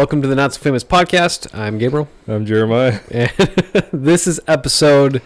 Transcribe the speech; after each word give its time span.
Welcome 0.00 0.22
to 0.22 0.28
the 0.28 0.34
Not 0.34 0.54
So 0.54 0.60
Famous 0.60 0.82
podcast. 0.82 1.54
I'm 1.54 1.76
Gabriel, 1.76 2.08
I'm 2.26 2.46
Jeremiah. 2.46 3.00
and 3.10 3.30
this 3.92 4.26
is 4.26 4.40
episode 4.48 5.20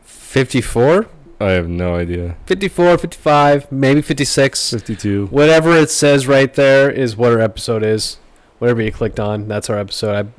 54, 0.00 1.06
I 1.38 1.50
have 1.50 1.68
no 1.68 1.94
idea. 1.94 2.38
54, 2.46 2.96
55, 2.96 3.70
maybe 3.70 4.00
56. 4.00 4.70
52. 4.70 5.26
Whatever 5.26 5.76
it 5.76 5.90
says 5.90 6.26
right 6.26 6.54
there 6.54 6.90
is 6.90 7.18
what 7.18 7.30
our 7.32 7.38
episode 7.38 7.82
is. 7.82 8.16
Whatever 8.60 8.80
you 8.80 8.90
clicked 8.90 9.20
on, 9.20 9.46
that's 9.46 9.68
our 9.68 9.78
episode. 9.78 10.32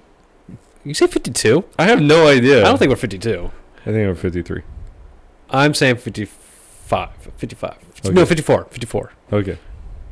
I, 0.49 0.55
you 0.83 0.95
say 0.95 1.05
52? 1.05 1.63
I 1.77 1.85
have 1.85 2.01
no 2.01 2.27
idea. 2.27 2.61
I 2.61 2.69
don't 2.69 2.79
think 2.79 2.89
we're 2.89 2.95
52. 2.95 3.51
I 3.81 3.83
think 3.83 4.07
we're 4.07 4.15
53. 4.15 4.63
I'm 5.51 5.75
saying 5.75 5.97
55. 5.97 7.09
55. 7.37 7.77
Okay. 8.03 8.13
No, 8.15 8.25
54. 8.25 8.63
54. 8.71 9.11
Okay. 9.31 9.59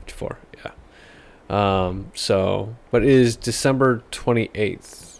54. 0.05 0.37
Um. 1.49 2.11
So, 2.13 2.75
but 2.91 3.03
it 3.03 3.09
is 3.09 3.35
December 3.35 4.03
28th. 4.11 5.19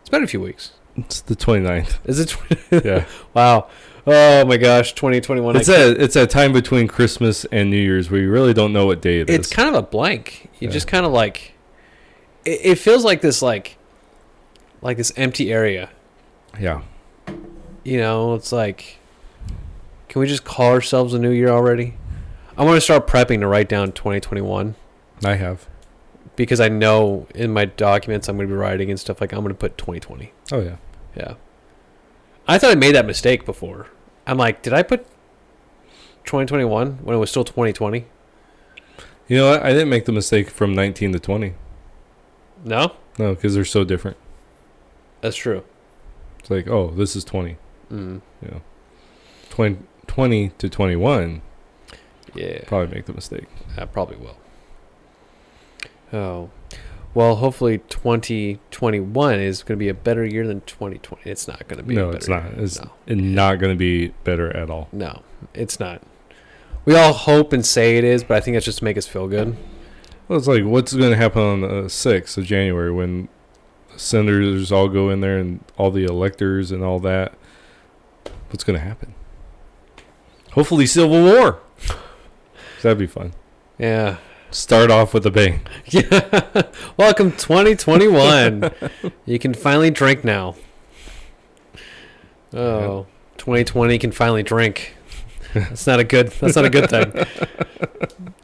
It's 0.00 0.10
been 0.10 0.22
a 0.22 0.26
few 0.26 0.40
weeks. 0.40 0.72
It's 0.96 1.22
the 1.22 1.34
29th. 1.36 1.98
Is 2.04 2.20
it? 2.20 2.28
20? 2.28 2.56
Yeah. 2.88 3.06
wow. 3.32 3.68
Oh 4.06 4.44
my 4.44 4.56
gosh. 4.58 4.92
2021. 4.92 5.56
it's 5.56 5.68
a 5.68 5.90
it's 6.02 6.16
a 6.16 6.26
time 6.26 6.52
between 6.52 6.86
Christmas 6.88 7.46
and 7.46 7.70
New 7.70 7.76
Year's 7.78 8.10
where 8.10 8.20
you 8.20 8.30
really 8.30 8.52
don't 8.52 8.72
know 8.74 8.84
what 8.84 9.00
day 9.00 9.20
it 9.20 9.30
is. 9.30 9.36
It's 9.38 9.50
kind 9.50 9.68
of 9.68 9.74
a 9.74 9.82
blank. 9.82 10.50
You 10.60 10.68
Yeah. 10.68 10.72
just 10.72 10.86
kind 10.88 11.06
of 11.06 11.12
like. 11.12 11.54
It, 12.44 12.60
it 12.62 12.74
feels 12.78 13.04
like 13.04 13.20
this 13.22 13.40
like. 13.42 13.78
Like 14.82 14.96
this 14.98 15.12
empty 15.16 15.52
area. 15.52 15.88
yeah. 16.60 16.82
You 17.84 17.98
know, 17.98 18.34
it's 18.34 18.52
like. 18.52 18.98
Can 20.08 20.20
we 20.20 20.26
just 20.26 20.44
call 20.44 20.72
ourselves 20.72 21.14
a 21.14 21.18
new 21.18 21.30
year 21.30 21.48
already? 21.48 21.94
I 22.56 22.64
want 22.64 22.76
to 22.76 22.80
start 22.80 23.06
prepping 23.06 23.40
to 23.40 23.46
write 23.46 23.68
down 23.68 23.92
2021 23.92 24.74
I 25.24 25.34
have. 25.36 25.66
because 26.36 26.60
I 26.60 26.68
know 26.68 27.26
in 27.34 27.52
my 27.52 27.64
documents 27.64 28.28
I'm 28.28 28.36
going 28.36 28.48
to 28.48 28.52
be 28.54 28.58
writing 28.58 28.90
and 28.90 28.98
stuff 29.00 29.20
like 29.20 29.32
I'm 29.32 29.40
going 29.40 29.48
to 29.48 29.54
put 29.58 29.78
2020. 29.78 30.32
Oh 30.52 30.60
yeah. 30.60 30.76
Yeah. 31.16 31.34
I 32.46 32.58
thought 32.58 32.72
I 32.72 32.74
made 32.74 32.94
that 32.94 33.06
mistake 33.06 33.44
before. 33.46 33.86
I'm 34.26 34.36
like, 34.38 34.62
did 34.62 34.72
I 34.72 34.82
put 34.82 35.06
2021 36.24 36.98
when 37.02 37.16
it 37.16 37.18
was 37.18 37.30
still 37.30 37.44
2020? 37.44 38.06
You 39.28 39.36
know 39.38 39.50
what? 39.50 39.62
I 39.62 39.72
didn't 39.72 39.88
make 39.88 40.04
the 40.04 40.12
mistake 40.12 40.50
from 40.50 40.74
19 40.74 41.12
to 41.12 41.20
20. 41.20 41.54
No, 42.64 42.92
No, 43.18 43.34
because 43.34 43.54
they're 43.54 43.64
so 43.64 43.84
different. 43.84 44.16
that's 45.20 45.36
true. 45.36 45.64
It's 46.38 46.50
like, 46.50 46.68
oh, 46.68 46.90
this 46.90 47.14
is 47.16 47.24
20. 47.24 47.56
Mm. 47.90 48.20
You 48.42 48.48
know, 48.50 48.60
20, 49.50 49.78
20 50.06 50.48
to 50.50 50.68
21. 50.68 51.42
Yeah, 52.34 52.60
Probably 52.66 52.94
make 52.94 53.06
the 53.06 53.12
mistake. 53.12 53.46
I 53.76 53.84
probably 53.84 54.16
will. 54.16 54.36
Oh, 56.12 56.50
well, 57.14 57.36
hopefully 57.36 57.78
2021 57.88 59.38
is 59.40 59.62
going 59.62 59.78
to 59.78 59.82
be 59.82 59.88
a 59.88 59.94
better 59.94 60.24
year 60.24 60.46
than 60.46 60.62
2020. 60.62 61.28
It's 61.30 61.46
not 61.46 61.66
going 61.68 61.78
to 61.78 61.82
be. 61.82 61.94
a 61.94 61.98
No, 61.98 62.10
it's 62.10 62.28
not. 62.28 62.44
year. 62.52 62.64
It's 62.64 62.80
no, 62.80 62.90
not 63.06 63.56
going 63.56 63.72
to 63.72 63.78
be 63.78 64.08
better 64.24 64.54
at 64.56 64.70
all. 64.70 64.88
no, 64.92 65.22
it's 65.54 65.78
not. 65.78 66.02
We 66.84 66.96
all 66.96 67.12
hope 67.12 67.52
and 67.52 67.64
say 67.64 67.96
it 67.98 68.04
is, 68.04 68.24
but 68.24 68.36
I 68.36 68.40
think 68.40 68.56
that's 68.56 68.64
just 68.66 68.78
to 68.78 68.84
make 68.84 68.96
us 68.96 69.06
feel 69.06 69.28
good. 69.28 69.56
Well, 70.26 70.38
it's 70.38 70.48
like 70.48 70.64
what's 70.64 70.92
going 70.94 71.10
to 71.10 71.16
happen 71.16 71.42
on 71.42 71.60
the 71.60 71.68
uh, 71.68 71.82
6th 71.84 72.36
of 72.38 72.44
January 72.44 72.90
when 72.90 73.28
senators 73.96 74.72
all 74.72 74.88
go 74.88 75.10
in 75.10 75.20
there 75.20 75.38
and 75.38 75.62
all 75.76 75.90
the 75.90 76.04
electors 76.04 76.70
and 76.72 76.82
all 76.82 76.98
that. 77.00 77.34
What's 78.48 78.64
going 78.64 78.78
to 78.78 78.84
happen? 78.84 79.14
Hopefully, 80.52 80.86
civil 80.86 81.22
war. 81.22 81.60
That'd 82.82 82.98
be 82.98 83.06
fun. 83.06 83.32
Yeah. 83.78 84.16
Start 84.50 84.90
off 84.90 85.14
with 85.14 85.24
a 85.24 85.30
bang. 85.30 85.60
Yeah. 85.86 86.62
Welcome 86.96 87.30
2021. 87.32 88.70
you 89.24 89.38
can 89.38 89.54
finally 89.54 89.90
drink 89.90 90.24
now. 90.24 90.56
Oh, 92.52 93.06
2020 93.38 93.98
can 93.98 94.10
finally 94.12 94.42
drink. 94.42 94.96
That's 95.54 95.86
not 95.86 96.00
a 96.00 96.04
good 96.04 96.28
that's 96.32 96.56
not 96.56 96.64
a 96.64 96.70
good 96.70 96.90
thing. 96.90 97.12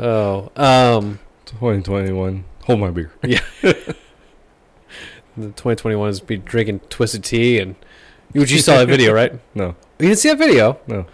Oh, 0.00 0.52
um 0.54 1.18
2021. 1.46 2.44
Hold 2.66 2.78
my 2.78 2.90
beer. 2.92 3.10
the 3.20 3.34
2021 5.36 6.08
is 6.08 6.20
be 6.20 6.36
drinking 6.36 6.78
twisted 6.88 7.24
tea 7.24 7.58
and 7.58 7.74
you 8.32 8.42
you 8.42 8.60
saw 8.60 8.76
that 8.78 8.86
video, 8.86 9.12
right? 9.12 9.32
No. 9.56 9.74
You 9.98 10.06
didn't 10.06 10.18
see 10.18 10.28
that 10.28 10.38
video? 10.38 10.78
No. 10.86 11.06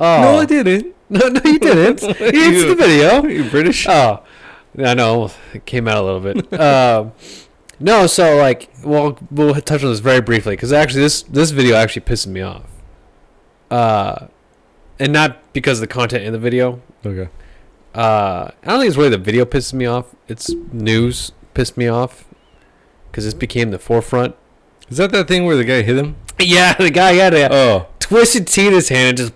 Oh. 0.00 0.22
No, 0.22 0.38
I 0.40 0.46
didn't. 0.46 0.96
No, 1.10 1.28
no 1.28 1.40
you 1.44 1.58
didn't. 1.58 2.00
Didn't 2.18 2.68
the 2.68 2.74
video. 2.74 3.22
You 3.28 3.44
British? 3.50 3.86
Oh, 3.88 4.22
I 4.78 4.94
know 4.94 5.30
it 5.52 5.66
came 5.66 5.86
out 5.88 5.98
a 5.98 6.02
little 6.02 6.20
bit. 6.20 6.52
um, 6.60 7.12
no, 7.78 8.06
so 8.06 8.36
like, 8.36 8.70
well, 8.84 9.18
we'll 9.30 9.54
touch 9.60 9.82
on 9.84 9.90
this 9.90 9.98
very 10.00 10.20
briefly 10.20 10.54
because 10.54 10.72
actually, 10.72 11.02
this 11.02 11.22
this 11.24 11.50
video 11.50 11.76
actually 11.76 12.02
pisses 12.02 12.26
me 12.28 12.40
off. 12.40 12.62
Uh, 13.70 14.28
and 14.98 15.12
not 15.12 15.52
because 15.52 15.78
of 15.78 15.82
the 15.82 15.92
content 15.92 16.24
in 16.24 16.32
the 16.32 16.38
video. 16.38 16.80
Okay. 17.04 17.28
Uh, 17.94 18.50
I 18.62 18.66
don't 18.66 18.78
think 18.80 18.88
it's 18.88 18.96
really 18.96 19.10
the 19.10 19.18
video 19.18 19.44
pisses 19.44 19.72
me 19.72 19.86
off. 19.86 20.14
It's 20.28 20.50
news 20.72 21.32
pissed 21.54 21.76
me 21.76 21.88
off 21.88 22.24
because 23.10 23.24
this 23.24 23.34
became 23.34 23.70
the 23.70 23.78
forefront. 23.78 24.36
Is 24.88 24.96
that 24.98 25.10
that 25.12 25.28
thing 25.28 25.44
where 25.44 25.56
the 25.56 25.64
guy 25.64 25.82
hit 25.82 25.96
him? 25.96 26.16
Yeah, 26.38 26.74
the 26.74 26.90
guy 26.90 27.12
had 27.14 27.34
a 27.34 27.52
Oh. 27.52 27.86
twisted 27.98 28.46
tea 28.46 28.68
in 28.68 28.72
his 28.72 28.88
hand 28.88 29.08
and 29.08 29.18
just 29.18 29.32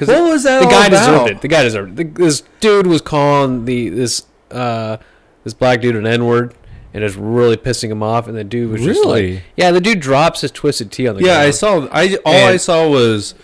because 0.00 0.08
What 0.08 0.30
was 0.30 0.42
that 0.44 0.60
the 0.62 0.68
guy 0.68 0.86
about? 0.86 1.06
deserved 1.06 1.30
it. 1.30 1.40
The 1.42 1.48
guy 1.48 1.62
deserved 1.62 2.00
it. 2.00 2.14
The, 2.14 2.24
this 2.24 2.42
dude 2.60 2.86
was 2.86 3.00
calling 3.00 3.64
the 3.66 3.88
this 3.90 4.26
uh 4.50 4.96
this 5.44 5.54
black 5.54 5.80
dude 5.80 5.96
an 5.96 6.06
N 6.06 6.24
word 6.26 6.54
and 6.92 7.04
it's 7.04 7.14
really 7.16 7.56
pissing 7.56 7.90
him 7.90 8.02
off. 8.02 8.26
And 8.26 8.36
the 8.36 8.42
dude 8.44 8.70
was 8.72 8.82
just 8.82 9.04
like, 9.04 9.22
Really? 9.22 9.42
yeah, 9.56 9.70
the 9.70 9.80
dude 9.80 10.00
drops 10.00 10.40
his 10.40 10.50
twisted 10.50 10.90
tea 10.90 11.06
on 11.06 11.16
the 11.16 11.22
guy. 11.22 11.28
Yeah, 11.28 11.38
I 11.40 11.50
saw. 11.50 11.86
I 11.92 12.16
all 12.24 12.34
I 12.48 12.56
saw 12.56 12.88
was 12.88 13.34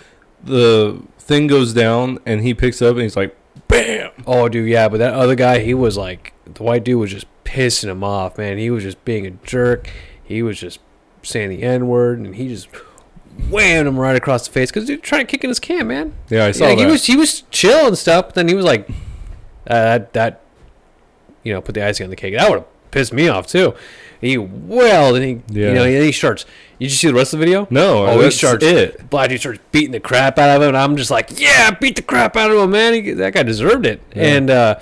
the 0.43 1.01
thing 1.19 1.47
goes 1.47 1.73
down 1.75 2.19
and 2.27 2.41
he 2.43 2.55
picks 2.55 2.81
up 2.83 2.93
and 2.95 3.03
he's 3.03 3.17
like, 3.17 3.37
"Bam!" 3.69 4.11
Oh, 4.27 4.49
dude, 4.49 4.69
yeah, 4.69 4.89
but 4.89 4.99
that 4.99 5.15
other 5.15 5.35
guy, 5.35 5.61
he 5.61 5.75
was 5.75 5.97
like, 5.97 6.33
the 6.45 6.63
white 6.63 6.85
dude 6.85 6.99
was 7.01 7.11
just 7.13 7.27
pissing 7.45 7.89
him 7.89 8.03
off, 8.05 8.39
man. 8.39 8.59
He 8.59 8.71
was 8.71 8.83
just 8.83 9.05
being 9.05 9.27
a 9.27 9.31
jerk. 9.31 9.89
He 10.23 10.43
was 10.43 10.59
just 10.59 10.81
saying 11.23 11.51
the 11.51 11.63
N 11.63 11.87
word, 11.89 12.19
and 12.19 12.35
he 12.37 12.49
just 12.49 12.69
whammed 13.51 13.87
him 13.89 13.99
right 13.99 14.17
across 14.17 14.47
the 14.47 14.53
face 14.53 14.71
because 14.71 14.87
dude 14.87 15.03
trying 15.03 15.27
to 15.27 15.31
kick 15.31 15.45
in 15.45 15.51
his 15.51 15.61
can, 15.61 15.87
man. 15.87 16.13
Yeah, 16.29 16.47
I 16.47 16.51
saw 16.53 16.65
Yeah, 16.69 16.75
that. 16.75 16.79
he 16.81 16.87
was 16.87 17.07
he 17.07 17.17
was 17.17 17.43
chill 17.51 17.87
and 17.87 17.97
stuff, 17.99 18.27
but 18.27 18.35
then 18.35 18.49
he 18.49 18.55
was 18.55 18.65
like, 18.65 18.89
uh, 19.69 19.99
that 19.99 20.13
that 20.15 20.41
you 21.43 21.53
know 21.53 21.61
put 21.61 21.75
the 21.75 21.85
icing 21.87 22.05
on 22.05 22.11
the 22.11 22.17
cake. 22.17 22.35
That 22.37 22.49
would 22.51 22.59
have 22.61 22.91
pissed 22.91 23.13
me 23.13 23.29
off 23.29 23.47
too. 23.47 23.75
He 24.21 24.39
wailed 24.39 25.17
and 25.17 25.25
he 25.25 25.61
Yeah. 25.61 25.69
you 25.69 25.75
know 25.75 25.85
and 25.85 26.03
he 26.05 26.13
starts. 26.13 26.45
You 26.79 26.89
just 26.89 27.01
see 27.01 27.09
the 27.09 27.15
rest 27.15 27.33
of 27.33 27.39
the 27.41 27.45
video? 27.47 27.67
no, 27.71 28.07
Oh, 28.07 28.21
he 28.21 28.31
starts 28.31 28.63
it. 28.65 29.09
Black 29.09 29.31
dude 29.31 29.41
starts 29.41 29.61
beating 29.73 29.93
the 29.93 30.01
crap 30.01 30.39
out 30.39 30.57
of 30.57 30.61
him, 30.63 30.69
and 30.69 30.77
I'm 30.77 30.97
just 30.97 31.11
like, 31.11 31.39
yeah, 31.41 31.71
beat 31.71 31.97
the 31.97 32.03
crap 32.03 32.37
out 32.37 32.51
of 32.51 32.59
him, 32.59 32.71
man. 32.71 32.93
He, 32.95 33.13
that 33.13 33.33
guy 33.33 33.43
deserved 33.43 33.87
it. 33.87 34.03
Yeah. 34.15 34.23
And 34.25 34.51
uh, 34.51 34.81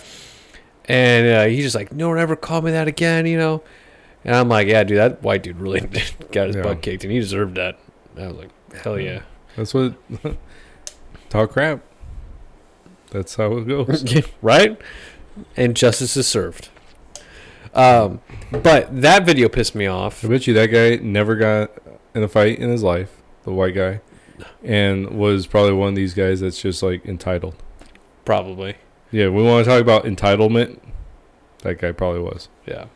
and 0.86 1.26
uh, 1.28 1.44
he's 1.46 1.64
just 1.64 1.74
like, 1.76 1.92
no 1.92 2.08
one 2.08 2.18
ever 2.18 2.34
call 2.36 2.62
me 2.62 2.70
that 2.72 2.88
again, 2.88 3.26
you 3.26 3.38
know. 3.38 3.62
And 4.24 4.34
I'm 4.34 4.48
like, 4.48 4.66
yeah, 4.68 4.82
dude, 4.84 4.98
that 4.98 5.22
white 5.22 5.42
dude 5.42 5.58
really 5.60 5.80
got 6.32 6.46
his 6.48 6.56
Yeah. 6.56 6.62
butt 6.62 6.82
kicked, 6.82 7.04
and 7.04 7.12
he 7.12 7.20
deserved 7.20 7.56
that. 7.56 7.78
I 8.16 8.26
was 8.26 8.36
like, 8.36 8.74
hell 8.82 8.98
yeah. 8.98 9.22
That's 9.56 9.74
what 9.74 9.94
talk 11.28 11.50
crap. 11.52 11.80
That's 13.10 13.36
how 13.36 13.56
it 13.58 13.68
goes. 13.68 14.04
right? 14.42 14.80
And 15.56 15.76
justice 15.76 16.16
is 16.16 16.26
served. 16.26 16.68
Um, 17.74 18.20
but 18.50 19.00
that 19.02 19.26
video 19.26 19.48
pissed 19.48 19.74
me 19.74 19.86
off. 19.86 20.24
I 20.24 20.28
bet 20.28 20.46
you 20.46 20.54
that 20.54 20.66
guy 20.66 20.96
never 21.02 21.34
got 21.34 21.70
in 22.14 22.22
a 22.22 22.28
fight 22.28 22.58
in 22.58 22.70
his 22.70 22.82
life, 22.84 23.20
the 23.42 23.52
white 23.52 23.74
guy, 23.74 24.00
and 24.62 25.18
was 25.18 25.46
probably 25.48 25.72
one 25.72 25.88
of 25.88 25.94
these 25.96 26.14
guys 26.14 26.40
that's 26.40 26.60
just 26.60 26.82
like 26.82 27.04
entitled. 27.04 27.56
Probably, 28.24 28.76
Yeah, 29.10 29.28
we 29.28 29.42
want 29.42 29.64
to 29.64 29.70
talk 29.70 29.80
about 29.80 30.04
entitlement. 30.04 30.78
That 31.62 31.78
guy 31.78 31.92
probably 31.92 32.20
was. 32.20 32.48
yeah. 32.66 32.86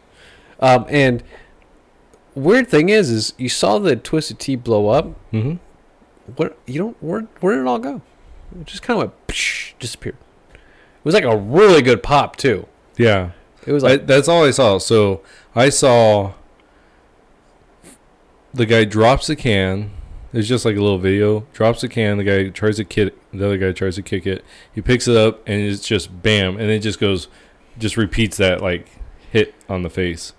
Um, 0.60 0.86
and 0.88 1.22
weird 2.38 2.68
thing 2.68 2.88
is, 2.88 3.10
is 3.10 3.34
you 3.36 3.48
saw 3.48 3.78
the 3.78 3.96
twisted 3.96 4.38
tea 4.38 4.56
blow 4.56 4.88
up. 4.88 5.06
Mm-hmm. 5.32 5.56
What 6.36 6.58
you 6.66 6.78
don't 6.78 6.96
where 7.02 7.22
where 7.40 7.54
did 7.54 7.62
it 7.62 7.66
all 7.66 7.78
go? 7.78 8.02
It 8.58 8.66
just 8.66 8.82
kind 8.82 9.00
of 9.00 9.08
went 9.08 9.26
psh, 9.28 9.74
disappeared. 9.78 10.16
It 10.52 11.04
was 11.04 11.14
like 11.14 11.24
a 11.24 11.36
really 11.36 11.82
good 11.82 12.02
pop 12.02 12.36
too. 12.36 12.66
Yeah, 12.96 13.30
It 13.66 13.72
was 13.72 13.84
I, 13.84 13.90
like 13.90 14.06
that's 14.06 14.28
all 14.28 14.44
I 14.44 14.50
saw. 14.50 14.78
So 14.78 15.22
I 15.54 15.68
saw 15.68 16.32
the 18.52 18.66
guy 18.66 18.84
drops 18.84 19.26
the 19.28 19.36
can. 19.36 19.92
It's 20.32 20.48
just 20.48 20.64
like 20.64 20.76
a 20.76 20.80
little 20.80 20.98
video. 20.98 21.46
Drops 21.54 21.80
the 21.80 21.88
can. 21.88 22.18
The 22.18 22.24
guy 22.24 22.48
tries 22.48 22.76
to 22.76 22.84
kick. 22.84 23.14
The 23.32 23.46
other 23.46 23.56
guy 23.56 23.72
tries 23.72 23.94
to 23.96 24.02
kick 24.02 24.26
it. 24.26 24.44
He 24.72 24.82
picks 24.82 25.08
it 25.08 25.16
up 25.16 25.46
and 25.46 25.60
it's 25.62 25.86
just 25.86 26.22
bam, 26.22 26.58
and 26.58 26.70
it 26.70 26.80
just 26.80 27.00
goes, 27.00 27.28
just 27.78 27.96
repeats 27.96 28.36
that 28.36 28.60
like 28.60 28.88
hit 29.30 29.54
on 29.68 29.82
the 29.82 29.90
face. 29.90 30.32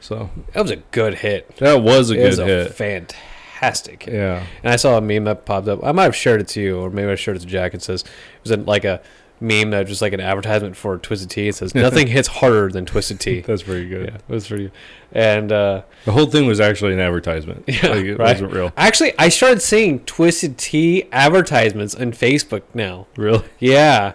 So 0.00 0.30
that 0.52 0.62
was 0.62 0.70
a 0.70 0.76
good 0.76 1.14
hit. 1.16 1.56
that 1.56 1.82
was 1.82 2.10
a 2.10 2.14
it 2.14 2.16
good 2.18 2.26
was 2.28 2.38
a 2.38 2.44
hit. 2.46 2.74
fantastic 2.74 4.04
hit. 4.04 4.14
yeah. 4.14 4.44
And 4.62 4.72
I 4.72 4.76
saw 4.76 4.96
a 4.96 5.00
meme 5.00 5.24
that 5.24 5.44
popped 5.44 5.68
up. 5.68 5.80
I 5.84 5.92
might 5.92 6.04
have 6.04 6.16
shared 6.16 6.40
it 6.40 6.48
to 6.48 6.60
you, 6.60 6.78
or 6.80 6.90
maybe 6.90 7.10
I 7.10 7.14
shared 7.16 7.36
it 7.36 7.40
to 7.40 7.46
Jack. 7.46 7.74
It 7.74 7.82
says 7.82 8.02
it 8.02 8.48
was 8.48 8.56
like 8.66 8.84
a 8.84 9.00
meme 9.40 9.70
that 9.70 9.80
was 9.80 9.88
just 9.88 10.02
like 10.02 10.12
an 10.12 10.20
advertisement 10.20 10.76
for 10.76 10.98
Twisted 10.98 11.30
Tea. 11.30 11.48
It 11.48 11.54
says 11.56 11.74
nothing 11.74 12.06
hits 12.08 12.28
harder 12.28 12.68
than 12.70 12.86
Twisted 12.86 13.20
Tea. 13.20 13.40
That's 13.46 13.62
pretty 13.64 13.88
good. 13.88 14.06
yeah, 14.08 14.14
it 14.16 14.28
was 14.28 14.46
pretty. 14.48 14.70
And 15.12 15.50
uh, 15.52 15.82
The 16.04 16.12
whole 16.12 16.26
thing 16.26 16.46
was 16.46 16.60
actually 16.60 16.92
an 16.94 17.00
advertisement. 17.00 17.64
Yeah, 17.68 17.88
like, 17.88 18.04
it 18.04 18.16
right. 18.18 18.32
wasn't 18.32 18.52
real. 18.52 18.72
actually, 18.76 19.12
I 19.18 19.28
started 19.28 19.60
seeing 19.62 20.00
Twisted 20.00 20.58
Tea 20.58 21.04
advertisements 21.12 21.94
on 21.94 22.12
Facebook 22.12 22.62
now. 22.74 23.06
Really? 23.16 23.44
Yeah, 23.58 24.12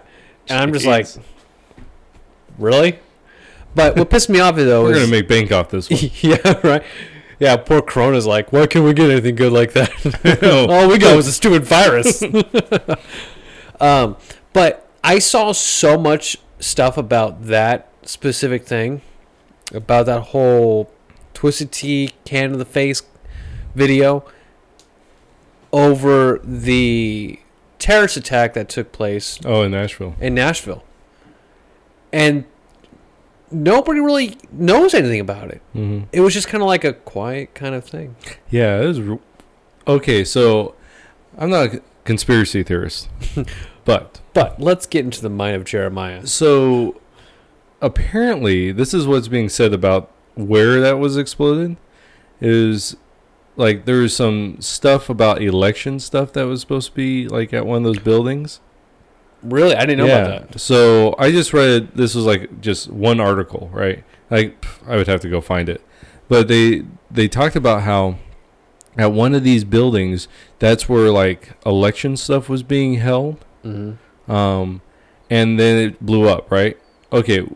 and 0.48 0.58
I'm 0.58 0.72
just 0.72 0.86
like, 0.86 1.06
really? 2.58 2.98
But 3.74 3.96
what 3.96 4.10
pissed 4.10 4.28
me 4.28 4.38
off 4.40 4.56
though 4.56 4.84
We're 4.84 4.92
is 4.92 4.98
gonna 5.00 5.10
make 5.10 5.28
bank 5.28 5.50
off 5.52 5.70
this 5.70 5.90
one. 5.90 6.00
yeah, 6.20 6.60
right. 6.66 6.82
Yeah, 7.40 7.56
poor 7.56 7.82
Corona's 7.82 8.26
like, 8.26 8.52
why 8.52 8.66
can't 8.66 8.84
we 8.84 8.92
get 8.94 9.10
anything 9.10 9.34
good 9.34 9.52
like 9.52 9.72
that? 9.72 9.90
No. 10.42 10.66
All 10.70 10.88
we 10.88 10.98
got 10.98 11.16
was 11.16 11.26
a 11.26 11.32
stupid 11.32 11.64
virus. 11.64 12.22
um, 13.80 14.16
but 14.52 14.88
I 15.02 15.18
saw 15.18 15.52
so 15.52 15.98
much 15.98 16.36
stuff 16.60 16.96
about 16.96 17.46
that 17.46 17.88
specific 18.02 18.64
thing, 18.66 19.02
about 19.72 20.06
that 20.06 20.20
whole 20.20 20.90
Twisted 21.34 21.72
Tea 21.72 22.12
can 22.24 22.52
in 22.52 22.58
the 22.58 22.64
face 22.64 23.02
video 23.74 24.24
over 25.72 26.40
the 26.44 27.40
terrorist 27.80 28.16
attack 28.16 28.54
that 28.54 28.68
took 28.68 28.92
place 28.92 29.38
Oh, 29.44 29.62
in 29.62 29.72
Nashville. 29.72 30.14
in 30.20 30.34
Nashville. 30.34 30.84
And 32.12 32.44
nobody 33.54 34.00
really 34.00 34.36
knows 34.52 34.92
anything 34.94 35.20
about 35.20 35.50
it. 35.50 35.62
hmm 35.72 36.02
It 36.12 36.20
was 36.20 36.34
just 36.34 36.48
kind 36.48 36.62
of 36.62 36.66
like 36.68 36.84
a 36.84 36.92
quiet 36.92 37.54
kind 37.54 37.74
of 37.74 37.84
thing. 37.84 38.16
Yeah, 38.50 38.80
it 38.82 38.86
was. 38.86 39.00
r- 39.00 39.18
Okay, 39.86 40.24
so 40.24 40.74
I'm 41.38 41.50
not 41.50 41.74
a 41.74 41.82
conspiracy 42.04 42.62
theorist, 42.62 43.08
but 43.84 44.20
But 44.32 44.60
let's 44.60 44.86
get 44.86 45.04
into 45.04 45.20
the 45.22 45.28
mind 45.30 45.56
of 45.56 45.64
Jeremiah. 45.64 46.26
so 46.26 47.00
apparently 47.80 48.72
this 48.72 48.94
is 48.94 49.06
what's 49.06 49.28
being 49.28 49.48
said 49.48 49.72
about 49.72 50.10
where 50.34 50.80
that 50.80 50.98
was 50.98 51.16
exploded 51.16 51.76
is 52.40 52.96
like 53.56 53.84
there 53.84 53.98
was 53.98 54.16
some 54.16 54.60
stuff 54.60 55.08
about 55.10 55.42
election 55.42 56.00
stuff 56.00 56.32
that 56.32 56.44
was 56.46 56.60
supposed 56.62 56.88
to 56.90 56.94
be 56.94 57.28
like 57.28 57.52
at 57.52 57.66
one 57.66 57.78
of 57.78 57.84
those 57.84 57.98
buildings. 58.02 58.60
Really, 59.44 59.74
I 59.76 59.80
didn't 59.86 59.98
know 59.98 60.06
about 60.06 60.52
that. 60.52 60.60
So 60.60 61.14
I 61.18 61.30
just 61.30 61.52
read 61.52 61.94
this 61.94 62.14
was 62.14 62.24
like 62.24 62.60
just 62.60 62.90
one 62.90 63.20
article, 63.20 63.70
right? 63.72 64.02
Like 64.30 64.60
pff, 64.62 64.88
I 64.88 64.96
would 64.96 65.06
have 65.06 65.20
to 65.20 65.28
go 65.28 65.40
find 65.40 65.68
it, 65.68 65.80
but 66.28 66.48
they 66.48 66.84
they 67.10 67.28
talked 67.28 67.56
about 67.56 67.82
how 67.82 68.16
at 68.96 69.12
one 69.12 69.34
of 69.34 69.44
these 69.44 69.64
buildings 69.64 70.28
that's 70.58 70.88
where 70.88 71.10
like 71.10 71.52
election 71.66 72.16
stuff 72.16 72.48
was 72.48 72.62
being 72.62 72.94
held, 72.94 73.44
Mm-hmm. 73.64 74.30
um, 74.30 74.80
and 75.30 75.58
then 75.58 75.78
it 75.78 76.04
blew 76.04 76.28
up, 76.28 76.50
right? 76.50 76.76
Okay, 77.12 77.46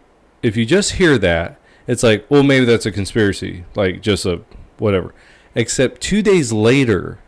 if 0.42 0.56
you 0.56 0.64
just 0.66 0.92
hear 0.92 1.16
that, 1.18 1.58
it's 1.86 2.02
like, 2.02 2.26
well, 2.30 2.42
maybe 2.42 2.64
that's 2.64 2.86
a 2.86 2.92
conspiracy, 2.92 3.64
like 3.74 4.02
just 4.02 4.24
a 4.26 4.42
whatever. 4.78 5.14
Except 5.54 6.00
two 6.00 6.22
days 6.22 6.52
later, 6.52 7.18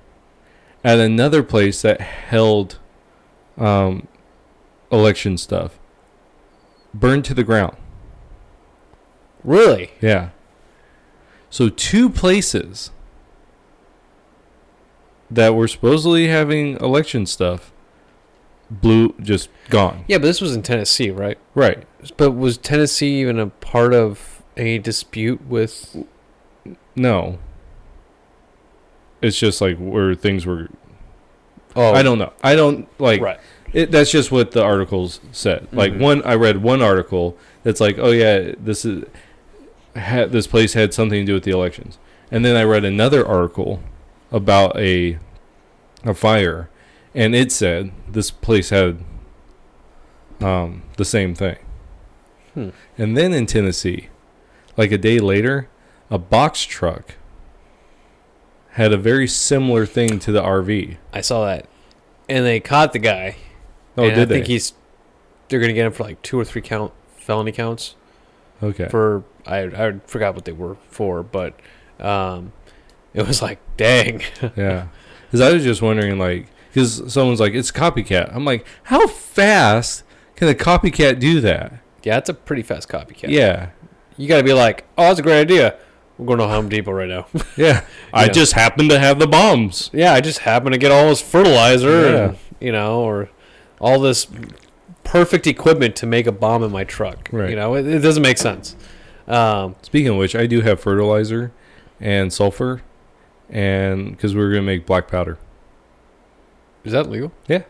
at 0.85 0.99
another 0.99 1.43
place 1.43 1.83
that 1.83 2.01
held 2.01 2.79
um, 3.59 4.07
election 4.91 5.37
stuff, 5.37 5.79
burned 6.93 7.25
to 7.27 7.35
the 7.35 7.45
ground. 7.45 7.77
Really? 9.43 9.93
Yeah. 10.01 10.31
So 11.49 11.69
two 11.69 12.09
places 12.09 12.91
that 15.31 15.55
were 15.55 15.69
supposedly 15.69 16.29
having 16.29 16.77
election 16.77 17.27
stuff 17.27 17.73
blew 18.71 19.15
just 19.21 19.49
gone. 19.69 20.05
Yeah, 20.07 20.19
but 20.19 20.25
this 20.25 20.41
was 20.41 20.55
in 20.55 20.63
Tennessee, 20.63 21.11
right? 21.11 21.39
Right. 21.55 21.85
But 22.17 22.33
was 22.33 22.57
Tennessee 22.59 23.21
even 23.21 23.39
a 23.39 23.49
part 23.49 23.95
of 23.95 24.43
any 24.57 24.79
dispute 24.79 25.47
with? 25.47 25.97
No. 26.95 27.39
It's 29.23 29.39
just 29.39 29.61
like 29.61 29.77
where 29.79 30.15
things 30.15 30.47
were. 30.47 30.69
Oh, 31.77 31.93
I 31.93 32.03
don't 32.03 32.19
know. 32.19 32.33
I 32.43 32.57
don't 32.57 32.89
like. 33.01 33.21
right. 33.21 33.41
It, 33.73 33.91
that's 33.91 34.11
just 34.11 34.33
what 34.33 34.51
the 34.51 34.63
articles 34.63 35.21
said. 35.33 35.69
Like 35.73 35.93
Mhm. 35.93 35.99
one, 36.01 36.23
I 36.25 36.35
read 36.35 36.63
one 36.63 36.83
article 36.83 37.37
that's 37.63 37.81
like, 37.81 37.99
oh 37.99 38.11
yeah, 38.11 38.53
this 38.59 38.85
is 38.85 39.05
this 39.95 40.47
place 40.47 40.75
had 40.75 40.93
something 40.95 41.21
to 41.21 41.25
do 41.27 41.35
with 41.35 41.45
the 41.45 41.51
elections, 41.53 41.99
and 42.31 42.45
then 42.45 42.57
I 42.57 42.63
read 42.65 42.85
another 42.85 43.27
article 43.27 43.81
about 44.33 44.77
a 44.79 45.19
a 46.05 46.15
fire, 46.15 46.69
and 47.15 47.35
it 47.35 47.53
said 47.53 47.93
this 48.09 48.31
place 48.31 48.71
had 48.71 48.99
um, 50.41 50.83
the 50.97 51.05
same 51.05 51.35
thing. 51.35 51.57
Hmm. 52.55 52.71
And 52.97 53.17
then 53.17 53.33
in 53.33 53.47
Tennessee, 53.47 54.09
like 54.77 54.91
a 54.93 54.99
day 54.99 55.19
later, 55.19 55.69
a 56.11 56.19
box 56.19 56.63
truck 56.63 57.15
had 58.71 58.93
a 58.93 58.97
very 58.97 59.27
similar 59.27 59.85
thing 59.87 60.19
to 60.21 60.33
the 60.33 60.41
RV. 60.43 60.97
I 61.13 61.21
saw 61.21 61.45
that, 61.47 61.67
and 62.29 62.45
they 62.47 62.59
caught 62.61 62.93
the 62.93 62.99
guy. 62.99 63.37
Oh, 63.97 64.05
and 64.05 64.15
did 64.15 64.23
I 64.23 64.25
they? 64.27 64.35
think 64.37 64.47
he's. 64.47 64.73
They're 65.49 65.61
gonna 65.61 65.73
get 65.73 65.87
him 65.87 65.93
for 65.93 66.05
like 66.05 66.23
two 66.23 66.39
or 66.39 66.45
three 66.45 66.63
count 66.63 66.93
felony 67.17 67.53
counts. 67.53 67.97
okay. 68.63 68.89
For 68.89 69.25
I 69.47 69.63
I 69.65 69.93
forgot 70.07 70.35
what 70.35 70.45
they 70.45 70.53
were 70.53 70.77
for, 70.91 71.23
but 71.23 71.55
um, 71.99 72.53
it 73.15 73.27
was 73.27 73.43
like 73.43 73.59
dang. 73.77 74.23
Yeah, 74.57 74.87
because 75.27 75.41
I 75.41 75.53
was 75.53 75.63
just 75.65 75.83
wondering, 75.83 76.19
like, 76.19 76.47
because 76.73 77.13
someone's 77.13 77.41
like, 77.41 77.55
it's 77.55 77.71
copycat. 77.73 78.35
I'm 78.35 78.45
like, 78.45 78.65
how 78.85 79.07
fast 79.09 80.05
can 80.37 80.49
a 80.49 80.55
copycat 80.55 81.19
do 81.21 81.41
that? 81.41 81.75
yeah, 82.03 82.17
it's 82.19 82.29
a 82.29 82.35
pretty 82.35 82.63
fast 82.63 82.89
copycat. 82.89 83.29
Yeah, 83.29 83.71
You 84.17 84.27
got 84.29 84.39
to 84.39 84.43
be 84.45 84.53
like, 84.55 84.85
oh, 84.97 85.03
that's 85.09 85.19
a 85.21 85.23
great 85.23 85.41
idea. 85.41 85.77
We're 86.17 86.27
going 86.27 86.39
to 86.39 86.47
Home 86.49 86.69
Depot 86.69 86.93
right 86.93 87.09
now. 87.09 87.27
yeah. 87.57 87.85
I 88.13 88.25
Yeah. 88.27 88.33
just 88.33 88.53
happen 88.55 88.89
to 88.89 88.99
have 88.99 89.19
the 89.19 89.27
bombs. 89.27 89.91
yeah, 89.93 90.13
I 90.15 90.21
just 90.23 90.39
happen 90.41 90.73
to 90.73 90.79
get 90.79 90.91
all 90.93 91.09
this 91.09 91.21
fertilizer 91.21 91.89
Yeah. 92.13 92.25
and, 92.29 92.39
you 92.61 92.73
know, 92.73 93.01
or 93.03 93.29
all 93.81 93.99
this 94.01 94.27
perfect 95.05 95.47
equipment 95.47 95.97
to 95.97 96.07
make 96.07 96.27
a 96.27 96.33
bomb 96.33 96.63
in 96.63 96.71
my 96.71 96.85
truck. 96.85 97.29
Right. 97.33 97.51
You 97.51 97.57
know, 97.57 97.75
it, 97.75 97.87
it 97.87 97.99
doesn't 98.01 98.23
make 98.23 98.39
sense. 98.39 98.77
Um, 99.27 99.75
Speaking 99.83 100.09
of 100.09 100.17
which, 100.17 100.37
I 100.37 100.47
do 100.47 100.61
have 100.61 100.81
fertilizer 100.81 101.53
and 102.01 102.33
sulfur, 102.33 102.83
and 103.49 104.11
because 104.11 104.35
we 104.35 104.41
are 104.43 104.51
gonna 104.51 104.63
make 104.63 104.87
black 104.87 105.09
powder. 105.09 105.39
is 106.85 106.93
that 106.93 107.09
legal? 107.11 107.33
Yeah. 107.49 107.63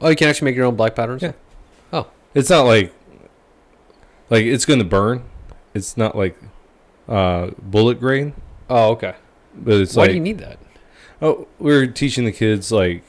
Oh, 0.00 0.08
you 0.08 0.16
can 0.16 0.28
actually 0.28 0.46
make 0.46 0.56
your 0.56 0.66
own 0.66 0.76
black 0.76 0.94
powder? 0.94 1.12
and 1.14 1.22
Yeah. 1.22 1.28
stuff? 1.88 2.06
It's 2.34 2.50
not 2.50 2.66
like, 2.66 2.92
like 4.28 4.44
it's 4.44 4.66
gonna 4.66 4.84
burn. 4.84 5.22
It's 5.72 5.96
not 5.96 6.16
like, 6.16 6.38
uh, 7.08 7.50
bullet 7.62 7.98
grain, 8.00 8.34
Oh, 8.68 8.90
okay. 8.90 9.14
but 9.54 9.74
it's 9.80 9.96
Why 9.96 10.02
like, 10.02 10.10
do 10.10 10.14
you 10.16 10.20
need 10.20 10.38
that? 10.38 10.58
oh, 11.22 11.46
we're 11.58 11.86
teaching 11.86 12.24
the 12.26 12.32
kids 12.32 12.70
like 12.70 13.04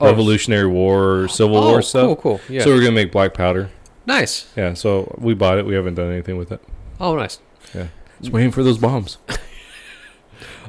Oh. 0.00 0.06
Revolutionary 0.06 0.66
War, 0.68 1.28
Civil 1.28 1.56
oh, 1.56 1.70
War 1.70 1.82
stuff. 1.82 2.04
Cool, 2.06 2.16
cool. 2.16 2.40
Yeah. 2.48 2.62
So 2.62 2.70
we're 2.70 2.80
gonna 2.80 2.92
make 2.92 3.10
black 3.12 3.34
powder. 3.34 3.70
nice. 4.06 4.46
Yeah, 4.56 4.74
so 4.74 5.14
we 5.18 5.34
bought 5.34 5.58
it. 5.58 5.66
We 5.66 5.74
haven't 5.74 5.94
done 5.94 6.10
anything 6.10 6.36
with 6.36 6.52
it. 6.52 6.62
Oh, 7.00 7.16
nice. 7.16 7.40
Yeah. 7.74 7.88
Just 8.20 8.32
waiting 8.32 8.50
for 8.52 8.62
those 8.62 8.78
bombs. 8.78 9.18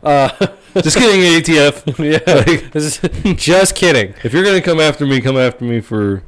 Uh, 0.02 0.30
Just 0.82 0.98
kidding, 0.98 1.20
ATF. 1.20 1.98
yeah. 2.00 2.74
Is- 2.74 3.36
just 3.44 3.76
kidding. 3.76 4.14
If 4.24 4.32
you're 4.32 4.46
gonna 4.46 4.62
come 4.62 4.80
after 4.80 5.06
me, 5.06 5.20
come 5.20 5.36
after 5.36 5.66
me 5.66 5.82
for 5.82 6.24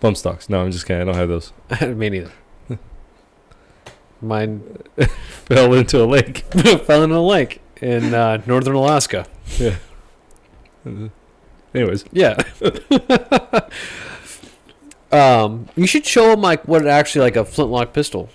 bump 0.00 0.16
stocks. 0.16 0.48
No, 0.48 0.62
I'm 0.62 0.72
just 0.72 0.84
kidding. 0.84 1.02
I 1.02 1.04
don't 1.04 1.14
have 1.14 1.28
those. 1.28 1.52
Me 1.80 2.10
neither. 2.10 2.32
Mine 4.20 4.78
Fell 5.46 5.74
into 5.74 6.02
a 6.02 6.06
lake. 6.06 6.38
fell 6.86 7.04
in 7.04 7.12
a 7.12 7.22
lake 7.22 7.60
in 7.80 8.14
uh, 8.14 8.42
northern 8.46 8.74
Alaska. 8.74 9.26
Anyways, 11.74 12.04
Yeah. 12.12 12.36
um, 15.12 15.68
you 15.76 15.86
should 15.86 16.06
show 16.06 16.30
them 16.30 16.40
like 16.40 16.66
what 16.66 16.86
actually 16.86 17.22
like 17.22 17.36
a 17.36 17.44
flintlock 17.44 17.92
pistol. 17.92 18.28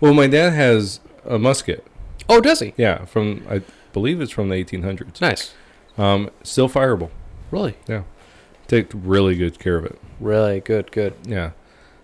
well, 0.00 0.14
my 0.14 0.26
dad 0.26 0.52
has 0.52 1.00
a 1.24 1.38
musket. 1.38 1.86
Oh, 2.28 2.40
does 2.40 2.60
he? 2.60 2.74
Yeah, 2.76 3.04
from 3.04 3.44
I 3.50 3.62
believe 3.92 4.20
it's 4.20 4.32
from 4.32 4.48
the 4.48 4.56
1800s. 4.56 5.20
Nice. 5.20 5.54
Um, 5.98 6.30
still 6.42 6.68
fireable. 6.68 7.10
Really, 7.50 7.76
Yeah. 7.88 8.02
Take 8.68 8.86
really 8.94 9.34
good 9.36 9.58
care 9.58 9.76
of 9.76 9.84
it. 9.84 9.98
really 10.18 10.60
good, 10.60 10.90
good. 10.92 11.12
Yeah. 11.26 11.50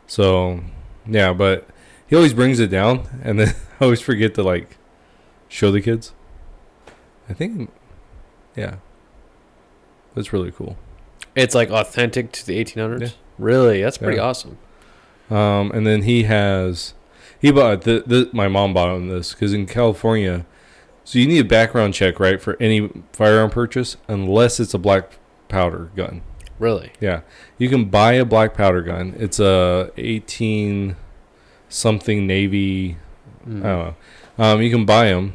So, 0.07 0.61
yeah, 1.07 1.33
but 1.33 1.67
he 2.07 2.15
always 2.17 2.35
brings 2.35 2.61
it 2.61 2.67
down, 2.69 3.09
and 3.23 3.39
then 3.41 3.55
I 3.81 3.85
always 3.85 4.01
forget 4.03 4.35
to 4.35 4.43
like 4.43 4.77
show 5.49 5.71
the 5.71 5.81
kids. 5.81 6.13
I 7.29 7.33
think, 7.33 7.71
yeah, 8.57 8.77
that's 10.19 10.33
really 10.33 10.51
cool. 10.51 10.77
It's 11.37 11.55
like 11.55 11.71
authentic 11.71 12.33
to 12.33 12.45
the 12.47 12.59
1800s. 12.63 13.01
Yeah. 13.01 13.09
Really, 13.39 13.83
that's 13.83 13.99
pretty 13.99 14.17
Yeah. 14.17 14.25
awesome. 14.25 14.59
Um, 15.31 15.71
and 15.73 15.87
then 15.87 16.03
he 16.03 16.25
has, 16.25 16.95
he 17.41 17.53
bought 17.53 17.83
the, 17.83 18.03
the 18.05 18.29
my 18.33 18.49
mom 18.49 18.75
bought 18.75 18.95
him 18.97 19.09
this 19.09 19.33
because 19.33 19.53
in 19.53 19.67
California, 19.67 20.45
so 21.05 21.19
you 21.19 21.27
need 21.29 21.39
a 21.39 21.45
background 21.45 21.95
check 21.95 22.19
right 22.19 22.41
for 22.43 22.57
any 22.61 22.91
firearm 23.13 23.51
purchase 23.51 23.97
unless 24.09 24.59
it's 24.59 24.75
a 24.75 24.79
black 24.79 25.19
powder 25.49 25.91
gun. 25.95 26.23
Really? 26.59 26.91
Yeah, 27.01 27.21
you 27.59 27.69
can 27.69 27.85
buy 27.85 28.15
a 28.15 28.25
black 28.25 28.55
powder 28.55 28.83
gun. 28.83 29.15
It's 29.19 29.39
a 29.39 29.93
18 29.97 30.97
something 31.69 32.27
Navy. 32.27 32.97
Mm. 33.49 33.59
I 33.61 33.69
don't 33.69 33.79
know. 33.87 33.95
Um, 34.45 34.63
you 34.63 34.71
can 34.71 34.85
buy 34.85 35.11
them. 35.11 35.35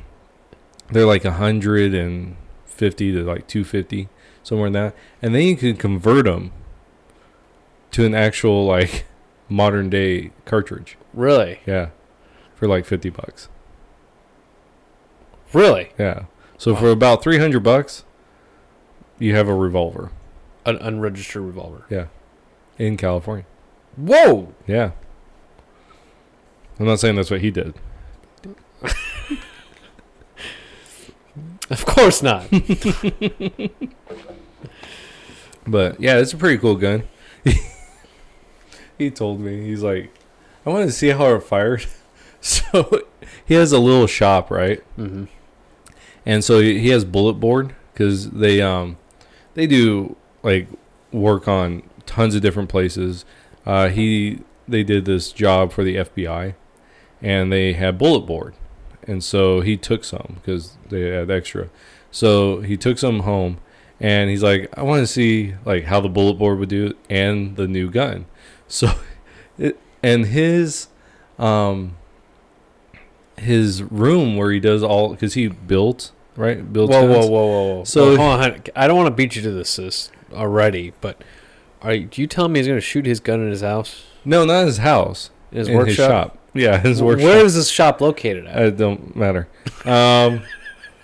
They're 0.92 1.06
like 1.06 1.24
150 1.24 3.12
to 3.14 3.24
like 3.24 3.48
250, 3.48 4.10
somewhere 4.44 4.68
in 4.68 4.74
that. 4.74 4.96
And 5.22 5.34
then 5.34 5.42
you 5.44 5.56
can 5.56 5.76
convert 5.76 6.26
them 6.26 6.52
to 7.92 8.06
an 8.06 8.14
actual 8.14 8.66
like 8.66 9.06
modern 9.50 9.90
day 9.90 10.32
cartridge. 10.46 10.98
Really? 11.14 11.60
Yeah, 11.66 11.90
for 12.56 12.68
like 12.68 12.86
50 12.86 13.10
bucks. 13.10 13.50
Really? 15.54 15.92
Yeah. 16.00 16.26
So 16.58 16.74
Wow. 16.74 16.80
for 16.80 16.90
about 16.92 17.24
300 17.24 17.62
bucks, 17.62 18.04
you 19.20 19.36
have 19.36 19.48
a 19.48 19.54
revolver 19.56 20.12
An 20.66 20.78
unregistered 20.78 21.44
revolver. 21.44 21.86
Yeah, 21.90 22.08
in 22.78 22.98
California. 22.98 23.46
Whoa! 23.96 24.54
Yeah. 24.66 24.92
I'm 26.80 26.88
not 26.88 27.00
saying 27.00 27.16
that's 27.16 27.30
what 27.30 27.42
he 27.42 27.52
did. 27.52 27.76
Of 31.70 31.86
course 31.86 32.22
not. 32.22 32.48
But 35.66 36.00
yeah, 36.00 36.18
it's 36.18 36.34
a 36.34 36.38
pretty 36.38 36.58
cool 36.58 36.76
gun. 36.76 37.08
he 38.98 39.10
told 39.10 39.40
me 39.40 39.64
he's 39.66 39.82
like, 39.82 40.14
I 40.66 40.70
want 40.70 40.86
to 40.88 40.92
see 40.92 41.10
how 41.10 41.34
it 41.36 41.44
fired. 41.44 41.86
So 42.46 43.04
he 43.46 43.54
has 43.54 43.72
a 43.72 43.80
little 43.80 44.06
shop, 44.06 44.52
right? 44.52 44.84
mm-hmm. 44.98 45.26
And 46.26 46.44
so 46.44 46.60
he 46.60 46.78
he 46.78 46.90
has 46.90 47.06
bullet 47.06 47.36
board 47.36 47.74
because 47.94 48.32
they 48.32 48.62
um 48.62 48.98
they 49.54 49.66
do 49.66 50.18
like 50.42 50.68
work 51.14 51.48
on 51.48 51.84
tons 52.06 52.36
of 52.36 52.42
different 52.42 52.68
places. 52.68 53.24
Uh, 53.66 53.88
he 53.88 54.42
they 54.68 54.84
did 54.84 55.06
this 55.06 55.32
job 55.32 55.72
for 55.72 55.86
the 55.86 55.96
FBI, 55.96 56.56
and 57.22 57.50
they 57.50 57.72
had 57.72 57.98
bullet 57.98 58.26
board, 58.26 58.56
and 59.08 59.24
so 59.24 59.62
he 59.62 59.78
took 59.78 60.04
some 60.04 60.36
because 60.42 60.78
they 60.90 61.10
had 61.10 61.30
extra. 61.32 61.70
So 62.12 62.62
he 62.62 62.78
took 62.78 62.98
some 62.98 63.22
home, 63.22 63.58
and 64.00 64.30
he's 64.30 64.44
like, 64.44 64.70
I 64.78 64.84
want 64.84 65.02
to 65.02 65.08
see 65.08 65.56
like 65.66 65.86
how 65.86 66.00
the 66.02 66.10
bullet 66.10 66.36
board 66.36 66.60
would 66.60 66.70
do 66.70 66.88
it 66.88 66.98
and 67.10 67.56
the 67.56 67.68
new 67.68 67.90
gun. 67.90 68.26
So, 68.68 68.92
it 69.60 69.80
and 70.02 70.26
his 70.26 70.88
um 71.38 71.96
his 73.38 73.84
room 73.84 74.36
where 74.36 74.52
he 74.52 74.60
does 74.60 74.82
all 74.84 75.10
because 75.10 75.34
he 75.36 75.48
built 75.48 76.12
right 76.36 76.72
built 76.72 76.90
Whoa, 76.90 77.06
whoa, 77.06 77.20
whoa, 77.20 77.28
whoa, 77.28 77.74
whoa. 77.78 77.84
So- 77.84 78.16
hold 78.16 78.42
on. 78.42 78.62
I 78.76 78.88
don't 78.88 78.98
want 78.98 79.08
to 79.08 79.14
beat 79.16 79.36
you 79.36 79.42
to 79.44 79.52
this 79.52 79.70
sis, 79.70 80.10
already, 80.34 80.94
but 81.02 81.24
are 81.82 81.94
you, 81.94 82.06
do 82.06 82.22
you 82.22 82.28
tell 82.28 82.48
me 82.48 82.60
he's 82.60 82.68
going 82.68 82.78
to 82.78 82.82
shoot 82.82 83.06
his 83.06 83.20
gun 83.20 83.42
in 83.42 83.50
his 83.52 83.62
house, 83.62 84.06
No, 84.26 84.46
not 84.46 84.66
his 84.66 84.78
house. 84.78 85.30
in 85.52 85.58
his 85.60 85.68
in 85.68 85.76
workshop? 85.78 86.32
His. 86.32 86.40
Yeah, 86.54 86.80
his 86.80 87.02
workshop. 87.02 87.26
Where 87.26 87.46
is 87.46 87.56
this 87.56 87.70
shop 87.70 88.02
located 88.02 88.46
at? 88.46 88.62
It 88.62 88.78
don't 88.78 89.16
matter. 89.16 89.48
Um, 89.86 90.44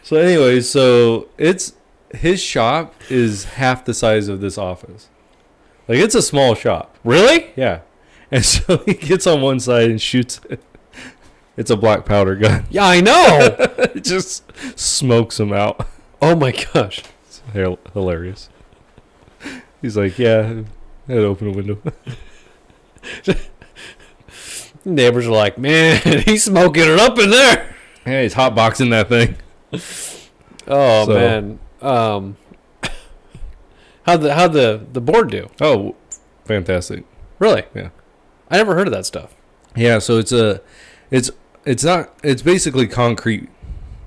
so 0.04 0.18
anyway, 0.18 0.62
so 0.62 1.28
it's 1.38 1.74
his 2.14 2.42
shop 2.42 2.94
is 3.10 3.46
half 3.46 3.86
the 3.86 3.94
size 3.94 4.28
of 4.28 4.42
this 4.42 4.58
office. 4.58 5.10
Like 5.88 6.00
it's 6.00 6.16
a 6.16 6.22
small 6.22 6.56
shop. 6.56 6.98
really? 7.04 7.52
Yeah. 7.56 7.82
And 8.32 8.46
so 8.46 8.78
he 8.86 8.94
gets 8.94 9.26
on 9.26 9.42
one 9.42 9.60
side 9.60 9.90
and 9.90 10.02
shoots 10.02 10.40
it. 10.50 10.62
It's 11.58 11.72
a 11.72 11.76
black 11.76 12.06
powder 12.06 12.36
gun. 12.36 12.66
Yeah, 12.70 12.86
I 12.86 13.02
know. 13.02 13.56
it 13.94 14.04
just 14.04 14.44
smokes 14.80 15.40
him 15.40 15.52
out. 15.52 15.88
oh 16.22 16.36
my 16.36 16.52
gosh. 16.52 17.04
It's 17.26 17.42
hilarious. 17.94 18.50
He's 19.82 19.98
like, 19.98 20.18
yeah, 20.18 20.64
I 21.08 21.12
had 21.12 21.20
to 21.20 21.26
open 21.26 21.48
a 21.48 21.52
window. 21.52 21.82
Neighbors 24.96 25.28
are 25.28 25.32
like, 25.32 25.58
man, 25.58 26.02
he's 26.26 26.44
smoking 26.44 26.84
it 26.84 27.00
up 27.00 27.18
in 27.20 27.30
there. 27.30 27.76
yeah, 28.06 28.22
he's 28.24 28.34
hotboxing 28.34 28.90
that 28.92 29.10
thing. 29.10 29.36
Oh 30.68 31.06
So- 31.06 31.14
man. 31.14 31.60
Um, 31.82 32.38
how 34.04 34.18
the 34.18 34.34
how 34.34 34.48
the 34.48 34.86
the 34.92 35.02
board 35.02 35.32
do? 35.32 35.50
Oh, 35.62 35.96
fantastic. 36.46 37.06
Really? 37.40 37.64
Yeah. 37.74 37.90
I 38.50 38.58
never 38.58 38.76
heard 38.76 38.88
of 38.88 38.94
that 38.94 39.06
stuff. 39.06 39.34
Yeah, 39.76 40.00
so 40.00 40.18
it's 40.18 40.32
a, 40.32 40.62
it's 41.12 41.30
it's 41.66 41.84
not 41.84 42.14
it's 42.24 42.42
basically 42.42 42.88
concrete, 42.88 43.48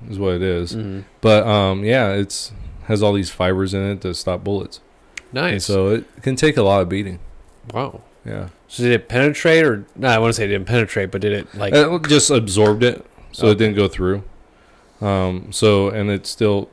is 0.09 0.19
what 0.19 0.33
it 0.35 0.41
is. 0.43 0.75
Mm-hmm. 0.75 1.01
But 1.21 1.47
um, 1.47 1.83
yeah, 1.83 2.09
it's 2.11 2.51
has 2.83 3.01
all 3.01 3.13
these 3.13 3.29
fibers 3.31 3.73
in 3.73 3.81
it 3.81 4.01
to 4.01 4.13
stop 4.13 4.43
bullets, 4.43 4.81
and 5.31 5.33
Nice. 5.33 5.65
so 5.65 5.87
it 5.89 6.05
can 6.21 6.35
take 6.35 6.57
a 6.57 6.61
lot 6.63 6.81
of 6.81 6.89
beating. 6.89 7.19
wow. 7.73 8.01
Yeah, 8.25 8.49
So 8.73 8.81
did 8.81 8.91
it 8.93 9.07
penetrate, 9.07 9.63
or 9.63 9.85
no? 9.95 10.07
I 10.07 10.17
want 10.17 10.29
to 10.29 10.33
say 10.33 10.45
it 10.45 10.47
didn't 10.47 10.65
penetrate, 10.65 11.11
but 11.11 11.21
did 11.21 11.31
it 11.31 11.53
like? 11.53 11.75
it 11.75 12.07
just 12.09 12.31
absorbed 12.31 12.81
it, 12.83 13.05
so 13.31 13.49
it 13.49 13.59
didn't 13.59 13.75
go 13.75 13.87
through. 13.87 14.23
Um, 14.99 15.51
so 15.51 15.89
and 15.89 16.09
it's 16.09 16.27
still, 16.27 16.71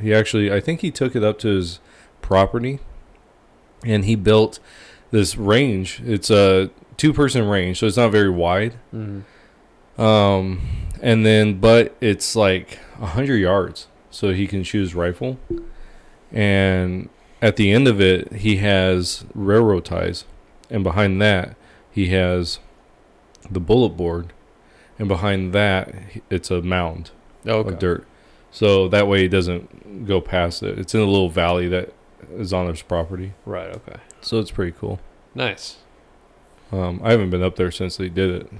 he 0.00 0.14
actually 0.14 0.50
I 0.50 0.60
think 0.60 0.80
he 0.80 0.90
took 0.90 1.14
it 1.14 1.22
up 1.22 1.38
to 1.40 1.48
his 1.48 1.80
property, 2.22 2.78
and 3.84 4.06
he 4.06 4.14
built 4.14 4.58
this 5.10 5.36
range. 5.36 6.00
It's 6.02 6.30
a 6.30 6.70
two 6.96 7.12
person 7.12 7.46
range, 7.46 7.80
so 7.80 7.86
it's 7.86 7.98
not 7.98 8.10
very 8.10 8.30
wide. 8.30 8.76
Mhm. 8.94 9.24
Um, 10.00 10.62
and 11.02 11.26
then, 11.26 11.60
but 11.60 11.94
it's 12.00 12.36
like 12.36 12.78
a 13.02 13.06
hundred 13.06 13.36
yards, 13.36 13.86
so 14.10 14.32
he 14.32 14.46
can 14.46 14.62
shoot 14.62 14.80
his 14.80 14.94
rifle. 14.94 15.38
And 16.32 17.10
at 17.42 17.56
the 17.56 17.70
end 17.70 17.86
of 17.86 18.00
it, 18.00 18.32
he 18.32 18.56
has 18.56 19.26
railroad 19.34 19.84
ties, 19.84 20.24
and 20.70 20.82
behind 20.84 21.20
that, 21.22 21.56
he 21.90 22.08
has 22.08 22.58
the 23.50 23.60
bullet 23.60 23.90
board, 23.90 24.32
and 24.98 25.08
behind 25.08 25.52
that, 25.52 25.94
it's 26.30 26.50
a 26.50 26.60
mound 26.62 27.10
Okay. 27.46 27.68
of 27.70 27.78
dirt. 27.78 28.06
So 28.50 28.88
that 28.88 29.06
way, 29.06 29.22
he 29.22 29.28
doesn't 29.28 30.06
go 30.06 30.20
past 30.20 30.62
it. 30.62 30.78
It's 30.78 30.94
in 30.94 31.00
a 31.00 31.04
little 31.04 31.28
valley 31.30 31.68
that 31.68 31.92
is 32.36 32.52
on 32.52 32.66
his 32.68 32.82
property, 32.82 33.32
Right. 33.46 33.68
Okay. 33.74 33.96
so 34.20 34.38
it's 34.38 34.50
pretty 34.50 34.72
cool. 34.78 35.00
Nice. 35.34 35.76
Um, 36.72 37.00
I 37.02 37.12
haven't 37.12 37.30
been 37.30 37.42
up 37.42 37.56
there 37.56 37.70
since 37.70 37.96
they 37.96 38.08
did 38.08 38.30
it. 38.30 38.50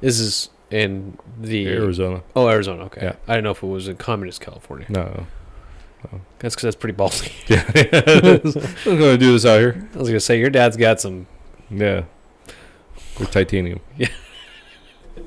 This 0.00 0.20
is 0.20 0.50
in 0.70 1.16
the 1.40 1.66
Arizona. 1.68 2.22
oh 2.34 2.48
Arizona. 2.48 2.84
Okay. 2.84 3.00
Yeah. 3.06 3.14
I 3.26 3.34
didn't 3.34 3.44
know 3.44 3.50
if 3.52 3.62
it 3.62 3.66
was 3.66 3.88
in 3.88 3.96
communist 3.96 4.40
California. 4.40 4.86
No. 4.90 5.26
That's 6.38 6.54
because 6.54 6.62
that's 6.62 6.76
pretty 6.76 6.96
ballsy. 6.96 7.32
Yeah, 7.48 7.64
I'm 8.92 8.98
gonna 8.98 9.18
do 9.18 9.32
this 9.32 9.44
out 9.44 9.58
here. 9.58 9.88
I 9.94 9.98
was 9.98 10.08
gonna 10.08 10.20
say 10.20 10.38
your 10.38 10.50
dad's 10.50 10.76
got 10.76 11.00
some 11.00 11.26
Yeah, 11.70 12.04
with 13.18 13.30
titanium. 13.30 13.80
Yeah. 13.96 14.08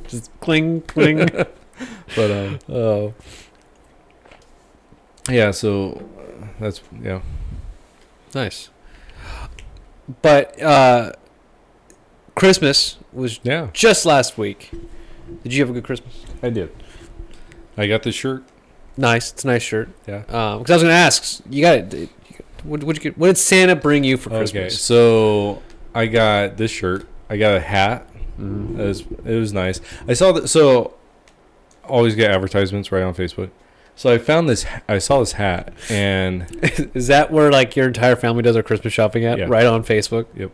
Just 0.08 0.32
cling 0.40 0.82
cling. 0.82 1.30
But 2.16 2.32
um, 2.32 2.60
oh. 2.68 3.14
yeah. 5.30 5.52
So 5.52 6.04
that's 6.60 6.82
yeah. 7.02 7.22
Nice. 8.36 8.70
But 10.22 10.62
uh, 10.62 11.14
Christmas 12.36 12.98
was 13.14 13.40
Yeah, 13.44 13.70
just 13.74 14.06
last 14.06 14.38
week. 14.38 14.72
Did 15.44 15.54
you 15.54 15.62
have 15.62 15.70
a 15.70 15.74
good 15.74 15.84
Christmas? 15.84 16.26
I 16.44 16.50
did. 16.50 16.72
I 17.78 17.88
got 17.88 18.04
this 18.04 18.16
shirt. 18.16 18.44
Nice. 18.98 19.32
It's 19.32 19.46
a 19.46 19.48
nice 19.48 19.64
shirt. 19.64 19.90
Yeah. 20.08 20.20
Because 20.20 20.70
I 20.70 20.74
was 20.74 20.84
gonna 20.84 20.94
ask, 20.94 21.42
you 21.50 21.62
got 21.62 21.94
it. 21.94 22.10
What, 22.64 22.84
what, 22.84 22.98
you 22.98 23.02
get, 23.02 23.18
what 23.18 23.28
did 23.28 23.38
Santa 23.38 23.76
bring 23.76 24.04
you 24.04 24.18
for 24.18 24.30
Christmas? 24.30 24.50
Okay, 24.52 24.62
Christmas? 24.64 24.82
so 24.82 25.62
I 25.94 26.06
got 26.08 26.58
this 26.58 26.72
shirt. 26.72 27.08
I 27.30 27.38
got 27.38 27.56
a 27.56 27.60
hat. 27.60 28.08
Mhm. 28.40 28.80
It 28.80 28.84
was 28.86 29.02
it 29.26 29.36
was 29.40 29.54
nice. 29.54 29.82
I 30.08 30.14
saw 30.14 30.32
that. 30.34 30.48
So 30.48 30.94
always 31.88 32.16
get 32.16 32.32
advertisements 32.32 32.92
right 32.92 33.04
on 33.04 33.14
Facebook. 33.14 33.50
So 33.96 34.12
I 34.14 34.18
found 34.18 34.48
this. 34.48 34.66
I 34.88 34.98
saw 35.00 35.20
this 35.20 35.34
hat, 35.34 35.74
and 35.90 36.46
Is 36.94 37.08
that 37.08 37.32
where 37.32 37.52
like 37.52 37.76
your 37.76 37.88
entire 37.88 38.16
family 38.16 38.42
does 38.44 38.54
their 38.54 38.64
Christmas 38.64 38.94
shopping 38.94 39.26
at? 39.26 39.38
Yeah. 39.38 39.46
Right 39.50 39.66
on 39.66 39.84
Facebook. 39.84 40.28
Yep. 40.36 40.52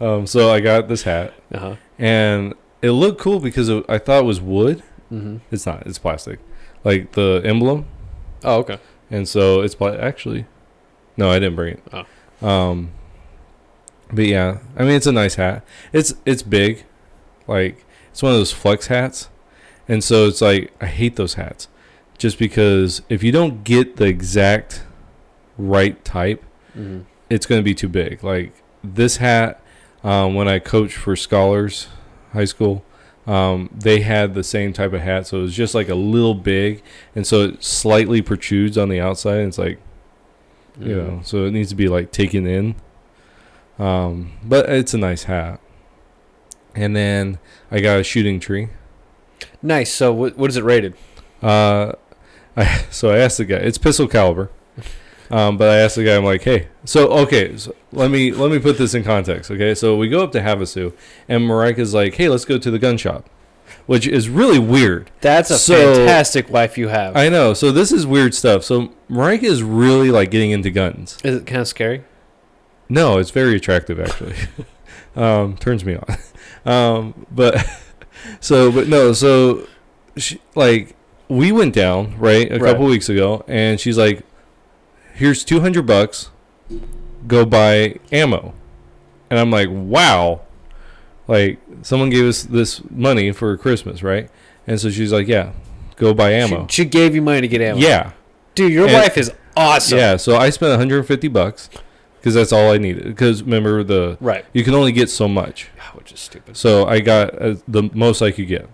Um, 0.00 0.26
so 0.26 0.50
I 0.50 0.60
got 0.60 0.88
this 0.88 1.04
hat, 1.04 1.32
Uh 1.52 1.58
huh. 1.58 1.76
and 1.98 2.54
it 2.82 2.90
looked 2.90 3.20
cool 3.20 3.38
because 3.38 3.68
it, 3.68 3.84
I 3.88 3.98
thought 3.98 4.20
it 4.22 4.26
was 4.26 4.40
wood. 4.40 4.82
Mm-hmm. 5.12 5.36
It's 5.52 5.64
not. 5.66 5.86
It's 5.86 5.98
plastic, 5.98 6.40
like 6.82 7.12
the 7.12 7.40
emblem. 7.44 7.86
Oh, 8.42 8.58
okay. 8.58 8.78
and 9.10 9.26
so 9.28 9.60
it's 9.62 9.74
pla- 9.74 9.94
actually 9.96 10.44
no 11.16 11.30
i 11.30 11.38
didn't 11.38 11.56
bring 11.56 11.74
it 11.78 11.82
Oh. 12.42 12.46
um 12.46 12.90
but 14.12 14.26
yeah 14.26 14.58
i 14.76 14.82
mean 14.82 14.92
it's 14.92 15.06
a 15.06 15.12
nice 15.12 15.34
hat. 15.36 15.64
It's 15.92 16.14
it's 16.24 16.42
big. 16.42 16.84
Like 17.46 17.84
it's 18.10 18.22
one 18.22 18.32
of 18.32 18.38
those 18.38 18.52
flex 18.52 18.86
hats. 18.88 19.28
And 19.88 20.02
so 20.02 20.26
it's 20.28 20.40
like 20.40 20.72
i 20.80 20.86
hate 20.86 21.16
those 21.16 21.34
hats. 21.34 21.68
Just 22.18 22.38
because 22.38 23.02
if 23.08 23.22
you 23.22 23.32
don't 23.32 23.64
get 23.64 23.96
the 23.96 24.06
exact 24.06 24.84
right 25.58 26.02
type 26.04 26.42
Mm-hmm. 26.76 27.02
it's 27.30 27.46
going 27.46 27.60
to 27.60 27.64
be 27.64 27.74
too 27.74 27.88
big. 27.88 28.24
Like 28.24 28.52
this 28.82 29.18
hat 29.18 29.60
um, 30.02 30.34
when 30.34 30.48
i 30.48 30.58
coached 30.58 30.96
for 30.96 31.14
scholars 31.16 31.86
high 32.32 32.44
school 32.46 32.84
um, 33.26 33.70
they 33.72 34.00
had 34.00 34.34
the 34.34 34.44
same 34.44 34.72
type 34.74 34.92
of 34.92 35.00
hat. 35.00 35.26
So 35.28 35.38
it 35.38 35.42
was 35.42 35.54
just 35.56 35.74
like 35.74 35.88
a 35.88 35.94
little 35.94 36.34
big. 36.34 36.82
And 37.14 37.26
so 37.26 37.42
it 37.44 37.64
slightly 37.64 38.20
protrudes 38.20 38.76
on 38.76 38.90
the 38.90 39.00
outside. 39.00 39.38
And 39.38 39.48
it's 39.48 39.56
like 39.58 39.78
you 40.78 40.86
Mm. 40.96 41.06
know, 41.08 41.20
so 41.24 41.44
it 41.46 41.52
needs 41.52 41.68
to 41.70 41.76
be 41.76 41.88
like 41.88 42.10
taken 42.10 42.46
in. 42.46 42.74
Um, 43.78 44.32
but 44.44 44.68
it's 44.68 44.94
a 44.94 44.98
nice 44.98 45.24
hat. 45.24 45.60
And 46.74 46.94
then 46.94 47.38
I 47.70 47.80
got 47.80 48.00
a 48.00 48.04
shooting 48.04 48.40
tree. 48.40 48.68
Nice. 49.62 49.92
So 49.92 50.12
what 50.12 50.36
what 50.36 50.50
is 50.50 50.56
it 50.56 50.64
rated? 50.64 50.94
Uh, 51.42 51.92
I 52.56 52.84
so 52.90 53.10
I 53.10 53.18
asked 53.18 53.38
the 53.38 53.44
guy. 53.44 53.56
It's 53.56 53.78
pistol 53.78 54.08
caliber. 54.08 54.50
Um, 55.30 55.56
but 55.56 55.70
I 55.70 55.78
asked 55.78 55.96
the 55.96 56.04
guy. 56.04 56.16
I'm 56.16 56.22
like, 56.24 56.42
hey, 56.42 56.68
so 56.84 57.08
okay, 57.22 57.56
so 57.56 57.74
let 57.92 58.10
me 58.10 58.30
let 58.30 58.50
me 58.50 58.58
put 58.58 58.76
this 58.76 58.92
in 58.92 59.02
context. 59.02 59.50
Okay, 59.50 59.74
so 59.74 59.96
we 59.96 60.10
go 60.10 60.22
up 60.22 60.32
to 60.32 60.40
Havasu, 60.40 60.92
and 61.28 61.46
Marek 61.48 61.78
is 61.78 61.94
like, 61.94 62.14
hey, 62.14 62.28
let's 62.28 62.44
go 62.44 62.58
to 62.58 62.70
the 62.70 62.78
gun 62.78 62.98
shop, 62.98 63.28
which 63.86 64.06
is 64.06 64.28
really 64.28 64.58
weird. 64.58 65.10
That's 65.22 65.50
a 65.50 65.56
So- 65.58 65.94
fantastic 65.94 66.50
wife 66.50 66.76
you 66.76 66.88
have. 66.88 67.16
I 67.16 67.30
know. 67.30 67.54
So 67.54 67.72
this 67.72 67.90
is 67.90 68.06
weird 68.06 68.34
stuff. 68.34 68.64
So 68.64 68.92
Marika 69.10 69.44
is 69.44 69.62
really 69.62 70.10
like 70.10 70.30
getting 70.30 70.50
into 70.50 70.70
guns. 70.70 71.16
is 71.24 71.38
it 71.38 71.46
kind 71.46 71.62
of 71.62 71.68
scary? 71.68 72.04
No, 72.88 73.18
it's 73.18 73.30
very 73.30 73.56
attractive 73.56 73.98
actually. 74.00 74.34
um, 75.16 75.56
turns 75.56 75.84
me 75.84 75.96
on. 75.96 76.16
Um, 76.66 77.26
but 77.30 77.64
so, 78.40 78.70
but 78.72 78.88
no, 78.88 79.12
so 79.12 79.66
she, 80.16 80.40
like 80.54 80.94
we 81.28 81.52
went 81.52 81.74
down 81.74 82.18
right 82.18 82.50
a 82.50 82.58
Right. 82.58 82.70
couple 82.72 82.86
weeks 82.86 83.08
ago, 83.08 83.44
and 83.48 83.80
she's 83.80 83.96
like, 83.98 84.22
"Here's 85.14 85.44
two 85.44 85.60
hundred 85.60 85.86
bucks. 85.86 86.30
Go 87.26 87.44
buy 87.44 87.96
ammo." 88.12 88.54
And 89.30 89.38
I'm 89.38 89.50
like, 89.50 89.68
"Wow!" 89.70 90.42
Like 91.26 91.58
someone 91.82 92.10
gave 92.10 92.26
us 92.26 92.42
this 92.42 92.82
money 92.90 93.32
for 93.32 93.56
Christmas, 93.56 94.02
right? 94.02 94.28
And 94.66 94.78
so 94.80 94.90
she's 94.90 95.12
like, 95.12 95.26
"Yeah, 95.26 95.52
go 95.96 96.12
buy 96.14 96.32
ammo." 96.32 96.66
She, 96.68 96.82
she 96.82 96.88
gave 96.88 97.14
you 97.14 97.22
money 97.22 97.40
to 97.40 97.48
get 97.48 97.60
ammo. 97.62 97.78
yeah, 97.78 98.12
Dude, 98.54 98.72
your 98.72 98.84
And- 98.84 98.94
wife 98.94 99.16
is 99.18 99.32
awesome. 99.56 99.98
yeah. 99.98 100.16
So 100.16 100.36
I 100.36 100.50
spent 100.50 100.70
150 100.70 101.28
bucks 101.28 101.68
because 102.24 102.32
that's 102.32 102.54
all 102.54 102.72
I 102.72 102.78
needed. 102.78 103.04
Because 103.04 103.42
remember 103.42 103.84
the 103.84 104.16
Right. 104.18 104.46
you 104.54 104.64
can 104.64 104.74
only 104.74 104.92
get 104.92 105.10
so 105.10 105.28
much. 105.28 105.68
Which 105.92 106.10
is 106.10 106.20
stupid. 106.20 106.56
So 106.56 106.86
I 106.86 107.00
got 107.00 107.34
uh, 107.40 107.56
the 107.68 107.90
most 107.92 108.22
I 108.22 108.30
could 108.30 108.48
get. 108.48 108.66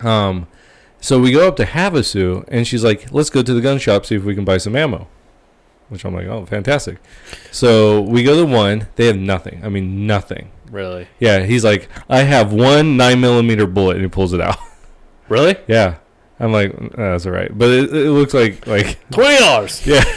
Um, 0.00 0.46
so 1.00 1.18
we 1.18 1.32
go 1.32 1.48
up 1.48 1.56
to 1.56 1.64
Havasu, 1.64 2.44
and 2.48 2.66
she's 2.66 2.84
like, 2.84 3.10
"Let's 3.12 3.30
go 3.30 3.42
to 3.42 3.54
the 3.54 3.62
gun 3.62 3.78
shop 3.78 4.04
see 4.04 4.14
if 4.16 4.24
we 4.24 4.34
can 4.34 4.44
buy 4.44 4.58
some 4.58 4.76
ammo." 4.76 5.08
Which 5.88 6.04
I'm 6.04 6.14
like, 6.14 6.26
"Oh, 6.26 6.44
fantastic!" 6.44 6.98
So 7.50 8.02
we 8.02 8.22
go 8.22 8.36
to 8.36 8.44
one. 8.50 8.88
They 8.96 9.06
have 9.06 9.16
nothing. 9.16 9.62
I 9.64 9.70
mean, 9.70 10.06
nothing. 10.06 10.50
Really? 10.70 11.08
Yeah, 11.18 11.40
he's 11.44 11.64
like, 11.64 11.88
"I 12.10 12.18
have 12.24 12.52
one 12.52 12.96
nine 12.98 13.20
millimeter 13.22 13.66
bullet," 13.66 13.96
and 13.96 14.04
he 14.04 14.08
pulls 14.10 14.32
it 14.34 14.40
out. 14.42 14.58
Really? 15.30 15.56
yeah, 15.66 15.96
I'm 16.38 16.52
like, 16.52 16.74
"Uh, 16.74 16.88
"That's 16.96 17.24
all 17.26 17.32
right," 17.32 17.50
but 17.56 17.70
it, 17.70 17.92
it 17.94 18.10
looks 18.10 18.34
like 18.34 18.66
like 18.66 18.98
Twenty 19.10 19.38
dollars. 19.38 19.86
yeah. 19.86 20.04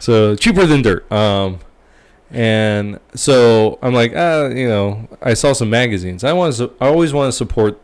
so 0.00 0.34
cheaper 0.36 0.66
than 0.66 0.82
dirt. 0.82 1.10
Um, 1.12 1.58
and 2.30 2.98
so 3.14 3.78
I'm 3.82 3.94
like, 3.94 4.14
uh, 4.14 4.50
you 4.54 4.68
know, 4.68 5.08
I 5.22 5.34
saw 5.34 5.52
some 5.52 5.70
magazines. 5.70 6.24
I 6.24 6.32
want 6.32 6.54
to. 6.56 6.72
I 6.80 6.86
always 6.88 7.12
want 7.12 7.28
to 7.28 7.32
support 7.36 7.80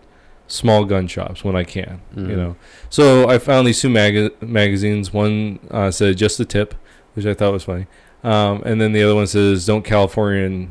small 0.48 0.84
gun 0.84 1.06
shops 1.06 1.44
when 1.44 1.54
I 1.54 1.62
can. 1.64 2.00
You 2.16 2.22
Mhm. 2.24 2.36
know. 2.36 2.56
So 2.88 3.28
I 3.28 3.38
found 3.38 3.66
these 3.68 3.80
two 3.80 3.88
maga- 3.90 4.32
magazines. 4.40 5.12
One 5.12 5.60
uh, 5.70 5.90
said 5.90 6.16
just 6.16 6.38
the 6.38 6.44
tip, 6.44 6.74
which 7.14 7.26
I 7.26 7.34
thought 7.34 7.52
was 7.52 7.64
funny. 7.64 7.86
Um, 8.24 8.62
and 8.66 8.80
then 8.80 8.92
the 8.92 9.02
other 9.02 9.14
one 9.14 9.26
says 9.28 9.64
don't 9.66 9.84
Californian 9.84 10.70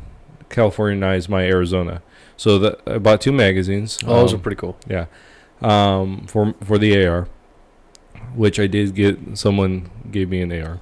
Californianize 0.50 1.28
my 1.28 1.44
Arizona. 1.44 2.02
So 2.36 2.58
that 2.58 2.80
I 2.86 2.98
bought 2.98 3.20
two 3.20 3.32
magazines. 3.32 3.98
Oh, 4.06 4.20
those 4.20 4.32
are 4.32 4.36
Um, 4.36 4.42
pretty 4.42 4.56
cool. 4.56 4.76
yeah. 4.88 5.06
Um, 5.62 6.24
for 6.26 6.54
for 6.64 6.76
the 6.78 6.96
AR, 7.06 7.28
which 8.34 8.58
I 8.60 8.66
did 8.66 8.94
get. 8.94 9.18
Someone 9.38 9.88
gave 10.10 10.28
me 10.28 10.42
an 10.42 10.52
AR. 10.52 10.80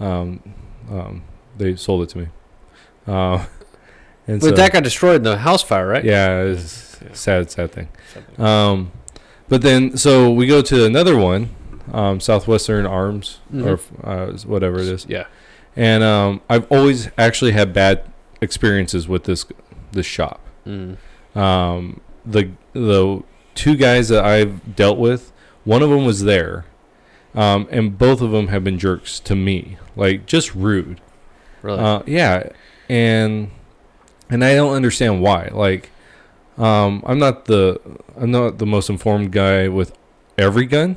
Um, 0.00 0.40
um, 0.90 1.22
they 1.56 1.76
sold 1.76 2.02
it 2.02 2.08
to 2.10 2.18
me. 2.18 2.28
Uh, 3.06 3.44
and 4.26 4.40
But 4.40 4.48
so, 4.48 4.50
that 4.52 4.72
got 4.72 4.82
destroyed 4.84 5.16
in 5.16 5.22
the 5.22 5.38
house 5.38 5.62
fire, 5.62 5.86
right? 5.86 6.04
yeah, 6.04 6.42
it's 6.42 6.98
Yeah. 7.02 7.08
sad, 7.12 7.50
sad 7.50 7.72
thing. 7.72 7.88
Um, 8.38 8.92
but 9.48 9.62
then 9.62 9.96
so 9.96 10.30
we 10.30 10.46
go 10.46 10.60
to 10.62 10.84
another 10.84 11.16
one, 11.16 11.50
um, 11.92 12.20
Southwestern 12.20 12.84
Arms 12.86 13.38
or 13.54 13.78
uh, 14.02 14.32
whatever 14.44 14.78
it 14.78 14.88
is, 14.88 15.02
Mm-hmm. 15.04 15.12
Yeah. 15.12 15.24
and 15.76 16.02
um, 16.02 16.40
I've 16.50 16.70
always 16.70 17.08
actually 17.16 17.52
had 17.52 17.72
bad 17.72 18.02
experiences 18.40 19.06
with 19.08 19.24
this 19.24 19.46
this 19.92 20.06
shop. 20.06 20.40
Mm. 20.66 20.96
Um, 21.36 22.00
the 22.24 22.50
the 22.72 23.22
two 23.54 23.76
guys 23.76 24.08
that 24.08 24.24
I've 24.24 24.74
dealt 24.76 24.98
with, 24.98 25.32
one 25.64 25.80
of 25.82 25.90
them 25.90 26.04
was 26.04 26.24
there, 26.24 26.64
um, 27.36 27.68
and 27.70 27.96
both 27.96 28.22
of 28.22 28.30
them 28.30 28.48
have 28.48 28.64
been 28.64 28.78
jerks 28.78 29.20
to 29.20 29.36
me, 29.36 29.76
like 29.94 30.26
just 30.26 30.54
rude. 30.54 31.00
Really? 31.62 31.78
Uh, 31.78 32.02
yeah, 32.06 32.48
and 32.88 33.50
and 34.30 34.42
I 34.42 34.54
don't 34.54 34.74
understand 34.74 35.20
why. 35.20 35.50
Like, 35.52 35.90
um, 36.56 37.02
I'm 37.06 37.18
not 37.18 37.44
the 37.44 37.78
I'm 38.16 38.30
not 38.30 38.56
the 38.58 38.66
most 38.66 38.88
informed 38.88 39.32
guy 39.32 39.68
with 39.68 39.96
every 40.38 40.64
gun, 40.64 40.96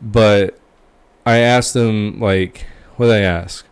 but 0.00 0.58
I 1.26 1.36
asked 1.38 1.74
them 1.74 2.18
like, 2.18 2.64
what 2.96 3.06
did 3.06 3.16
I 3.16 3.20
ask? 3.20 3.66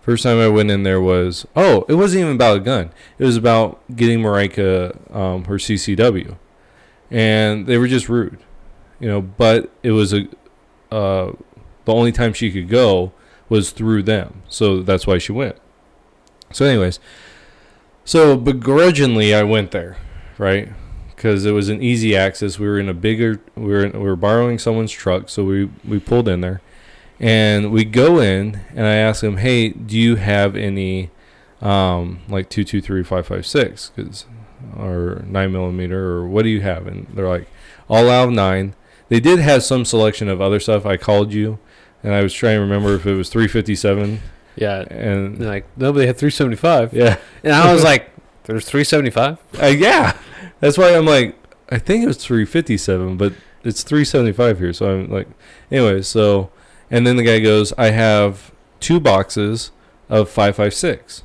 First 0.00 0.22
time 0.22 0.38
I 0.38 0.48
went 0.48 0.70
in 0.70 0.84
there 0.84 1.02
was 1.02 1.46
oh, 1.54 1.84
it 1.86 1.94
wasn't 1.94 2.22
even 2.22 2.34
about 2.34 2.56
a 2.56 2.60
gun. 2.60 2.90
It 3.18 3.24
was 3.24 3.36
about 3.36 3.78
getting 3.94 4.20
Marika 4.20 5.14
um, 5.14 5.44
her 5.44 5.56
CCW, 5.56 6.38
and 7.10 7.66
they 7.66 7.76
were 7.76 7.88
just 7.88 8.08
rude, 8.08 8.38
you 8.98 9.06
know. 9.06 9.20
But 9.20 9.70
it 9.82 9.90
was 9.90 10.14
a 10.14 10.26
uh, 10.90 11.32
the 11.84 11.92
only 11.94 12.12
time 12.12 12.32
she 12.32 12.50
could 12.50 12.68
go 12.68 13.12
was 13.48 13.70
through 13.70 14.02
them, 14.04 14.42
so 14.48 14.80
that's 14.80 15.06
why 15.06 15.18
she 15.18 15.32
went. 15.32 15.56
So, 16.52 16.64
anyways, 16.64 16.98
so 18.04 18.36
begrudgingly 18.36 19.34
I 19.34 19.42
went 19.42 19.70
there, 19.70 19.96
right? 20.38 20.68
Because 21.08 21.44
it 21.44 21.52
was 21.52 21.68
an 21.68 21.82
easy 21.82 22.16
access. 22.16 22.58
We 22.58 22.66
were 22.66 22.78
in 22.78 22.88
a 22.88 22.94
bigger. 22.94 23.40
We 23.54 23.68
were 23.68 23.84
in, 23.84 23.92
we 23.92 24.06
were 24.06 24.16
borrowing 24.16 24.58
someone's 24.58 24.92
truck, 24.92 25.28
so 25.28 25.44
we 25.44 25.70
we 25.84 25.98
pulled 25.98 26.28
in 26.28 26.40
there, 26.40 26.60
and 27.18 27.70
we 27.70 27.84
go 27.84 28.20
in, 28.20 28.60
and 28.70 28.86
I 28.86 28.94
ask 28.94 29.20
them, 29.20 29.36
"Hey, 29.36 29.68
do 29.70 29.98
you 29.98 30.16
have 30.16 30.56
any, 30.56 31.10
um, 31.60 32.20
like 32.28 32.48
two 32.48 32.64
two 32.64 32.80
three 32.80 33.04
five 33.04 33.26
five 33.26 33.46
six, 33.46 33.92
because 33.94 34.26
or 34.76 35.24
nine 35.26 35.52
millimeter, 35.52 36.16
or 36.16 36.28
what 36.28 36.42
do 36.42 36.48
you 36.48 36.62
have?" 36.62 36.86
And 36.86 37.06
they're 37.14 37.28
like, 37.28 37.48
"All 37.88 38.08
out 38.08 38.28
of 38.28 38.34
nine. 38.34 38.74
They 39.10 39.20
did 39.20 39.38
have 39.40 39.62
some 39.62 39.84
selection 39.84 40.28
of 40.28 40.40
other 40.40 40.58
stuff. 40.58 40.86
I 40.86 40.96
called 40.96 41.32
you, 41.34 41.58
and 42.02 42.14
I 42.14 42.22
was 42.22 42.32
trying 42.32 42.56
to 42.56 42.60
remember 42.62 42.94
if 42.94 43.04
it 43.04 43.14
was 43.14 43.28
three 43.28 43.46
fifty 43.48 43.74
seven, 43.76 44.20
yeah. 44.56 44.80
and 44.88 45.38
like 45.44 45.66
nobody 45.76 46.06
had 46.06 46.16
375. 46.16 46.94
yeah. 46.94 47.18
And 47.44 47.52
I 47.52 47.72
was 47.74 47.84
like, 47.84 48.10
there's 48.44 48.64
375? 48.64 49.38
Uh, 49.62 49.66
yeah, 49.66 50.16
that's 50.60 50.78
why 50.78 50.94
I'm 50.96 51.04
like, 51.06 51.36
I 51.70 51.78
think 51.78 52.04
it 52.04 52.06
was 52.06 52.16
357, 52.24 53.16
but 53.18 53.34
it's 53.64 53.82
375 53.82 54.58
here. 54.58 54.72
So 54.72 54.90
I'm 54.94 55.10
like, 55.10 55.28
anyway. 55.70 56.00
So, 56.02 56.50
and 56.90 57.06
then 57.06 57.16
the 57.16 57.22
guy 57.22 57.38
goes, 57.40 57.72
I 57.76 57.90
have 57.90 58.52
two 58.80 58.98
boxes 59.00 59.70
of 60.08 60.28
556, 60.30 61.22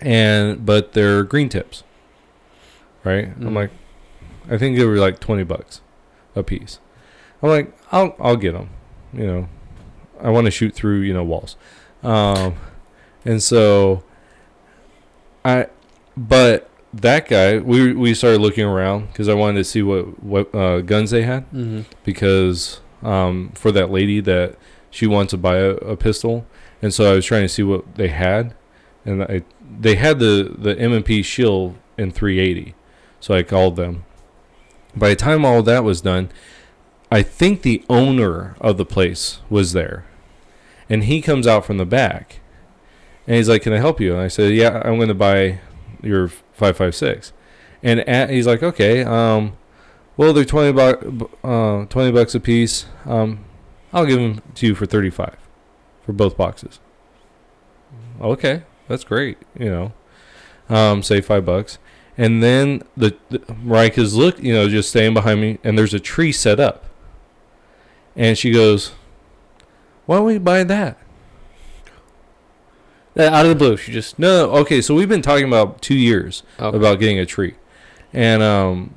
and 0.00 0.64
but 0.66 0.92
they're 0.92 1.22
green 1.24 1.48
tips, 1.48 1.82
right? 3.04 3.28
I'm 3.28 3.50
Mm. 3.50 3.54
like, 3.54 3.70
I 4.50 4.58
think 4.58 4.76
they 4.76 4.84
were 4.84 4.96
like 4.96 5.18
20 5.20 5.44
bucks 5.44 5.80
a 6.36 6.42
piece. 6.44 6.78
I'm 7.42 7.48
like, 7.48 7.76
I'll 7.90 8.14
I'll 8.20 8.36
get 8.36 8.52
them, 8.52 8.70
you 9.12 9.26
know. 9.26 9.48
I 10.20 10.30
want 10.30 10.44
to 10.46 10.50
shoot 10.50 10.74
through 10.74 11.00
you 11.00 11.12
know 11.12 11.24
walls, 11.24 11.56
um, 12.02 12.54
and 13.24 13.42
so 13.42 14.02
I 15.44 15.66
but 16.16 16.70
that 16.94 17.28
guy 17.28 17.58
we 17.58 17.92
we 17.92 18.14
started 18.14 18.40
looking 18.40 18.64
around 18.64 19.08
because 19.08 19.28
I 19.28 19.34
wanted 19.34 19.58
to 19.58 19.64
see 19.64 19.82
what 19.82 20.22
what 20.22 20.54
uh, 20.54 20.80
guns 20.80 21.10
they 21.10 21.22
had 21.22 21.44
Mm-hmm. 21.52 21.82
because 22.04 22.80
um, 23.02 23.52
for 23.54 23.70
that 23.72 23.90
lady 23.90 24.20
that 24.20 24.56
she 24.90 25.06
wants 25.06 25.32
to 25.32 25.36
buy 25.36 25.56
a, 25.58 25.70
a 25.72 25.96
pistol 25.96 26.46
and 26.80 26.94
so 26.94 27.10
I 27.12 27.14
was 27.14 27.26
trying 27.26 27.42
to 27.42 27.48
see 27.48 27.62
what 27.62 27.96
they 27.96 28.08
had 28.08 28.54
and 29.04 29.22
I 29.22 29.42
they 29.78 29.96
had 29.96 30.18
the 30.18 30.54
the 30.58 30.78
M&P 30.78 31.22
shield 31.22 31.76
in 31.98 32.10
380 32.10 32.74
so 33.20 33.34
I 33.34 33.42
called 33.42 33.76
them 33.76 34.05
by 34.96 35.10
the 35.10 35.16
time 35.16 35.44
all 35.44 35.62
that 35.62 35.84
was 35.84 36.00
done 36.00 36.30
I 37.10 37.22
think 37.22 37.62
the 37.62 37.84
owner 37.88 38.56
of 38.60 38.76
the 38.78 38.84
place 38.84 39.40
was 39.48 39.72
there. 39.72 40.04
And 40.88 41.04
he 41.04 41.20
comes 41.22 41.46
out 41.46 41.64
from 41.64 41.78
the 41.78 41.86
back. 41.86 42.40
And 43.26 43.36
he's 43.36 43.48
like 43.48 43.62
can 43.62 43.72
I 43.72 43.78
help 43.78 44.00
you? 44.00 44.12
And 44.12 44.20
I 44.20 44.28
said 44.28 44.54
yeah 44.54 44.82
I'm 44.84 44.96
going 44.96 45.08
to 45.08 45.14
buy 45.14 45.60
your 46.02 46.28
556 46.28 47.32
and 47.82 48.00
at, 48.00 48.30
he's 48.30 48.46
like 48.46 48.62
okay 48.62 49.02
um 49.02 49.56
well 50.16 50.32
they're 50.32 50.44
20 50.44 50.72
bu- 50.72 51.28
uh 51.44 51.86
20 51.86 52.12
bucks 52.12 52.34
a 52.34 52.40
piece. 52.40 52.86
Um 53.04 53.44
I'll 53.92 54.06
give 54.06 54.18
them 54.18 54.42
to 54.56 54.66
you 54.66 54.74
for 54.74 54.86
35 54.86 55.36
for 56.02 56.12
both 56.12 56.36
boxes. 56.36 56.80
Okay 58.20 58.62
that's 58.88 59.04
great 59.04 59.38
you 59.58 59.68
know. 59.70 59.92
Um 60.68 61.02
say 61.02 61.20
5 61.20 61.44
bucks 61.44 61.78
and 62.18 62.42
then 62.42 62.82
the, 62.96 63.16
the 63.30 63.38
Marika's 63.40 64.14
look 64.14 64.42
you 64.42 64.52
know 64.52 64.68
just 64.68 64.88
staying 64.90 65.14
behind 65.14 65.40
me 65.40 65.58
and 65.62 65.78
there's 65.78 65.94
a 65.94 66.00
tree 66.00 66.32
set 66.32 66.58
up 66.58 66.84
and 68.14 68.36
she 68.38 68.50
goes 68.50 68.92
why 70.06 70.16
don't 70.16 70.26
we 70.26 70.38
buy 70.38 70.64
that 70.64 70.98
Uh, 73.18 73.22
out 73.22 73.46
of 73.46 73.48
the 73.48 73.54
blue, 73.54 73.76
she 73.78 73.92
just 73.92 74.18
No, 74.18 74.46
no, 74.46 74.52
okay. 74.56 74.82
So 74.82 74.94
we've 74.94 75.08
been 75.08 75.22
talking 75.22 75.46
about 75.46 75.80
two 75.80 75.94
years 75.96 76.42
okay. 76.60 76.76
about 76.76 77.00
getting 77.00 77.18
a 77.18 77.24
tree, 77.24 77.54
and 78.12 78.42
um, 78.42 78.94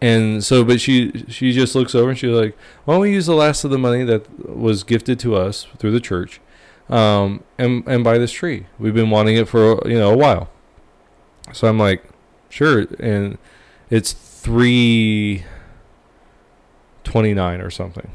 and 0.00 0.44
so 0.44 0.62
but 0.62 0.80
she 0.80 1.24
she 1.28 1.52
just 1.52 1.74
looks 1.74 1.92
over 1.94 2.10
and 2.10 2.18
she's 2.18 2.30
like, 2.30 2.56
why 2.84 2.94
don't 2.94 3.00
we 3.00 3.10
use 3.10 3.26
the 3.26 3.34
last 3.34 3.64
of 3.64 3.72
the 3.72 3.78
money 3.78 4.04
that 4.04 4.46
was 4.48 4.84
gifted 4.84 5.18
to 5.20 5.34
us 5.34 5.66
through 5.78 5.90
the 5.90 5.98
church, 6.00 6.40
um, 6.88 7.42
and 7.58 7.82
and 7.88 8.04
buy 8.04 8.16
this 8.16 8.30
tree. 8.30 8.66
We've 8.78 8.94
been 8.94 9.10
wanting 9.10 9.36
it 9.36 9.48
for 9.48 9.82
you 9.88 9.98
know 9.98 10.12
a 10.12 10.16
while. 10.16 10.48
So 11.52 11.66
I'm 11.66 11.80
like, 11.80 12.04
sure, 12.48 12.86
and 12.98 13.38
it's 13.90 14.12
three 14.12 15.44
twenty 17.04 17.34
nine 17.34 17.60
or 17.60 17.70
something, 17.70 18.10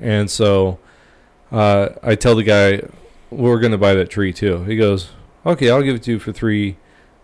and 0.00 0.30
so 0.30 0.78
uh, 1.50 1.90
I 2.02 2.14
tell 2.14 2.34
the 2.34 2.42
guy 2.44 2.82
we're 3.30 3.60
gonna 3.60 3.78
buy 3.78 3.94
that 3.94 4.10
tree 4.10 4.32
too. 4.32 4.64
He 4.64 4.76
goes, 4.76 5.10
okay, 5.46 5.70
I'll 5.70 5.82
give 5.82 5.96
it 5.96 6.02
to 6.04 6.12
you 6.12 6.18
for 6.18 6.32
three, 6.32 6.76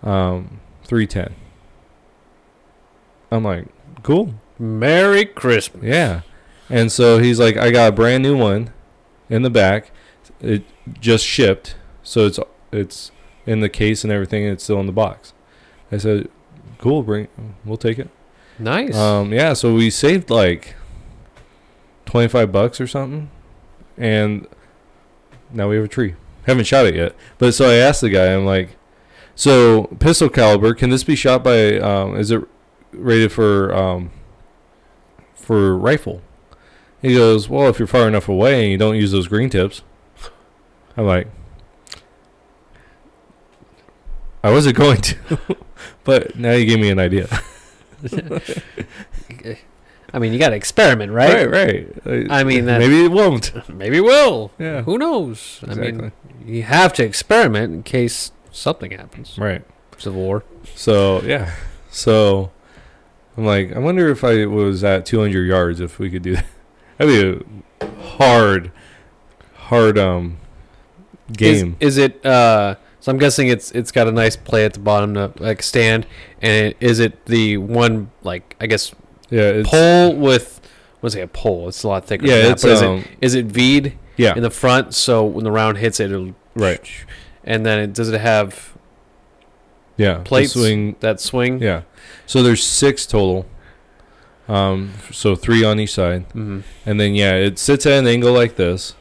um, 0.03 0.61
three 0.85 1.07
ten. 1.07 1.35
I'm 3.31 3.45
like, 3.45 3.67
cool, 4.03 4.35
Merry 4.59 5.25
Christmas. 5.25 5.85
yeah. 5.85 6.23
And 6.69 6.91
so 6.91 7.19
he's 7.19 7.39
like, 7.39 7.57
I 7.57 7.71
got 7.71 7.91
a 7.91 7.93
brand 7.93 8.25
new 8.25 8.37
one 8.37 8.73
in 9.29 9.43
the 9.43 9.51
back. 9.51 9.93
It 10.41 10.65
just 11.01 11.25
shipped, 11.25 11.77
so 12.03 12.27
it's 12.27 12.41
it's 12.73 13.13
in 13.47 13.61
the 13.61 13.69
case 13.69 14.03
and 14.03 14.13
everything. 14.13 14.45
And 14.45 14.55
it's 14.55 14.65
still 14.65 14.81
in 14.81 14.87
the 14.87 14.93
box. 14.93 15.33
I 15.93 15.99
said, 15.99 16.29
cool, 16.79 17.03
bring, 17.03 17.29
we'll 17.65 17.77
take 17.77 17.99
it. 17.99 18.09
Nice. 18.59 18.95
Um, 18.95 19.33
yeah, 19.33 19.53
so 19.53 19.75
we 19.75 19.91
saved 19.91 20.31
like 20.31 20.75
twenty 22.05 22.29
five 22.29 22.53
bucks 22.53 22.81
or 22.81 22.87
something, 22.87 23.31
and 23.99 24.47
now 25.53 25.69
we 25.69 25.77
have 25.77 25.85
a 25.85 25.89
tree. 25.89 26.15
Haven't 26.47 26.65
shot 26.65 26.87
it 26.87 26.95
yet, 26.95 27.15
but 27.39 27.53
so 27.55 27.69
I 27.69 27.75
asked 27.75 28.01
the 28.01 28.09
guy, 28.09 28.33
I'm 28.35 28.47
like, 28.47 28.77
so 29.35 29.85
pistol 29.99 30.29
caliber, 30.29 30.75
can 30.75 30.91
this 30.91 31.05
be 31.05 31.17
shot 31.17 31.43
by? 31.43 31.79
Um, 31.79 32.17
is 32.17 32.31
it 32.31 32.43
rated 32.93 33.33
for 33.33 33.75
um, 33.75 34.11
for 35.35 35.77
rifle? 35.77 36.23
He 37.03 37.15
goes, 37.15 37.49
well, 37.49 37.69
if 37.69 37.79
you're 37.79 37.87
far 37.87 38.09
enough 38.09 38.29
away 38.29 38.63
and 38.63 38.73
you 38.73 38.79
don't 38.79 38.97
use 38.97 39.13
those 39.13 39.29
green 39.29 39.51
tips. 39.51 39.83
I'm 40.97 41.05
like, 41.07 41.29
I 44.47 44.51
wasn't 44.53 44.77
going 44.77 45.01
to, 45.01 45.17
but 46.05 46.37
now 46.39 46.53
you 46.53 46.67
gave 46.67 46.79
me 46.79 46.91
an 46.91 46.99
idea. 46.99 47.27
I 50.13 50.19
mean, 50.19 50.33
you 50.33 50.39
got 50.39 50.51
to 50.51 50.57
experiment, 50.57 51.13
right? 51.13 51.51
Right, 51.51 52.07
right. 52.07 52.27
I 52.31 52.45
mean, 52.45 52.67
that- 52.67 52.79
maybe 52.79 53.05
it 53.05 53.11
won't. 53.11 53.69
Maybe 53.69 53.99
it 53.99 54.03
will. 54.05 54.53
Yeah. 54.59 54.83
Who 54.83 54.99
knows? 54.99 55.61
I 55.65 55.73
Exactly. 55.73 55.93
mean, 55.93 56.13
you 56.45 56.63
have 56.63 56.93
to 56.95 57.05
experiment 57.05 57.75
in 57.75 57.83
case 57.83 58.31
something 58.53 58.93
happens. 58.93 59.37
Right. 59.37 59.65
Civil 59.99 60.23
War. 60.23 60.45
So 60.75 61.23
yeah. 61.23 61.55
So 61.91 62.53
I'm 63.37 63.45
like, 63.45 63.75
I 63.75 63.79
wonder 63.79 64.09
if 64.11 64.23
I 64.23 64.47
was 64.47 64.85
at 64.85 65.07
200 65.07 65.43
yards 65.45 65.81
if 65.81 65.99
we 65.99 66.09
could 66.11 66.23
do 66.23 66.37
that. 66.37 66.47
That'd 66.99 67.41
be 67.41 67.45
a 67.81 67.87
hard, 68.17 68.71
hard 69.55 69.99
um 69.99 70.39
game. 71.33 71.77
Is, 71.81 71.99
is 71.99 72.05
it? 72.05 72.25
Uh, 72.25 72.77
so 73.07 73.13
I'm 73.13 73.19
guessing 73.19 73.47
it's 73.47 73.71
it's 73.71 73.93
got 73.93 74.09
a 74.09 74.11
nice 74.11 74.35
play 74.35 74.65
at 74.65 74.73
the 74.73 74.81
bottom 74.81 75.15
to 75.15 75.31
like 75.39 75.63
stand, 75.63 76.09
and 76.43 76.67
it, 76.67 76.77
is 76.81 76.99
it 76.99 77.27
the 77.27 77.57
one 77.57 78.11
like 78.25 78.57
I 78.61 78.67
guess 78.67 78.93
yeah. 79.31 79.63
Pole 79.65 80.17
with? 80.17 80.61
What's 80.99 81.15
it? 81.15 81.21
A 81.21 81.29
pole? 81.29 81.69
It's 81.69 81.85
a 81.85 81.89
lot 81.89 82.05
thicker. 82.05 82.27
Yeah. 82.27 82.51
It's 82.51 82.65
is 82.65 82.83
um. 82.83 82.97
it 82.99 83.07
is 83.21 83.37
it 83.37 83.47
V'd 83.47 83.93
Yeah. 84.17 84.35
in 84.35 84.43
the 84.43 84.51
front? 84.51 84.93
So 84.93 85.25
when 85.25 85.45
the 85.45 85.53
round 85.53 85.79
hits 85.79 86.01
it, 86.01 86.11
it'll 86.11 86.35
Right. 86.57 86.81
And 87.45 87.65
then 87.65 87.79
it, 87.79 87.93
does 87.93 88.09
it 88.09 88.21
have 88.21 88.77
Yeah. 89.97 90.23
plates 90.25 90.55
swing. 90.55 90.97
that 90.99 91.21
swing? 91.21 91.63
Yeah. 91.63 91.83
So 92.27 92.43
there's 92.43 92.65
six 92.65 93.07
total. 93.07 93.47
Um. 94.49 94.95
So 95.13 95.37
three 95.37 95.63
on 95.63 95.79
each 95.79 95.95
side. 95.95 96.25
hmm 96.33 96.63
And 96.85 96.99
then 96.99 97.15
yeah, 97.15 97.35
it 97.35 97.61
sits 97.61 97.87
at 97.87 97.93
an 98.01 98.09
angle 98.09 98.33
like 98.33 98.57
this. 98.57 98.95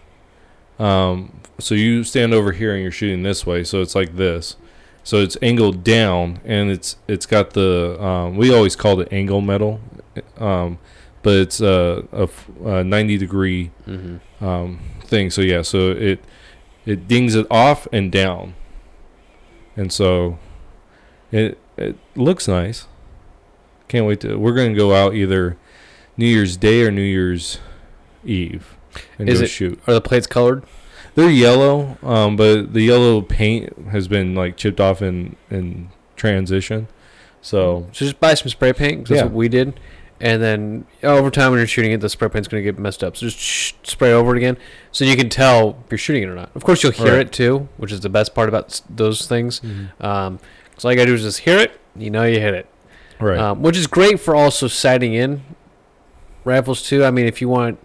Um, 0.77 1.39
so 1.59 1.75
you 1.75 2.03
stand 2.03 2.33
over 2.33 2.51
here 2.51 2.73
and 2.73 2.81
you're 2.81 2.91
shooting 2.91 3.23
this 3.23 3.45
way, 3.45 3.63
so 3.63 3.81
it's 3.81 3.95
like 3.95 4.15
this. 4.15 4.55
So 5.03 5.17
it's 5.17 5.37
angled 5.41 5.83
down, 5.83 6.39
and 6.43 6.71
it's 6.71 6.97
it's 7.07 7.25
got 7.25 7.51
the 7.51 8.01
um, 8.03 8.35
we 8.37 8.53
always 8.53 8.75
called 8.75 9.01
it 9.01 9.07
angle 9.11 9.41
metal, 9.41 9.79
um, 10.37 10.79
but 11.21 11.35
it's 11.35 11.61
a 11.61 12.03
a 12.63 12.83
90 12.83 13.17
degree 13.17 13.71
hmm 13.85 14.17
um, 14.41 14.79
thing. 15.03 15.29
So 15.29 15.41
yeah, 15.41 15.61
so 15.61 15.91
it 15.91 16.19
it 16.85 17.07
dings 17.07 17.35
it 17.35 17.45
off 17.51 17.87
and 17.93 18.11
down, 18.11 18.55
and 19.77 19.93
so 19.93 20.39
it 21.31 21.57
it 21.77 21.97
looks 22.15 22.47
nice. 22.47 22.87
Can't 23.87 24.07
wait 24.07 24.19
to. 24.21 24.37
We're 24.37 24.55
gonna 24.55 24.73
go 24.73 24.95
out 24.95 25.13
either 25.13 25.55
New 26.17 26.25
Year's 26.25 26.57
Day 26.57 26.81
or 26.81 26.89
New 26.91 27.01
Year's 27.03 27.59
Eve 28.23 28.75
and 29.19 29.29
Is 29.29 29.39
go 29.39 29.43
it- 29.45 29.49
shoot. 29.49 29.79
Are 29.87 29.93
the 29.93 30.01
plates 30.01 30.25
colored? 30.25 30.63
They're 31.15 31.29
yellow, 31.29 31.97
um, 32.03 32.35
but 32.35 32.73
the 32.73 32.81
yellow 32.81 33.21
paint 33.21 33.73
has 33.91 34.07
been 34.07 34.35
like 34.35 34.57
chipped 34.57 34.79
off 34.79 35.01
in 35.01 35.35
in 35.49 35.89
transition. 36.15 36.87
So 37.41 37.87
So 37.91 38.05
just 38.05 38.19
buy 38.19 38.33
some 38.33 38.49
spray 38.49 38.73
paint. 38.73 38.99
'cause 39.05 39.09
that's 39.09 39.19
Yeah. 39.19 39.23
what 39.25 39.33
we 39.33 39.47
did. 39.49 39.79
And 40.21 40.41
then 40.41 40.85
over 41.03 41.29
time, 41.29 41.51
when 41.51 41.59
you're 41.59 41.67
shooting 41.67 41.91
it, 41.91 41.99
the 41.99 42.07
spray 42.09 42.29
paint's 42.29 42.47
going 42.47 42.63
to 42.63 42.71
get 42.71 42.79
messed 42.79 43.03
up. 43.03 43.17
So 43.17 43.25
just 43.27 43.37
sh- 43.37 43.73
spray 43.83 44.13
over 44.13 44.33
it 44.33 44.37
again, 44.37 44.55
so 44.91 45.03
you 45.03 45.15
can 45.17 45.27
tell 45.27 45.77
if 45.85 45.91
you're 45.91 45.97
shooting 45.97 46.23
it 46.23 46.27
or 46.29 46.35
not. 46.35 46.49
Of 46.55 46.63
course, 46.63 46.81
you'll 46.83 46.93
hear 46.93 47.13
Right. 47.17 47.21
it 47.27 47.31
too, 47.33 47.67
which 47.75 47.91
is 47.91 47.99
the 47.99 48.07
best 48.09 48.33
part 48.33 48.47
about 48.47 48.65
s- 48.67 48.81
those 48.89 49.27
things. 49.27 49.59
Um, 49.99 50.39
so 50.77 50.87
all 50.87 50.93
you 50.93 50.97
gotta 50.97 51.07
do 51.07 51.15
is 51.15 51.23
just 51.23 51.39
hear 51.39 51.59
it. 51.59 51.71
You 51.97 52.09
know 52.11 52.23
you 52.23 52.39
hit 52.39 52.53
it, 52.53 52.65
right, 53.19 53.37
um, 53.37 53.61
which 53.61 53.77
is 53.77 53.87
great 53.87 54.19
for 54.21 54.35
also 54.35 54.67
sighting 54.69 55.13
in 55.13 55.41
rifles 56.45 56.81
too. 56.81 57.03
I 57.03 57.11
mean, 57.11 57.25
if 57.25 57.41
you 57.41 57.49
want 57.49 57.77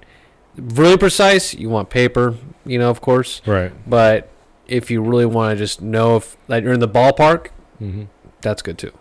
really 0.56 0.96
precise, 0.96 1.54
you 1.54 1.68
want 1.68 1.90
paper, 1.90 2.36
you 2.64 2.78
know, 2.78 2.90
of 2.90 3.00
course. 3.00 3.40
right. 3.46 3.72
But 3.88 4.28
if 4.66 4.90
you 4.90 5.02
really 5.02 5.26
want 5.26 5.56
to 5.56 5.62
just 5.64 5.80
know 5.82 6.16
if 6.16 6.36
that 6.46 6.62
you're 6.62 6.72
in 6.72 6.80
the 6.80 6.88
ballpark, 6.88 7.48
hmm 7.78 8.04
that's 8.42 8.62
good 8.62 8.78
too. 8.78 8.92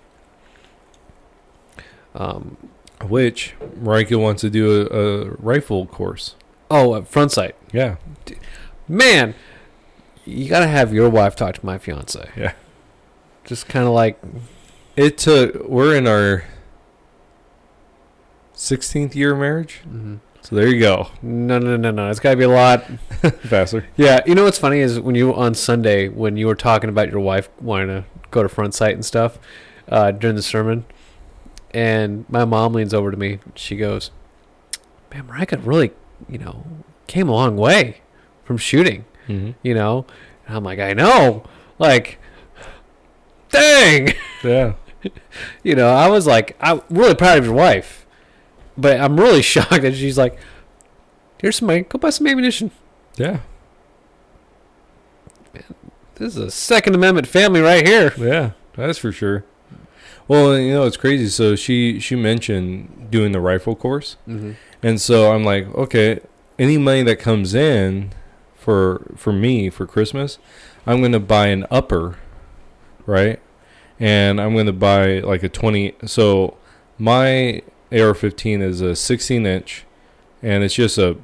Um, 2.15 2.57
Which 3.03 3.53
Rika 3.75 4.17
wants 4.17 4.41
to 4.41 4.49
do 4.49 4.81
a, 4.81 4.85
a 4.87 5.29
rifle 5.35 5.85
course. 5.85 6.35
oh, 6.71 6.93
uh, 6.93 7.01
front 7.03 7.31
sight. 7.31 7.55
Yeah, 7.71 7.95
Man, 8.87 9.35
you 10.25 10.49
gotta 10.49 10.67
have 10.67 10.93
your 10.93 11.09
wife 11.09 11.35
talk 11.35 11.55
to 11.55 11.65
my 11.65 11.77
fiance. 11.77 12.29
Yeah. 12.35 12.53
Just 13.45 13.67
kind 13.67 13.87
of 13.87 13.93
like, 13.93 14.19
it 14.95 15.17
took. 15.17 15.67
We're 15.67 15.95
in 15.95 16.05
our 16.07 16.43
16th 18.55 19.15
year 19.15 19.35
marriage, 19.35 19.81
so 20.49 20.55
there 20.55 20.67
you 20.67 20.79
go. 20.79 21.07
no, 21.21 21.59
no, 21.59 21.77
no, 21.77 21.91
no. 21.91 22.09
It's 22.09 22.19
gotta 22.19 22.35
be 22.37 22.43
a 22.43 22.49
lot. 22.49 22.83
Faster. 23.43 23.85
Yeah. 23.97 24.21
You 24.25 24.33
know 24.35 24.43
what's 24.45 24.57
funny 24.57 24.79
is 24.79 24.99
when 24.99 25.15
you 25.15 25.33
on 25.33 25.53
Sunday 25.53 26.07
when 26.09 26.37
you 26.37 26.47
were 26.47 26.55
talking 26.55 26.89
about 26.89 27.09
your 27.11 27.19
wife 27.19 27.49
wanting 27.61 27.87
to 27.89 28.05
go 28.31 28.41
to 28.43 28.49
front 28.49 28.73
sight 28.73 28.93
and 28.95 29.05
stuff 29.05 29.37
uh, 29.89 30.11
during 30.11 30.35
the 30.35 30.41
sermon, 30.41 30.85
and 31.71 32.25
my 32.29 32.45
mom 32.45 32.73
leans 32.73 32.93
over 32.93 33.11
to 33.11 33.17
me. 33.17 33.39
She 33.55 33.75
goes, 33.75 34.11
"Man, 35.13 35.27
Marika 35.27 35.59
really, 35.65 35.91
you 36.27 36.37
know, 36.37 36.65
came 37.07 37.29
a 37.29 37.31
long 37.33 37.55
way 37.57 38.01
from 38.43 38.57
shooting." 38.57 39.05
hmm 39.27 39.51
You 39.61 39.73
know, 39.75 40.05
and 40.47 40.57
I'm 40.57 40.63
like, 40.63 40.79
I 40.79 40.93
know, 40.93 41.43
like, 41.77 42.17
dang. 43.49 44.13
Yeah. 44.43 44.73
you 45.63 45.75
know, 45.75 45.89
I 45.93 46.07
was 46.09 46.25
like, 46.27 46.55
I'm 46.59 46.81
really 46.89 47.15
proud 47.15 47.37
of 47.37 47.45
your 47.45 47.53
wife, 47.53 47.98
but 48.79 48.99
I'm 48.99 49.19
really 49.19 49.41
shocked 49.53 49.81
that 49.81 49.95
she's 49.95 50.17
like, 50.17 50.37
here's 51.41 51.57
some 51.57 51.67
money, 51.67 51.81
go 51.81 51.97
buy 51.99 52.09
some 52.09 52.27
ammunition. 52.27 52.71
Yeah. 53.17 53.39
This 56.15 56.35
is 56.35 56.37
a 56.37 56.51
Second 56.51 56.95
Amendment 56.95 57.27
family 57.27 57.61
right 57.61 57.85
here. 57.85 58.13
Yeah. 58.17 58.51
That's 58.75 58.97
for 58.97 59.11
sure. 59.11 59.45
Well, 60.27 60.57
you 60.59 60.73
know, 60.73 60.85
it's 60.85 60.97
crazy. 60.97 61.27
So 61.29 61.55
she 61.55 61.99
she 61.99 62.15
mentioned 62.15 63.09
doing 63.09 63.31
the 63.31 63.39
rifle 63.39 63.75
course, 63.75 64.15
Mm-hmm. 64.27 64.51
and 64.83 65.01
so 65.01 65.31
I'm 65.33 65.43
like, 65.43 65.67
okay, 65.73 66.19
any 66.59 66.77
money 66.77 67.01
that 67.03 67.17
comes 67.17 67.53
in 67.55 68.11
for 68.55 69.11
for 69.15 69.33
me 69.33 69.69
for 69.69 69.87
Christmas, 69.87 70.37
I'm 70.85 71.01
gonna 71.01 71.19
buy 71.19 71.47
an 71.47 71.65
upper, 71.71 72.17
right? 73.05 73.39
And 73.99 74.39
I'm 74.39 74.55
gonna 74.55 74.71
buy 74.73 75.19
like 75.19 75.41
a 75.43 75.49
20. 75.49 75.95
So 76.05 76.57
my 76.99 77.63
AR-15 77.91 78.61
is 78.61 78.81
a 78.81 78.95
16 78.95 79.45
inch, 79.45 79.85
and 80.41 80.63
it's 80.63 80.73
just 80.75 80.97
a. 80.97 81.17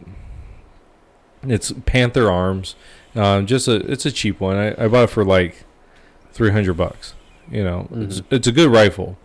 It's 1.43 1.71
Panther 1.86 2.30
arms, 2.32 2.75
um, 3.15 3.45
just 3.45 3.67
a. 3.67 3.75
It's 3.91 4.06
a 4.06 4.12
cheap 4.12 4.39
one. 4.39 4.56
I, 4.58 4.86
I 4.86 4.88
bought 4.88 5.04
it 5.06 5.10
for 5.12 5.23
like, 5.23 5.63
300 6.34 6.73
bucks. 6.73 7.13
You 7.51 7.63
know, 7.63 7.88
it's 7.91 8.21
Mhm. 8.21 8.25
it's 8.32 8.47
a 8.47 8.51
good 8.51 8.71
rifle, 8.71 9.17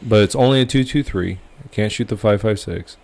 but 0.00 0.22
it's 0.22 0.34
only 0.34 0.62
a 0.62 0.64
223. 0.66 1.38
I 1.64 1.68
can't 1.68 1.92
shoot 1.92 2.08
the 2.08 2.16
556. 2.16 2.96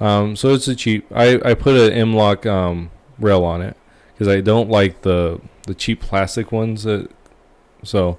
Um, 0.00 0.34
so 0.36 0.54
it's 0.54 0.66
a 0.68 0.74
cheap. 0.74 1.06
I 1.14 1.38
I 1.44 1.52
put 1.54 1.74
an 1.76 1.92
M-LOK 1.92 2.46
um 2.46 2.90
rail 3.18 3.44
on 3.44 3.60
it 3.60 3.76
because 4.14 4.28
I 4.28 4.40
don't 4.40 4.70
like 4.70 5.02
the 5.02 5.40
the 5.66 5.74
cheap 5.74 6.00
plastic 6.00 6.50
ones 6.50 6.84
that. 6.84 7.10
So, 7.82 8.16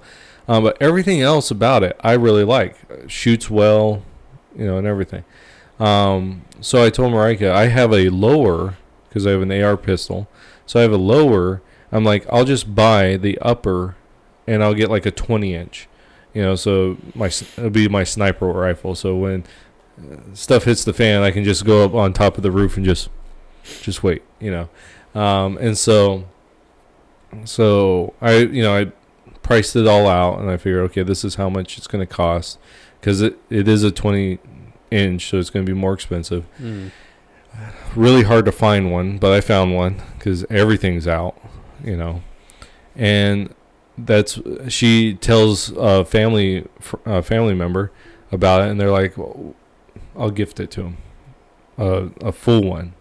um, 0.47 0.63
but 0.63 0.77
everything 0.79 1.21
else 1.21 1.49
about 1.49 1.81
it, 1.83 1.99
I 2.01 2.13
really 2.13 2.43
like. 2.43 2.75
Shoots 3.07 3.49
well, 3.49 4.03
you 4.57 4.65
know, 4.65 4.77
and 4.77 4.87
everything. 4.87 5.23
Um, 5.79 6.43
so 6.59 6.83
I 6.83 6.89
told 6.89 7.13
Marika 7.13 7.51
I 7.51 7.67
have 7.67 7.93
a 7.93 8.09
lower 8.09 8.77
because 9.07 9.27
I 9.27 9.31
have 9.31 9.41
an 9.41 9.51
AR 9.51 9.77
pistol. 9.77 10.27
So 10.65 10.79
I 10.79 10.83
have 10.83 10.91
a 10.91 10.97
lower. 10.97 11.61
I'm 11.91 12.03
like, 12.03 12.25
I'll 12.31 12.45
just 12.45 12.75
buy 12.75 13.15
the 13.15 13.37
upper, 13.39 13.95
and 14.45 14.63
I'll 14.63 14.73
get 14.73 14.89
like 14.89 15.05
a 15.05 15.11
20 15.11 15.53
inch. 15.53 15.87
You 16.33 16.41
know, 16.41 16.55
so 16.55 16.97
my 17.15 17.27
it'll 17.27 17.69
be 17.69 17.87
my 17.87 18.03
sniper 18.03 18.47
rifle. 18.47 18.95
So 18.95 19.15
when 19.15 19.43
uh, 19.99 20.17
stuff 20.33 20.65
hits 20.65 20.83
the 20.83 20.93
fan, 20.93 21.23
I 21.23 21.31
can 21.31 21.43
just 21.43 21.65
go 21.65 21.85
up 21.85 21.93
on 21.93 22.13
top 22.13 22.37
of 22.37 22.43
the 22.43 22.51
roof 22.51 22.77
and 22.77 22.85
just 22.85 23.09
just 23.81 24.03
wait. 24.03 24.23
You 24.39 24.51
know, 24.51 25.19
um, 25.19 25.57
and 25.57 25.77
so 25.77 26.25
so 27.45 28.13
I 28.21 28.37
you 28.37 28.61
know 28.61 28.75
I 28.75 28.91
priced 29.41 29.75
it 29.75 29.87
all 29.87 30.07
out, 30.07 30.39
and 30.39 30.49
I 30.49 30.57
figured, 30.57 30.83
okay, 30.91 31.03
this 31.03 31.23
is 31.23 31.35
how 31.35 31.49
much 31.49 31.77
it's 31.77 31.87
going 31.87 32.05
to 32.05 32.13
cost 32.13 32.59
because 33.07 33.21
it, 33.21 33.39
it 33.49 33.69
is 33.69 33.85
a 33.85 33.91
20 33.91 34.37
inch, 34.91 35.29
so 35.29 35.37
it's 35.37 35.49
going 35.49 35.65
to 35.65 35.71
be 35.71 35.79
more 35.79 35.93
expensive. 35.93 36.45
Mm. 36.59 36.91
Really 37.95 38.23
hard 38.23 38.43
to 38.43 38.51
find 38.51 38.91
one, 38.91 39.17
but 39.17 39.31
I 39.31 39.39
found 39.39 39.73
one 39.73 40.01
because 40.17 40.43
everything's 40.49 41.07
out, 41.07 41.39
you 41.81 41.95
know. 41.95 42.21
And 42.97 43.55
that's 43.97 44.41
she 44.67 45.13
tells 45.13 45.69
a 45.69 46.03
family 46.03 46.67
a 47.05 47.23
family 47.23 47.53
member 47.53 47.93
about 48.29 48.63
it, 48.63 48.71
and 48.71 48.77
they're 48.77 48.91
like, 48.91 49.17
well, 49.17 49.55
"I'll 50.13 50.29
gift 50.29 50.59
it 50.59 50.69
to 50.71 50.81
him, 50.81 50.97
a 51.77 52.09
a 52.19 52.33
full 52.33 52.61
one, 52.61 52.93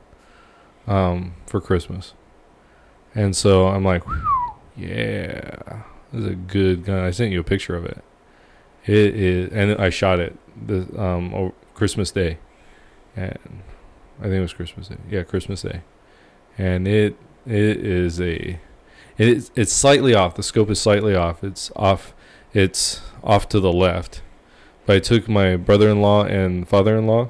um, 0.87 1.35
for 1.47 1.61
Christmas." 1.61 2.15
And 3.13 3.35
so 3.35 3.67
I'm 3.67 3.85
like, 3.85 4.05
"Yeah, 4.77 5.83
this 6.13 6.23
is 6.23 6.27
a 6.27 6.37
good 6.37 6.85
gun." 6.85 7.01
I 7.01 7.11
sent 7.11 7.33
you 7.33 7.41
a 7.41 7.45
picture 7.45 7.75
of 7.75 7.85
it. 7.85 8.05
It 8.87 9.15
is, 9.17 9.53
and 9.53 9.81
I 9.81 9.91
shot 9.91 10.21
it 10.21 10.37
the 10.67 10.87
um 11.01 11.53
Christmas 11.75 12.11
Day, 12.11 12.39
and 13.17 13.63
I 14.21 14.25
think 14.25 14.35
it 14.35 14.41
was 14.41 14.53
Christmas 14.55 14.89
Day. 14.89 14.97
Yeah, 15.11 15.23
Christmas 15.25 15.63
Day, 15.63 15.83
and 16.57 16.87
it 16.87 17.17
it 17.47 17.77
is 17.79 18.21
a 18.21 18.61
it's 19.19 19.51
it's 19.57 19.73
slightly 19.73 20.15
off. 20.15 20.35
The 20.37 20.43
scope 20.43 20.71
is 20.71 20.81
slightly 20.81 21.15
off. 21.15 21.43
It's 21.43 21.71
off. 21.75 22.15
It's 22.55 23.01
off 23.25 23.49
to 23.51 23.61
the 23.61 23.73
left. 23.73 24.23
But 24.87 24.97
I 24.97 24.99
took 25.01 25.29
my 25.29 25.57
brother-in-law 25.57 26.27
and 26.27 26.69
father-in-law 26.69 27.29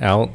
out, 0.00 0.34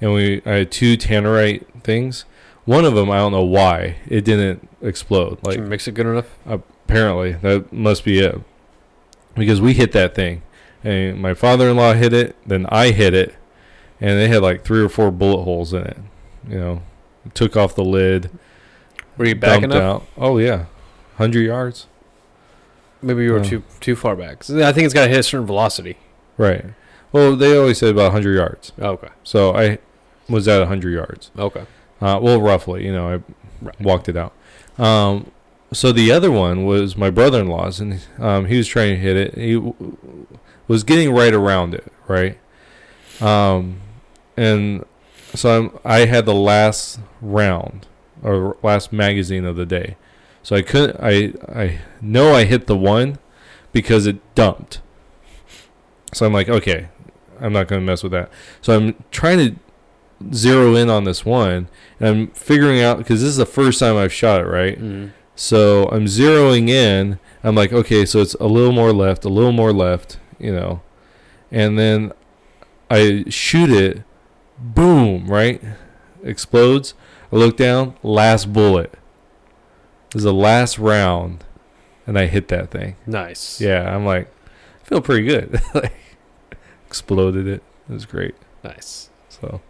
and 0.00 0.14
we 0.14 0.40
I 0.46 0.52
had 0.52 0.72
two 0.72 0.96
tannerite 0.96 1.82
things. 1.82 2.24
One 2.64 2.84
of 2.84 2.94
them 2.94 3.10
I 3.10 3.16
don't 3.18 3.32
know 3.32 3.44
why 3.44 3.96
it 4.06 4.24
didn't 4.24 4.68
explode. 4.80 5.36
Did 5.42 5.46
Like 5.46 5.56
you 5.58 5.64
mix 5.64 5.86
it 5.88 5.92
good 5.92 6.06
enough? 6.06 6.38
apparently 6.46 7.32
that 7.32 7.70
must 7.70 8.02
be 8.04 8.18
it 8.18 8.40
because 9.38 9.60
we 9.60 9.72
hit 9.74 9.92
that 9.92 10.14
thing 10.14 10.42
and 10.84 11.20
my 11.20 11.34
father-in-law 11.34 11.92
hit 11.94 12.12
it 12.12 12.36
then 12.46 12.66
i 12.70 12.90
hit 12.90 13.14
it 13.14 13.34
and 14.00 14.18
they 14.18 14.28
had 14.28 14.42
like 14.42 14.64
three 14.64 14.80
or 14.80 14.88
four 14.88 15.10
bullet 15.10 15.42
holes 15.44 15.72
in 15.72 15.82
it 15.84 15.96
you 16.48 16.58
know 16.58 16.82
took 17.34 17.56
off 17.56 17.74
the 17.74 17.84
lid 17.84 18.30
Were 19.16 19.26
you 19.26 19.34
back 19.34 19.60
dumped 19.60 19.74
enough? 19.74 20.02
out 20.02 20.06
oh 20.16 20.38
yeah 20.38 20.66
100 21.16 21.40
yards 21.42 21.86
Maybe 23.00 23.22
you 23.24 23.32
were 23.32 23.38
Oh. 23.38 23.44
too 23.44 23.62
too 23.80 23.94
far 23.94 24.16
back. 24.16 24.38
I 24.50 24.72
think 24.72 24.84
it's 24.84 24.92
got 24.94 25.04
to 25.04 25.08
hit 25.08 25.20
a 25.20 25.22
certain 25.22 25.46
velocity. 25.46 25.98
right 26.36 26.64
well 27.12 27.36
they 27.36 27.56
always 27.56 27.78
said 27.78 27.90
about 27.90 28.12
100 28.12 28.34
yards 28.34 28.72
Okay. 28.78 29.08
so 29.22 29.54
i 29.54 29.78
was 30.28 30.46
at 30.48 30.58
100 30.58 30.90
yards 30.90 31.30
Okay. 31.38 31.64
uh, 32.00 32.18
well 32.22 32.40
roughly 32.40 32.84
you 32.86 32.92
know 32.92 33.08
i 33.14 33.20
Right. 33.60 33.80
walked 33.80 34.08
it 34.08 34.16
out. 34.16 34.32
Um, 34.78 35.32
so 35.72 35.92
the 35.92 36.10
other 36.10 36.30
one 36.30 36.64
was 36.64 36.96
my 36.96 37.10
brother-in-law's, 37.10 37.80
and 37.80 38.00
um, 38.18 38.46
he 38.46 38.56
was 38.56 38.66
trying 38.66 38.94
to 38.94 39.00
hit 39.00 39.16
it. 39.16 39.34
He 39.34 39.54
w- 39.54 40.26
was 40.66 40.84
getting 40.84 41.12
right 41.12 41.34
around 41.34 41.74
it, 41.74 41.92
right? 42.06 42.38
Um, 43.20 43.80
and 44.36 44.84
so 45.34 45.58
I'm, 45.58 45.78
I 45.84 46.06
had 46.06 46.24
the 46.26 46.34
last 46.34 47.00
round 47.20 47.86
or 48.22 48.56
last 48.62 48.92
magazine 48.92 49.44
of 49.44 49.56
the 49.56 49.66
day, 49.66 49.96
so 50.42 50.56
I 50.56 50.62
couldn't. 50.62 50.96
I 51.00 51.32
I 51.52 51.80
know 52.00 52.34
I 52.34 52.44
hit 52.44 52.66
the 52.66 52.76
one 52.76 53.18
because 53.72 54.06
it 54.06 54.18
dumped. 54.34 54.80
So 56.14 56.24
I'm 56.24 56.32
like, 56.32 56.48
okay, 56.48 56.88
I'm 57.40 57.52
not 57.52 57.68
gonna 57.68 57.82
mess 57.82 58.02
with 58.02 58.12
that. 58.12 58.30
So 58.62 58.74
I'm 58.76 59.04
trying 59.10 59.38
to 59.38 59.56
zero 60.34 60.74
in 60.74 60.90
on 60.90 61.04
this 61.04 61.24
one 61.24 61.68
and 62.00 62.08
I'm 62.08 62.26
figuring 62.28 62.80
out 62.80 62.98
because 62.98 63.20
this 63.20 63.28
is 63.30 63.36
the 63.36 63.46
first 63.46 63.78
time 63.78 63.96
I've 63.96 64.12
shot 64.12 64.40
it, 64.40 64.46
right? 64.46 64.76
Mm. 64.80 65.12
So 65.38 65.84
I'm 65.92 66.06
zeroing 66.06 66.68
in. 66.68 67.20
I'm 67.44 67.54
like, 67.54 67.72
okay, 67.72 68.04
so 68.04 68.20
it's 68.20 68.34
a 68.34 68.46
little 68.46 68.72
more 68.72 68.92
left, 68.92 69.24
a 69.24 69.28
little 69.28 69.52
more 69.52 69.72
left, 69.72 70.18
you 70.40 70.52
know, 70.52 70.82
and 71.52 71.78
then 71.78 72.12
I 72.90 73.24
shoot 73.28 73.70
it, 73.70 74.02
boom, 74.58 75.28
right, 75.28 75.62
explodes. 76.24 76.94
I 77.32 77.36
look 77.36 77.56
down, 77.56 77.96
last 78.02 78.52
bullet. 78.52 78.94
This 80.10 80.20
is 80.20 80.24
the 80.24 80.34
last 80.34 80.76
round, 80.76 81.44
and 82.04 82.18
I 82.18 82.26
hit 82.26 82.48
that 82.48 82.72
thing. 82.72 82.96
Nice. 83.06 83.60
Yeah, 83.60 83.94
I'm 83.94 84.04
like, 84.04 84.28
I 84.82 84.88
feel 84.88 85.00
pretty 85.00 85.24
good. 85.24 85.60
like, 85.74 85.94
exploded 86.88 87.46
it. 87.46 87.62
It 87.88 87.92
was 87.92 88.06
great. 88.06 88.34
Nice. 88.64 89.10
So 89.28 89.60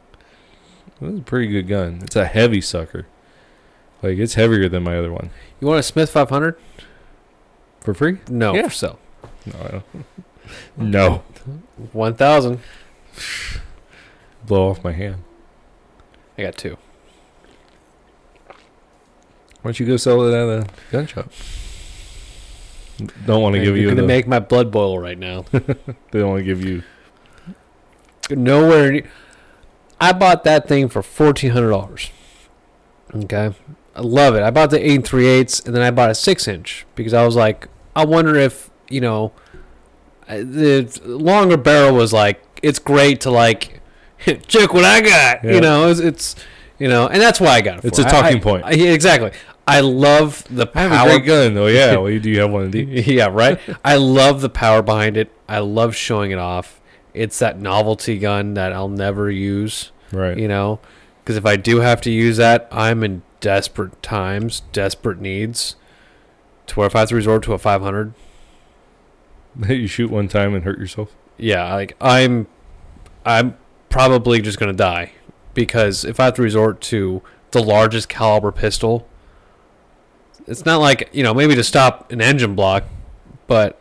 it 0.87 1.05
was 1.05 1.19
a 1.19 1.23
pretty 1.23 1.49
good 1.49 1.69
gun. 1.69 2.01
It's 2.05 2.17
a 2.17 2.25
heavy 2.25 2.63
sucker. 2.63 3.07
Like 4.03 4.19
it's 4.19 4.35
heavier 4.35 4.69
than 4.69 4.83
my 4.85 4.97
other 4.97 5.13
one. 5.13 5.31
You 5.61 5.67
want 5.67 5.81
a 5.81 5.83
Smith 5.83 6.11
500? 6.11 6.59
For 7.81 7.95
free? 7.95 8.19
No, 8.29 8.55
Yeah. 8.55 8.69
for 8.69 8.75
sale. 8.75 8.99
No. 9.47 9.59
I 9.65 9.69
don't. 9.71 9.85
no. 10.77 11.23
1,000. 11.93 12.61
Blow 14.47 14.71
off 14.71 14.85
my 14.85 14.93
hand. 14.93 15.23
I 16.37 16.43
got 16.43 16.57
two. 16.57 16.77
Why 18.47 18.55
don't 19.71 19.81
you 19.81 19.87
go 19.87 19.97
sell 19.97 20.23
it 20.23 20.33
at 20.35 20.49
a 20.49 20.67
gun 20.93 21.07
shop? 21.07 21.31
Don't 23.27 23.43
want 23.43 23.55
to 23.55 23.61
give 23.61 23.77
you 23.77 23.83
You're 23.83 23.91
gonna 23.93 24.03
the, 24.03 24.09
make 24.09 24.27
my 24.27 24.39
blood 24.39 24.71
boil 24.71 24.99
right 24.99 25.19
now. 25.19 25.43
they 25.53 25.61
don't 26.13 26.31
want 26.31 26.41
to 26.41 26.45
give 26.45 26.65
you 26.65 26.83
Nowhere. 28.31 28.93
near- 28.93 29.11
I 30.01 30.13
bought 30.13 30.45
that 30.45 30.69
thing 30.69 30.89
for 30.89 31.03
fourteen 31.03 31.51
hundred 31.53 31.71
dollars. 31.71 32.11
Okay, 33.15 33.53
I 33.99 34.01
love 34.03 34.37
it. 34.37 34.43
I 34.45 34.51
bought 34.51 34.71
the 34.71 34.79
eight 34.85 34.95
and 34.95 35.05
three 35.05 35.27
eighths, 35.27 35.59
and 35.61 35.75
then 35.75 35.83
I 35.83 35.91
bought 35.91 36.09
a 36.11 36.15
six 36.15 36.47
inch 36.47 36.87
because 36.95 37.13
I 37.13 37.27
was 37.27 37.35
like, 37.35 37.67
I 37.97 38.05
wonder 38.05 38.37
if 38.37 38.71
you 38.89 39.01
know, 39.01 39.33
the 40.29 41.01
longer 41.05 41.57
barrel 41.57 41.95
was 41.95 42.13
like, 42.13 42.43
it's 42.63 42.79
great 42.79 43.21
to 43.23 43.31
like, 43.31 43.81
check 44.47 44.73
what 44.73 44.85
I 44.85 45.01
got. 45.01 45.45
Yeah. 45.45 45.53
You 45.55 45.61
know, 45.61 45.89
it's, 45.89 46.01
it's 46.01 46.37
you 46.79 46.89
know, 46.89 47.07
and 47.09 47.21
that's 47.21 47.41
why 47.41 47.49
I 47.57 47.61
got 47.61 47.79
it. 47.79 47.85
It's 47.87 47.99
for. 48.01 48.07
a 48.07 48.11
talking 48.11 48.37
I- 48.39 48.41
point. 48.41 48.65
I- 48.65 48.73
exactly. 48.73 49.33
I 49.67 49.81
love 49.81 50.45
the 50.49 50.67
I 50.75 50.81
have 50.83 50.91
power 50.93 51.09
a 51.11 51.13
great 51.19 51.27
gun. 51.27 51.59
Oh 51.59 51.67
yeah. 51.67 51.97
well, 51.99 52.09
you 52.09 52.21
do 52.21 52.31
you 52.31 52.41
have 52.41 52.51
one 52.51 52.63
of 52.65 52.73
these? 52.73 53.07
yeah, 53.07 53.27
right. 53.31 53.61
I 53.85 53.97
love 53.97 54.41
the 54.41 54.49
power 54.49 54.81
behind 54.81 55.19
it. 55.19 55.31
I 55.47 55.59
love 55.59 55.95
showing 55.95 56.31
it 56.31 56.39
off. 56.39 56.81
It's 57.13 57.39
that 57.41 57.61
novelty 57.61 58.19
gun 58.19 58.55
that 58.55 58.73
I'll 58.73 58.89
never 58.89 59.31
use, 59.31 59.91
Right. 60.13 60.39
you 60.39 60.47
know, 60.49 60.79
because 61.23 61.37
if 61.37 61.45
I 61.45 61.57
do 61.57 61.81
have 61.81 62.01
to 62.03 62.11
use 62.11 62.37
that, 62.39 62.69
I'm 62.71 63.03
in 63.05 63.23
desperate 63.41 64.03
times, 64.03 64.63
desperate 64.73 65.21
needs, 65.21 65.77
to 66.67 66.77
where 66.77 66.87
if 66.87 66.97
I 66.97 67.01
have 67.01 67.09
to 67.11 67.15
resort 67.15 67.43
to 67.45 67.53
a 67.53 67.59
500, 67.59 68.13
you 69.69 69.87
shoot 69.87 70.11
one 70.11 70.29
time 70.29 70.55
and 70.55 70.65
hurt 70.65 70.79
yourself. 70.79 71.15
yeah, 71.37 71.75
like 71.75 71.97
I'm, 72.01 72.47
I'm 73.25 73.57
probably 73.89 74.41
just 74.41 74.59
gonna 74.59 74.73
die 74.73 75.13
because 75.55 76.05
if 76.05 76.21
I 76.21 76.27
have 76.27 76.35
to 76.35 76.43
resort 76.43 76.81
to 76.83 77.23
the 77.51 77.63
largest 77.63 78.09
caliber 78.09 78.53
pistol, 78.53 79.09
it's 80.47 80.65
not 80.65 80.81
like 80.81 81.09
you 81.13 81.23
know 81.23 81.35
maybe 81.35 81.55
to 81.55 81.65
stop 81.65 82.11
an 82.13 82.21
engine 82.21 82.55
block, 82.55 82.85
but 83.47 83.79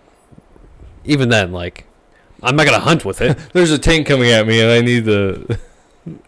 even 1.06 1.30
then, 1.30 1.52
like 1.52 1.86
I'm 2.42 2.56
not 2.56 2.66
gonna 2.66 2.80
hunt 2.80 3.06
with 3.06 3.22
it. 3.22 3.38
There's 3.54 3.72
a 3.72 3.80
tank 3.80 4.08
coming 4.08 4.32
at 4.32 4.48
me 4.48 4.62
and 4.62 4.72
I 4.72 4.82
need 4.82 5.06
the. 5.06 5.60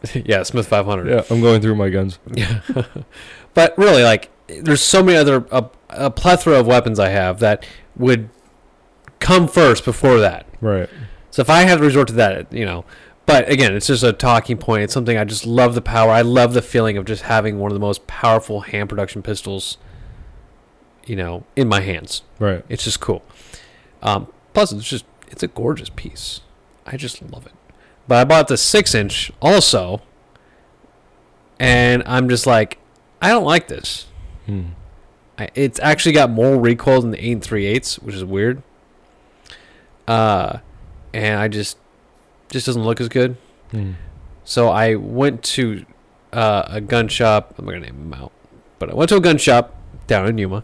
yeah, 0.14 0.44
Smith 0.44 0.68
500. 0.68 1.08
yeah, 1.08 1.24
I'm 1.30 1.42
going 1.42 1.62
through 1.62 1.76
my 1.76 1.90
guns. 1.90 2.20
Yeah. 2.34 2.62
but 3.54 3.78
really, 3.78 4.04
like, 4.04 4.30
there's 4.48 4.82
so 4.82 5.04
many 5.04 5.18
other 5.18 5.46
a, 5.52 5.70
a 5.90 6.12
plethora 6.12 6.60
of 6.60 6.68
weapons 6.68 7.00
I 7.00 7.10
have 7.10 7.40
that 7.40 7.66
would 7.96 8.30
come 9.20 9.48
first 9.48 9.86
before 9.86 10.20
that. 10.20 10.48
Right. 10.62 10.90
So 11.32 11.42
if 11.42 11.50
I 11.50 11.62
had 11.62 11.78
to 11.78 11.84
resort 11.84 12.08
to 12.08 12.14
that, 12.16 12.52
you 12.52 12.66
know, 12.66 12.86
but 13.26 13.48
again, 13.50 13.76
it's 13.76 13.88
just 13.88 14.04
a 14.04 14.12
talking 14.12 14.58
point. 14.58 14.84
It's 14.84 14.94
something 14.94 15.16
I 15.16 15.24
just 15.24 15.46
love 15.46 15.76
the 15.76 15.82
power. 15.82 16.10
I 16.10 16.22
love 16.22 16.54
the 16.54 16.64
feeling 16.64 16.98
of 16.98 17.06
just 17.06 17.24
having 17.24 17.60
one 17.60 17.70
of 17.70 17.76
the 17.76 17.80
most 17.80 18.08
powerful 18.08 18.62
hand 18.62 18.90
production 18.90 19.22
pistols, 19.22 19.78
you 21.06 21.16
know, 21.16 21.44
in 21.56 21.68
my 21.68 21.82
hands. 21.82 22.24
Right. 22.40 22.66
It's 22.70 22.84
just 22.84 23.00
cool. 23.00 23.24
Um, 24.02 24.32
plus, 24.54 24.72
it's 24.72 24.90
just 24.90 25.06
it's 25.28 25.44
a 25.44 25.48
gorgeous 25.48 25.90
piece. 25.90 26.42
I 26.88 26.98
just 26.98 27.22
love 27.22 27.46
it. 27.46 27.54
But 28.10 28.18
I 28.18 28.24
bought 28.24 28.48
the 28.48 28.58
six 28.58 28.96
inch 28.96 29.32
also, 29.40 30.02
and 31.60 32.02
I'm 32.08 32.28
just 32.28 32.48
like, 32.48 32.80
I 33.22 33.30
don't 33.30 33.44
like 33.44 33.68
this. 33.68 34.08
Hmm. 34.48 34.70
I, 35.38 35.50
it's 35.54 35.80
actually 35.80 36.14
got 36.14 36.32
more 36.32 36.58
recoil 36.58 37.02
than 37.02 37.12
the 37.12 37.24
eight 37.24 37.34
and 37.34 37.44
three 37.44 37.68
eighths, 37.68 38.00
which 38.00 38.16
is 38.16 38.26
weird. 38.26 38.64
Uh, 40.08 40.58
and 41.14 41.40
I 41.40 41.50
just 41.50 41.78
just 42.50 42.66
doesn't 42.66 42.84
look 42.84 43.00
as 43.00 43.10
good. 43.10 43.38
Hmm. 43.70 43.92
So 44.44 44.70
I 44.70 44.96
went 44.96 45.44
to 45.44 45.86
uh, 46.34 46.64
a 46.66 46.82
gun 46.82 47.10
shop. 47.10 47.54
I'm 47.60 47.66
not 47.66 47.74
gonna 47.74 47.86
name 47.86 48.10
them 48.10 48.20
out, 48.20 48.32
but 48.80 48.90
I 48.90 48.96
went 48.96 49.10
to 49.10 49.18
a 49.18 49.22
gun 49.22 49.38
shop 49.38 49.76
down 50.08 50.28
in 50.28 50.40
Yuma, 50.40 50.64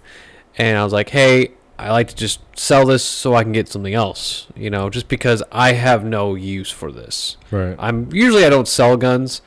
and 0.57 0.79
I 0.79 0.83
was 0.83 0.93
like, 0.93 1.09
"Hey, 1.09 1.51
I 1.77 1.91
like 1.91 2.07
to 2.07 2.15
just 2.15 2.39
sell 2.57 2.85
this 2.85 3.03
so 3.03 3.35
I 3.35 3.43
can 3.43 3.51
get 3.51 3.67
something 3.67 3.93
else, 3.93 4.47
you 4.55 4.69
know, 4.69 4.89
just 4.89 5.07
because 5.09 5.43
I 5.51 5.73
have 5.73 6.05
no 6.05 6.33
use 6.35 6.71
for 6.71 6.91
this. 6.91 7.35
Right. 7.51 7.75
I'm 7.77 8.09
usually 8.13 8.45
I 8.45 8.49
don't 8.49 8.67
sell 8.67 8.95
guns, 8.97 9.41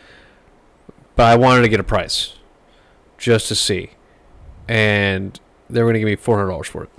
but 1.17 1.25
I 1.27 1.37
wanted 1.37 1.63
to 1.63 1.69
get 1.69 1.81
a 1.81 1.85
price 1.85 2.35
just 3.17 3.49
to 3.49 3.55
see, 3.55 3.91
and 4.69 5.39
they 5.71 5.83
were 5.83 5.89
gonna 5.89 6.01
give 6.01 6.07
me 6.07 6.17
four 6.17 6.37
hundred 6.37 6.51
dollars 6.51 6.67
for 6.69 6.83
it. 6.85 6.91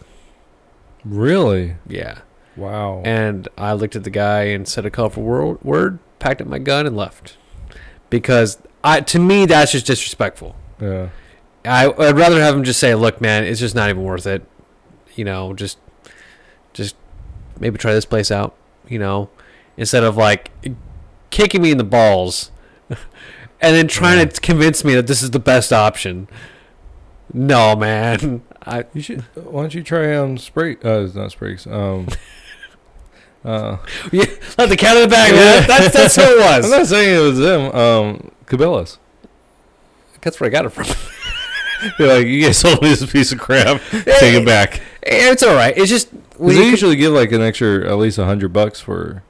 Really? 1.06 1.76
Yeah, 1.88 2.20
Wow. 2.58 3.02
and 3.06 3.48
I 3.58 3.74
looked 3.74 3.96
at 3.96 4.04
the 4.04 4.10
guy 4.10 4.44
and 4.46 4.68
said 4.68 4.86
a 4.86 4.90
colorful 4.92 5.24
word, 5.24 5.64
word 5.64 6.00
packed 6.20 6.42
up 6.42 6.48
my 6.48 6.60
gun, 6.60 6.86
and 6.86 6.98
left 6.98 7.38
because 8.10 8.58
I 8.84 9.02
to 9.02 9.20
me 9.20 9.46
that's 9.46 9.72
just 9.72 9.86
disrespectful. 9.86 10.56
yeah. 10.82 11.10
I, 11.66 11.92
I'd 11.92 12.18
rather 12.18 12.42
have 12.42 12.56
him 12.56 12.64
just 12.64 12.80
say, 12.80 12.96
"Look, 12.96 13.20
man, 13.22 13.44
it's 13.44 13.60
just 13.60 13.76
not 13.76 13.90
even 13.90 14.04
worth 14.04 14.26
it." 14.26 14.44
You 15.20 15.26
know, 15.26 15.54
just, 15.54 15.78
just 16.72 16.96
maybe 17.60 17.78
try 17.78 17.92
this 17.92 18.06
place 18.06 18.32
out. 18.32 18.56
You 18.88 19.00
know, 19.00 19.30
instead 19.76 20.06
of 20.06 20.16
like 20.16 20.50
kicking 21.30 21.62
me 21.62 21.72
in 21.72 21.78
the 21.78 21.84
balls 21.84 22.52
and 22.90 23.76
then 23.76 23.90
trying 23.90 24.28
to 24.30 24.42
convince 24.42 24.86
me 24.86 24.96
that 24.96 25.08
this 25.08 25.22
is 25.22 25.32
the 25.32 25.40
best 25.40 25.74
option. 25.74 26.30
No, 27.34 27.76
man. 27.76 28.44
I 28.66 28.86
You 28.94 29.02
should. 29.02 29.22
Why 29.36 29.64
don't 29.64 29.74
you 29.74 29.84
try 29.84 30.16
um 30.16 30.38
spray? 30.38 30.78
Uh, 30.84 31.02
it's 31.02 31.16
not 31.16 31.32
sprays. 31.32 31.68
Um. 31.68 32.08
uh, 33.44 33.78
yeah, 34.14 34.26
let 34.58 34.70
the 34.70 34.78
cat 34.78 34.96
in 34.96 35.04
the 35.04 35.10
bag, 35.10 35.34
man. 35.34 35.68
That's 35.68 35.94
that's 35.94 36.16
who 36.16 36.22
it 36.22 36.40
was. 36.40 36.66
I'm 36.66 36.80
not 36.80 36.88
saying 36.88 37.20
it 37.20 37.28
was 37.28 37.38
them. 37.40 37.76
Um, 37.76 38.32
Cabela's. 38.46 39.00
That's 40.22 40.40
where 40.40 40.48
I 40.48 40.52
got 40.52 40.66
it 40.66 40.70
from. 40.70 40.86
You're 41.98 42.14
like, 42.14 42.28
you 42.28 42.44
guys 42.44 42.58
sold 42.58 42.82
me 42.82 42.90
this 42.90 43.10
piece 43.10 43.32
of 43.32 43.40
crap. 43.40 43.82
Take 43.92 44.34
it 44.34 44.46
back. 44.46 44.82
Eh, 45.04 45.32
it's 45.32 45.44
all 45.44 45.56
right. 45.56 45.78
It's 45.78 45.90
just 45.90 46.10
we 46.38 46.54
they 46.56 46.68
usually 46.68 46.96
give 46.96 47.14
like 47.14 47.32
an 47.32 47.42
extra, 47.42 47.90
at 47.90 47.98
least 47.98 48.18
a 48.18 48.26
hundred 48.26 48.54
bucks 48.54 48.80
for, 48.80 49.24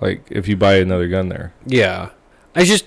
like, 0.00 0.22
if 0.30 0.46
you 0.48 0.56
buy 0.56 0.76
another 0.76 1.08
gun 1.08 1.28
there. 1.28 1.52
Yeah, 1.66 2.10
I 2.54 2.64
just 2.64 2.86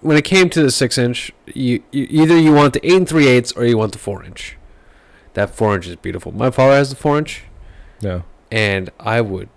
when 0.00 0.16
it 0.16 0.24
came 0.24 0.48
to 0.50 0.62
the 0.62 0.70
six 0.70 0.96
inch, 0.98 1.30
you, 1.46 1.82
you 1.92 2.06
either 2.10 2.38
you 2.38 2.52
want 2.52 2.72
the 2.74 2.86
eight 2.86 2.96
and 2.96 3.08
three 3.08 3.26
eighths 3.28 3.52
or 3.52 3.64
you 3.64 3.76
want 3.78 3.92
the 3.92 3.98
four 3.98 4.24
inch. 4.24 4.56
That 5.34 5.50
four 5.54 5.74
inch 5.76 5.86
is 5.86 5.96
beautiful. 5.96 6.32
My 6.32 6.50
father 6.50 6.74
has 6.74 6.90
the 6.90 6.96
four 6.96 7.18
inch, 7.18 7.44
Yeah. 8.00 8.22
and 8.50 8.90
I 8.98 9.20
would. 9.20 9.48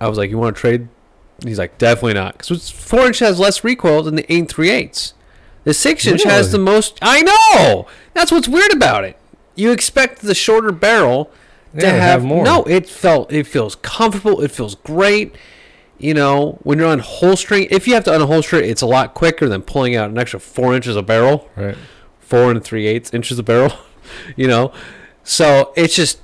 I 0.00 0.08
was 0.08 0.18
like, 0.18 0.30
"You 0.30 0.38
want 0.38 0.56
to 0.56 0.60
trade?" 0.60 0.88
He's 1.44 1.58
like, 1.58 1.78
"Definitely 1.78 2.14
not," 2.14 2.38
because 2.38 2.68
four 2.70 3.06
inch 3.06 3.20
has 3.20 3.38
less 3.38 3.64
recoil 3.64 4.02
than 4.02 4.16
the 4.16 4.32
eight 4.32 4.38
and 4.40 4.48
three 4.48 4.70
eighths. 4.70 5.14
The 5.64 5.72
six 5.74 6.06
inch 6.06 6.24
has 6.24 6.52
the 6.52 6.58
most. 6.58 6.98
I 7.00 7.22
know. 7.22 7.86
That's 8.12 8.30
what's 8.30 8.46
weird 8.48 8.72
about 8.72 9.04
it. 9.04 9.16
You 9.54 9.70
expect 9.72 10.20
the 10.22 10.34
shorter 10.34 10.72
barrel 10.72 11.30
to 11.78 11.86
have, 11.86 12.00
have 12.00 12.24
more. 12.24 12.44
No, 12.44 12.64
it 12.64 12.88
felt 12.88 13.32
it 13.32 13.46
feels 13.46 13.76
comfortable. 13.76 14.40
It 14.40 14.50
feels 14.50 14.74
great. 14.74 15.34
You 15.98 16.12
know, 16.12 16.58
when 16.64 16.78
you're 16.78 16.94
unholstering, 16.96 17.68
if 17.70 17.86
you 17.86 17.94
have 17.94 18.04
to 18.04 18.10
unholster 18.10 18.58
it, 18.58 18.64
it's 18.68 18.82
a 18.82 18.86
lot 18.86 19.14
quicker 19.14 19.48
than 19.48 19.62
pulling 19.62 19.94
out 19.96 20.10
an 20.10 20.18
extra 20.18 20.40
four 20.40 20.74
inches 20.74 20.96
of 20.96 21.06
barrel, 21.06 21.48
Right. 21.56 21.76
four 22.18 22.50
and 22.50 22.62
three 22.62 22.86
eighths 22.86 23.12
inches 23.14 23.38
of 23.38 23.44
barrel. 23.44 23.72
You 24.36 24.46
know, 24.48 24.70
so 25.22 25.72
it's 25.76 25.96
just 25.96 26.20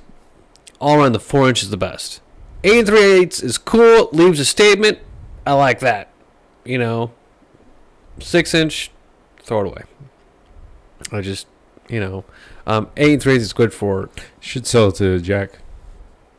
all 0.79 0.97
around 1.01 1.13
the 1.13 1.19
four 1.19 1.49
inches 1.49 1.71
the 1.71 1.77
best. 1.77 2.21
Eight 2.63 2.77
and 2.79 2.87
three 2.87 3.01
eighths 3.03 3.41
is 3.41 3.57
cool. 3.57 4.07
Leaves 4.11 4.39
a 4.39 4.45
statement. 4.45 4.99
I 5.47 5.53
like 5.53 5.79
that. 5.79 6.09
You 6.63 6.77
know, 6.77 7.11
six 8.19 8.53
inch, 8.53 8.91
throw 9.41 9.61
it 9.61 9.67
away. 9.67 9.81
I 11.11 11.21
just, 11.21 11.47
you 11.89 11.99
know, 11.99 12.23
um, 12.67 12.89
eight 12.97 13.13
and 13.13 13.21
three 13.21 13.35
is 13.35 13.53
good 13.53 13.73
for 13.73 14.09
Should 14.39 14.65
sell 14.67 14.89
it 14.89 14.95
to 14.95 15.19
Jack. 15.19 15.59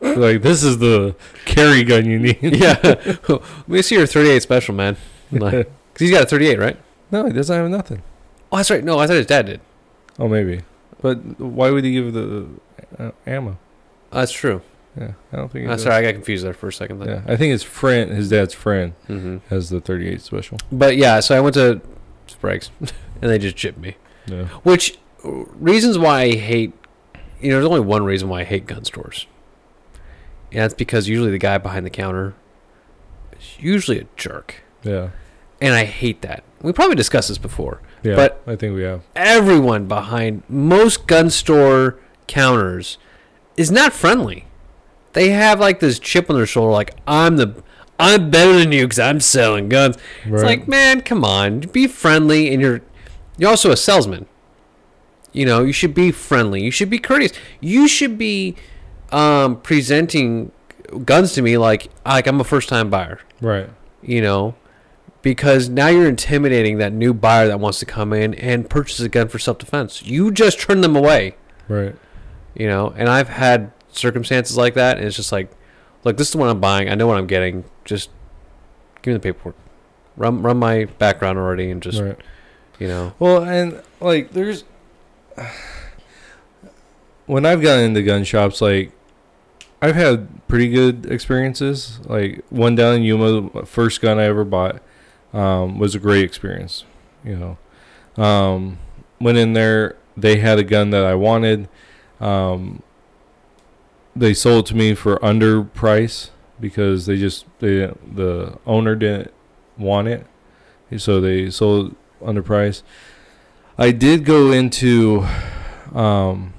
like, 0.01 0.41
this 0.41 0.63
is 0.63 0.79
the 0.79 1.15
carry 1.45 1.83
gun 1.83 2.05
you 2.05 2.19
need. 2.19 2.37
yeah. 2.41 2.77
Let 3.29 3.67
me 3.67 3.81
see 3.81 3.95
your 3.95 4.05
38 4.07 4.41
special, 4.41 4.75
man. 4.75 4.97
Because 5.31 5.65
he's 5.99 6.11
got 6.11 6.23
a 6.23 6.25
38, 6.25 6.59
right? 6.59 6.77
No, 7.11 7.25
he 7.25 7.33
doesn't 7.33 7.55
have 7.55 7.69
nothing. 7.69 8.01
Oh, 8.51 8.57
that's 8.57 8.69
right. 8.69 8.83
No, 8.83 8.99
I 8.99 9.07
thought 9.07 9.15
his 9.15 9.25
dad 9.25 9.45
did. 9.45 9.61
Oh, 10.19 10.27
maybe. 10.27 10.61
But 11.01 11.39
why 11.39 11.69
would 11.69 11.83
he 11.83 11.93
give 11.93 12.13
the 12.13 12.47
uh, 12.99 13.11
ammo? 13.25 13.57
Oh, 14.11 14.19
that's 14.19 14.31
true. 14.31 14.61
Yeah, 14.97 15.13
I 15.31 15.37
don't 15.37 15.51
think. 15.51 15.67
Oh, 15.69 15.77
sorry, 15.77 15.95
I 15.95 16.01
got 16.03 16.13
confused 16.13 16.45
there 16.45 16.53
for 16.53 16.67
a 16.67 16.73
second. 16.73 17.03
Yeah, 17.03 17.21
I 17.25 17.35
think 17.35 17.51
his 17.51 17.63
friend, 17.63 18.11
his 18.11 18.29
dad's 18.29 18.53
friend, 18.53 18.93
hmm 19.07 19.37
has 19.49 19.69
the 19.69 19.81
38 19.81 20.21
special. 20.21 20.59
But 20.71 20.97
yeah, 20.97 21.19
so 21.19 21.35
I 21.35 21.39
went 21.39 21.55
to 21.55 21.81
Sprague's, 22.27 22.69
and 22.79 23.31
they 23.31 23.39
just 23.39 23.55
chipped 23.55 23.79
me. 23.79 23.95
Yeah. 24.27 24.45
Which 24.63 24.93
uh, 24.93 24.97
reasons 25.23 25.97
why 25.97 26.21
I 26.21 26.35
hate? 26.35 26.73
You 27.41 27.49
know, 27.49 27.55
there's 27.55 27.65
only 27.65 27.79
one 27.81 28.03
reason 28.03 28.29
why 28.29 28.41
I 28.41 28.43
hate 28.43 28.65
gun 28.67 28.85
stores. 28.85 29.27
And 30.51 30.61
that's 30.61 30.73
because 30.73 31.07
usually 31.07 31.31
the 31.31 31.37
guy 31.39 31.57
behind 31.57 31.85
the 31.85 31.89
counter 31.89 32.35
is 33.37 33.57
usually 33.59 33.99
a 33.99 34.05
jerk, 34.15 34.61
Yeah. 34.83 35.09
and 35.59 35.73
I 35.73 35.85
hate 35.85 36.21
that. 36.21 36.43
We 36.61 36.71
probably 36.73 36.95
discussed 36.95 37.29
this 37.29 37.37
before. 37.37 37.81
Yeah. 38.03 38.15
But- 38.15 38.41
I 38.45 38.55
think 38.55 38.75
we 38.75 38.83
have. 38.83 39.01
everyone 39.15 39.87
behind 39.87 40.43
most 40.47 41.07
gun 41.07 41.29
store 41.29 41.97
counters 42.27 42.97
is 43.57 43.71
not 43.71 43.93
friendly. 43.93 44.45
They 45.13 45.29
have 45.29 45.59
like 45.59 45.79
this 45.79 45.99
chip 45.99 46.29
on 46.29 46.35
their 46.35 46.45
shoulder, 46.45 46.71
like 46.71 46.95
I'm 47.07 47.37
the 47.37 47.63
I'm 47.99 48.29
better 48.31 48.53
than 48.57 48.71
you 48.71 48.85
because 48.85 48.97
I'm 48.99 49.19
selling 49.19 49.69
guns. 49.69 49.97
It's 50.25 50.41
like, 50.43 50.67
man, 50.67 51.01
come 51.01 51.23
on, 51.23 51.59
be 51.61 51.87
friendly, 51.87 52.51
and 52.51 52.61
you're 52.61 52.81
you're 53.37 53.49
also 53.51 53.71
a 53.71 53.77
salesman. 53.77 54.25
You 55.33 55.45
know, 55.45 55.63
you 55.63 55.73
should 55.73 55.93
be 55.93 56.11
friendly. 56.11 56.63
You 56.63 56.71
should 56.71 56.89
be 56.89 56.99
courteous. 56.99 57.33
You 57.59 57.87
should 57.87 58.17
be 58.17 58.55
um, 59.11 59.59
presenting 59.61 60.51
guns 61.05 61.33
to 61.33 61.41
me 61.41 61.57
like 61.57 61.89
like 62.05 62.27
I'm 62.27 62.39
a 62.39 62.43
first 62.43 62.69
time 62.69 62.89
buyer 62.91 63.19
right. 63.41 63.67
you 64.03 64.21
know, 64.21 64.53
because 65.23 65.67
now 65.69 65.87
you're 65.87 66.07
intimidating 66.07 66.77
that 66.77 66.93
new 66.93 67.13
buyer 67.15 67.47
that 67.47 67.59
wants 67.59 67.79
to 67.79 67.85
come 67.85 68.13
in 68.13 68.33
and 68.35 68.69
purchase 68.69 68.99
a 68.99 69.09
gun 69.09 69.27
for 69.27 69.39
self 69.39 69.57
defense. 69.57 70.03
You 70.03 70.29
just 70.31 70.59
turn 70.59 70.81
them 70.81 70.95
away, 70.95 71.35
Right. 71.67 71.95
you 72.53 72.67
know, 72.67 72.93
and 72.95 73.09
I've 73.09 73.29
had 73.29 73.71
circumstances 73.91 74.55
like 74.57 74.75
that, 74.75 74.97
and 74.97 75.07
it's 75.07 75.15
just 75.15 75.31
like, 75.31 75.51
look, 76.03 76.17
this 76.17 76.29
is 76.29 76.35
what 76.35 76.49
I'm 76.49 76.59
buying. 76.59 76.89
I 76.89 76.95
know 76.95 77.07
what 77.07 77.17
I'm 77.17 77.27
getting. 77.27 77.63
Just 77.85 78.09
give 79.01 79.13
me 79.13 79.13
the 79.15 79.19
paperwork. 79.19 79.55
Run, 80.15 80.43
run 80.43 80.57
my 80.57 80.85
background 80.85 81.39
already, 81.39 81.71
and 81.71 81.81
just 81.81 81.99
right. 82.01 82.17
you 82.77 82.87
know, 82.87 83.13
Well, 83.17 83.43
and 83.43 83.81
like 83.99 84.31
there's 84.31 84.63
when 87.25 87.45
I've 87.45 87.61
gotten 87.61 87.85
into 87.85 88.01
gun 88.03 88.23
shops, 88.23 88.61
like 88.61 88.91
I've 89.81 89.95
had 89.95 90.47
pretty 90.47 90.69
good 90.69 91.05
experiences. 91.05 91.99
Like 92.05 92.43
one 92.49 92.75
down 92.75 92.95
in 92.95 93.03
Yuma, 93.03 93.65
first 93.65 94.01
gun 94.01 94.19
I 94.19 94.23
ever 94.23 94.43
bought 94.43 94.81
um, 95.33 95.79
was 95.79 95.95
a 95.95 95.99
great 95.99 96.23
experience. 96.23 96.85
You 97.23 97.57
know, 98.17 98.23
um, 98.23 98.79
went 99.19 99.37
in 99.37 99.53
there, 99.53 99.97
they 100.15 100.37
had 100.37 100.59
a 100.59 100.63
gun 100.63 100.91
that 100.91 101.05
I 101.05 101.15
wanted. 101.15 101.67
Um, 102.19 102.81
they 104.15 104.33
sold 104.33 104.65
to 104.67 104.75
me 104.75 104.93
for 104.93 105.23
under 105.25 105.63
price 105.63 106.31
because 106.59 107.05
they 107.07 107.17
just 107.17 107.45
they 107.59 107.91
the 108.09 108.57
owner 108.65 108.95
didn't 108.95 109.33
want 109.77 110.07
it, 110.07 110.25
so 110.97 111.19
they 111.19 111.49
sold 111.49 111.95
under 112.23 112.43
price. 112.43 112.83
I 113.77 113.91
did 113.91 114.25
go 114.25 114.51
into 114.51 115.25
um, 115.93 116.53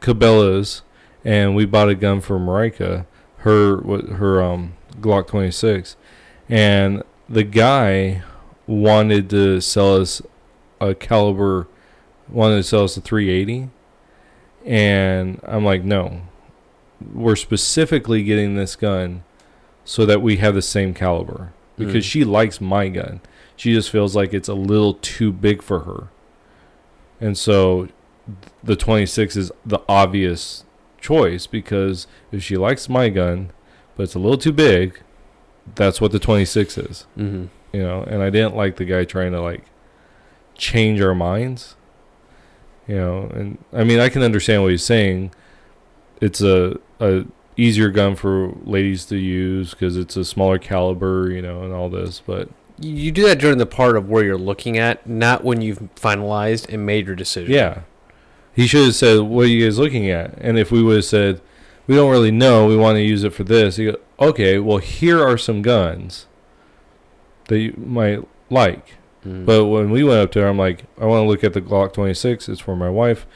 Cabela's 0.00 0.82
and 1.24 1.54
we 1.54 1.66
bought 1.66 1.88
a 1.88 1.94
gun 1.94 2.20
for 2.20 2.38
Marika, 2.38 3.06
her 3.38 3.76
her 4.14 4.42
um, 4.42 4.74
Glock 5.00 5.26
26, 5.28 5.96
and 6.48 7.02
the 7.28 7.44
guy 7.44 8.22
wanted 8.66 9.28
to 9.30 9.60
sell 9.60 9.96
us 10.00 10.22
a 10.80 10.94
caliber, 10.94 11.68
wanted 12.28 12.56
to 12.56 12.62
sell 12.62 12.84
us 12.84 12.96
a 12.96 13.00
380, 13.02 13.68
and 14.64 15.40
I'm 15.44 15.64
like, 15.64 15.84
no, 15.84 16.22
we're 17.12 17.36
specifically 17.36 18.22
getting 18.22 18.56
this 18.56 18.74
gun 18.76 19.22
so 19.84 20.06
that 20.06 20.22
we 20.22 20.36
have 20.38 20.54
the 20.54 20.62
same 20.62 20.94
caliber 20.94 21.52
because 21.76 22.04
Mm. 22.04 22.10
she 22.10 22.24
likes 22.24 22.60
my 22.60 22.88
gun. 22.88 23.20
She 23.60 23.74
just 23.74 23.90
feels 23.90 24.16
like 24.16 24.32
it's 24.32 24.48
a 24.48 24.54
little 24.54 24.94
too 24.94 25.30
big 25.30 25.60
for 25.60 25.80
her. 25.80 26.08
And 27.20 27.36
so 27.36 27.88
the 28.64 28.74
26 28.74 29.36
is 29.36 29.52
the 29.66 29.80
obvious 29.86 30.64
choice 30.98 31.46
because 31.46 32.06
if 32.32 32.42
she 32.42 32.56
likes 32.56 32.88
my 32.88 33.10
gun, 33.10 33.50
but 33.96 34.04
it's 34.04 34.14
a 34.14 34.18
little 34.18 34.38
too 34.38 34.52
big, 34.54 35.02
that's 35.74 36.00
what 36.00 36.10
the 36.10 36.18
26 36.18 36.78
is, 36.78 37.06
mm-hmm. 37.18 37.48
you 37.76 37.82
know. 37.82 38.02
And 38.04 38.22
I 38.22 38.30
didn't 38.30 38.56
like 38.56 38.76
the 38.76 38.86
guy 38.86 39.04
trying 39.04 39.32
to 39.32 39.42
like 39.42 39.64
change 40.56 41.02
our 41.02 41.14
minds. 41.14 41.76
You 42.88 42.96
know, 42.96 43.30
and 43.34 43.62
I 43.74 43.84
mean, 43.84 44.00
I 44.00 44.08
can 44.08 44.22
understand 44.22 44.62
what 44.62 44.70
he's 44.70 44.84
saying. 44.84 45.34
It's 46.22 46.40
a 46.40 46.80
a 46.98 47.26
easier 47.58 47.90
gun 47.90 48.16
for 48.16 48.54
ladies 48.64 49.04
to 49.04 49.18
use 49.18 49.72
because 49.72 49.98
it's 49.98 50.16
a 50.16 50.24
smaller 50.24 50.58
caliber, 50.58 51.30
you 51.30 51.42
know, 51.42 51.62
and 51.62 51.74
all 51.74 51.90
this. 51.90 52.22
But 52.24 52.48
You 52.80 53.12
do 53.12 53.22
that 53.24 53.38
during 53.38 53.58
the 53.58 53.66
part 53.66 53.96
of 53.96 54.08
where 54.08 54.24
you're 54.24 54.38
looking 54.38 54.78
at, 54.78 55.06
not 55.06 55.44
when 55.44 55.60
you've 55.60 55.78
finalized 55.94 56.72
and 56.72 56.86
made 56.86 57.06
your 57.06 57.16
decision. 57.16 57.52
yeah, 57.52 57.82
he 58.54 58.66
should 58.66 58.84
have 58.86 58.94
said, 58.94 59.20
"What 59.20 59.46
are 59.46 59.48
you 59.48 59.64
guys 59.64 59.78
looking 59.78 60.08
at?" 60.10 60.34
And 60.38 60.58
if 60.58 60.72
we 60.72 60.82
would 60.82 60.96
have 60.96 61.04
said, 61.04 61.40
"We 61.86 61.94
don't 61.94 62.10
really 62.10 62.30
know. 62.30 62.66
We 62.66 62.76
want 62.76 62.96
to 62.96 63.02
use 63.02 63.22
it 63.22 63.34
for 63.34 63.44
this," 63.44 63.76
he 63.76 63.86
go, 63.86 63.96
"Okay, 64.18 64.58
well, 64.58 64.78
here 64.78 65.22
are 65.22 65.36
some 65.36 65.62
guns 65.62 66.26
that 67.48 67.58
you 67.58 67.74
might 67.76 68.26
like." 68.48 68.94
Mm. 69.26 69.44
But 69.44 69.66
when 69.66 69.90
we 69.90 70.02
went 70.02 70.20
up 70.20 70.32
there, 70.32 70.48
I'm 70.48 70.58
like, 70.58 70.84
I 70.98 71.04
want 71.04 71.24
to 71.24 71.28
look 71.28 71.44
at 71.44 71.52
the 71.52 71.60
Glock 71.60 71.92
26. 71.92 72.48
It's 72.48 72.60
for 72.60 72.74
my 72.74 72.88
wife, 72.88 73.26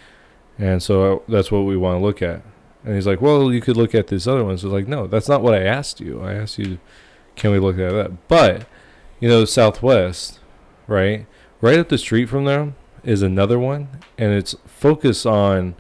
and 0.59 0.82
so 0.82 1.22
that's 1.28 1.53
what 1.53 1.61
we 1.61 1.76
want 1.76 2.01
to 2.01 2.05
look 2.05 2.22
at. 2.22 2.42
And 2.84 2.95
he's 2.95 3.07
like, 3.07 3.20
Well, 3.20 3.53
you 3.53 3.61
could 3.61 3.76
look 3.76 3.95
at 3.95 4.09
these 4.09 4.28
other 4.28 4.45
ones. 4.45 4.62
I 4.62 4.68
was 4.68 4.74
like, 4.74 4.88
No, 4.88 5.07
that's 5.07 5.28
not 5.28 5.42
what 5.42 5.55
I 5.55 5.62
asked 5.62 6.01
you. 6.01 6.20
I 6.20 6.34
asked 6.34 6.59
you, 6.59 6.78
can 7.36 7.51
we 7.51 7.59
look 7.59 7.78
at 7.78 7.92
that? 7.92 8.28
But 8.28 8.66
you 9.21 9.29
know, 9.29 9.45
Southwest, 9.45 10.41
right, 10.87 11.27
right 11.61 11.79
up 11.79 11.89
the 11.89 11.99
street 11.99 12.27
from 12.29 12.45
them 12.45 12.75
is 13.03 13.23
another 13.23 13.59
one, 13.59 13.89
and 14.19 14.33
it's 14.33 14.55
focused 14.67 15.27
on 15.27 15.75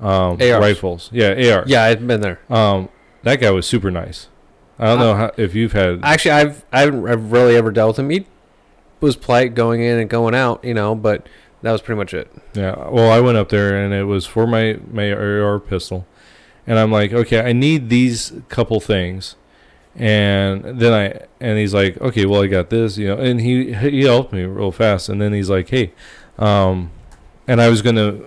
um, 0.00 0.36
rifles. 0.38 1.10
Yeah, 1.12 1.28
AR. 1.30 1.64
yeah, 1.66 1.84
I've 1.84 2.06
been 2.06 2.20
there. 2.20 2.40
Um, 2.50 2.88
that 3.22 3.40
guy 3.40 3.50
was 3.50 3.66
super 3.66 3.90
nice. 3.90 4.28
I 4.78 4.86
don't 4.88 4.98
Uh, 5.00 5.04
know 5.04 5.14
how, 5.14 5.30
if 5.38 5.54
you've 5.54 5.72
had. 5.72 6.00
Actually, 6.02 6.32
I've 6.32 6.64
I 6.72 6.80
haven't 6.80 7.08
I've 7.08 7.32
really 7.32 7.56
ever 7.56 7.70
dealt 7.70 7.96
with 7.96 7.98
him. 8.00 8.10
He 8.10 8.26
was 9.00 9.16
polite 9.16 9.54
going 9.54 9.80
in 9.82 9.98
and 9.98 10.08
going 10.10 10.34
out, 10.34 10.62
you 10.64 10.74
know, 10.74 10.94
but 10.94 11.26
that 11.62 11.72
was 11.72 11.80
pretty 11.80 11.98
much 11.98 12.12
it. 12.12 12.30
Yeah. 12.54 12.88
Well, 12.90 13.10
I 13.10 13.20
went 13.20 13.38
up 13.38 13.48
there 13.48 13.74
and 13.82 13.94
it 13.94 14.04
was 14.04 14.26
for 14.26 14.46
my 14.46 14.78
my 14.92 15.10
AR 15.12 15.58
pistol, 15.58 16.06
and 16.66 16.78
I'm 16.78 16.92
like, 16.92 17.12
okay, 17.14 17.40
I 17.40 17.52
need 17.54 17.88
these 17.88 18.34
couple 18.50 18.78
things, 18.80 19.36
and 19.98 20.78
then 20.78 20.92
I 20.92 21.26
and 21.40 21.58
he's 21.58 21.74
like, 21.74 22.00
okay, 22.00 22.26
well, 22.26 22.42
I 22.42 22.46
got 22.46 22.70
this, 22.70 22.98
you 22.98 23.08
know, 23.08 23.16
and 23.16 23.40
he 23.40 23.72
he 23.72 24.04
helped 24.04 24.32
me 24.32 24.42
real 24.42 24.72
fast, 24.72 25.08
and 25.08 25.20
then 25.20 25.32
he's 25.32 25.50
like, 25.50 25.68
hey, 25.70 25.92
um, 26.38 26.90
and 27.46 27.60
I 27.60 27.68
was 27.68 27.82
gonna. 27.82 28.20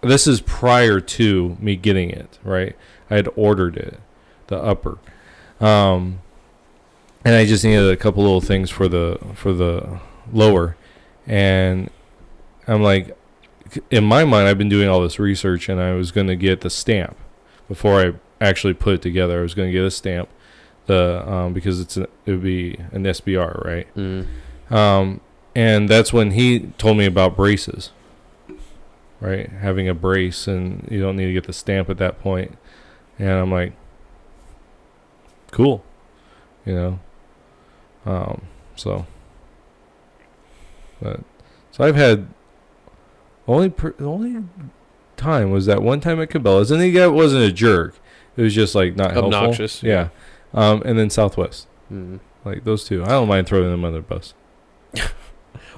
This 0.00 0.28
is 0.28 0.40
prior 0.40 1.00
to 1.00 1.56
me 1.58 1.74
getting 1.74 2.10
it, 2.10 2.38
right? 2.44 2.76
I 3.10 3.16
had 3.16 3.28
ordered 3.34 3.76
it, 3.76 3.98
the 4.46 4.56
upper, 4.56 4.98
um, 5.60 6.20
and 7.24 7.34
I 7.34 7.46
just 7.46 7.64
needed 7.64 7.90
a 7.90 7.96
couple 7.96 8.22
little 8.22 8.40
things 8.40 8.70
for 8.70 8.88
the 8.88 9.18
for 9.34 9.52
the 9.52 10.00
lower, 10.32 10.76
and 11.26 11.90
I'm 12.66 12.82
like, 12.82 13.16
in 13.90 14.04
my 14.04 14.24
mind, 14.24 14.48
I've 14.48 14.58
been 14.58 14.68
doing 14.68 14.88
all 14.88 15.00
this 15.00 15.18
research, 15.18 15.68
and 15.68 15.80
I 15.80 15.94
was 15.94 16.12
to 16.28 16.36
get 16.36 16.60
the 16.60 16.70
stamp 16.70 17.16
before 17.66 18.00
I 18.00 18.12
actually 18.40 18.74
put 18.74 18.94
it 18.94 19.02
together. 19.02 19.40
I 19.40 19.42
was 19.42 19.54
to 19.68 19.72
get 19.72 19.84
a 19.84 19.90
stamp, 19.90 20.28
the 20.88 21.24
um, 21.30 21.52
because 21.52 21.80
it's 21.80 21.96
an, 21.96 22.06
it 22.26 22.32
would 22.32 22.42
be 22.42 22.74
an 22.90 23.04
SBR, 23.04 23.64
right? 23.64 23.94
Mm. 23.94 24.26
Um, 24.70 25.20
and 25.54 25.88
that's 25.88 26.12
when 26.12 26.32
he 26.32 26.72
told 26.78 26.98
me 26.98 27.06
about 27.06 27.36
braces, 27.36 27.90
right? 29.20 29.48
Having 29.48 29.88
a 29.88 29.94
brace, 29.94 30.48
and 30.48 30.86
you 30.90 31.00
don't 31.00 31.16
need 31.16 31.26
to 31.26 31.32
get 31.32 31.44
the 31.44 31.52
stamp 31.52 31.88
at 31.88 31.98
that 31.98 32.20
point. 32.20 32.58
And 33.18 33.30
I'm 33.30 33.50
like, 33.50 33.72
cool, 35.50 35.84
you 36.66 36.74
know. 36.74 37.00
Um, 38.04 38.42
so, 38.76 39.06
but 41.00 41.20
so 41.70 41.84
I've 41.84 41.96
had 41.96 42.26
only 43.46 43.70
per, 43.70 43.94
only 44.00 44.44
time 45.16 45.50
was 45.50 45.66
that 45.66 45.82
one 45.82 46.00
time 46.00 46.20
at 46.20 46.30
Cabela's, 46.30 46.70
and 46.70 46.80
the 46.80 46.92
guy 46.92 47.06
wasn't 47.06 47.44
a 47.44 47.52
jerk. 47.52 47.94
It 48.36 48.42
was 48.42 48.54
just 48.54 48.74
like 48.74 48.94
not 48.96 49.12
helpful. 49.12 49.34
Obnoxious, 49.34 49.82
Yeah. 49.82 50.08
Um, 50.54 50.82
and 50.84 50.98
then 50.98 51.10
Southwest, 51.10 51.66
Mm. 51.92 52.20
like 52.44 52.64
those 52.64 52.84
two. 52.84 53.02
I 53.04 53.08
don't 53.08 53.28
mind 53.28 53.46
throwing 53.46 53.70
them 53.70 53.84
under 53.84 53.98
the 54.00 54.02
bus. 54.06 54.34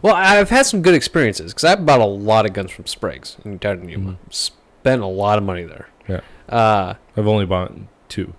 Well, 0.03 0.15
I've 0.15 0.49
had 0.49 0.65
some 0.65 0.81
good 0.81 0.95
experiences 0.95 1.53
because 1.53 1.65
I 1.65 1.75
bought 1.77 2.01
a 2.01 2.07
lot 2.07 2.47
of 2.47 2.55
guns 2.55 2.71
from 2.71 2.87
Sprague's 2.87 3.37
in 3.45 3.59
down 3.59 3.81
in 3.81 3.89
Yuma. 3.91 4.11
Mhm. 4.13 4.17
Spent 4.33 5.03
a 5.03 5.07
lot 5.07 5.37
of 5.37 5.45
money 5.45 5.63
there. 5.65 5.89
Yeah. 6.09 6.21
Uh, 6.49 6.95
I've 7.19 7.27
only 7.27 7.45
bought 7.45 7.73
two. 8.09 8.33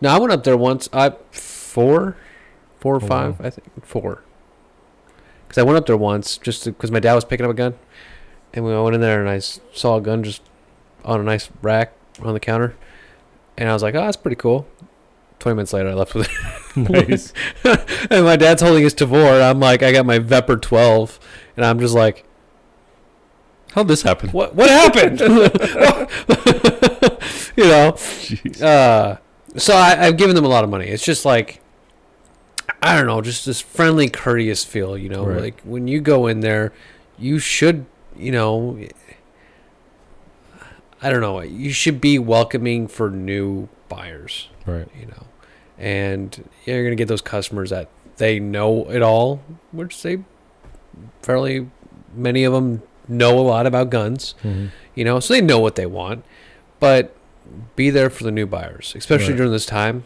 No, 0.00 0.10
I 0.10 0.18
went 0.20 0.32
up 0.32 0.44
there 0.44 0.56
once. 0.56 0.88
I 0.92 1.10
four, 1.32 2.16
four 2.78 2.94
or 2.94 3.02
Oh, 3.02 3.06
five, 3.06 3.40
I 3.40 3.50
think 3.50 3.84
four. 3.84 4.22
Because 5.48 5.58
I 5.58 5.64
went 5.64 5.76
up 5.76 5.86
there 5.86 5.96
once 5.96 6.38
just 6.38 6.64
because 6.64 6.92
my 6.92 7.00
dad 7.00 7.14
was 7.14 7.24
picking 7.24 7.44
up 7.44 7.50
a 7.50 7.54
gun, 7.54 7.74
and 8.54 8.64
we 8.64 8.72
went 8.80 8.94
in 8.94 9.00
there 9.00 9.20
and 9.20 9.28
I 9.28 9.40
saw 9.40 9.96
a 9.96 10.00
gun 10.00 10.22
just 10.22 10.42
on 11.04 11.18
a 11.18 11.24
nice 11.24 11.50
rack 11.62 11.92
on 12.22 12.32
the 12.32 12.40
counter, 12.40 12.76
and 13.58 13.68
I 13.68 13.72
was 13.72 13.82
like, 13.82 13.96
"Oh, 13.96 14.02
that's 14.02 14.16
pretty 14.16 14.36
cool." 14.36 14.68
Twenty 15.40 15.56
minutes 15.56 15.72
later, 15.72 15.88
I 15.88 15.94
left 15.94 16.14
with 16.14 16.28
it. 16.76 16.90
nice. 16.90 17.32
and 18.10 18.24
my 18.24 18.36
dad's 18.36 18.62
holding 18.62 18.84
his 18.84 18.94
Tavor. 18.94 19.42
I'm 19.42 19.58
like, 19.58 19.82
I 19.82 19.90
got 19.90 20.06
my 20.06 20.20
Vepr 20.20 20.60
12, 20.60 21.18
and 21.56 21.66
I'm 21.66 21.80
just 21.80 21.94
like, 21.94 22.24
How'd 23.72 23.88
this 23.88 24.02
happen? 24.02 24.30
what 24.30 24.54
what 24.54 24.68
happened? 24.70 25.20
you 27.56 27.64
know. 27.64 27.96
Uh, 28.66 29.16
so 29.56 29.74
I, 29.74 30.06
I've 30.06 30.16
given 30.16 30.34
them 30.36 30.44
a 30.44 30.48
lot 30.48 30.64
of 30.64 30.70
money. 30.70 30.86
It's 30.88 31.04
just 31.04 31.24
like, 31.24 31.60
I 32.82 32.96
don't 32.96 33.06
know, 33.06 33.20
just 33.20 33.46
this 33.46 33.60
friendly, 33.60 34.08
courteous 34.08 34.64
feel. 34.64 34.96
You 34.98 35.08
know, 35.08 35.24
Right. 35.24 35.40
like 35.40 35.60
when 35.62 35.86
you 35.88 36.00
go 36.00 36.26
in 36.26 36.40
there, 36.40 36.72
you 37.18 37.38
should, 37.38 37.86
you 38.16 38.32
know, 38.32 38.78
I 41.02 41.10
don't 41.10 41.20
know, 41.20 41.40
you 41.40 41.72
should 41.72 42.00
be 42.00 42.18
welcoming 42.18 42.86
for 42.88 43.10
new 43.10 43.68
buyers. 43.88 44.48
Right. 44.66 44.88
You 44.98 45.06
know, 45.06 45.26
and 45.80 46.48
you're 46.66 46.84
gonna 46.84 46.94
get 46.94 47.08
those 47.08 47.22
customers 47.22 47.70
that 47.70 47.88
they 48.18 48.38
know 48.38 48.88
it 48.90 49.02
all, 49.02 49.40
which 49.72 50.02
they 50.02 50.18
fairly 51.22 51.68
many 52.14 52.44
of 52.44 52.52
them 52.52 52.82
know 53.08 53.38
a 53.38 53.40
lot 53.40 53.66
about 53.66 53.90
guns 53.90 54.34
Mm-hmm. 54.44 54.66
you 54.94 55.04
know, 55.04 55.18
so 55.20 55.34
they 55.34 55.40
know 55.40 55.58
what 55.58 55.74
they 55.76 55.86
want. 55.86 56.24
But 56.78 57.14
be 57.76 57.90
there 57.90 58.10
for 58.10 58.22
the 58.24 58.30
new 58.30 58.46
buyers, 58.46 58.92
especially 58.96 59.28
Right. 59.30 59.36
during 59.38 59.52
this 59.52 59.66
time. 59.66 60.04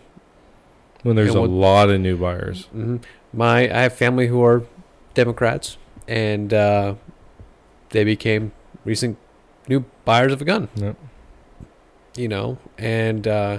When 1.03 1.17
there's 1.17 1.29
And 1.31 1.39
a 1.39 1.41
what- 1.43 1.51
lot 1.51 1.91
of 1.91 2.01
new 2.01 2.17
buyers. 2.17 2.65
hmm 2.73 2.97
My 3.33 3.63
I 3.63 3.83
have 3.83 3.93
family 3.95 4.29
who 4.29 4.43
are 4.43 4.63
Democrats, 5.15 5.77
and 6.09 6.55
uh, 6.55 6.95
they 7.91 8.05
became 8.05 8.53
recent 8.85 9.19
new 9.69 9.85
buyers 10.05 10.33
of 10.33 10.41
a 10.41 10.45
gun. 10.45 10.69
Yep. 10.77 10.97
You 12.17 12.29
know, 12.29 12.59
and 12.79 13.27
uh, 13.27 13.59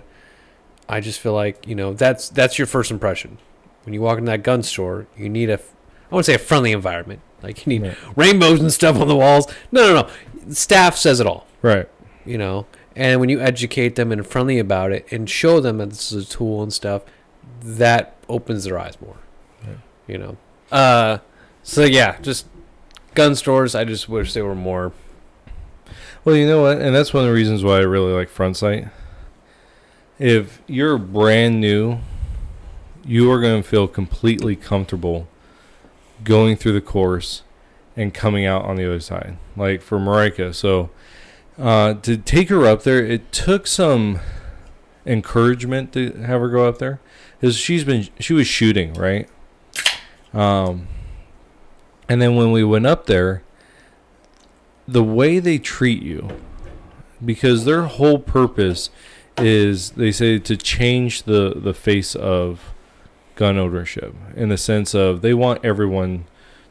I 0.88 0.99
just 0.99 1.19
feel 1.19 1.33
like 1.33 1.67
you 1.67 1.75
know 1.75 1.93
that's 1.93 2.29
that's 2.29 2.57
your 2.57 2.67
first 2.67 2.91
impression 2.91 3.38
when 3.83 3.93
you 3.93 4.01
walk 4.01 4.17
in 4.17 4.25
that 4.25 4.43
gun 4.43 4.63
store. 4.63 5.07
You 5.17 5.29
need 5.29 5.49
a, 5.49 5.55
I 5.59 6.15
wouldn't 6.15 6.25
say 6.25 6.36
a 6.36 6.39
friendly 6.39 6.71
environment. 6.71 7.21
Like 7.43 7.65
you 7.65 7.69
need 7.79 7.88
Right. 7.88 7.97
rainbows 8.17 8.59
and 8.59 8.71
stuff 8.73 8.95
on 8.99 9.07
the 9.07 9.15
walls. 9.15 9.47
No, 9.71 9.93
no, 9.93 10.01
no. 10.01 10.53
Staff 10.53 10.95
says 10.97 11.19
it 11.19 11.27
all. 11.27 11.47
Right. 11.61 11.88
you 12.25 12.38
know 12.38 12.65
and 12.95 13.19
when 13.19 13.27
you 13.29 13.41
educate 13.41 13.95
them 13.95 14.11
and 14.11 14.25
friendly 14.25 14.57
about 14.59 14.91
it 14.91 15.05
and 15.11 15.29
show 15.29 15.59
them 15.59 15.79
that 15.79 15.89
this 15.89 16.11
is 16.11 16.27
a 16.27 16.29
tool 16.29 16.61
and 16.63 16.71
stuff 16.71 17.01
that 17.61 18.15
opens 18.29 18.63
their 18.65 18.77
eyes 18.79 18.99
more 19.01 19.17
Yeah. 19.67 19.73
you 20.07 20.17
know 20.19 20.38
uh 20.71 21.17
so 21.63 21.83
yeah 21.83 22.19
just 22.21 22.45
gun 23.15 23.36
stores 23.36 23.73
i 23.75 23.83
just 23.83 24.07
wish 24.07 24.33
they 24.33 24.41
were 24.43 24.55
more 24.55 24.93
Well, 26.23 26.36
you 26.36 26.47
know 26.47 26.61
what? 26.63 26.79
And 26.81 26.95
that's 26.95 27.13
one 27.13 27.23
of 27.23 27.29
the 27.29 27.33
reasons 27.36 27.63
why 27.63 27.77
I 27.77 27.81
really 27.81 28.11
like 28.13 28.29
Front 28.29 28.57
Sight. 28.57 28.88
If 30.18 30.61
you're 30.68 30.97
brand 30.97 31.59
new, 31.59 31.99
you 33.05 33.30
are 33.32 33.41
going 33.41 33.61
to 33.61 33.68
feel 33.68 33.88
completely 33.88 34.55
comfortable 34.55 35.28
going 36.24 36.55
through 36.55 36.74
the 36.74 36.82
course 36.82 37.43
and 37.95 38.13
coming 38.13 38.45
out 38.45 38.63
on 38.63 38.78
the 38.78 38.86
other 38.86 38.99
side. 38.99 39.38
Like 39.55 39.82
for 39.82 39.99
Marika. 39.99 40.55
So 40.55 40.89
uh, 41.57 41.95
to 41.95 42.18
take 42.18 42.49
her 42.49 42.66
up 42.66 42.84
there, 42.84 43.05
it 43.05 43.32
took 43.32 43.68
some 43.68 44.20
encouragement 45.05 45.93
to 45.93 46.11
have 46.13 46.41
her 46.41 46.49
go 46.49 46.68
up 46.68 46.78
there. 46.78 46.99
Because 47.39 47.57
she's 47.57 47.84
been, 47.84 48.07
she 48.20 48.34
was 48.34 48.47
shooting, 48.47 48.93
right? 48.93 49.30
Um, 50.34 50.88
and 52.07 52.22
then 52.22 52.36
when 52.36 52.51
we 52.51 52.63
went 52.63 52.86
up 52.86 53.05
there, 53.05 53.43
the 54.88 55.03
way 55.03 55.39
they 55.39 55.57
treat 55.57 56.01
you 56.01 56.30
because 57.24 57.66
their 57.66 57.84
whole 57.84 58.20
purpose 58.20 58.89
is 59.38 59.91
they 59.91 60.11
say 60.11 60.39
to 60.39 60.55
change 60.55 61.23
the 61.23 61.53
the 61.55 61.73
face 61.73 62.15
of 62.15 62.73
gun 63.36 63.57
ownership 63.57 64.15
in 64.36 64.49
the 64.49 64.57
sense 64.57 64.93
of 64.93 65.21
they 65.21 65.33
want 65.33 65.63
everyone 65.63 66.25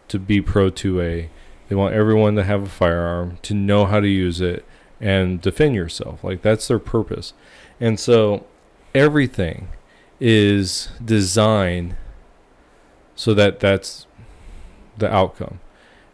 to 0.08 0.18
be 0.18 0.40
pro 0.40 0.70
2A 0.70 1.28
they 1.68 1.74
want 1.74 1.94
everyone 1.94 2.34
to 2.36 2.44
have 2.44 2.62
a 2.62 2.68
firearm 2.68 3.38
to 3.42 3.54
know 3.54 3.86
how 3.86 4.00
to 4.00 4.08
use 4.08 4.40
it 4.40 4.64
and 5.00 5.40
defend 5.40 5.74
yourself. 5.74 6.22
Like 6.22 6.42
that's 6.42 6.68
their 6.68 6.78
purpose. 6.78 7.32
And 7.80 7.98
so 7.98 8.46
everything 8.94 9.68
is 10.20 10.88
designed 11.04 11.96
so 13.14 13.34
that 13.34 13.60
that's 13.60 14.06
the 14.96 15.12
outcome. 15.12 15.60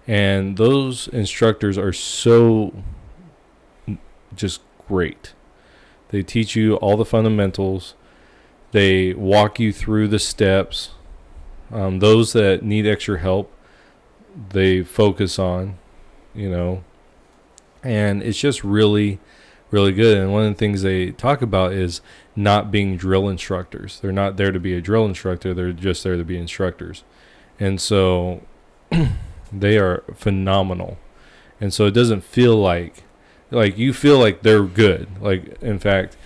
And 0.07 0.57
those 0.57 1.09
instructors 1.09 1.78
are 1.78 1.92
so 1.92 2.72
just 4.34 4.61
great. 4.88 5.34
They 6.11 6.22
teach 6.22 6.56
you 6.56 6.76
all 6.76 6.96
the 6.96 7.04
fundamentals. 7.04 7.94
They 8.72 9.14
walk 9.14 9.58
you 9.58 9.72
through 9.72 10.08
the 10.08 10.18
steps. 10.18 10.90
Um, 11.72 12.00
those 12.00 12.32
that 12.32 12.62
need 12.62 12.86
extra 12.86 13.18
help, 13.18 13.52
they 14.50 14.82
focus 14.82 15.38
on, 15.38 15.78
you 16.34 16.50
know, 16.50 16.82
and 17.82 18.22
it's 18.22 18.38
just 18.38 18.64
really, 18.64 19.20
really 19.70 19.92
good. 19.92 20.18
And 20.18 20.32
one 20.32 20.44
of 20.44 20.52
the 20.52 20.58
things 20.58 20.82
they 20.82 21.12
talk 21.12 21.42
about 21.42 21.72
is 21.72 22.00
not 22.34 22.70
being 22.70 22.96
drill 22.96 23.28
instructors. 23.28 24.00
They're 24.00 24.12
not 24.12 24.36
there 24.36 24.52
to 24.52 24.61
be 24.61 24.74
a 24.74 24.80
drill 24.80 25.06
instructor. 25.06 25.54
They're 25.54 25.72
just 25.72 26.02
there 26.02 26.16
to 26.16 26.24
be 26.24 26.38
instructors, 26.38 27.04
and 27.58 27.80
so 27.80 28.42
they 29.52 29.78
are 29.78 30.02
phenomenal. 30.14 30.98
And 31.61 31.74
so 31.74 31.84
it 31.84 31.90
doesn't 31.90 32.22
feel 32.24 32.56
like 32.56 33.04
like 33.51 33.76
you 33.78 33.92
feel 33.92 34.18
like 34.18 34.42
they're 34.42 34.64
good. 34.64 35.09
Like 35.20 35.61
in 35.62 35.78
fact, 35.78 36.16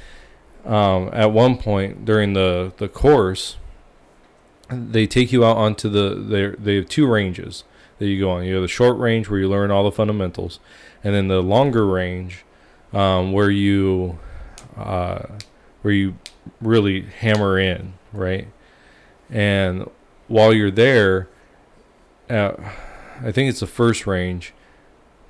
um, 0.65 1.11
at 1.13 1.33
one 1.33 1.57
point 1.57 2.05
during 2.05 2.33
the 2.33 2.73
the 2.77 2.89
course, 2.89 3.57
they 4.69 5.07
take 5.07 5.33
you 5.33 5.45
out 5.45 5.57
onto 5.57 5.89
the 5.89 6.15
they 6.15 6.49
they 6.49 6.77
have 6.77 6.89
two 6.89 7.07
ranges 7.07 7.65
that 7.99 8.07
you 8.07 8.21
go 8.21 8.31
on. 8.31 8.45
You 8.45 8.55
have 8.55 8.63
the 8.63 8.69
short 8.69 8.99
range 8.99 9.29
where 9.29 9.39
you 9.39 9.49
learn 9.49 9.71
all 9.71 9.85
the 9.85 9.93
fundamentals, 9.93 10.61
and 11.03 11.15
then 11.15 11.29
the 11.29 11.43
longer 11.43 11.87
range 11.87 12.45
um, 12.93 13.33
where 13.33 13.51
you 13.51 14.19
uh, 14.77 15.23
where 15.83 15.95
you 15.95 16.17
really 16.61 17.03
hammer 17.03 17.59
in, 17.59 17.95
right? 18.13 18.49
And 19.31 19.89
while 20.29 20.53
you're 20.53 20.71
there, 20.71 21.29
uh, 22.29 22.53
I 23.21 23.33
think 23.33 23.49
it's 23.49 23.61
the 23.61 23.67
first 23.67 24.07
range 24.07 24.53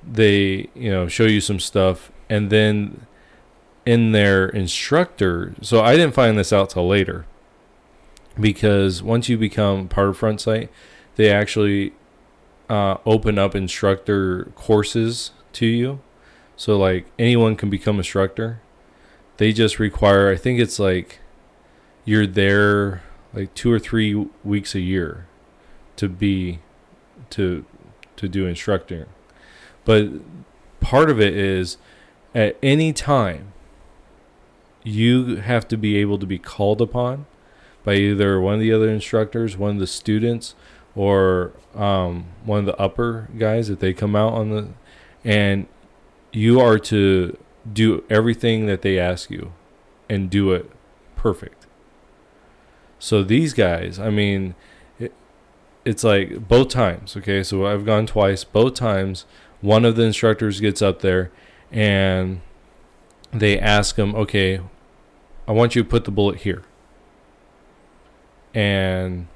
they 0.05 0.69
you 0.75 0.89
know 0.89 1.07
show 1.07 1.25
you 1.25 1.41
some 1.41 1.59
stuff 1.59 2.11
and 2.29 2.49
then 2.49 3.05
in 3.85 4.11
their 4.11 4.47
instructor 4.49 5.53
so 5.61 5.81
i 5.81 5.95
didn't 5.95 6.13
find 6.13 6.37
this 6.37 6.53
out 6.53 6.69
till 6.69 6.87
later 6.87 7.25
because 8.39 9.01
once 9.01 9.29
you 9.29 9.37
become 9.37 9.87
part 9.87 10.09
of 10.09 10.17
front 10.17 10.41
sight 10.41 10.69
they 11.15 11.31
actually 11.31 11.93
uh, 12.69 12.97
open 13.05 13.37
up 13.37 13.55
instructor 13.55 14.51
courses 14.55 15.31
to 15.53 15.65
you. 15.65 15.99
So 16.55 16.77
like 16.77 17.05
anyone 17.19 17.55
can 17.55 17.69
become 17.69 17.97
instructor. 17.97 18.61
They 19.37 19.51
just 19.51 19.79
require 19.79 20.31
i 20.31 20.37
think 20.37 20.61
it's 20.61 20.79
like 20.79 21.19
you're 22.05 22.25
there 22.25 23.03
like 23.33 23.53
two 23.53 23.69
or 23.69 23.79
three 23.79 24.15
weeks 24.45 24.73
a 24.73 24.79
year 24.79 25.27
to 25.97 26.07
be 26.07 26.59
to 27.31 27.65
to 28.15 28.29
do 28.29 28.45
instructing 28.45 29.05
but 29.85 30.09
part 30.81 31.09
of 31.09 31.21
it 31.21 31.35
is 31.35 31.77
at 32.33 32.57
any 32.61 32.91
time, 32.91 33.53
you 34.83 35.37
have 35.37 35.67
to 35.69 35.77
be 35.77 35.97
able 35.97 36.19
to 36.19 36.25
be 36.25 36.37
called 36.37 36.81
upon 36.81 37.25
by 37.83 37.95
either 37.95 38.39
one 38.39 38.55
of 38.55 38.59
the 38.59 38.73
other 38.73 38.89
instructors, 38.89 39.57
one 39.57 39.75
of 39.75 39.79
the 39.79 39.87
students, 39.87 40.53
or 40.95 41.53
um, 41.75 42.25
one 42.43 42.59
of 42.59 42.65
the 42.65 42.79
upper 42.79 43.29
guys 43.37 43.69
if 43.69 43.79
they 43.79 43.93
come 43.93 44.15
out 44.15 44.33
on 44.33 44.49
the, 44.49 44.67
and 45.23 45.67
you 46.31 46.59
are 46.59 46.77
to 46.77 47.37
do 47.71 48.03
everything 48.09 48.65
that 48.65 48.81
they 48.81 48.99
ask 48.99 49.29
you, 49.31 49.53
and 50.09 50.29
do 50.29 50.51
it 50.51 50.69
perfect. 51.15 51.65
So 52.99 53.23
these 53.23 53.53
guys, 53.53 53.99
I 53.99 54.09
mean, 54.09 54.55
it, 54.99 55.13
it's 55.83 56.03
like 56.03 56.47
both 56.47 56.69
times. 56.69 57.17
Okay, 57.17 57.43
so 57.43 57.65
I've 57.65 57.85
gone 57.85 58.05
twice. 58.05 58.43
Both 58.43 58.75
times 58.75 59.25
one 59.65 59.83
of 59.83 59.95
the 59.95 60.03
instructors 60.03 60.59
gets 60.59 60.81
up 60.81 61.01
there 61.01 61.31
and 61.71 62.41
they 63.33 63.59
ask 63.59 63.97
him, 63.97 64.13
okay, 64.15 64.61
I 65.47 65.51
want 65.51 65.75
you 65.75 65.83
to 65.83 65.89
put 65.89 66.05
the 66.05 66.11
bullet 66.11 66.41
here. 66.41 66.63
And 68.53 69.27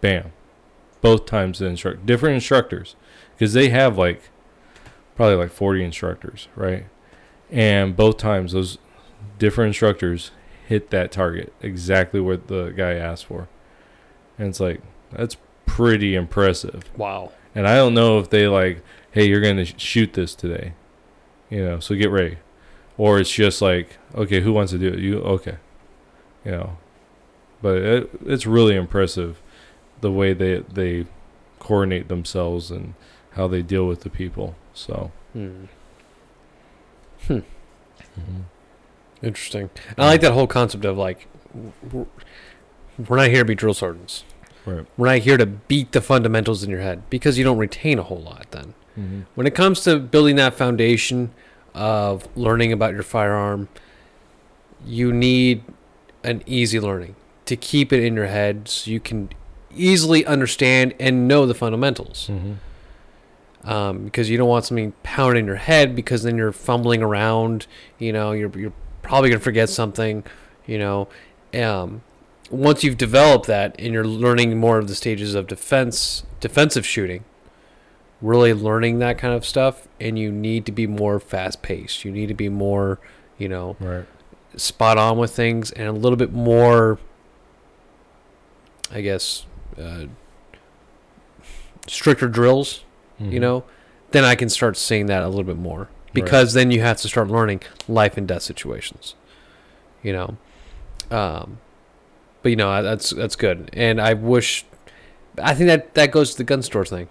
bam. 0.00 0.32
Both 1.00 1.26
times 1.26 1.58
the 1.58 1.66
instructor, 1.66 2.00
different 2.04 2.34
instructors, 2.34 2.96
because 3.34 3.52
they 3.52 3.68
have 3.68 3.98
like 3.98 4.22
probably 5.16 5.36
like 5.36 5.52
40 5.52 5.84
instructors, 5.84 6.48
right? 6.56 6.86
And 7.50 7.94
both 7.94 8.16
times 8.16 8.52
those 8.52 8.78
different 9.38 9.68
instructors 9.68 10.30
hit 10.66 10.90
that 10.90 11.12
target 11.12 11.52
exactly 11.60 12.20
what 12.20 12.48
the 12.48 12.70
guy 12.70 12.94
asked 12.94 13.26
for. 13.26 13.48
And 14.38 14.48
it's 14.48 14.60
like, 14.60 14.80
that's 15.12 15.36
pretty 15.66 16.14
impressive. 16.14 16.90
Wow. 16.96 17.32
And 17.54 17.68
I 17.68 17.76
don't 17.76 17.94
know 17.94 18.18
if 18.18 18.30
they 18.30 18.48
like 18.48 18.82
hey, 19.14 19.28
you're 19.28 19.40
going 19.40 19.56
to 19.56 19.64
shoot 19.64 20.12
this 20.14 20.34
today. 20.34 20.72
You 21.48 21.64
know, 21.64 21.78
so 21.78 21.94
get 21.94 22.10
ready. 22.10 22.38
Or 22.98 23.20
it's 23.20 23.30
just 23.30 23.62
like, 23.62 23.96
okay, 24.12 24.40
who 24.40 24.52
wants 24.52 24.72
to 24.72 24.78
do 24.78 24.88
it? 24.88 24.98
You 24.98 25.20
okay. 25.20 25.56
You 26.44 26.50
know. 26.50 26.78
But 27.62 27.76
it, 27.78 28.10
it's 28.26 28.44
really 28.44 28.74
impressive 28.74 29.40
the 30.00 30.10
way 30.10 30.32
they 30.32 30.58
they 30.58 31.06
coordinate 31.60 32.08
themselves 32.08 32.72
and 32.72 32.94
how 33.32 33.46
they 33.46 33.62
deal 33.62 33.86
with 33.86 34.00
the 34.00 34.10
people. 34.10 34.56
So, 34.74 35.12
hmm. 35.32 35.66
Hmm. 37.26 37.32
Mm-hmm. 37.32 38.40
Interesting. 39.22 39.70
I 39.96 40.06
like 40.06 40.20
that 40.22 40.32
whole 40.32 40.48
concept 40.48 40.84
of 40.84 40.98
like 40.98 41.28
we're 41.92 42.06
not 43.16 43.28
here 43.28 43.38
to 43.38 43.44
be 43.44 43.54
drill 43.54 43.74
sergeants. 43.74 44.24
Right. 44.66 44.86
We're 44.96 45.06
not 45.06 45.18
here 45.18 45.36
to 45.36 45.46
beat 45.46 45.92
the 45.92 46.00
fundamentals 46.00 46.64
in 46.64 46.70
your 46.70 46.80
head 46.80 47.08
because 47.10 47.38
you 47.38 47.44
don't 47.44 47.58
retain 47.58 48.00
a 48.00 48.02
whole 48.02 48.20
lot 48.20 48.46
then. 48.50 48.74
Mm-hmm. 48.98 49.22
When 49.34 49.46
it 49.46 49.54
comes 49.54 49.80
to 49.80 49.98
building 49.98 50.36
that 50.36 50.54
foundation 50.54 51.32
of 51.74 52.28
learning 52.36 52.72
about 52.72 52.94
your 52.94 53.02
firearm, 53.02 53.68
you 54.86 55.12
need 55.12 55.64
an 56.22 56.42
easy 56.46 56.78
learning 56.80 57.16
to 57.46 57.56
keep 57.56 57.92
it 57.92 58.02
in 58.02 58.14
your 58.14 58.26
head 58.26 58.68
so 58.68 58.90
you 58.90 59.00
can 59.00 59.30
easily 59.74 60.24
understand 60.24 60.94
and 60.98 61.28
know 61.28 61.46
the 61.46 61.54
fundamentals. 61.54 62.28
Mm-hmm. 62.30 62.52
Um, 63.68 64.04
because 64.04 64.28
you 64.28 64.36
don't 64.36 64.48
want 64.48 64.66
something 64.66 64.92
pounding 65.02 65.44
in 65.44 65.46
your 65.46 65.56
head 65.56 65.96
because 65.96 66.22
then 66.22 66.36
you're 66.36 66.52
fumbling 66.52 67.02
around. 67.02 67.66
You 67.98 68.12
know, 68.12 68.32
you're 68.32 68.50
you're 68.58 68.74
probably 69.02 69.30
gonna 69.30 69.40
forget 69.40 69.70
something. 69.70 70.22
You 70.66 70.78
know, 70.78 71.08
um, 71.54 72.02
once 72.50 72.84
you've 72.84 72.98
developed 72.98 73.46
that 73.46 73.74
and 73.78 73.94
you're 73.94 74.06
learning 74.06 74.58
more 74.58 74.78
of 74.78 74.88
the 74.88 74.94
stages 74.94 75.34
of 75.34 75.46
defense, 75.46 76.24
defensive 76.40 76.84
shooting, 76.84 77.24
really 78.24 78.54
learning 78.54 79.00
that 79.00 79.18
kind 79.18 79.34
of 79.34 79.44
stuff 79.44 79.86
and 80.00 80.18
you 80.18 80.32
need 80.32 80.64
to 80.64 80.72
be 80.72 80.86
more 80.86 81.20
fast 81.20 81.60
paced. 81.60 82.06
You 82.06 82.10
need 82.10 82.28
to 82.28 82.34
be 82.34 82.48
more, 82.48 82.98
you 83.36 83.50
know, 83.50 83.76
right. 83.78 84.06
spot 84.56 84.96
on 84.96 85.18
with 85.18 85.30
things 85.30 85.70
and 85.72 85.86
a 85.86 85.92
little 85.92 86.16
bit 86.16 86.32
more 86.32 86.98
I 88.90 89.02
guess 89.02 89.44
uh, 89.78 90.06
stricter 91.86 92.28
drills, 92.28 92.84
mm-hmm. 93.20 93.32
you 93.32 93.40
know, 93.40 93.64
then 94.12 94.24
I 94.24 94.36
can 94.36 94.48
start 94.48 94.76
seeing 94.76 95.06
that 95.06 95.22
a 95.22 95.28
little 95.28 95.44
bit 95.44 95.58
more 95.58 95.88
because 96.14 96.54
right. 96.54 96.62
then 96.62 96.70
you 96.70 96.80
have 96.80 96.98
to 96.98 97.08
start 97.08 97.28
learning 97.28 97.62
life 97.88 98.16
and 98.16 98.26
death 98.26 98.42
situations. 98.42 99.14
You 100.02 100.12
know. 100.12 100.36
Um 101.10 101.58
but 102.42 102.48
you 102.50 102.56
know, 102.56 102.82
that's 102.82 103.10
that's 103.10 103.36
good. 103.36 103.68
And 103.74 104.00
I 104.00 104.14
wish 104.14 104.64
I 105.42 105.54
think 105.54 105.68
that 105.68 105.92
that 105.94 106.10
goes 106.10 106.32
to 106.32 106.38
the 106.38 106.44
gun 106.44 106.62
store 106.62 106.86
thing 106.86 107.08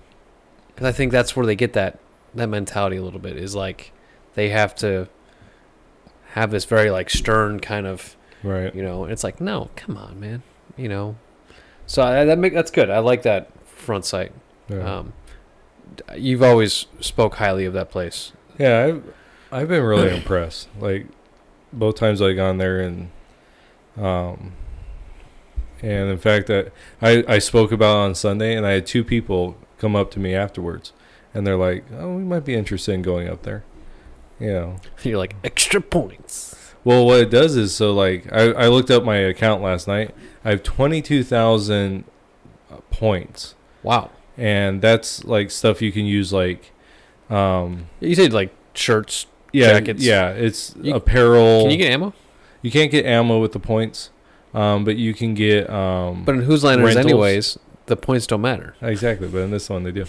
because 0.73 0.87
I 0.87 0.91
think 0.91 1.11
that's 1.11 1.35
where 1.35 1.45
they 1.45 1.55
get 1.55 1.73
that 1.73 1.99
that 2.33 2.47
mentality 2.47 2.97
a 2.97 3.03
little 3.03 3.19
bit 3.19 3.37
is 3.37 3.55
like 3.55 3.91
they 4.33 4.49
have 4.49 4.75
to 4.75 5.07
have 6.31 6.49
this 6.49 6.65
very 6.65 6.89
like 6.89 7.09
stern 7.09 7.59
kind 7.59 7.85
of 7.85 8.15
right. 8.41 8.73
you 8.73 8.81
know 8.81 9.05
it's 9.05 9.23
like 9.23 9.39
no 9.39 9.69
come 9.75 9.97
on 9.97 10.19
man 10.19 10.41
you 10.77 10.89
know? 10.89 11.15
So 11.85 12.01
I, 12.01 12.25
that 12.25 12.37
make 12.37 12.53
that's 12.53 12.71
good. 12.71 12.89
I 12.89 12.99
like 12.99 13.23
that 13.23 13.51
front 13.67 14.05
sight. 14.05 14.31
Yeah. 14.69 14.99
um 14.99 15.13
you've 16.15 16.41
always 16.41 16.87
spoke 16.99 17.35
highly 17.35 17.65
of 17.65 17.73
that 17.73 17.91
place. 17.91 18.31
Yeah 18.57 18.85
i've 18.85 19.13
i've 19.51 19.67
been 19.67 19.83
really 19.83 20.09
impressed. 20.15 20.69
Like 20.79 21.07
both 21.71 21.95
times 21.95 22.21
i 22.21 22.33
gone 22.33 22.59
there 22.59 22.79
and 22.79 23.09
um 23.97 24.53
and 25.81 26.09
in 26.09 26.17
fact 26.19 26.45
that 26.45 26.71
i 27.01 27.23
i 27.27 27.39
spoke 27.39 27.71
about 27.71 27.97
on 27.97 28.13
sunday 28.13 28.55
and 28.55 28.63
i 28.63 28.71
had 28.71 28.85
two 28.85 29.03
people 29.03 29.57
come 29.83 29.95
up 29.95 30.09
to 30.11 30.19
me 30.19 30.33
afterwards, 30.33 30.93
and 31.33 31.45
they're 31.45 31.57
like, 31.57 31.83
"Oh, 31.97 32.15
we 32.15 32.23
might 32.23 32.45
be 32.45 32.55
interested 32.55 32.93
in 32.93 33.01
going 33.01 33.27
up 33.27 33.43
there." 33.43 33.63
You 34.39 34.53
know, 34.53 34.75
you're 35.03 35.17
like 35.17 35.35
extra 35.43 35.81
points. 35.81 36.55
Well, 36.83 37.05
what 37.05 37.19
it 37.19 37.29
does 37.29 37.55
is 37.55 37.75
so 37.75 37.93
like 37.93 38.31
I, 38.31 38.51
I 38.51 38.67
looked 38.67 38.89
up 38.89 39.03
my 39.03 39.17
account 39.17 39.61
last 39.61 39.87
night. 39.87 40.15
I 40.43 40.51
have 40.51 40.63
twenty 40.63 41.01
two 41.01 41.23
thousand 41.23 42.05
points. 42.89 43.55
Wow. 43.83 44.11
And 44.37 44.81
that's 44.81 45.23
like 45.23 45.51
stuff 45.51 45.81
you 45.81 45.91
can 45.91 46.05
use 46.05 46.33
like 46.33 46.71
um 47.29 47.87
you 47.99 48.15
said 48.15 48.33
like 48.33 48.53
shirts, 48.73 49.27
yeah, 49.51 49.73
jackets. 49.73 50.03
Yeah, 50.03 50.29
it's 50.29 50.75
you, 50.81 50.95
apparel. 50.95 51.63
Can 51.63 51.71
you 51.71 51.77
get 51.77 51.91
ammo? 51.91 52.13
You 52.61 52.71
can't 52.71 52.91
get 52.91 53.05
ammo 53.05 53.39
with 53.39 53.51
the 53.51 53.59
points. 53.59 54.09
Um, 54.53 54.85
but 54.85 54.97
you 54.97 55.13
can 55.13 55.33
get 55.33 55.69
um 55.69 56.25
But 56.25 56.35
in 56.35 56.41
whose 56.41 56.63
liners 56.63 56.95
anyways, 56.95 57.57
the 57.87 57.95
points 57.97 58.25
don't 58.27 58.41
matter. 58.41 58.75
Exactly, 58.81 59.27
but 59.27 59.39
in 59.39 59.51
this 59.51 59.69
one 59.69 59.83
they 59.83 59.91
do. 59.91 60.05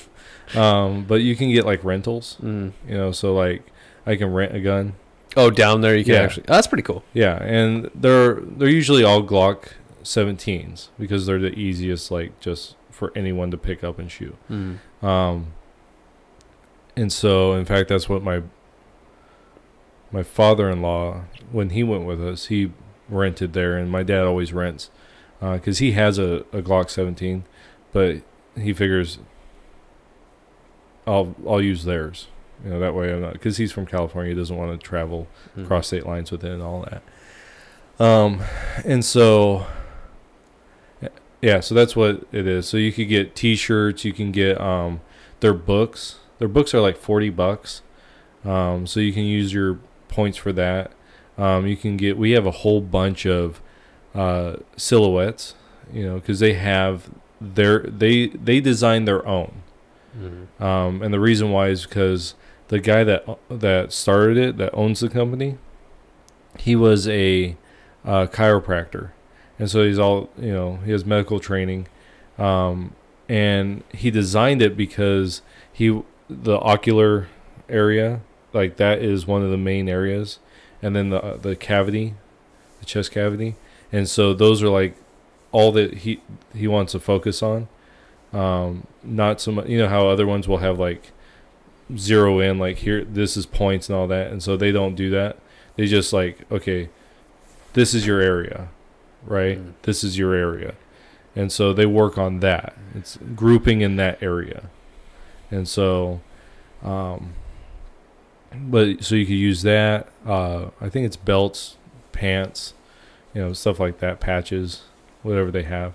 Um, 0.58 1.04
but 1.04 1.16
you 1.22 1.34
can 1.36 1.50
get 1.50 1.64
like 1.66 1.82
rentals, 1.84 2.36
Mm. 2.42 2.72
you 2.88 2.96
know. 2.96 3.10
So 3.12 3.34
like, 3.34 3.64
I 4.06 4.16
can 4.16 4.32
rent 4.32 4.54
a 4.54 4.60
gun. 4.60 4.94
Oh, 5.36 5.50
down 5.50 5.80
there 5.80 5.96
you 5.96 6.04
can 6.04 6.14
Yeah. 6.14 6.20
actually. 6.22 6.44
Oh, 6.48 6.54
that's 6.54 6.66
pretty 6.68 6.82
cool. 6.84 7.02
Yeah, 7.12 7.42
and 7.42 7.90
they're 7.94 8.34
they're 8.34 8.68
usually 8.68 9.02
all 9.02 9.22
Glock 9.22 9.72
17s 10.04 10.88
because 10.98 11.26
they're 11.26 11.38
the 11.40 11.58
easiest, 11.58 12.10
like 12.10 12.38
just 12.40 12.76
for 12.90 13.10
anyone 13.16 13.50
to 13.50 13.56
pick 13.56 13.82
up 13.82 13.98
and 13.98 14.10
shoot. 14.10 14.36
Mm. 14.50 14.78
Um, 15.02 15.46
and 16.96 17.12
so, 17.12 17.54
in 17.54 17.64
fact, 17.64 17.88
that's 17.88 18.08
what 18.08 18.22
my 18.22 18.42
my 20.12 20.22
father-in-law, 20.22 21.22
when 21.50 21.70
he 21.70 21.82
went 21.82 22.04
with 22.04 22.24
us, 22.24 22.46
he 22.46 22.70
rented 23.08 23.52
there, 23.52 23.76
and 23.76 23.90
my 23.90 24.02
dad 24.04 24.22
always 24.24 24.52
rents 24.52 24.90
because 25.40 25.78
he 25.78 25.92
has 25.92 26.18
a, 26.18 26.44
a 26.52 26.62
Glock 26.62 26.88
17, 26.88 27.44
but 27.94 28.16
he 28.60 28.74
figures 28.74 29.18
I'll 31.06 31.34
I'll 31.46 31.62
use 31.62 31.84
theirs. 31.84 32.26
You 32.62 32.70
know 32.70 32.80
that 32.80 32.94
way 32.94 33.12
I'm 33.12 33.20
not 33.22 33.32
because 33.34 33.56
he's 33.56 33.72
from 33.72 33.86
California. 33.86 34.32
He 34.34 34.38
doesn't 34.38 34.56
want 34.56 34.78
to 34.78 34.86
travel 34.86 35.26
Mm. 35.56 35.66
cross 35.66 35.86
state 35.86 36.04
lines 36.04 36.30
with 36.30 36.44
it 36.44 36.50
and 36.50 36.62
all 36.62 36.82
that. 36.90 37.02
Um, 38.04 38.40
and 38.84 39.04
so, 39.04 39.66
yeah, 41.40 41.60
so 41.60 41.74
that's 41.74 41.94
what 41.94 42.26
it 42.32 42.46
is. 42.46 42.66
So 42.66 42.76
you 42.76 42.90
could 42.92 43.08
get 43.08 43.36
T-shirts, 43.36 44.04
you 44.04 44.12
can 44.12 44.32
get 44.32 44.60
um, 44.60 45.00
their 45.40 45.54
books. 45.54 46.16
Their 46.40 46.48
books 46.48 46.74
are 46.74 46.80
like 46.80 46.96
forty 46.96 47.30
bucks. 47.30 47.82
Um, 48.44 48.86
so 48.86 48.98
you 49.00 49.12
can 49.12 49.22
use 49.24 49.52
your 49.54 49.78
points 50.08 50.36
for 50.36 50.52
that. 50.52 50.90
Um, 51.38 51.66
you 51.66 51.76
can 51.76 51.96
get. 51.96 52.16
We 52.18 52.32
have 52.32 52.46
a 52.46 52.50
whole 52.50 52.80
bunch 52.80 53.26
of 53.26 53.60
uh, 54.14 54.56
silhouettes, 54.76 55.54
you 55.92 56.04
know, 56.04 56.14
because 56.16 56.40
they 56.40 56.54
have 56.54 57.08
their 57.54 57.80
they 57.80 58.28
they 58.28 58.60
design 58.60 59.04
their 59.04 59.26
own. 59.26 59.62
Mhm. 60.18 60.62
Um, 60.64 61.02
and 61.02 61.12
the 61.12 61.20
reason 61.20 61.50
why 61.50 61.68
is 61.68 61.84
because 61.86 62.34
the 62.68 62.78
guy 62.78 63.04
that 63.04 63.26
that 63.50 63.92
started 63.92 64.36
it, 64.36 64.56
that 64.58 64.70
owns 64.74 65.00
the 65.00 65.08
company, 65.08 65.58
he 66.58 66.76
was 66.76 67.08
a 67.08 67.56
uh, 68.04 68.26
chiropractor, 68.26 69.10
and 69.58 69.70
so 69.70 69.84
he's 69.84 69.98
all 69.98 70.30
you 70.38 70.52
know. 70.52 70.78
He 70.84 70.92
has 70.92 71.04
medical 71.04 71.40
training, 71.40 71.88
um, 72.38 72.94
and 73.28 73.82
he 73.92 74.10
designed 74.10 74.62
it 74.62 74.76
because 74.76 75.42
he 75.72 76.02
the 76.30 76.58
ocular 76.60 77.28
area 77.68 78.20
like 78.52 78.76
that 78.76 79.00
is 79.00 79.26
one 79.26 79.42
of 79.42 79.50
the 79.50 79.56
main 79.58 79.88
areas, 79.88 80.38
and 80.80 80.94
then 80.94 81.10
the 81.10 81.38
the 81.40 81.56
cavity, 81.56 82.14
the 82.80 82.86
chest 82.86 83.10
cavity, 83.10 83.56
and 83.92 84.08
so 84.08 84.32
those 84.32 84.62
are 84.62 84.68
like 84.68 84.96
all 85.54 85.70
that 85.70 85.94
he 85.98 86.20
he 86.52 86.66
wants 86.66 86.92
to 86.92 86.98
focus 86.98 87.40
on. 87.40 87.68
Um, 88.32 88.88
not 89.04 89.40
so 89.40 89.52
much, 89.52 89.68
you 89.68 89.78
know 89.78 89.88
how 89.88 90.08
other 90.08 90.26
ones 90.26 90.48
will 90.48 90.58
have 90.58 90.80
like 90.80 91.12
zero 91.96 92.40
in, 92.40 92.58
like 92.58 92.78
here, 92.78 93.04
this 93.04 93.36
is 93.36 93.46
points 93.46 93.88
and 93.88 93.96
all 93.96 94.08
that, 94.08 94.32
and 94.32 94.42
so 94.42 94.56
they 94.56 94.72
don't 94.72 94.96
do 94.96 95.10
that. 95.10 95.38
They 95.76 95.86
just 95.86 96.12
like, 96.12 96.40
okay, 96.50 96.88
this 97.74 97.94
is 97.94 98.04
your 98.04 98.20
area, 98.20 98.68
right? 99.22 99.58
Mm. 99.58 99.74
This 99.82 100.02
is 100.02 100.18
your 100.18 100.34
area, 100.34 100.74
and 101.36 101.52
so 101.52 101.72
they 101.72 101.86
work 101.86 102.18
on 102.18 102.40
that. 102.40 102.74
It's 102.92 103.16
grouping 103.36 103.80
in 103.80 103.94
that 103.94 104.20
area, 104.20 104.70
and 105.52 105.68
so, 105.68 106.20
um, 106.82 107.34
but 108.52 109.04
so 109.04 109.14
you 109.14 109.24
could 109.24 109.34
use 109.34 109.62
that. 109.62 110.08
Uh, 110.26 110.70
I 110.80 110.88
think 110.88 111.06
it's 111.06 111.16
belts, 111.16 111.76
pants, 112.10 112.74
you 113.32 113.40
know, 113.40 113.52
stuff 113.52 113.78
like 113.78 114.00
that, 114.00 114.18
patches, 114.18 114.82
whatever 115.24 115.50
they 115.50 115.64
have. 115.64 115.94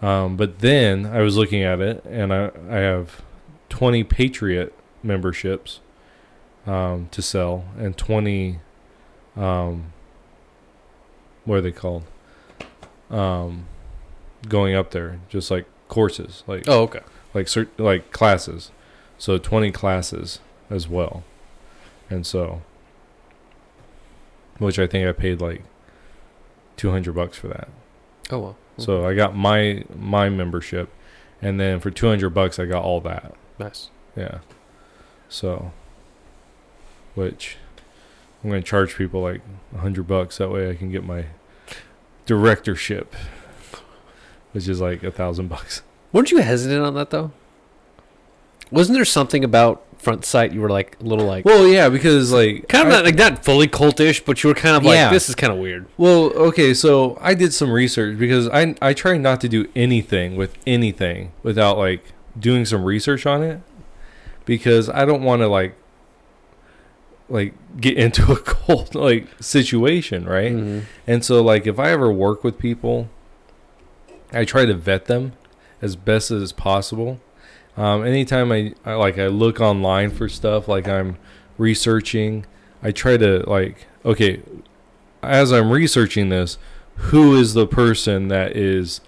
Um, 0.00 0.36
but 0.36 0.60
then 0.60 1.06
I 1.06 1.22
was 1.22 1.36
looking 1.36 1.62
at 1.64 1.80
it, 1.80 2.04
and 2.04 2.32
I 2.32 2.50
I 2.70 2.76
have 2.78 3.22
twenty 3.68 4.04
Patriot 4.04 4.72
memberships 5.02 5.80
um, 6.66 7.08
to 7.10 7.20
sell, 7.22 7.64
and 7.76 7.96
twenty, 7.96 8.60
um, 9.36 9.92
what 11.44 11.56
are 11.56 11.60
they 11.60 11.72
called? 11.72 12.04
Um, 13.10 13.66
going 14.48 14.74
up 14.74 14.90
there, 14.92 15.18
just 15.28 15.50
like 15.50 15.66
courses, 15.88 16.42
like 16.46 16.64
Oh, 16.66 16.82
okay. 16.84 17.00
like 17.34 17.46
cert- 17.46 17.68
like 17.78 18.10
classes. 18.12 18.70
So 19.18 19.38
20 19.38 19.70
classes 19.70 20.40
as 20.68 20.88
well. 20.88 21.22
And 22.10 22.26
so 22.26 22.62
which 24.58 24.78
I 24.80 24.86
think 24.88 25.06
I 25.06 25.12
paid 25.12 25.40
like 25.40 25.62
200 26.76 27.14
bucks 27.14 27.36
for 27.36 27.46
that. 27.48 27.68
Oh 28.32 28.38
well. 28.38 28.56
So 28.78 29.06
I 29.06 29.14
got 29.14 29.36
my 29.36 29.84
my 29.94 30.28
membership 30.28 30.88
and 31.42 31.60
then 31.60 31.78
for 31.78 31.90
200 31.90 32.30
bucks 32.30 32.58
I 32.58 32.64
got 32.64 32.82
all 32.82 33.00
that. 33.02 33.34
nice. 33.58 33.90
Yeah. 34.16 34.38
So 35.28 35.72
which 37.14 37.58
I'm 38.42 38.50
going 38.50 38.62
to 38.62 38.68
charge 38.68 38.96
people 38.96 39.20
like 39.22 39.42
100 39.70 40.06
bucks 40.06 40.38
that 40.38 40.50
way 40.50 40.70
I 40.70 40.74
can 40.74 40.90
get 40.90 41.04
my 41.04 41.26
directorship 42.26 43.14
which 44.52 44.68
is 44.68 44.80
like 44.80 45.02
a 45.02 45.10
thousand 45.10 45.48
bucks. 45.48 45.82
Weren't 46.12 46.30
you 46.30 46.38
hesitant 46.38 46.82
on 46.84 46.94
that 46.94 47.10
though? 47.10 47.32
Wasn't 48.70 48.94
there 48.96 49.04
something 49.04 49.44
about 49.44 49.82
front 50.02 50.24
sight 50.24 50.52
you 50.52 50.60
were 50.60 50.68
like 50.68 50.96
a 51.00 51.04
little 51.04 51.24
like 51.26 51.44
Well, 51.44 51.66
yeah, 51.68 51.88
because 51.88 52.32
like 52.32 52.68
kind 52.68 52.88
of 52.88 52.92
I- 52.92 52.96
not, 52.96 53.04
like 53.04 53.14
not 53.14 53.44
fully 53.44 53.68
cultish, 53.68 54.24
but 54.24 54.42
you 54.42 54.48
were 54.48 54.54
kind 54.54 54.76
of 54.76 54.84
like 54.84 54.94
Yeah. 54.96 55.10
this 55.10 55.28
is 55.28 55.34
kind 55.34 55.52
of 55.52 55.58
weird. 55.58 55.86
Well, 55.96 56.32
okay, 56.48 56.74
so 56.74 57.16
I 57.20 57.34
did 57.34 57.52
some 57.54 57.70
research 57.70 58.18
because 58.18 58.48
I 58.48 58.74
I 58.82 58.92
try 58.94 59.16
not 59.16 59.40
to 59.42 59.48
do 59.48 59.68
anything 59.76 60.36
with 60.36 60.54
anything 60.66 61.32
without 61.42 61.78
like 61.78 62.02
doing 62.38 62.64
some 62.64 62.84
research 62.84 63.26
on 63.26 63.42
it 63.42 63.60
because 64.44 64.88
I 64.88 65.04
don't 65.04 65.22
want 65.22 65.42
to 65.42 65.48
like 65.48 65.74
like 67.28 67.54
get 67.80 67.96
into 67.96 68.30
a 68.32 68.36
cult 68.42 68.94
like 68.94 69.26
situation, 69.40 70.24
right? 70.26 70.52
Mhm. 70.52 70.82
And 71.06 71.24
so 71.24 71.42
like 71.42 71.66
if 71.66 71.78
I 71.78 71.90
ever 71.90 72.12
work 72.12 72.44
with 72.44 72.58
people, 72.58 73.08
I 74.32 74.44
try 74.44 74.64
to 74.66 74.74
vet 74.74 75.06
them 75.06 75.32
as 75.80 75.96
best 75.96 76.30
as 76.30 76.52
possible. 76.52 77.20
Um, 77.76 78.04
anytime 78.04 78.52
I, 78.52 78.74
I 78.84 78.94
like 78.94 79.18
I 79.18 79.28
look 79.28 79.60
online 79.60 80.10
for 80.10 80.28
stuff, 80.28 80.68
like 80.68 80.86
I'm 80.88 81.16
researching, 81.58 82.44
I 82.82 82.90
try 82.92 83.16
to 83.16 83.48
like 83.48 83.86
okay, 84.04 84.42
as 85.22 85.52
I'm 85.52 85.70
researching 85.70 86.28
this, 86.28 86.58
who 86.96 87.36
is 87.36 87.54
the 87.54 87.66
person 87.66 88.28
that 88.28 88.56
is 88.56 89.00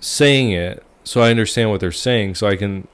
saying 0.00 0.52
it, 0.52 0.82
so 1.04 1.20
I 1.20 1.30
understand 1.30 1.70
what 1.70 1.80
they're 1.80 1.92
saying, 1.92 2.36
so 2.36 2.46
I 2.46 2.56
can 2.56 2.86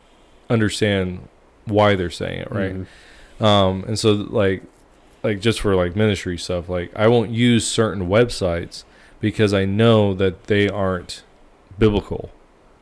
understand 0.51 1.29
why 1.67 1.95
they're 1.95 2.11
saying 2.11 2.41
it, 2.41 2.51
right? 2.51 2.75
Mhm. 2.75 3.45
um 3.45 3.85
and 3.87 3.99
so 3.99 4.13
like 4.13 4.63
like 5.23 5.41
just 5.41 5.61
for 5.61 5.75
like 5.77 5.95
ministry 5.95 6.39
stuff 6.39 6.69
like 6.69 6.91
i 6.97 7.07
won't 7.07 7.31
use 7.31 7.67
certain 7.67 8.09
websites 8.09 8.85
because 9.21 9.53
i 9.53 9.65
know 9.67 10.15
that 10.15 10.45
they 10.45 10.69
aren't 10.69 11.23
biblical 11.79 12.31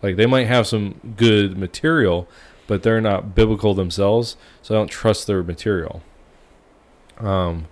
like 0.02 0.16
they 0.16 0.26
might 0.26 0.46
have 0.46 0.66
some 0.66 1.14
good 1.16 1.56
material 1.56 2.28
but 2.66 2.82
they're 2.82 3.00
not 3.00 3.34
biblical 3.34 3.74
themselves 3.74 4.36
so 4.62 4.74
i 4.74 4.78
don't 4.78 4.90
trust 4.90 5.26
their 5.26 5.42
material. 5.42 6.02
Um 7.18 7.66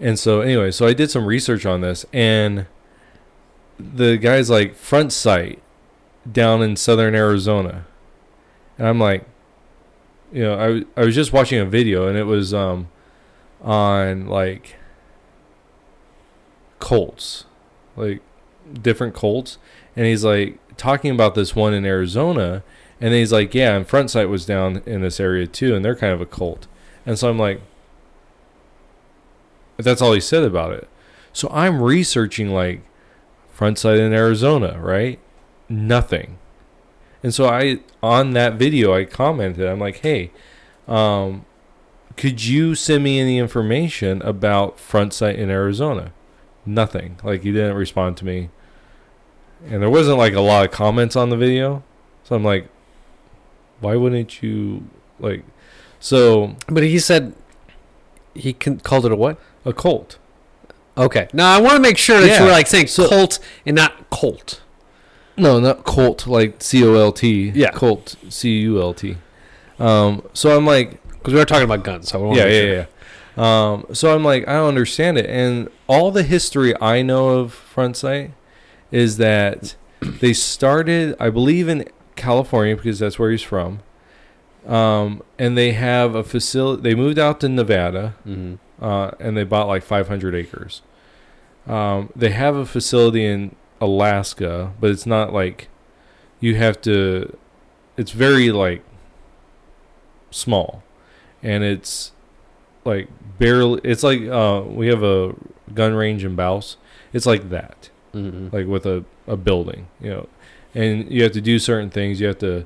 and 0.00 0.18
so 0.18 0.40
anyway 0.40 0.70
so 0.70 0.86
i 0.86 0.92
did 0.92 1.10
some 1.10 1.26
research 1.26 1.66
on 1.66 1.80
this 1.80 2.04
and 2.12 2.66
the 3.78 4.16
guy's 4.16 4.48
like 4.50 4.74
front 4.74 5.12
sight 5.12 5.60
down 6.30 6.62
in 6.62 6.76
southern 6.76 7.14
arizona. 7.14 7.86
And 8.78 8.88
i'm 8.88 8.98
like 8.98 9.26
you 10.34 10.42
know, 10.42 10.84
I 10.96 11.04
was 11.04 11.14
just 11.14 11.32
watching 11.32 11.60
a 11.60 11.64
video 11.64 12.08
and 12.08 12.18
it 12.18 12.24
was 12.24 12.52
um 12.52 12.88
on 13.62 14.26
like 14.26 14.76
Colts, 16.80 17.44
like 17.96 18.20
different 18.82 19.14
Colts, 19.14 19.58
and 19.94 20.06
he's 20.06 20.24
like 20.24 20.58
talking 20.76 21.10
about 21.10 21.34
this 21.34 21.54
one 21.54 21.74
in 21.74 21.84
Arizona, 21.84 22.62
and 23.00 23.14
he's 23.14 23.32
like, 23.32 23.54
yeah, 23.54 23.76
and 23.76 23.86
front 23.86 24.10
sight 24.10 24.28
was 24.28 24.46
down 24.46 24.82
in 24.86 25.02
this 25.02 25.20
area 25.20 25.46
too, 25.46 25.74
and 25.74 25.84
they're 25.84 25.96
kind 25.96 26.12
of 26.12 26.20
a 26.20 26.26
cult, 26.26 26.66
and 27.04 27.18
so 27.18 27.28
I'm 27.28 27.38
like, 27.38 27.60
that's 29.76 30.00
all 30.00 30.12
he 30.12 30.20
said 30.20 30.44
about 30.44 30.72
it. 30.72 30.88
So 31.32 31.48
I'm 31.50 31.82
researching 31.82 32.50
like 32.50 32.82
front 33.50 33.78
sight 33.78 33.98
in 33.98 34.12
Arizona, 34.12 34.78
right? 34.80 35.18
Nothing. 35.68 36.38
And 37.22 37.34
so 37.34 37.48
I 37.48 37.80
on 38.02 38.32
that 38.32 38.54
video 38.54 38.94
I 38.94 39.04
commented, 39.04 39.66
I'm 39.66 39.80
like, 39.80 39.98
hey, 39.98 40.30
um, 40.86 41.44
could 42.16 42.44
you 42.44 42.74
send 42.74 43.02
me 43.02 43.18
any 43.18 43.38
information 43.38 44.22
about 44.22 44.78
front 44.78 45.12
sight 45.12 45.36
in 45.36 45.50
Arizona? 45.50 46.12
Nothing. 46.66 47.18
Like 47.24 47.42
he 47.42 47.52
didn't 47.52 47.76
respond 47.76 48.16
to 48.18 48.24
me. 48.24 48.50
And 49.64 49.80
there 49.82 49.90
wasn't 49.90 50.18
like 50.18 50.34
a 50.34 50.40
lot 50.40 50.64
of 50.64 50.70
comments 50.70 51.16
on 51.16 51.30
the 51.30 51.36
video. 51.36 51.82
So 52.24 52.36
I'm 52.36 52.44
like, 52.44 52.68
why 53.80 53.96
wouldn't 53.96 54.42
you 54.42 54.84
like 55.18 55.44
so 56.00 56.56
But 56.68 56.82
he 56.82 56.98
said 56.98 57.34
he 58.34 58.52
can, 58.52 58.78
called 58.80 59.06
it 59.06 59.12
a 59.12 59.16
what? 59.16 59.38
a 59.64 59.72
cult. 59.72 60.18
Okay. 60.96 61.28
Now 61.32 61.56
I 61.56 61.60
want 61.60 61.76
to 61.76 61.80
make 61.80 61.96
sure 61.98 62.20
that 62.20 62.26
Yeah. 62.26 62.38
you 62.40 62.44
were 62.44 62.50
like 62.50 62.66
saying 62.66 62.88
So- 62.88 63.08
cult 63.08 63.38
and 63.66 63.76
not 63.76 64.10
cult. 64.10 64.60
No, 65.36 65.58
not 65.58 65.84
cult 65.84 66.26
like 66.26 66.62
C 66.62 66.84
O 66.84 66.94
L 66.94 67.10
T. 67.12 67.50
Yeah. 67.54 67.70
Colt, 67.70 68.14
C 68.28 68.50
U 68.60 68.80
L 68.80 68.94
T. 68.94 69.16
Um, 69.78 70.22
so 70.34 70.56
I'm 70.56 70.64
like, 70.66 71.02
Because 71.08 71.32
we 71.32 71.38
were 71.40 71.44
talking 71.46 71.64
about 71.64 71.82
guns, 71.84 72.08
so 72.10 72.30
I 72.30 72.34
yeah, 72.36 72.44
yeah, 72.44 72.60
sure. 72.60 72.74
yeah. 72.74 72.84
Um, 73.36 73.86
so 73.92 74.14
I'm 74.14 74.22
like, 74.22 74.46
I 74.46 74.52
don't 74.52 74.68
understand 74.68 75.18
it. 75.18 75.26
And 75.28 75.68
all 75.88 76.10
the 76.12 76.22
history 76.22 76.72
I 76.80 77.02
know 77.02 77.30
of 77.30 77.52
Front 77.52 77.96
Sight 77.96 78.30
is 78.94 79.16
that 79.16 79.74
they 80.20 80.32
started, 80.32 81.16
I 81.18 81.28
believe, 81.30 81.68
in 81.68 81.84
California 82.14 82.76
because 82.76 83.00
that's 83.00 83.18
where 83.18 83.30
he's 83.32 83.42
from. 83.42 83.80
Um, 84.66 85.22
and 85.38 85.58
they 85.58 85.72
have 85.72 86.14
a 86.14 86.22
facility. 86.22 86.82
They 86.82 86.94
moved 86.94 87.18
out 87.18 87.40
to 87.40 87.48
Nevada, 87.48 88.14
Mhm. 88.26 88.58
uh, 88.80 89.10
and 89.18 89.36
they 89.36 89.44
bought 89.44 89.66
like 89.66 89.82
500 89.82 90.34
acres. 90.34 90.80
Um, 91.66 92.10
they 92.14 92.30
have 92.30 92.54
a 92.54 92.64
facility 92.64 93.24
in 93.26 93.56
Alaska, 93.80 94.72
but 94.80 94.90
it's 94.90 95.06
not 95.06 95.32
like 95.32 95.68
you 96.40 96.54
have 96.56 96.80
to. 96.82 97.36
It's 97.96 98.12
very 98.12 98.50
like 98.52 98.82
small, 100.30 100.82
and 101.42 101.64
it's 101.64 102.12
like 102.84 103.08
barely. 103.38 103.80
It's 103.84 104.02
like 104.02 104.22
uh, 104.22 104.62
we 104.66 104.86
have 104.88 105.02
a 105.02 105.34
gun 105.74 105.94
range 105.94 106.24
in 106.24 106.36
Bouse. 106.36 106.76
It's 107.12 107.26
like 107.26 107.48
that 107.50 107.90
Mhm. 108.14 108.52
like 108.52 108.66
with 108.66 108.86
a, 108.86 109.04
a 109.26 109.36
building, 109.36 109.86
you 110.00 110.10
know, 110.10 110.28
and 110.74 111.10
you 111.10 111.22
have 111.22 111.32
to 111.32 111.40
do 111.40 111.58
certain 111.58 111.90
things. 111.90 112.20
You 112.20 112.28
have 112.28 112.38
to 112.38 112.64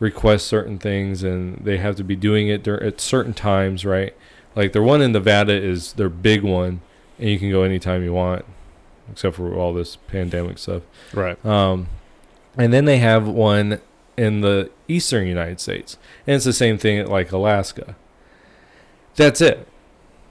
request 0.00 0.46
certain 0.46 0.78
things, 0.78 1.22
and 1.22 1.58
they 1.64 1.78
have 1.78 1.96
to 1.96 2.04
be 2.04 2.16
doing 2.16 2.48
it 2.48 2.62
dur- 2.62 2.82
at 2.82 3.00
certain 3.00 3.32
times, 3.34 3.84
right? 3.84 4.14
Like 4.54 4.72
their 4.72 4.82
one 4.82 5.02
in 5.02 5.12
Nevada 5.12 5.52
is 5.52 5.92
their 5.94 6.08
big 6.08 6.42
one, 6.42 6.80
and 7.18 7.28
you 7.30 7.38
can 7.38 7.50
go 7.50 7.62
anytime 7.62 8.02
you 8.02 8.12
want, 8.12 8.44
except 9.10 9.36
for 9.36 9.54
all 9.54 9.72
this 9.74 9.96
pandemic 9.96 10.58
stuff. 10.58 10.82
Right. 11.12 11.42
Um, 11.44 11.88
and 12.58 12.72
then 12.72 12.84
they 12.86 12.98
have 12.98 13.26
one 13.28 13.80
in 14.16 14.40
the 14.40 14.70
eastern 14.88 15.26
United 15.26 15.60
States, 15.60 15.98
and 16.26 16.36
it's 16.36 16.44
the 16.46 16.52
same 16.52 16.78
thing 16.78 16.98
at 16.98 17.08
like 17.08 17.32
Alaska. 17.32 17.96
That's 19.14 19.40
it, 19.40 19.66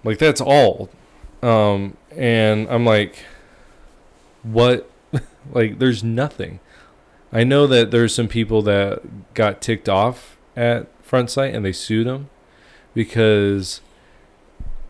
like 0.03 0.17
that's 0.19 0.41
all. 0.41 0.89
Um, 1.41 1.97
and 2.15 2.67
I'm 2.69 2.85
like, 2.85 3.17
what? 4.51 4.89
like, 5.51 5.79
there's 5.79 6.03
nothing. 6.03 6.59
I 7.31 7.43
know 7.43 7.67
that 7.67 7.91
there's 7.91 8.13
some 8.13 8.27
people 8.27 8.61
that 8.63 9.33
got 9.33 9.61
ticked 9.61 9.89
off 9.89 10.37
at 10.55 10.87
Front 11.03 11.29
Sight 11.29 11.53
and 11.53 11.65
they 11.65 11.73
sued 11.73 12.07
them 12.07 12.29
because. 12.93 13.81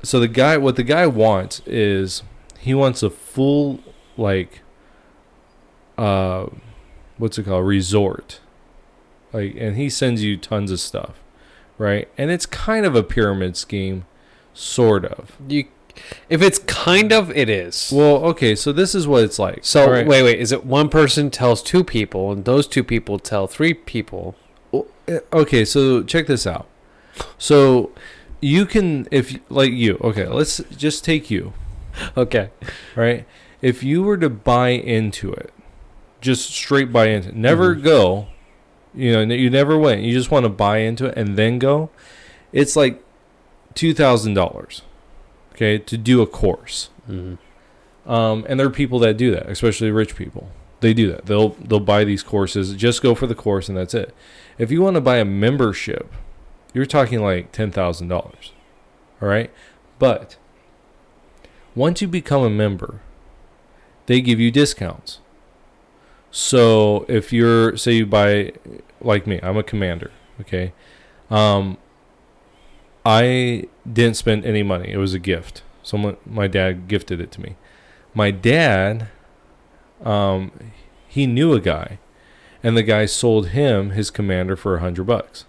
So 0.03 0.20
the 0.20 0.28
guy, 0.28 0.56
what 0.58 0.76
the 0.76 0.84
guy 0.84 1.08
wants 1.08 1.62
is 1.66 2.22
he 2.66 2.74
wants 2.74 3.03
a 3.03 3.10
full 3.12 3.80
like 4.18 4.62
uh 5.99 6.47
what's 7.18 7.38
it 7.38 7.43
called 7.43 7.66
resort 7.66 8.39
like 9.32 9.56
and 9.58 9.78
he 9.78 9.88
sends 9.88 10.24
you 10.24 10.36
tons 10.36 10.72
of 10.72 10.80
stuff 10.80 11.22
right 11.78 12.10
and 12.18 12.32
it's 12.32 12.47
kind 12.47 12.86
of 12.86 12.95
a 12.95 13.03
pyramid 13.03 13.56
scheme 13.56 14.06
sort 14.53 15.06
of 15.06 15.38
You, 15.47 15.66
if 16.30 16.41
it's 16.41 16.60
kind 16.60 17.12
of, 17.14 17.30
it 17.32 17.50
is. 17.50 17.91
well 17.93 18.18
okay 18.26 18.56
so 18.56 18.72
this 18.72 18.93
is 18.96 19.08
what 19.08 19.24
it's 19.24 19.39
like 19.39 19.60
so 19.64 19.89
right? 19.89 20.06
wait, 20.08 20.24
wait. 20.24 20.39
Is 20.39 20.52
it 20.52 20.66
one 20.66 20.89
person 20.89 21.30
tells 21.30 21.62
two 21.64 21.84
people, 21.84 22.32
and 22.32 22.46
those 22.46 22.68
two 22.68 22.84
people 22.84 23.20
tell 23.20 23.48
three 23.48 23.74
people? 23.74 24.36
Uh, 24.74 25.20
okay 25.32 25.64
so 25.64 26.02
check 26.04 26.26
this 26.28 26.48
out 26.48 26.66
so 27.38 27.91
you 28.41 28.66
can 28.66 29.08
if 29.12 29.38
like 29.50 29.72
you 29.72 29.98
okay 30.02 30.28
let's 30.28 30.58
just 30.76 31.06
take 31.06 31.30
you 31.30 31.54
Okay. 32.18 32.50
right 32.96 33.26
if 33.62 33.84
you 33.84 34.02
were 34.04 34.18
to 34.18 34.30
buy 34.30 34.70
into 34.70 35.32
it 35.32 35.54
just 36.22 36.50
straight 36.50 36.91
buy 36.91 37.08
into 37.10 37.30
it 37.30 37.36
never 37.36 37.76
Mhm. 37.76 37.84
go 37.84 38.28
you 38.96 39.12
know 39.14 39.22
you 39.34 39.50
never 39.52 39.78
went 39.78 40.02
you 40.02 40.12
just 40.12 40.32
want 40.32 40.43
to 40.43 40.50
buy 40.50 40.80
into 40.80 41.06
it 41.06 41.16
and 41.18 41.38
then 41.38 41.60
go 41.60 41.89
it's 42.52 42.76
like 42.76 43.02
$2000 43.76 44.82
okay 45.56 45.78
to 45.80 45.97
do 45.97 46.22
a 46.22 46.28
course. 46.28 46.89
Mhm. 47.10 47.38
um, 48.06 48.45
and 48.47 48.60
there 48.60 48.68
are 48.68 48.72
people 48.72 48.99
that 48.99 49.18
do 49.18 49.32
that 49.32 49.47
especially 49.49 49.89
rich 49.91 50.16
people. 50.16 50.49
They 50.82 50.93
do 50.93 51.10
that. 51.12 51.26
They'll 51.26 51.49
they'll 51.49 51.80
buy 51.80 52.03
these 52.03 52.22
courses 52.24 52.74
just 52.76 53.01
go 53.01 53.16
for 53.16 53.26
the 53.28 53.36
course 53.36 53.70
and 53.70 53.78
that's 53.78 53.93
it. 53.93 54.14
If 54.58 54.70
you 54.72 54.82
want 54.82 54.95
to 54.95 55.01
buy 55.01 55.18
a 55.18 55.26
membership 55.26 56.12
you're 56.74 56.86
talking 56.86 57.22
like 57.22 57.51
$10000 57.53 58.12
all 58.12 59.28
right? 59.30 59.49
But 59.97 60.36
once 61.74 62.01
you 62.01 62.08
become 62.08 62.43
a 62.43 62.49
member 62.49 62.99
they 64.08 64.22
give 64.22 64.39
you 64.39 64.51
discounts. 64.51 65.20
So 66.32 67.06
if 67.08 67.32
you're 67.34 67.78
say 67.78 67.93
you 67.93 68.06
buy 68.06 68.51
like 69.01 69.26
me 69.26 69.39
i'm 69.41 69.58
a 69.58 69.64
commander 69.64 70.12
okay? 70.41 70.74
Um 71.32 71.78
i 73.06 73.68
didn't 73.91 74.18
spend 74.18 74.43
any 74.45 74.64
money. 74.64 74.91
It 74.91 74.97
was 74.97 75.14
a 75.14 75.20
gift. 75.20 75.62
Someone 75.84 76.18
my 76.26 76.47
dad 76.47 76.88
gifted 76.88 77.22
it 77.22 77.32
to 77.34 77.41
me. 77.41 77.56
My 78.14 78.32
dad 78.32 79.08
um 80.03 80.51
he 81.08 81.28
knew 81.28 81.53
a 81.53 81.62
guy 81.62 81.99
and 82.64 82.76
the 82.76 82.84
guy 82.84 83.06
sold 83.06 83.49
him 83.49 83.91
his 83.91 84.10
commander 84.10 84.56
for 84.56 84.76
a 84.76 84.80
hundred 84.80 85.06
bucks. 85.06 85.45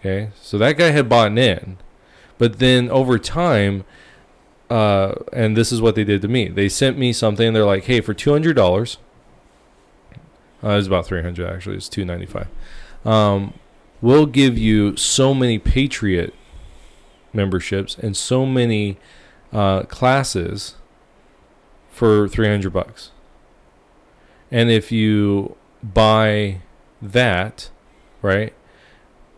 Okay? 0.00 0.30
So 0.40 0.56
that 0.58 0.78
guy 0.78 0.90
had 0.90 1.08
bought 1.08 1.36
in 1.36 1.78
but 2.38 2.60
then 2.60 2.88
over 2.90 3.18
time 3.18 3.84
uh 4.70 5.14
and 5.32 5.56
this 5.56 5.72
is 5.72 5.82
what 5.82 5.96
they 5.96 6.04
did 6.04 6.22
to 6.22 6.28
me. 6.28 6.48
They 6.48 6.68
sent 6.68 6.96
me 6.96 7.12
something. 7.12 7.52
They're 7.52 7.64
like 7.64 7.84
hey 7.84 8.00
for 8.00 8.14
$200 8.14 8.96
uh, 10.60 10.70
it 10.70 10.74
was 10.74 10.86
about 10.86 11.06
300 11.06 11.44
actually. 11.44 11.76
It's 11.76 11.88
295 11.88 12.46
um 13.04 13.54
we'll 14.00 14.26
give 14.26 14.56
you 14.56 14.96
so 14.96 15.34
many 15.34 15.58
patriot 15.58 16.34
memberships 17.32 17.96
and 17.98 18.16
so 18.16 18.46
many 18.46 18.98
uh, 19.52 19.82
classes 19.84 20.76
for 21.90 22.28
300 22.28 22.72
bucks. 22.72 23.10
And 24.50 24.70
if 24.70 24.90
you 24.92 25.56
buy 25.82 26.60
that 27.00 27.70
right 28.22 28.52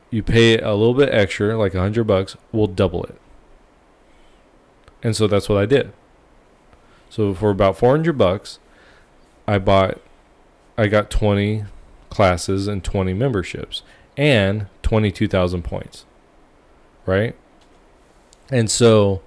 you 0.08 0.22
pay 0.22 0.58
a 0.58 0.72
little 0.72 0.94
bit 0.94 1.12
extra 1.12 1.56
like 1.56 1.74
100 1.74 2.04
bucks 2.04 2.36
we'll 2.52 2.66
double 2.66 3.04
it. 3.04 3.20
And 5.02 5.14
so 5.14 5.26
that's 5.26 5.48
what 5.48 5.58
i 5.58 5.66
did. 5.66 5.92
So 7.10 7.34
for 7.34 7.50
about 7.50 7.76
400 7.76 8.16
bucks 8.16 8.58
i 9.46 9.58
bought 9.58 10.00
i 10.78 10.86
got 10.86 11.10
20 11.10 11.64
classes 12.08 12.66
and 12.66 12.82
20 12.82 13.12
memberships 13.12 13.82
and 14.20 14.66
22,000 14.82 15.62
points 15.62 16.04
right 17.06 17.34
and 18.50 18.70
so 18.70 19.22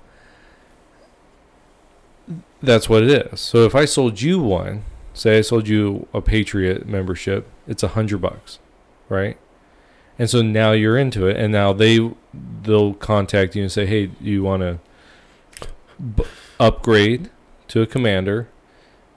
that's 2.64 2.88
what 2.88 3.04
it 3.04 3.10
is. 3.10 3.42
So 3.42 3.66
if 3.66 3.76
I 3.76 3.86
sold 3.86 4.22
you 4.22 4.40
one, 4.40 4.86
say 5.14 5.38
I 5.38 5.42
sold 5.42 5.68
you 5.68 6.08
a 6.14 6.22
Patriot 6.22 6.88
membership, 6.88 7.50
it's 7.68 7.84
a 7.84 7.90
hundred 7.90 8.20
bucks, 8.20 8.60
right? 9.10 9.38
And 10.18 10.30
so 10.30 10.42
now 10.42 10.72
you're 10.72 10.98
into 10.98 11.28
it, 11.28 11.38
and 11.38 11.52
now 11.52 11.74
they 11.74 12.12
they'll 12.34 12.94
contact 12.94 13.56
you 13.56 13.64
and 13.64 13.72
say, 13.72 13.86
"Hey, 13.86 14.12
you 14.22 14.44
want 14.44 14.62
to 14.62 14.80
b- 16.00 16.24
upgrade 16.60 17.30
to 17.70 17.82
a 17.82 17.88
commander? 17.88 18.48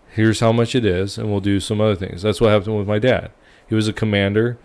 Here's 0.08 0.40
how 0.40 0.52
much 0.52 0.74
it 0.74 0.84
is, 0.84 1.18
and 1.18 1.30
we'll 1.30 1.40
do 1.40 1.60
some 1.60 1.80
other 1.80 1.94
things." 1.94 2.22
That's 2.22 2.40
what 2.40 2.50
happened 2.50 2.78
with 2.78 2.88
my 2.88 2.98
dad. 2.98 3.30
He 3.68 3.74
was 3.74 3.88
a 3.88 3.92
commander 3.92 4.58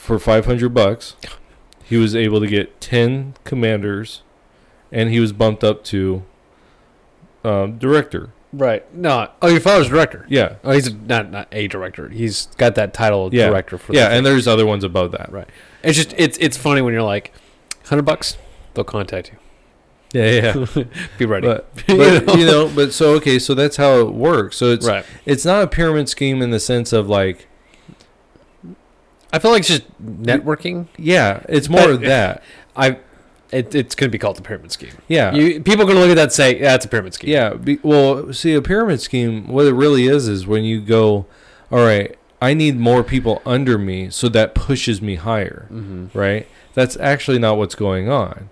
for 0.00 0.18
500 0.18 0.70
bucks. 0.74 1.14
He 1.84 1.96
was 1.96 2.14
able 2.16 2.40
to 2.40 2.46
get 2.46 2.80
10 2.80 3.34
commanders, 3.44 4.22
and 4.90 5.10
he 5.10 5.20
was 5.20 5.32
bumped 5.32 5.62
up 5.62 5.84
to 5.84 6.22
um, 7.44 7.78
director. 7.78 8.30
Right. 8.52 8.92
No. 8.94 9.28
Oh, 9.42 9.48
your 9.48 9.60
father's 9.60 9.88
director. 9.88 10.26
Yeah, 10.28 10.56
Oh, 10.64 10.72
he's 10.72 10.92
not 10.92 11.30
not 11.30 11.46
a 11.52 11.68
director. 11.68 12.08
He's 12.08 12.46
got 12.56 12.74
that 12.74 12.92
title 12.92 13.26
of 13.26 13.34
Yeah. 13.34 13.48
director 13.48 13.78
for. 13.78 13.92
yeah, 13.92 14.08
the 14.08 14.16
and 14.16 14.26
there's 14.26 14.48
other 14.48 14.66
ones 14.66 14.82
above 14.82 15.12
that. 15.12 15.30
Right. 15.32 15.48
it's 15.84 15.96
just 15.96 16.12
it's 16.18 16.36
it's 16.38 16.56
funny 16.56 16.80
when 16.82 16.92
you're 16.92 17.02
like, 17.04 17.32
hundred 17.84 18.02
bucks, 18.02 18.36
they'll 18.74 18.84
contact 18.84 19.30
you. 19.32 19.38
Yeah, 20.12 20.54
yeah. 20.74 20.84
Be 21.18 21.26
ready. 21.26 21.46
but 21.46 21.72
but 21.86 22.36
you 22.38 22.44
know, 22.46 22.68
but 22.74 22.92
so 22.92 23.14
okay, 23.14 23.38
so 23.38 23.54
that's 23.54 23.76
how 23.76 24.00
it 24.00 24.12
works. 24.12 24.56
So 24.56 24.66
it's 24.72 24.86
right. 24.86 25.04
it's 25.24 25.44
not 25.44 25.62
a 25.62 25.66
pyramid 25.68 26.08
scheme 26.08 26.42
in 26.42 26.50
the 26.50 26.58
sense 26.60 26.92
of 26.92 27.08
like, 27.08 27.46
I 29.32 29.38
feel 29.38 29.50
like 29.52 29.60
it's 29.60 29.68
just 29.68 29.84
networking. 30.02 30.88
yeah, 30.98 31.42
it's 31.48 31.68
more 31.68 31.90
of 31.90 32.00
that. 32.02 32.42
I. 32.76 32.98
It, 33.52 33.74
it's 33.74 33.96
going 33.96 34.08
to 34.08 34.12
be 34.12 34.18
called 34.18 34.36
the 34.36 34.42
pyramid 34.42 34.70
scheme. 34.70 34.92
Yeah, 35.08 35.34
You, 35.34 35.60
people 35.60 35.82
are 35.82 35.84
going 35.84 35.96
to 35.96 36.00
look 36.02 36.10
at 36.10 36.14
that 36.14 36.22
and 36.22 36.32
say, 36.32 36.60
"Yeah, 36.60 36.76
it's 36.76 36.84
a 36.84 36.88
pyramid 36.88 37.14
scheme." 37.14 37.30
Yeah. 37.30 37.54
Be, 37.54 37.80
well, 37.82 38.32
see, 38.32 38.54
a 38.54 38.62
pyramid 38.62 39.00
scheme, 39.00 39.48
what 39.48 39.66
it 39.66 39.72
really 39.72 40.06
is, 40.06 40.28
is 40.28 40.46
when 40.46 40.62
you 40.62 40.80
go, 40.80 41.26
all 41.72 41.80
right, 41.84 42.16
I 42.40 42.54
need 42.54 42.76
more 42.78 43.02
people 43.02 43.42
under 43.44 43.76
me, 43.76 44.08
so 44.08 44.28
that 44.28 44.54
pushes 44.54 45.02
me 45.02 45.16
higher, 45.16 45.66
Mm-hmm. 45.68 46.16
right? 46.16 46.46
That's 46.74 46.96
actually 46.98 47.40
not 47.40 47.58
what's 47.58 47.74
going 47.74 48.08
on. 48.08 48.50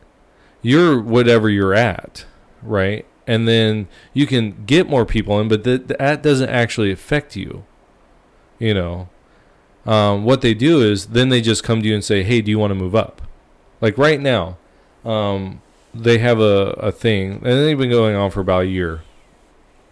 You're 0.62 1.00
whatever 1.00 1.48
you're 1.48 1.74
at, 1.74 2.24
right? 2.60 3.06
And 3.24 3.46
then 3.46 3.86
you 4.14 4.26
can 4.26 4.64
get 4.66 4.88
more 4.90 5.06
people 5.06 5.38
in, 5.40 5.46
but 5.46 5.62
that 5.62 5.86
that 5.98 6.22
doesn't 6.24 6.48
actually 6.50 6.90
affect 6.90 7.36
you. 7.36 7.64
You 8.58 8.74
know, 8.74 9.08
um, 9.86 10.24
what 10.24 10.40
they 10.40 10.54
do 10.54 10.82
is 10.82 11.06
then 11.06 11.28
they 11.28 11.40
just 11.40 11.64
come 11.64 11.82
to 11.82 11.88
you 11.88 11.94
and 11.94 12.04
say, 12.04 12.22
"Hey, 12.22 12.40
do 12.40 12.50
you 12.50 12.58
want 12.58 12.70
to 12.70 12.74
move 12.74 12.94
up?" 12.94 13.22
Like 13.80 13.96
right 13.96 14.20
now, 14.20 14.58
um, 15.04 15.62
they 15.94 16.18
have 16.18 16.40
a, 16.40 16.70
a 16.78 16.92
thing, 16.92 17.32
and 17.32 17.44
they've 17.44 17.78
been 17.78 17.90
going 17.90 18.14
on 18.14 18.30
for 18.30 18.40
about 18.40 18.62
a 18.62 18.66
year. 18.66 19.02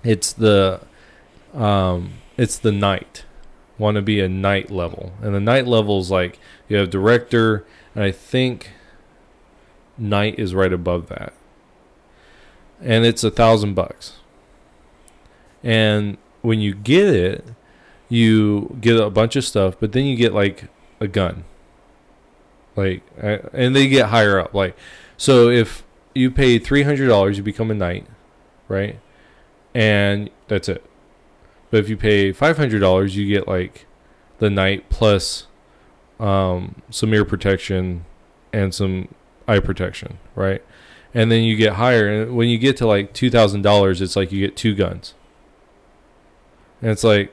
It's 0.05 0.33
the 0.33 0.81
um, 1.55 2.15
it's 2.37 2.59
the 2.59 2.73
knight. 2.73 3.25
Want 3.79 3.97
to 3.97 4.03
be 4.03 4.21
a 4.21 4.29
knight 4.29 4.71
level, 4.71 5.13
and 5.23 5.35
the 5.35 5.41
knight 5.41 5.67
level 5.67 6.01
is 6.01 6.11
like 6.11 6.39
you 6.69 6.77
have 6.77 6.91
director, 6.91 7.65
and 7.95 8.05
I 8.05 8.11
think 8.11 8.71
knight 9.99 10.39
is 10.39 10.55
right 10.55 10.73
above 10.73 11.09
that, 11.09 11.33
and 12.81 13.05
it's 13.05 13.25
a 13.25 13.31
thousand 13.31 13.75
bucks. 13.75 14.15
And 15.63 16.17
when 16.43 16.61
you 16.61 16.75
get 16.75 17.09
it, 17.09 17.45
you 18.09 18.77
get 18.81 18.97
a 18.99 19.11
bunch 19.11 19.37
of 19.37 19.45
stuff, 19.45 19.77
but 19.81 19.93
then 19.93 20.05
you 20.05 20.17
get 20.17 20.33
like 20.33 20.65
a 21.01 21.09
gun. 21.09 21.45
Like, 22.77 23.03
and 23.17 23.75
they 23.75 23.89
get 23.89 24.07
higher 24.07 24.39
up. 24.39 24.53
Like, 24.53 24.77
so 25.17 25.49
if 25.49 25.83
you 26.15 26.31
pay 26.31 26.59
three 26.59 26.83
hundred 26.83 27.09
dollars, 27.09 27.37
you 27.39 27.43
become 27.43 27.71
a 27.71 27.75
knight, 27.75 28.07
right? 28.69 28.99
And 29.75 30.31
that's 30.49 30.69
it. 30.69 30.85
But 31.71 31.81
if 31.81 31.89
you 31.89 31.97
pay 31.97 32.33
five 32.33 32.57
hundred 32.57 32.81
dollars, 32.81 33.17
you 33.17 33.27
get 33.27 33.49
like 33.49 33.87
the 34.39 34.51
knight 34.51 34.89
plus 34.91 35.47
um, 36.21 36.83
some 36.91 37.13
ear 37.13 37.25
protection 37.25 38.05
and 38.53 38.75
some 38.75 39.09
eye 39.49 39.61
protection, 39.61 40.19
right? 40.35 40.63
And 41.15 41.33
then 41.33 41.43
you 41.43 41.57
get 41.57 41.75
higher, 41.75 42.09
and 42.09 42.37
when 42.37 42.49
you 42.49 42.59
get 42.59 42.77
to 42.79 42.87
like 42.87 43.15
two 43.15 43.31
thousand 43.31 43.63
dollars, 43.63 44.03
it's 44.03 44.17
like 44.17 44.31
you 44.33 44.47
get 44.47 44.57
two 44.57 44.75
guns. 44.75 45.15
And 46.83 46.91
it's 46.91 47.05
like, 47.05 47.33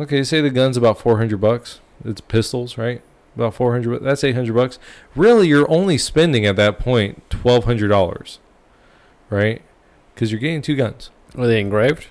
okay, 0.00 0.22
say 0.24 0.40
the 0.40 0.50
gun's 0.50 0.76
about 0.76 0.98
four 0.98 1.18
hundred 1.18 1.40
bucks. 1.40 1.80
It's 2.04 2.20
pistols, 2.20 2.78
right? 2.78 3.02
About 3.34 3.54
four 3.54 3.72
hundred. 3.72 4.02
That's 4.02 4.24
eight 4.24 4.34
hundred 4.34 4.54
bucks. 4.54 4.78
Really, 5.14 5.48
you're 5.48 5.70
only 5.70 5.98
spending 5.98 6.44
at 6.46 6.56
that 6.56 6.78
point 6.78 7.22
twelve 7.30 7.64
hundred 7.64 7.88
dollars, 7.88 8.38
right? 9.30 9.62
Because 10.14 10.32
you're 10.32 10.40
getting 10.40 10.62
two 10.62 10.76
guns. 10.76 11.10
Are 11.36 11.46
they 11.46 11.60
engraved? 11.60 12.06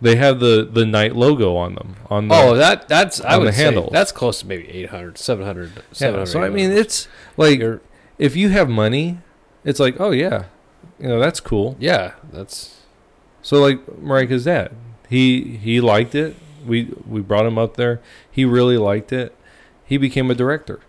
They 0.00 0.16
have 0.16 0.40
the 0.40 0.66
the 0.70 0.86
knight 0.86 1.14
logo 1.14 1.56
on 1.56 1.74
them. 1.74 1.96
On 2.08 2.28
the, 2.28 2.34
Oh, 2.34 2.56
that 2.56 2.88
that's 2.88 3.20
I 3.20 3.36
would 3.36 3.52
say 3.54 3.88
that's 3.92 4.12
close 4.12 4.40
to 4.40 4.46
maybe 4.46 4.66
800, 4.70 5.18
700, 5.18 5.72
yeah. 5.76 5.82
700. 5.92 6.26
So 6.26 6.42
I 6.42 6.48
mean, 6.48 6.70
it's 6.70 7.06
like 7.36 7.58
You're- 7.58 7.80
if 8.18 8.34
you 8.36 8.48
have 8.50 8.68
money, 8.70 9.18
it's 9.64 9.78
like, 9.80 10.00
oh 10.00 10.10
yeah, 10.10 10.44
you 10.98 11.06
know 11.08 11.18
that's 11.20 11.40
cool. 11.40 11.76
yeah, 11.78 12.12
that's 12.32 12.78
So 13.42 13.60
like 13.60 13.84
Marika's 13.86 14.44
dad, 14.44 14.72
he 15.08 15.58
he 15.58 15.80
liked 15.82 16.14
it. 16.14 16.34
We 16.66 16.92
we 17.06 17.20
brought 17.20 17.46
him 17.46 17.58
up 17.58 17.76
there. 17.76 18.00
He 18.30 18.44
really 18.44 18.76
liked 18.76 19.12
it. 19.12 19.34
He 19.84 19.96
became 19.96 20.30
a 20.30 20.34
director. 20.34 20.80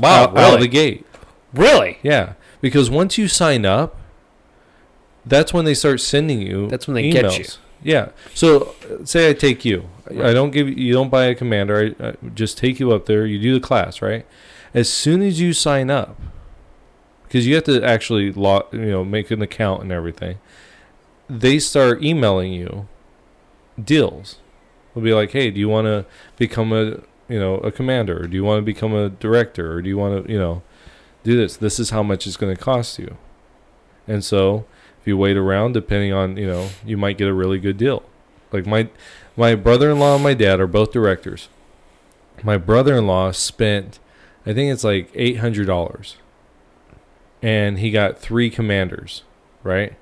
Wow, 0.00 0.08
out, 0.08 0.28
out 0.30 0.30
of 0.30 0.36
really? 0.36 0.60
the 0.60 0.68
gate. 0.68 1.06
really 1.52 1.98
Yeah, 2.02 2.34
because 2.60 2.88
once 2.88 3.18
you 3.18 3.28
sign 3.28 3.66
up, 3.66 3.96
that's 5.26 5.52
when 5.52 5.64
they 5.64 5.74
start 5.74 6.00
sending 6.00 6.40
you. 6.40 6.68
That's 6.68 6.86
when 6.86 6.94
they 6.94 7.10
get 7.10 7.38
you. 7.38 7.44
Yeah. 7.82 8.10
So 8.34 8.74
uh, 8.90 9.04
say 9.04 9.28
I 9.28 9.34
take 9.34 9.64
you. 9.64 9.88
I 10.10 10.32
don't 10.32 10.50
give 10.50 10.68
you. 10.68 10.74
You 10.74 10.92
don't 10.92 11.10
buy 11.10 11.26
a 11.26 11.34
commander. 11.34 11.94
I, 12.00 12.08
I 12.08 12.14
just 12.34 12.58
take 12.58 12.80
you 12.80 12.92
up 12.92 13.06
there. 13.06 13.26
You 13.26 13.38
do 13.38 13.54
the 13.54 13.66
class 13.66 14.02
right. 14.02 14.26
As 14.72 14.92
soon 14.92 15.22
as 15.22 15.40
you 15.40 15.52
sign 15.52 15.90
up, 15.90 16.18
because 17.24 17.46
you 17.46 17.54
have 17.54 17.64
to 17.64 17.82
actually 17.82 18.32
log, 18.32 18.72
you 18.72 18.90
know, 18.90 19.04
make 19.04 19.30
an 19.30 19.42
account 19.42 19.82
and 19.82 19.92
everything. 19.92 20.38
They 21.28 21.58
start 21.58 22.02
emailing 22.02 22.52
you 22.52 22.86
deals. 23.82 24.38
They'll 24.94 25.04
be 25.04 25.14
like, 25.14 25.32
"Hey, 25.32 25.50
do 25.50 25.58
you 25.58 25.68
want 25.68 25.86
to 25.86 26.06
become 26.36 26.72
a 26.72 27.00
you 27.28 27.38
know 27.38 27.56
a 27.56 27.72
commander? 27.72 28.22
Or 28.22 28.26
do 28.26 28.36
you 28.36 28.44
want 28.44 28.58
to 28.58 28.62
become 28.62 28.94
a 28.94 29.08
director? 29.08 29.72
Or 29.72 29.82
do 29.82 29.88
you 29.88 29.98
want 29.98 30.26
to 30.26 30.32
you 30.32 30.38
know 30.38 30.62
do 31.22 31.36
this? 31.36 31.56
This 31.56 31.78
is 31.78 31.90
how 31.90 32.02
much 32.02 32.26
it's 32.26 32.36
going 32.36 32.54
to 32.54 32.62
cost 32.62 32.98
you." 32.98 33.16
And 34.06 34.24
so, 34.24 34.66
if 35.00 35.06
you 35.06 35.16
wait 35.16 35.36
around, 35.36 35.72
depending 35.72 36.12
on 36.12 36.36
you 36.36 36.46
know, 36.46 36.68
you 36.84 36.96
might 36.96 37.18
get 37.18 37.28
a 37.28 37.34
really 37.34 37.58
good 37.58 37.76
deal. 37.76 38.02
Like 38.52 38.66
my 38.66 38.88
my 39.36 39.54
brother-in-law 39.54 40.14
and 40.14 40.24
my 40.24 40.34
dad 40.34 40.60
are 40.60 40.66
both 40.66 40.92
directors. 40.92 41.48
My 42.42 42.56
brother-in-law 42.56 43.32
spent, 43.32 43.98
I 44.44 44.52
think 44.52 44.72
it's 44.72 44.84
like 44.84 45.10
eight 45.14 45.38
hundred 45.38 45.66
dollars, 45.66 46.16
and 47.42 47.78
he 47.78 47.90
got 47.90 48.18
three 48.18 48.50
commanders, 48.50 49.22
right? 49.62 49.96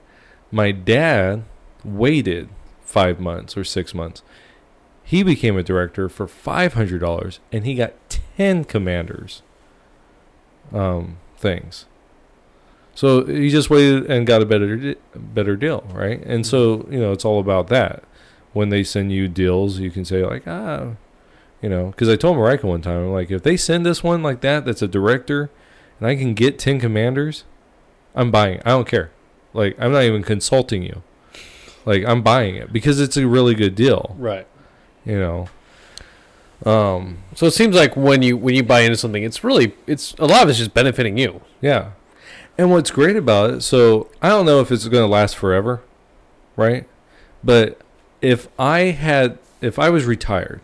My 0.51 0.71
dad 0.71 1.45
waited 1.85 2.49
five 2.83 3.19
months 3.19 3.57
or 3.57 3.65
six 3.65 3.95
months. 3.95 4.23
He 5.05 5.23
became 5.23 5.57
a 5.57 5.63
director 5.63 6.09
for 6.09 6.27
five 6.27 6.75
hundred 6.75 7.01
dollars, 7.01 7.41
and 7.51 7.65
he 7.67 7.75
got 7.75 7.93
ten 8.09 8.65
commanders. 8.65 9.43
Um, 10.73 11.19
things. 11.37 11.85
So 12.95 13.25
he 13.25 13.51
just 13.51 13.69
waited 13.69 14.11
and 14.11 14.27
got 14.27 14.41
a 14.43 14.47
better 14.47 14.95
better 15.15 15.57
deal, 15.57 15.87
right? 15.93 16.23
And 16.25 16.47
so 16.47 16.87
you 16.91 16.99
know 17.01 17.13
it's 17.13 17.25
all 17.25 17.41
about 17.41 17.69
that. 17.69 18.05
When 18.53 18.69
they 18.69 18.85
send 18.85 19.13
you 19.13 19.29
deals, 19.29 19.79
you 19.79 19.91
can 19.91 20.05
say 20.05 20.25
like 20.25 20.45
ah, 20.47 20.93
you 21.61 21.69
know, 21.69 21.87
because 21.87 22.09
I 22.09 22.17
told 22.17 22.37
Marika 22.37 22.65
one 22.65 22.81
time, 22.83 23.05
I'm 23.05 23.13
like 23.13 23.31
if 23.31 23.43
they 23.43 23.57
send 23.57 23.87
us 23.87 24.03
one 24.03 24.23
like 24.23 24.41
that, 24.43 24.65
that's 24.65 24.83
a 24.83 24.89
director, 24.89 25.51
and 25.99 26.07
I 26.09 26.17
can 26.17 26.33
get 26.35 26.59
ten 26.59 26.79
commanders, 26.81 27.45
I'm 28.15 28.31
buying. 28.31 28.57
it. 28.59 28.63
I 28.65 28.71
don't 28.71 28.89
care. 28.89 29.11
Like 29.53 29.77
I'm 29.79 29.93
not 29.93 30.05
even 30.05 30.23
consulting 30.23 30.83
you. 30.83 31.03
Like 31.85 32.05
I'm 32.07 32.23
buying 32.23 32.57
it 32.57 32.73
because 32.73 33.01
it's 33.01 33.17
a 33.17 33.27
really 33.27 33.55
good 33.55 33.75
deal. 33.75 34.15
right. 34.19 34.47
You 35.05 35.19
know. 35.19 35.49
Um. 36.65 37.19
So 37.35 37.47
it 37.47 37.53
seems 37.53 37.75
like 37.75 37.97
when 37.97 38.23
you 38.23 38.37
when 38.37 38.55
you 38.55 38.63
buy 38.63 38.81
into 38.81 38.97
something, 38.97 39.23
it's 39.23 39.43
really 39.43 39.75
it's 39.87 40.15
a 40.15 40.27
lot 40.27 40.45
of 40.45 40.49
it's 40.49 40.59
just 40.59 40.75
benefiting 40.75 41.19
you. 41.19 41.41
Yeah. 41.61 41.93
And 42.59 42.71
what's 42.71 42.91
great 42.91 43.17
about 43.17 43.51
it, 43.51 43.63
so 43.63 44.11
I 44.21 44.29
don't 44.29 44.45
know 44.45 44.61
if 44.61 44.71
it's 44.71 44.87
going 44.87 45.03
to 45.03 45.09
last 45.09 45.37
forever, 45.37 45.83
right? 46.55 46.87
But 47.43 47.81
if 48.21 48.49
I 48.59 48.81
had, 48.81 49.39
if 49.61 49.79
I 49.79 49.89
was 49.89 50.05
retired, 50.05 50.61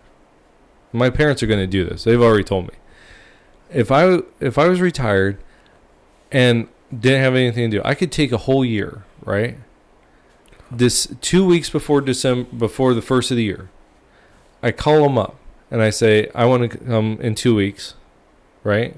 my 0.92 1.10
parents 1.10 1.42
are 1.42 1.46
going 1.46 1.60
to 1.60 1.66
do 1.66 1.84
this. 1.84 2.04
They've 2.04 2.20
already 2.20 2.44
told 2.44 2.68
me. 2.68 2.74
If 3.72 3.90
I 3.90 4.20
if 4.40 4.58
I 4.58 4.68
was 4.68 4.80
retired 4.80 5.38
and 6.30 6.68
didn't 6.96 7.22
have 7.22 7.34
anything 7.34 7.70
to 7.70 7.78
do, 7.78 7.82
I 7.84 7.94
could 7.94 8.12
take 8.12 8.32
a 8.32 8.38
whole 8.38 8.64
year, 8.64 9.04
right? 9.24 9.58
This 10.70 11.08
two 11.20 11.44
weeks 11.44 11.70
before 11.70 12.00
December, 12.00 12.48
before 12.54 12.94
the 12.94 13.02
first 13.02 13.30
of 13.30 13.36
the 13.36 13.44
year, 13.44 13.70
I 14.62 14.72
call 14.72 15.02
them 15.02 15.18
up 15.18 15.36
and 15.70 15.82
I 15.82 15.90
say 15.90 16.30
I 16.34 16.44
want 16.46 16.70
to 16.70 16.78
come 16.78 17.18
in 17.20 17.34
two 17.34 17.54
weeks, 17.54 17.94
right? 18.64 18.96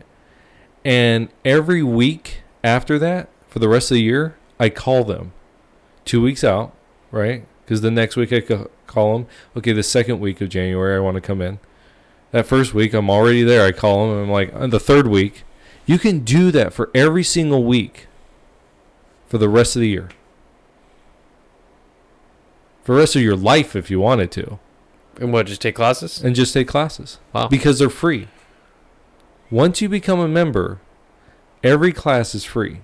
And 0.84 1.28
every 1.44 1.82
week 1.82 2.42
after 2.64 2.98
that, 2.98 3.28
for 3.48 3.58
the 3.58 3.68
rest 3.68 3.90
of 3.90 3.96
the 3.96 4.02
year, 4.02 4.36
I 4.58 4.68
call 4.68 5.04
them 5.04 5.32
two 6.04 6.22
weeks 6.22 6.44
out, 6.44 6.74
right? 7.10 7.44
Because 7.64 7.80
the 7.80 7.90
next 7.90 8.16
week 8.16 8.32
I 8.32 8.40
call 8.86 9.18
them. 9.18 9.26
Okay, 9.56 9.72
the 9.72 9.82
second 9.82 10.20
week 10.20 10.40
of 10.40 10.48
January, 10.48 10.96
I 10.96 11.00
want 11.00 11.16
to 11.16 11.20
come 11.20 11.40
in. 11.40 11.58
That 12.30 12.46
first 12.46 12.74
week, 12.74 12.94
I'm 12.94 13.10
already 13.10 13.42
there. 13.42 13.66
I 13.66 13.72
call 13.72 14.06
them. 14.06 14.16
And 14.16 14.24
I'm 14.26 14.30
like, 14.30 14.70
the 14.70 14.80
third 14.80 15.08
week, 15.08 15.42
you 15.84 15.98
can 15.98 16.20
do 16.20 16.50
that 16.52 16.72
for 16.72 16.90
every 16.94 17.24
single 17.24 17.64
week 17.64 18.06
for 19.26 19.38
the 19.38 19.48
rest 19.48 19.74
of 19.76 19.80
the 19.80 19.88
year. 19.88 20.10
For 22.84 22.94
the 22.94 23.00
rest 23.00 23.16
of 23.16 23.22
your 23.22 23.36
life, 23.36 23.74
if 23.74 23.90
you 23.90 24.00
wanted 24.00 24.30
to, 24.32 24.58
And 25.20 25.32
what? 25.32 25.46
Just 25.46 25.60
take 25.60 25.74
classes? 25.76 26.22
and 26.24 26.34
just 26.34 26.52
take 26.54 26.66
classes 26.66 27.18
Wow. 27.32 27.46
because 27.48 27.78
they're 27.78 27.90
free. 27.90 28.26
Once 29.50 29.80
you 29.82 29.88
become 29.88 30.18
a 30.18 30.26
member, 30.28 30.80
every 31.62 31.92
class 31.92 32.34
is 32.34 32.44
free. 32.44 32.80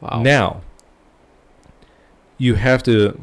Wow. 0.00 0.22
Now, 0.22 0.60
you 2.38 2.54
have 2.54 2.82
to 2.84 3.20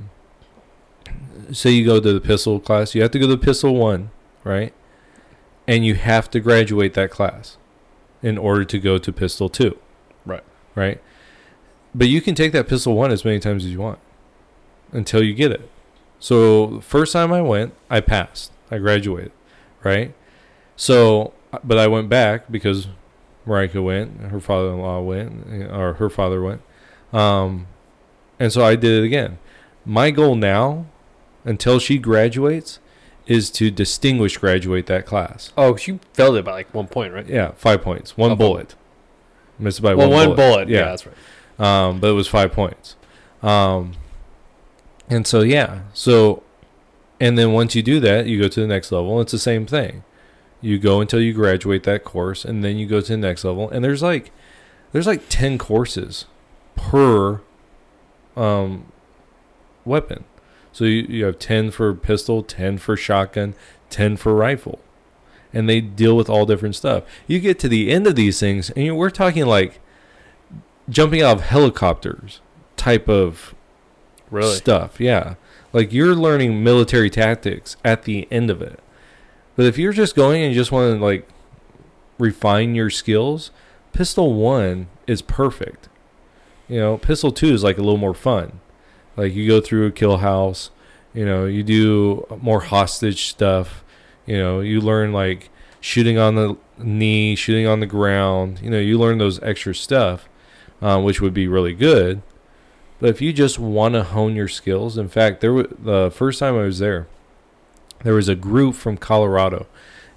say 1.51 1.69
you 1.69 1.85
go 1.85 1.99
to 1.99 2.13
the 2.13 2.19
pistol 2.21 2.59
class, 2.59 2.93
you 2.95 3.01
have 3.01 3.11
to 3.11 3.19
go 3.19 3.27
to 3.27 3.37
pistol 3.37 3.75
1, 3.75 4.09
right? 4.43 4.73
And 5.67 5.85
you 5.85 5.95
have 5.95 6.29
to 6.31 6.39
graduate 6.39 6.93
that 6.95 7.11
class 7.11 7.57
in 8.21 8.37
order 8.37 8.65
to 8.65 8.79
go 8.79 8.97
to 8.97 9.11
pistol 9.13 9.47
2. 9.49 9.77
Right. 10.25 10.43
Right? 10.75 11.01
But 11.95 12.07
you 12.07 12.21
can 12.21 12.35
take 12.35 12.51
that 12.53 12.67
pistol 12.67 12.95
1 12.95 13.11
as 13.11 13.23
many 13.23 13.39
times 13.39 13.63
as 13.65 13.71
you 13.71 13.79
want 13.79 13.99
until 14.91 15.23
you 15.23 15.33
get 15.33 15.51
it. 15.51 15.69
So, 16.23 16.67
the 16.67 16.81
first 16.81 17.11
time 17.11 17.33
I 17.33 17.41
went, 17.41 17.73
I 17.89 17.99
passed. 17.99 18.53
I 18.71 18.77
graduated, 18.77 19.33
right? 19.83 20.13
So, 20.77 21.33
but 21.65 21.77
I 21.77 21.87
went 21.87 22.07
back 22.07 22.49
because 22.49 22.87
Marika 23.45 23.83
went, 23.83 24.21
her 24.21 24.39
father-in-law 24.39 25.01
went, 25.01 25.45
or 25.69 25.95
her 25.95 26.09
father 26.09 26.41
went, 26.41 26.61
um, 27.11 27.67
and 28.39 28.53
so 28.53 28.63
I 28.63 28.77
did 28.77 29.03
it 29.03 29.05
again. 29.05 29.37
My 29.85 30.11
goal 30.11 30.35
now, 30.35 30.85
until 31.43 31.77
she 31.77 31.97
graduates, 31.97 32.79
is 33.27 33.49
to 33.51 33.69
distinguish 33.69 34.37
graduate 34.37 34.85
that 34.85 35.05
class. 35.05 35.51
Oh, 35.57 35.75
she 35.75 35.99
failed 36.13 36.37
it 36.37 36.45
by 36.45 36.53
like 36.53 36.73
one 36.73 36.87
point, 36.87 37.13
right? 37.13 37.27
Yeah, 37.27 37.51
five 37.57 37.81
points, 37.81 38.15
one 38.15 38.31
Oh, 38.31 38.35
bullet, 38.37 38.75
missed 39.59 39.81
by 39.81 39.93
well, 39.93 40.09
one, 40.09 40.29
one 40.29 40.37
bullet. 40.37 40.69
Yeah. 40.69 40.79
Yeah, 40.79 40.85
that's 40.85 41.05
right. 41.05 41.15
um, 41.59 41.99
but 41.99 42.07
it 42.11 42.13
was 42.13 42.29
five 42.29 42.53
points. 42.53 42.95
Um, 43.41 43.91
and 45.09 45.25
so 45.27 45.41
yeah, 45.41 45.81
so 45.93 46.43
And 47.23 47.37
then 47.37 47.53
once 47.53 47.73
you 47.73 47.81
do 47.81 48.01
that, 48.01 48.25
you 48.25 48.37
go 48.37 48.49
to 48.49 48.59
the 48.59 48.67
next 48.67 48.91
level. 48.91 49.21
It's 49.21 49.31
the 49.31 49.39
same 49.39 49.65
thing. 49.65 50.03
You 50.59 50.77
go 50.77 50.99
until 50.99 51.21
you 51.21 51.31
graduate 51.31 51.83
that 51.83 52.03
course, 52.03 52.43
and 52.43 52.63
then 52.63 52.75
you 52.75 52.85
go 52.85 52.99
to 52.99 53.07
the 53.13 53.17
next 53.17 53.45
level. 53.45 53.69
And 53.69 53.81
there's 53.81 54.03
like, 54.03 54.31
there's 54.91 55.07
like 55.07 55.29
ten 55.29 55.57
courses 55.57 56.25
per 56.75 57.39
um, 58.35 58.91
weapon. 59.85 60.25
So 60.73 60.83
you, 60.83 61.03
you 61.03 61.23
have 61.23 61.39
ten 61.39 61.71
for 61.71 61.93
pistol, 61.93 62.43
ten 62.43 62.77
for 62.77 62.97
shotgun, 62.97 63.55
ten 63.89 64.17
for 64.17 64.33
rifle, 64.35 64.79
and 65.53 65.69
they 65.69 65.79
deal 65.79 66.17
with 66.17 66.29
all 66.29 66.45
different 66.45 66.75
stuff. 66.75 67.03
You 67.25 67.39
get 67.39 67.57
to 67.59 67.69
the 67.69 67.89
end 67.89 68.05
of 68.05 68.17
these 68.17 68.37
things, 68.37 68.69
and 68.71 68.83
you, 68.83 68.95
we're 68.95 69.09
talking 69.09 69.45
like 69.45 69.79
jumping 70.89 71.21
out 71.21 71.37
of 71.37 71.43
helicopters 71.43 72.41
type 72.75 73.07
of 73.07 73.55
Really? 74.33 74.55
stuff. 74.55 74.99
Yeah. 74.99 75.35
Like 75.71 75.93
you're 75.93 76.15
learning 76.15 76.63
military 76.63 77.09
tactics 77.09 77.77
at 77.83 78.03
the 78.03 78.27
end 78.31 78.49
of 78.49 78.61
it. 78.61 78.79
But 79.55 79.65
if 79.65 79.77
you're 79.77 79.93
just 79.93 80.15
going 80.15 80.43
and 80.43 80.53
you 80.53 80.59
just 80.59 80.71
want 80.71 80.97
to 80.97 81.03
like 81.03 81.27
refine 82.17 82.75
your 82.75 82.89
skills, 82.89 83.51
pistol 83.91 84.33
1 84.33 84.87
is 85.07 85.21
perfect. 85.21 85.89
You 86.67 86.79
know, 86.79 86.97
pistol 86.97 87.31
2 87.31 87.53
is 87.53 87.63
like 87.63 87.77
a 87.77 87.81
little 87.81 87.97
more 87.97 88.13
fun. 88.13 88.59
Like 89.15 89.33
you 89.33 89.47
go 89.47 89.61
through 89.61 89.85
a 89.87 89.91
kill 89.91 90.17
house, 90.17 90.71
you 91.13 91.25
know, 91.25 91.45
you 91.45 91.61
do 91.63 92.25
more 92.41 92.61
hostage 92.61 93.27
stuff, 93.27 93.83
you 94.25 94.37
know, 94.37 94.59
you 94.59 94.81
learn 94.81 95.13
like 95.13 95.49
shooting 95.79 96.17
on 96.17 96.35
the 96.35 96.57
knee, 96.79 97.35
shooting 97.35 97.67
on 97.67 97.79
the 97.79 97.85
ground, 97.85 98.59
you 98.63 98.69
know, 98.69 98.79
you 98.79 98.97
learn 98.97 99.19
those 99.19 99.41
extra 99.43 99.75
stuff, 99.75 100.27
um, 100.81 101.03
which 101.03 101.21
would 101.21 101.33
be 101.33 101.47
really 101.47 101.73
good. 101.73 102.23
But 103.03 103.09
if 103.09 103.21
you 103.21 103.33
just 103.33 103.59
want 103.59 103.95
to 103.95 104.03
hone 104.03 104.33
your 104.33 104.47
skills, 104.47 104.97
in 104.97 105.09
fact, 105.09 105.41
there 105.41 105.51
was, 105.51 105.67
the 105.77 106.09
first 106.09 106.39
time 106.39 106.55
I 106.55 106.61
was 106.61 106.79
there, 106.79 107.05
there 108.01 108.13
was 108.13 108.29
a 108.29 108.33
group 108.33 108.75
from 108.75 108.95
Colorado. 108.95 109.67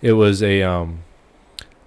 It 0.00 0.12
was 0.12 0.40
a 0.40 0.62
um, 0.62 1.00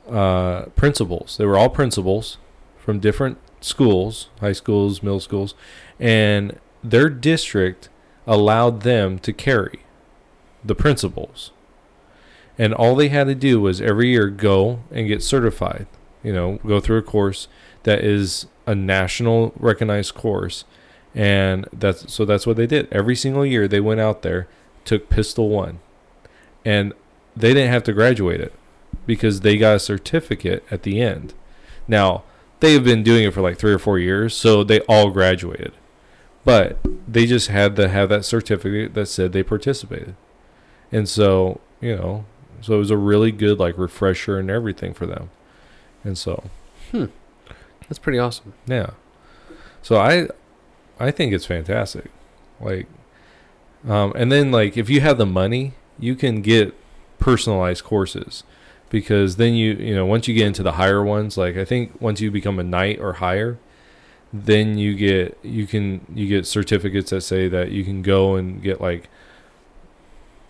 uh, 0.10 0.64
principals. 0.76 1.38
They 1.38 1.46
were 1.46 1.58
all 1.58 1.70
principals 1.70 2.38
from 2.78 3.00
different 3.00 3.38
schools, 3.62 4.28
high 4.42 4.52
schools, 4.52 5.02
middle 5.02 5.22
schools, 5.22 5.56
and 6.02 6.60
their 6.84 7.10
district 7.10 7.88
allowed 8.28 8.82
them 8.82 9.20
to 9.20 9.32
carry 9.32 9.86
the 10.66 10.76
principals. 10.76 11.52
And 12.58 12.74
all 12.74 12.98
they 12.98 13.08
had 13.08 13.28
to 13.28 13.36
do 13.36 13.62
was 13.62 13.80
every 13.80 14.10
year 14.10 14.28
go 14.28 14.82
and 14.92 15.08
get 15.08 15.24
certified. 15.24 15.88
You 16.24 16.34
know, 16.34 16.60
go 16.68 16.82
through 16.82 16.98
a 16.98 17.04
course 17.04 17.48
that 17.84 18.04
is 18.04 18.48
a 18.68 18.76
national 18.76 19.54
recognized 19.56 20.14
course 20.14 20.66
and 21.16 21.68
that's 21.74 22.12
so 22.14 22.26
that's 22.26 22.46
what 22.46 22.56
they 22.56 22.68
did 22.68 22.88
every 22.92 23.16
single 23.16 23.46
year 23.46 23.68
they 23.68 23.80
went 23.80 24.00
out 24.00 24.22
there 24.22 24.48
took 24.86 25.10
pistol 25.10 25.50
1 25.50 25.80
and 26.66 26.94
they 27.36 27.54
didn't 27.54 27.72
have 27.72 27.84
to 27.84 27.94
graduate 27.94 28.40
it 28.40 28.54
because 29.06 29.42
they 29.42 29.58
got 29.58 29.76
a 29.76 29.80
certificate 29.80 30.64
at 30.70 30.84
the 30.84 31.02
end 31.02 31.34
now 31.88 32.24
they've 32.60 32.84
been 32.84 33.04
doing 33.04 33.24
it 33.24 33.34
for 33.34 33.42
like 33.42 33.58
3 33.58 33.74
or 33.74 33.80
4 33.80 33.98
years 34.00 34.36
so 34.36 34.64
they 34.64 34.82
all 34.82 35.10
graduated 35.10 35.74
but 36.46 36.78
they 37.08 37.26
just 37.26 37.48
had 37.48 37.76
to 37.76 37.90
have 37.90 38.10
that 38.10 38.26
certificate 38.26 38.94
that 38.94 39.08
said 39.08 39.32
they 39.32 39.44
participated 39.44 40.16
and 40.92 41.10
so 41.10 41.60
you 41.82 41.96
know 41.96 42.26
so 42.62 42.76
it 42.76 42.80
was 42.80 42.92
a 42.92 42.98
really 42.98 43.32
good 43.32 43.60
like 43.60 43.78
refresher 43.78 44.38
and 44.38 44.50
everything 44.50 44.94
for 44.94 45.06
them 45.06 45.30
and 46.04 46.18
so 46.18 46.44
hmm. 46.92 47.06
That's 47.90 48.00
pretty 48.00 48.20
awesome. 48.20 48.54
yeah. 48.68 48.92
So 49.82 49.98
I 49.98 50.28
I 51.00 51.12
think 51.12 51.34
it's 51.34 51.46
fantastic. 51.46 52.12
Like 52.60 52.88
um 53.88 54.12
and 54.16 54.32
then 54.32 54.52
like 54.52 54.78
if 54.78 54.90
you 54.90 55.02
have 55.02 55.18
the 55.18 55.26
money, 55.26 55.74
you 55.98 56.16
can 56.16 56.42
get 56.42 56.74
personalized 57.20 57.84
courses 57.84 58.44
because 58.90 59.36
then 59.38 59.54
you 59.54 59.74
you 59.74 59.94
know 59.96 60.06
once 60.06 60.28
you 60.28 60.34
get 60.34 60.48
into 60.48 60.64
the 60.64 60.74
higher 60.74 61.04
ones 61.04 61.38
like 61.38 61.58
I 61.58 61.66
think 61.66 62.00
once 62.02 62.22
you 62.22 62.32
become 62.32 62.60
a 62.60 62.64
knight 62.64 63.00
or 63.00 63.14
higher 63.14 63.58
then 64.32 64.78
you 64.78 64.96
get 64.96 65.38
you 65.44 65.66
can 65.68 66.06
you 66.14 66.28
get 66.28 66.46
certificates 66.46 67.10
that 67.12 67.22
say 67.22 67.48
that 67.50 67.72
you 67.72 67.84
can 67.84 68.02
go 68.02 68.36
and 68.36 68.62
get 68.62 68.80
like 68.80 69.10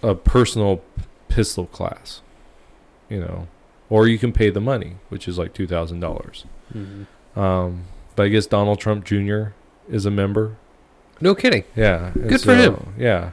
a 0.03 0.13
personal 0.15 0.81
pistol 1.27 1.65
class 1.65 2.21
you 3.09 3.19
know 3.19 3.47
or 3.89 4.07
you 4.07 4.17
can 4.19 4.31
pay 4.31 4.49
the 4.49 4.61
money 4.61 4.95
which 5.09 5.27
is 5.27 5.37
like 5.37 5.53
$2000 5.53 6.43
Mm-hmm. 6.73 7.39
um, 7.39 7.85
but 8.15 8.27
I 8.27 8.29
guess 8.29 8.45
Donald 8.45 8.79
Trump 8.79 9.05
Jr. 9.05 9.53
is 9.89 10.05
a 10.05 10.11
member. 10.11 10.55
No 11.21 11.35
kidding. 11.35 11.63
Yeah, 11.75 12.11
and 12.13 12.29
Good 12.29 12.41
for 12.41 12.55
him. 12.55 12.93
Yeah. 12.97 13.31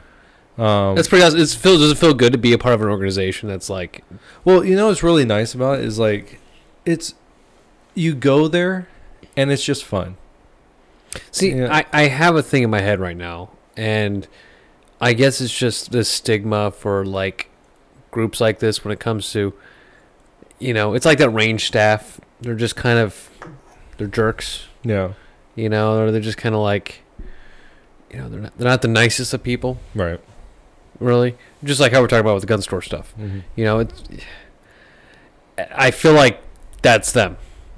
Um, 0.57 0.95
That's 0.95 1.07
pretty 1.07 1.23
awesome. 1.23 1.39
It's 1.39 1.53
feel, 1.53 1.77
does 1.77 1.91
it 1.91 1.97
feel 1.97 2.13
good 2.15 2.31
to 2.31 2.37
be 2.37 2.51
a 2.51 2.57
part 2.57 2.73
of 2.73 2.81
an 2.81 2.89
organization 2.89 3.47
that's 3.47 3.69
like, 3.69 4.03
well, 4.43 4.65
you 4.65 4.75
know 4.75 4.87
what's 4.87 5.03
really 5.03 5.23
nice 5.23 5.53
about 5.53 5.79
it 5.79 5.85
is 5.85 5.99
like, 5.99 6.39
it's 6.83 7.13
you 7.93 8.15
go 8.15 8.47
there, 8.47 8.87
and 9.35 9.51
it's 9.51 9.63
just 9.63 9.83
fun. 9.85 10.17
see, 11.31 11.53
Yeah. 11.53 11.71
I, 11.71 11.85
I 11.93 12.07
have 12.07 12.35
a 12.35 12.41
thing 12.43 12.63
in 12.63 12.69
my 12.71 12.81
head 12.81 12.99
right 12.99 13.15
now, 13.15 13.51
and 13.75 14.27
I 14.99 15.13
guess 15.13 15.41
it's 15.41 15.55
just 15.55 15.91
this 15.91 16.09
stigma 16.09 16.71
for 16.71 17.05
like 17.05 17.49
groups 18.09 18.41
like 18.41 18.57
this 18.59 18.83
when 18.83 18.91
it 18.91 18.99
comes 18.99 19.31
to, 19.33 19.53
you 20.57 20.73
know, 20.73 20.95
it's 20.95 21.05
like 21.05 21.19
that 21.19 21.29
range 21.29 21.67
staff. 21.67 22.19
They're 22.41 22.55
just 22.55 22.75
kind 22.75 22.97
of, 22.97 23.29
they're 23.97 24.07
jerks. 24.07 24.65
Yeah. 24.83 25.13
You 25.57 25.67
know, 25.69 25.99
or 25.99 26.11
they're 26.11 26.21
just 26.21 26.37
kind 26.37 26.55
of 26.55 26.61
like, 26.61 27.01
you 28.11 28.17
know, 28.19 28.29
they're 28.29 28.39
not, 28.39 28.57
they're 28.57 28.69
not 28.69 28.81
the 28.81 28.87
nicest 28.87 29.33
of 29.33 29.43
people, 29.43 29.77
Right. 29.95 30.19
really. 30.99 31.35
Just 31.63 31.79
like 31.81 31.91
how 31.91 31.99
we're 32.01 32.07
talking 32.07 32.21
about 32.21 32.35
with 32.35 32.43
the 32.43 32.47
gun 32.47 32.61
store 32.61 32.81
stuff. 32.81 33.13
Mm-hmm. 33.19 33.39
You 33.55 33.65
know, 33.65 33.79
it's. 33.79 34.03
I 35.57 35.91
feel 35.91 36.13
like 36.13 36.39
that's 36.81 37.11
them. 37.11 37.37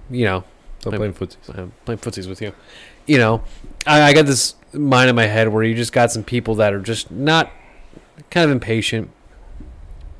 You 0.09 0.25
know, 0.25 0.43
I'm- 0.85 0.97
playing 0.97 1.13
footsies. 1.13 1.57
I'm 1.57 1.71
playing 1.85 1.99
footsies 1.99 2.27
with 2.27 2.41
you. 2.41 2.53
You 3.07 3.17
know, 3.17 3.43
I, 3.87 4.01
I 4.03 4.13
got 4.13 4.25
this 4.25 4.55
mind 4.73 5.09
in 5.09 5.15
my 5.15 5.25
head 5.25 5.47
where 5.47 5.63
you 5.63 5.73
just 5.73 5.93
got 5.93 6.11
some 6.11 6.23
people 6.23 6.55
that 6.55 6.73
are 6.73 6.81
just 6.81 7.09
not 7.09 7.49
kind 8.29 8.43
of 8.45 8.51
impatient. 8.51 9.09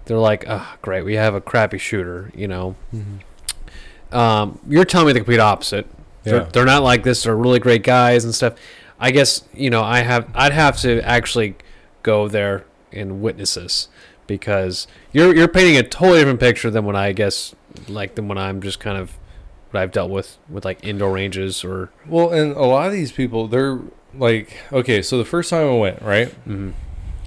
They're 0.05 0.18
like, 0.18 0.45
oh, 0.47 0.76
great, 0.82 1.03
we 1.03 1.16
have 1.16 1.36
a 1.36 1.41
crappy 1.41 1.78
shooter. 1.78 2.32
You 2.34 2.47
know, 2.47 2.76
Mm-hmm. 2.93 4.16
um, 4.18 4.60
you're 4.68 4.86
telling 4.86 5.07
me 5.07 5.14
the 5.14 5.20
complete 5.20 5.39
opposite. 5.41 5.86
They're, 6.24 6.43
they're 6.45 6.65
not 6.65 6.84
like 6.84 7.03
this. 7.03 7.24
They're 7.24 7.36
really 7.36 7.59
great 7.59 7.84
guys 7.84 8.24
and 8.26 8.36
stuff. 8.36 8.55
I 8.99 9.11
guess 9.11 9.43
you 9.53 9.70
know 9.70 9.82
I 9.82 9.99
have 9.99 10.30
I'd 10.36 10.51
have 10.51 10.78
to 10.82 11.01
actually 11.01 11.55
go 12.03 12.28
there 12.28 12.65
and 12.91 13.22
witness 13.22 13.53
this 13.53 13.88
because 14.28 14.88
you're 15.11 15.36
you're 15.36 15.47
painting 15.47 15.78
a 15.78 15.84
totally 15.84 16.20
different 16.20 16.39
picture 16.39 16.70
than 16.70 16.86
when 16.86 16.95
I 16.95 17.13
guess 17.13 17.55
like 17.88 18.15
than 18.15 18.28
when 18.28 18.38
I'm 18.38 18.61
just 18.61 18.80
kind 18.80 18.97
of 18.97 19.17
what 19.72 19.82
I've 19.82 19.91
dealt 19.91 20.11
with 20.11 20.38
with 20.49 20.65
like 20.65 20.84
indoor 20.84 21.13
ranges 21.13 21.63
or 21.63 21.91
Well, 22.07 22.32
and 22.32 22.51
a 22.53 22.65
lot 22.65 22.88
of 22.88 22.93
these 22.93 23.11
people, 23.11 23.47
they're 23.47 23.80
like, 24.13 24.57
okay, 24.72 25.01
so 25.01 25.17
the 25.17 25.26
first 25.26 25.49
time 25.49 25.67
I 25.67 25.78
went, 25.78 26.01
right, 26.01 26.34
mhm. 26.47 26.74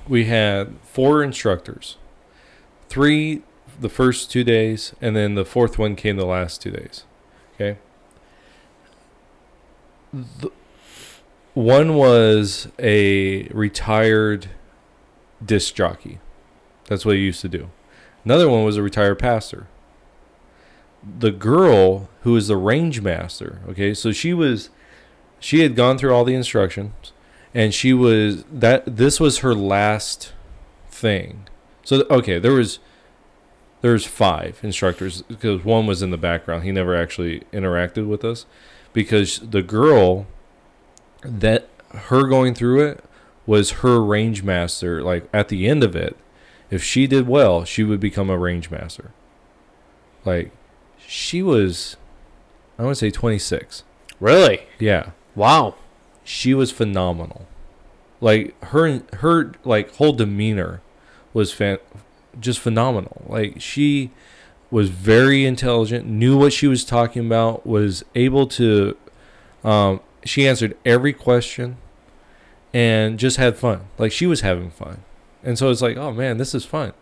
we 0.08 0.24
had 0.26 0.74
four 0.82 1.22
instructors, 1.22 1.96
three 2.88 3.42
the 3.80 3.88
first 3.88 4.30
two 4.30 4.44
days, 4.44 4.94
and 5.00 5.16
then 5.16 5.34
the 5.34 5.44
fourth 5.44 5.78
one 5.78 5.96
came 5.96 6.16
the 6.16 6.26
last 6.26 6.60
two 6.60 6.70
days. 6.70 7.04
Okay. 7.54 7.78
The, 10.12 10.50
one 11.54 11.94
was 11.94 12.68
a 12.78 13.44
retired 13.48 14.48
disc 15.44 15.74
jockey. 15.74 16.18
That's 16.86 17.04
what 17.04 17.16
he 17.16 17.22
used 17.22 17.40
to 17.42 17.48
do. 17.48 17.70
Another 18.24 18.48
one 18.48 18.64
was 18.64 18.76
a 18.76 18.82
retired 18.82 19.18
pastor. 19.18 19.66
The 21.18 21.32
girl 21.32 22.08
who 22.22 22.32
was 22.32 22.48
the 22.48 22.56
range 22.56 23.00
master, 23.00 23.60
okay, 23.68 23.92
so 23.92 24.12
she 24.12 24.32
was 24.32 24.70
she 25.40 25.60
had 25.60 25.74
gone 25.74 25.98
through 25.98 26.14
all 26.14 26.24
the 26.24 26.34
instructions 26.34 27.12
and 27.52 27.74
she 27.74 27.92
was 27.92 28.44
that 28.44 28.96
this 28.96 29.18
was 29.18 29.38
her 29.38 29.54
last 29.54 30.32
thing. 30.88 31.48
So 31.84 32.06
okay, 32.10 32.38
there 32.38 32.52
was 32.52 32.78
there 33.80 33.92
was 33.92 34.06
five 34.06 34.60
instructors 34.62 35.22
because 35.22 35.64
one 35.64 35.86
was 35.86 36.02
in 36.02 36.10
the 36.10 36.16
background. 36.16 36.62
He 36.62 36.70
never 36.70 36.94
actually 36.94 37.40
interacted 37.52 38.06
with 38.06 38.24
us 38.24 38.46
because 38.92 39.38
the 39.38 39.62
girl 39.62 40.26
that 41.22 41.68
her 41.92 42.26
going 42.26 42.54
through 42.54 42.86
it 42.86 43.04
was 43.46 43.70
her 43.70 44.02
range 44.02 44.42
master. 44.42 45.02
Like 45.02 45.28
at 45.32 45.48
the 45.48 45.66
end 45.68 45.82
of 45.84 45.94
it, 45.96 46.16
if 46.70 46.82
she 46.82 47.06
did 47.06 47.26
well, 47.28 47.64
she 47.64 47.82
would 47.82 48.00
become 48.00 48.30
a 48.30 48.38
range 48.38 48.70
master. 48.70 49.12
Like 50.24 50.52
she 50.98 51.42
was, 51.42 51.96
I 52.78 52.84
want 52.84 52.96
to 52.96 53.00
say 53.00 53.10
twenty 53.10 53.38
six. 53.38 53.84
really 54.20 54.66
Yeah 54.78 55.10
wow 55.34 55.74
she 56.24 56.54
was 56.54 56.70
phenomenal. 56.70 57.46
Like 58.20 58.60
her 58.64 59.02
her 59.14 59.52
like 59.64 59.94
whole 59.96 60.12
demeanor 60.12 60.80
was 61.32 61.52
fan- 61.52 61.78
just 62.38 62.60
phenomenal. 62.60 63.22
Like 63.26 63.60
she 63.60 64.10
was 64.72 64.88
very 64.88 65.44
intelligent, 65.44 66.06
knew 66.08 66.36
what 66.36 66.52
she 66.52 66.66
was 66.66 66.84
talking 66.84 67.24
about, 67.26 67.64
was 67.64 68.04
able 68.16 68.46
to 68.48 68.96
um 69.62 70.00
she 70.24 70.48
answered 70.48 70.76
every 70.84 71.12
question 71.12 71.76
and 72.74 73.18
just 73.18 73.36
had 73.36 73.56
fun. 73.56 73.82
Like 73.98 74.10
she 74.12 74.26
was 74.26 74.40
having 74.40 74.70
fun. 74.70 75.02
And 75.44 75.58
so 75.58 75.70
it's 75.70 75.82
like, 75.82 75.96
oh 75.96 76.10
man, 76.12 76.38
this 76.38 76.54
is 76.54 76.64
fun. 76.64 76.92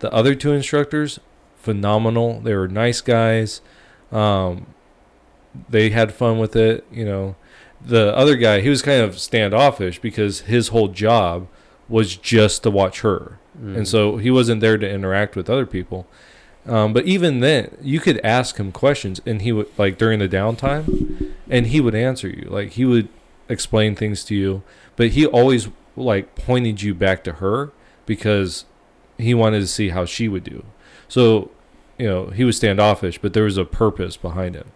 The 0.00 0.12
other 0.12 0.34
two 0.34 0.52
instructors, 0.52 1.20
phenomenal. 1.56 2.40
They 2.40 2.54
were 2.54 2.68
nice 2.68 3.00
guys. 3.00 3.60
Um, 4.10 4.66
they 5.68 5.90
had 5.90 6.12
fun 6.12 6.38
with 6.38 6.56
it. 6.56 6.86
You 6.90 7.04
know, 7.04 7.36
the 7.84 8.14
other 8.16 8.36
guy, 8.36 8.60
he 8.60 8.68
was 8.70 8.82
kind 8.82 9.02
of 9.02 9.18
standoffish 9.18 10.00
because 10.00 10.40
his 10.40 10.68
whole 10.68 10.88
job 10.88 11.46
was 11.88 12.16
just 12.16 12.62
to 12.64 12.70
watch 12.70 13.00
her, 13.00 13.38
Mm. 13.60 13.76
and 13.78 13.88
so 13.88 14.16
he 14.16 14.30
wasn't 14.30 14.60
there 14.60 14.78
to 14.78 14.88
interact 14.88 15.34
with 15.36 15.50
other 15.50 15.66
people. 15.66 16.06
Um, 16.66 16.92
but 16.92 17.06
even 17.06 17.40
then, 17.40 17.76
you 17.80 18.00
could 18.00 18.20
ask 18.24 18.58
him 18.58 18.70
questions, 18.70 19.20
and 19.24 19.42
he 19.42 19.52
would 19.52 19.68
like 19.78 19.98
during 19.98 20.18
the 20.18 20.28
downtime, 20.28 21.34
and 21.48 21.68
he 21.68 21.80
would 21.80 21.94
answer 21.94 22.28
you. 22.28 22.48
Like 22.50 22.72
he 22.72 22.84
would 22.84 23.08
explain 23.48 23.96
things 23.96 24.24
to 24.24 24.34
you, 24.34 24.62
but 24.96 25.10
he 25.10 25.26
always 25.26 25.68
like 25.96 26.34
pointed 26.34 26.82
you 26.82 26.94
back 26.94 27.24
to 27.24 27.34
her 27.34 27.72
because 28.06 28.64
he 29.18 29.34
wanted 29.34 29.60
to 29.60 29.66
see 29.66 29.90
how 29.90 30.04
she 30.04 30.28
would 30.28 30.44
do. 30.44 30.64
So, 31.08 31.50
you 31.98 32.06
know, 32.06 32.26
he 32.26 32.44
was 32.44 32.56
standoffish, 32.56 33.18
but 33.18 33.32
there 33.32 33.44
was 33.44 33.58
a 33.58 33.64
purpose 33.64 34.16
behind 34.16 34.54
it. 34.54 34.66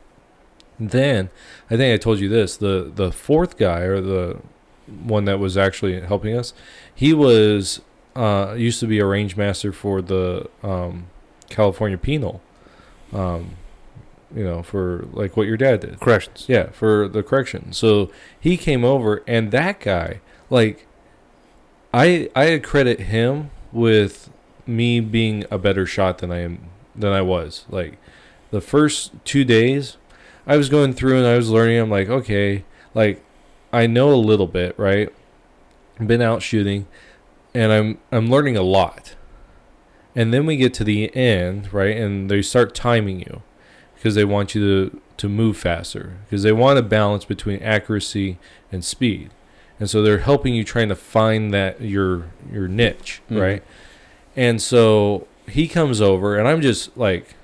Then, 0.78 1.30
I 1.70 1.76
think 1.76 1.95
I 1.95 2.03
told 2.03 2.18
you 2.18 2.28
this: 2.28 2.57
the 2.57 2.91
the 2.95 3.12
fourth 3.12 3.57
guy 3.59 3.80
or 3.80 4.01
the 4.01 4.39
one 4.87 5.24
that 5.26 5.39
was 5.39 5.57
actually 5.57 6.01
helping 6.01 6.37
us, 6.37 6.53
he 6.95 7.12
was 7.12 7.80
uh, 8.16 8.55
used 8.57 8.80
to 8.80 8.87
be 8.87 8.99
a 8.99 9.07
range 9.07 9.37
master 9.37 9.72
for 9.72 10.03
the 10.03 10.49
um, 10.62 11.07
California 11.49 11.99
Penal. 11.99 12.40
Um, 13.12 13.57
you 14.34 14.42
know, 14.42 14.62
for 14.62 15.07
like 15.12 15.36
what 15.36 15.47
your 15.47 15.57
dad 15.57 15.80
did. 15.80 16.01
corrections. 16.01 16.47
Yeah, 16.49 16.70
for 16.70 17.09
the 17.09 17.22
correction. 17.22 17.72
So 17.72 18.11
he 18.38 18.57
came 18.57 18.84
over, 18.84 19.22
and 19.26 19.51
that 19.53 19.80
guy, 19.80 20.20
like, 20.51 20.86
I 21.92 22.28
I 22.34 22.59
credit 22.59 23.01
him 23.01 23.51
with 23.72 24.30
me 24.66 25.01
being 25.01 25.45
a 25.51 25.59
better 25.59 25.86
shot 25.86 26.18
than 26.18 26.32
I 26.32 26.38
am 26.38 26.68
than 26.97 27.12
I 27.12 27.22
was. 27.22 27.64
Like, 27.68 27.99
the 28.51 28.61
first 28.61 29.12
two 29.24 29.45
days, 29.45 29.97
I 30.47 30.57
was 30.57 30.68
going 30.68 30.95
through 30.95 31.18
and 31.18 31.26
I 31.26 31.36
was 31.36 31.51
learning. 31.51 31.78
I'm 31.78 31.90
like, 31.90 32.09
okay, 32.09 32.64
like, 32.92 33.22
I 33.72 33.86
know 33.86 34.12
a 34.12 34.16
little 34.16 34.47
bit, 34.47 34.76
right? 34.78 35.12
Been 36.05 36.22
out 36.22 36.42
shooting, 36.42 36.88
and 37.55 37.70
I'm 37.70 37.99
I'm 38.11 38.28
learning 38.28 38.57
a 38.57 38.62
lot. 38.62 39.14
And 40.16 40.32
then 40.32 40.46
we 40.46 40.56
get 40.56 40.72
to 40.74 40.84
the 40.84 41.14
end, 41.16 41.72
right? 41.72 41.96
And 41.96 42.30
they 42.30 42.40
start 42.42 42.74
timing 42.74 43.20
you 43.20 43.42
because 43.94 44.14
they 44.14 44.24
want 44.24 44.54
you 44.54 44.90
to 44.90 45.00
to 45.16 45.28
move 45.28 45.56
faster 45.56 46.14
because 46.24 46.42
they 46.42 46.52
want 46.52 46.76
a 46.78 46.82
balance 46.82 47.24
between 47.24 47.62
accuracy 47.62 48.36
and 48.72 48.84
speed 48.84 49.30
and 49.78 49.88
so 49.88 50.02
they're 50.02 50.18
helping 50.18 50.52
you 50.54 50.64
trying 50.64 50.88
to 50.88 50.96
find 50.96 51.54
that 51.54 51.80
your 51.80 52.24
your 52.52 52.66
niche 52.66 53.22
Mhm. 53.30 53.40
right 53.40 53.62
and 54.34 54.60
so 54.60 55.28
he 55.46 55.68
comes 55.68 56.00
over 56.00 56.36
and 56.36 56.48
i'm 56.48 56.60
just 56.60 56.96
like 56.98 57.36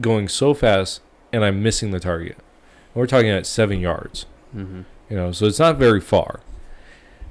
going 0.00 0.28
so 0.28 0.54
fast 0.54 1.02
and 1.30 1.44
i'm 1.44 1.62
missing 1.62 1.90
the 1.90 2.00
target 2.00 2.38
we're 2.94 3.06
talking 3.06 3.28
at 3.28 3.44
seven 3.46 3.80
yards 3.80 4.24
Mm-hmm. 4.56 4.80
you 5.10 5.16
know 5.16 5.30
so 5.30 5.44
it's 5.44 5.58
not 5.58 5.76
very 5.76 6.00
far 6.00 6.40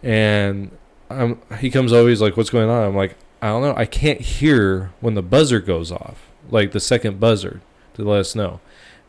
and 0.04 0.70
um, 1.10 1.42
he 1.60 1.72
comes 1.72 1.92
over 1.92 2.08
he's 2.10 2.22
like 2.22 2.38
what's 2.38 2.52
going 2.52 2.70
on 2.70 2.84
i'm 2.90 2.96
like 2.96 3.16
i 3.42 3.48
don't 3.48 3.62
know. 3.62 3.74
I 3.76 3.86
can't 3.86 4.22
hear 4.22 4.92
when 5.00 5.14
the 5.14 5.22
buzzer 5.22 5.60
goes 5.60 5.92
off 5.92 6.28
like 6.50 6.72
the 6.72 6.80
second 6.80 7.20
buzzer 7.20 7.62
to 7.96 8.04
let 8.04 8.20
us 8.20 8.36
know. 8.36 8.60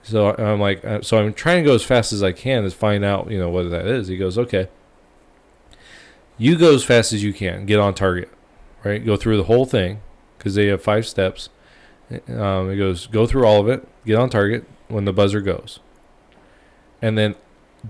So 0.02 0.34
i'm 0.36 0.60
like 0.60 0.84
uh, 0.84 1.02
so 1.02 1.18
i'm 1.18 1.32
trying 1.32 1.62
to 1.62 1.68
go 1.68 1.74
as 1.74 1.84
fast 1.84 2.12
as 2.12 2.22
i 2.22 2.32
can 2.32 2.64
to 2.64 2.70
find 2.70 3.04
out 3.04 3.30
you 3.30 3.38
know 3.38 3.50
what 3.50 3.70
that 3.70 3.86
is. 3.86 4.08
He 4.08 4.16
goes 4.16 4.38
okay. 4.38 4.68
You 6.36 6.56
go 6.56 6.74
as 6.74 6.84
fast 6.84 7.12
as 7.12 7.22
you 7.22 7.32
can. 7.32 7.66
Get 7.66 7.78
on 7.78 7.94
target 7.94 8.30
right? 8.84 9.04
Go 9.04 9.16
through 9.16 9.36
the 9.36 9.44
whole 9.44 9.66
thing 9.66 10.00
because 10.36 10.54
they 10.54 10.66
have 10.66 10.82
five 10.82 11.06
steps. 11.06 11.48
Um, 12.28 12.70
it 12.70 12.76
goes 12.76 13.06
go 13.06 13.26
through 13.26 13.44
all 13.44 13.60
of 13.60 13.68
it. 13.68 13.86
Get 14.06 14.16
on 14.16 14.30
target 14.30 14.64
when 14.88 15.04
the 15.04 15.12
buzzer 15.12 15.40
goes. 15.40 15.80
And 17.02 17.16
then 17.16 17.34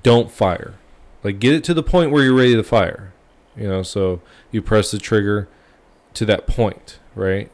don't 0.03 0.31
fire. 0.31 0.75
Like 1.23 1.39
get 1.39 1.55
it 1.55 1.65
to 1.65 1.75
the 1.75 1.83
point 1.83 2.11
where 2.11 2.25
you're 2.25 2.35
ready 2.35 2.55
to 2.55 2.63
fire 2.63 3.13
you 3.59 3.69
know? 3.69 3.83
So 3.83 4.21
you 4.51 4.63
press 4.63 4.91
the 4.91 4.99
trigger 4.99 5.49
to 6.19 6.27
that 6.27 6.47
point 6.47 6.99
right? 7.15 7.51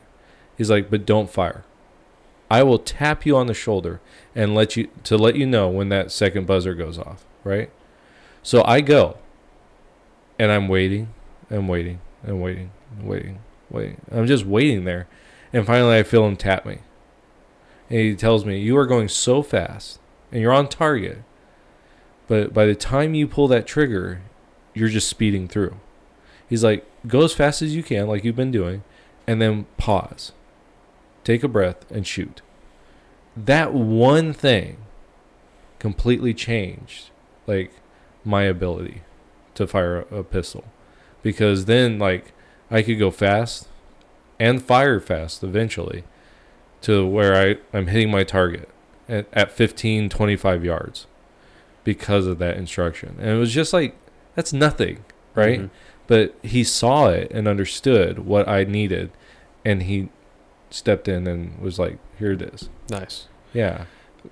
He's 0.56 0.70
like 0.70 0.90
but 0.90 1.06
don't 1.06 1.30
fire. 1.30 1.64
I 2.50 2.62
will 2.62 2.78
tap 2.78 3.24
you 3.24 3.36
on 3.36 3.46
the 3.46 3.54
shoulder 3.54 4.00
and 4.34 4.54
let 4.54 4.76
you 4.76 4.88
to 5.04 5.16
let 5.16 5.36
you 5.36 5.46
know 5.46 5.68
when 5.68 5.88
that 5.90 6.10
second 6.10 6.46
buzzer 6.46 6.74
goes 6.74 6.98
off 6.98 7.24
right? 7.42 7.70
So 8.42 8.62
i 8.64 8.80
go 8.80 9.18
and 10.38 10.50
i'm 10.50 10.68
waiting 10.68 11.14
and 11.48 11.68
waiting 11.68 12.00
and 12.22 12.42
waiting 12.42 12.70
and 12.96 13.08
waiting 13.08 13.38
waiting. 13.70 14.00
I'm 14.10 14.26
just 14.26 14.44
waiting 14.44 14.84
there 14.84 15.06
and 15.52 15.66
finally 15.66 15.96
i 15.96 16.02
feel 16.02 16.26
him 16.26 16.36
tap 16.36 16.66
me. 16.66 16.78
And 17.90 17.98
he 18.00 18.14
tells 18.14 18.44
me 18.44 18.58
you 18.58 18.76
are 18.76 18.86
going 18.86 19.08
so 19.08 19.42
fast 19.42 20.00
and 20.32 20.40
you're 20.40 20.52
on 20.52 20.68
target 20.68 21.22
but 22.26 22.54
by 22.54 22.66
the 22.66 22.74
time 22.74 23.14
you 23.14 23.26
pull 23.26 23.48
that 23.48 23.66
trigger, 23.66 24.22
you're 24.72 24.88
just 24.88 25.08
speeding 25.08 25.46
through. 25.46 25.76
He's 26.48 26.64
like, 26.64 26.86
go 27.06 27.22
as 27.22 27.32
fast 27.32 27.62
as 27.62 27.74
you 27.74 27.82
can, 27.82 28.06
like 28.06 28.24
you've 28.24 28.36
been 28.36 28.50
doing, 28.50 28.82
and 29.26 29.40
then 29.40 29.66
pause. 29.76 30.32
Take 31.22 31.42
a 31.42 31.48
breath 31.48 31.90
and 31.90 32.06
shoot. 32.06 32.42
That 33.36 33.72
one 33.72 34.32
thing 34.32 34.78
completely 35.78 36.32
changed 36.32 37.10
like 37.46 37.72
my 38.24 38.42
ability 38.44 39.02
to 39.54 39.66
fire 39.66 40.00
a, 40.10 40.22
pistol. 40.22 40.64
Because 41.22 41.64
then 41.64 41.98
like 41.98 42.32
I 42.70 42.82
could 42.82 42.98
go 42.98 43.10
fast 43.10 43.68
and 44.38 44.62
fire 44.62 45.00
fast 45.00 45.42
eventually 45.42 46.04
to 46.82 47.06
where 47.06 47.34
I, 47.34 47.76
I'm 47.76 47.86
hitting 47.88 48.10
my 48.10 48.24
target 48.24 48.68
at, 49.08 49.26
at 49.32 49.52
15, 49.52 50.08
25 50.08 50.64
yards 50.64 51.06
because 51.82 52.26
of 52.26 52.38
that 52.38 52.56
instruction. 52.56 53.16
And 53.18 53.30
it 53.30 53.38
was 53.38 53.52
just 53.52 53.72
like, 53.72 53.94
that's 54.34 54.52
nothing, 54.52 55.04
right? 55.34 55.60
Mhm. 55.60 55.70
But 56.06 56.34
he 56.42 56.64
saw 56.64 57.08
it 57.08 57.30
and 57.30 57.48
understood 57.48 58.20
what 58.20 58.46
I 58.48 58.64
needed. 58.64 59.10
And 59.64 59.84
he 59.84 60.10
stepped 60.70 61.08
in 61.08 61.26
and 61.26 61.58
was 61.58 61.78
like, 61.78 61.98
here 62.18 62.32
it 62.32 62.42
is. 62.42 62.68
Nice. 62.90 63.28
Yeah. 63.52 63.84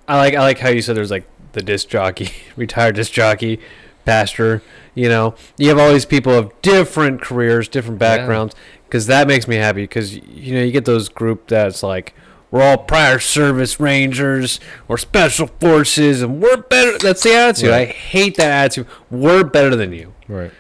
I 0.09 0.17
like 0.17 0.35
I 0.35 0.41
like 0.41 0.59
how 0.59 0.71
you 0.71 0.83
said 0.83 0.97
there's 0.97 1.11
like 1.11 1.27
the 1.53 1.63
disc 1.63 1.89
jockey, 1.89 2.31
retired 2.57 2.97
disc 2.97 3.13
jockey, 3.13 3.61
pastor. 4.05 4.63
You 4.95 5.09
know, 5.09 5.35
you 5.57 5.69
have 5.69 5.79
all 5.79 5.93
these 5.93 6.07
people 6.07 6.33
of 6.33 6.53
different 6.63 7.21
careers, 7.23 7.69
different 7.69 7.99
backgrounds, 7.99 8.55
because 8.87 9.07
that 9.07 9.27
makes 9.27 9.47
me 9.49 9.57
happy. 9.57 9.83
Because 9.83 10.17
you 10.17 10.55
know, 10.55 10.63
you 10.63 10.73
get 10.73 10.85
those 10.85 11.09
group 11.09 11.49
that's 11.49 11.83
like 11.83 12.15
we're 12.51 12.63
all 12.63 12.79
prior 12.79 13.19
service 13.19 13.81
rangers 13.81 14.61
or 14.89 14.99
special 14.99 15.47
forces, 15.47 16.23
and 16.23 16.43
we're 16.43 16.59
better. 16.59 16.99
That's 16.99 17.23
the 17.23 17.35
attitude. 17.35 17.71
I 17.71 17.87
hate 17.87 18.37
that 18.37 18.51
attitude. 18.51 18.87
We're 19.11 19.45
better 19.45 19.75
than 19.77 19.93
you 19.93 20.13
Right. 20.29 20.53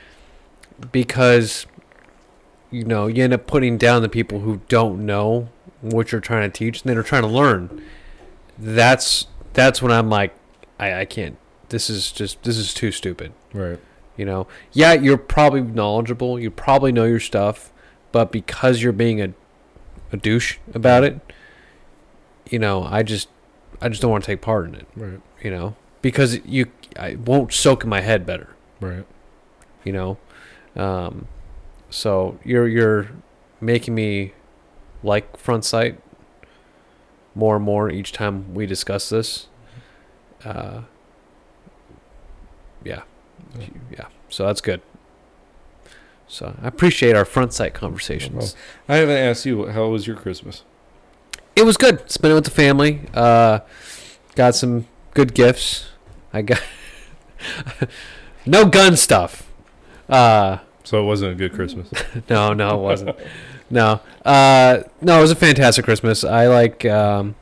Because 0.91 1.67
you 2.71 2.85
know 2.85 3.07
you 3.07 3.23
end 3.23 3.33
up 3.33 3.47
putting 3.47 3.79
down 3.79 4.03
the 4.03 4.09
people 4.09 4.41
who 4.41 4.61
don't 4.69 5.05
know 5.05 5.49
what 5.81 6.11
you're 6.13 6.21
trying 6.21 6.51
to 6.51 6.59
teach 6.59 6.83
and 6.83 6.95
they're 6.95 7.03
trying 7.03 7.23
to 7.23 7.29
learn. 7.29 7.83
That's 8.59 9.27
that's 9.53 9.83
when 9.83 9.93
i'm 9.93 10.09
like 10.09 10.35
i, 10.79 11.01
I 11.01 11.05
can't 11.05 11.37
this 11.69 11.89
is 11.89 12.13
just 12.13 12.43
this 12.43 12.57
is 12.57 12.75
too 12.75 12.91
stupid. 12.93 13.33
Right. 13.53 13.79
you 14.17 14.25
know? 14.25 14.47
Yeah 14.73 14.95
you're 14.95 15.19
probably 15.19 15.61
knowledgeable 15.63 16.39
you 16.39 16.51
probably 16.51 16.93
know 16.93 17.05
your 17.05 17.21
stuff 17.21 17.73
but 18.13 18.33
because 18.33 18.83
you're 18.83 18.93
being 18.93 19.21
a, 19.21 19.33
a 20.13 20.17
douche 20.17 20.59
about 20.75 21.05
it 21.05 21.21
you 22.51 22.59
know 22.59 22.85
i 22.85 23.03
just 23.03 23.29
i 23.81 23.89
just 23.89 24.03
don't 24.03 24.11
want 24.11 24.25
to 24.25 24.31
take 24.31 24.41
part 24.41 24.67
in 24.67 24.75
it. 24.75 24.87
Right. 24.97 25.21
you 25.43 25.51
know? 25.51 25.77
Because 26.03 26.45
you 26.45 26.67
i 26.99 27.15
won't 27.15 27.53
soak 27.53 27.85
in 27.85 27.91
my 27.91 28.01
head 28.01 28.27
better. 28.27 28.55
Right. 28.81 29.07
you 29.85 29.93
know 29.93 30.19
um, 30.77 31.27
so 31.91 32.39
you're 32.45 32.69
you're 32.69 33.11
making 33.61 33.95
me 33.95 34.33
like 35.03 35.37
front 35.37 35.65
sight 35.65 36.01
more 37.35 37.57
and 37.57 37.65
more 37.65 37.91
each 37.91 38.13
time 38.13 38.55
we 38.55 38.67
discuss 38.67 39.09
this. 39.09 39.49
Uh, 40.45 40.83
yeah. 42.85 43.03
Yeah. 43.91 44.07
So 44.29 44.47
that's 44.47 44.61
good. 44.61 44.81
So 46.27 46.57
i 46.63 46.67
appreciate 46.67 47.15
our 47.15 47.27
front 47.27 47.53
sight 47.53 47.75
conversations 47.75 48.57
I 48.89 48.97
haven't 48.97 49.19
asked 49.19 49.45
you, 49.45 49.67
how 49.67 49.89
was 49.89 50.07
your 50.07 50.17
Christmas? 50.17 50.65
it 51.55 51.65
was 51.65 51.77
good. 51.77 52.11
Spent 52.11 52.33
it 52.33 52.35
with 52.35 52.45
the 52.45 52.51
family. 52.51 53.03
Uh, 53.13 53.61
got 54.35 54.55
some 54.55 54.87
good 55.13 55.35
gifts. 55.35 55.91
I 56.33 56.43
got 56.43 56.63
no 58.47 58.65
gun 58.65 58.97
stuff 58.97 59.47
uh, 60.09 60.59
So 60.85 61.03
it 61.03 61.07
wasn't 61.07 61.33
a 61.33 61.35
good 61.35 61.53
Christmas. 61.53 61.89
no, 62.31 62.53
no, 62.53 62.79
it 62.79 62.83
wasn't. 62.83 63.17
no, 63.71 64.01
uh, 64.25 64.83
no, 65.01 65.19
it 65.19 65.23
was 65.23 65.31
a 65.31 65.37
fantastic 65.37 65.85
Christmas. 65.85 66.25
I 66.25 66.47
like. 66.49 66.85
Um, 66.85 67.35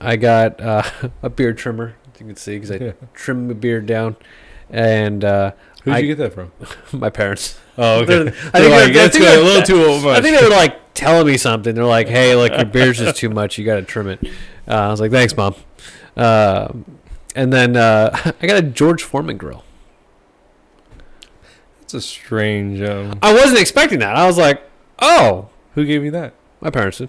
I 0.00 0.16
got 0.16 0.60
uh, 0.60 0.82
a 1.22 1.30
beard 1.30 1.58
trimmer. 1.58 1.94
You 2.20 2.26
can 2.26 2.36
see 2.36 2.54
because 2.56 2.70
I 2.70 2.76
Yeah. 2.76 2.92
trimmed 3.14 3.48
my 3.48 3.54
beard 3.54 3.86
down, 3.86 4.16
and 4.70 5.24
uh, 5.24 5.52
Who'd 5.84 5.94
I- 5.94 5.98
you 5.98 6.14
get 6.14 6.18
that 6.18 6.32
from? 6.34 6.52
my 6.98 7.10
parents. 7.10 7.58
Oh, 7.76 8.00
okay. 8.02 8.06
They're- 8.06 8.26
I 8.28 8.30
think 8.30 8.52
they're- 8.52 8.70
like, 8.70 8.90
I 8.90 8.92
that's 8.92 9.16
think 9.16 9.24
going 9.26 9.40
a 9.40 9.42
little 9.42 9.62
too 9.62 10.00
much. 10.06 10.18
I 10.18 10.22
think 10.22 10.38
they 10.38 10.44
were 10.44 10.50
like 10.54 10.94
telling 10.94 11.26
me 11.26 11.36
something. 11.36 11.74
They're 11.74 11.84
like, 11.84 12.08
"Hey, 12.08 12.34
look, 12.36 12.52
your 12.52 12.64
beard's 12.66 12.98
just 12.98 13.16
too 13.16 13.30
much. 13.30 13.58
You 13.58 13.64
got 13.64 13.76
to 13.76 13.82
trim 13.82 14.08
it." 14.08 14.20
Uh, 14.68 14.72
I 14.74 14.88
was 14.88 15.00
like, 15.00 15.10
"Thanks, 15.10 15.36
mom." 15.36 15.54
Uh, 16.16 16.68
and 17.34 17.52
then 17.52 17.76
uh, 17.76 18.32
I 18.40 18.46
got 18.46 18.56
a 18.58 18.62
George 18.62 19.02
Foreman 19.02 19.36
grill. 19.36 19.64
A 21.94 22.00
strange. 22.00 22.80
Um, 22.82 23.18
I 23.22 23.32
wasn't 23.32 23.60
expecting 23.60 24.00
that. 24.00 24.16
I 24.16 24.26
was 24.26 24.36
like, 24.38 24.62
"Oh, 24.98 25.48
who 25.74 25.84
gave 25.84 26.04
you 26.04 26.10
that? 26.12 26.34
my 26.60 26.70
parents 26.70 26.98
did." 26.98 27.08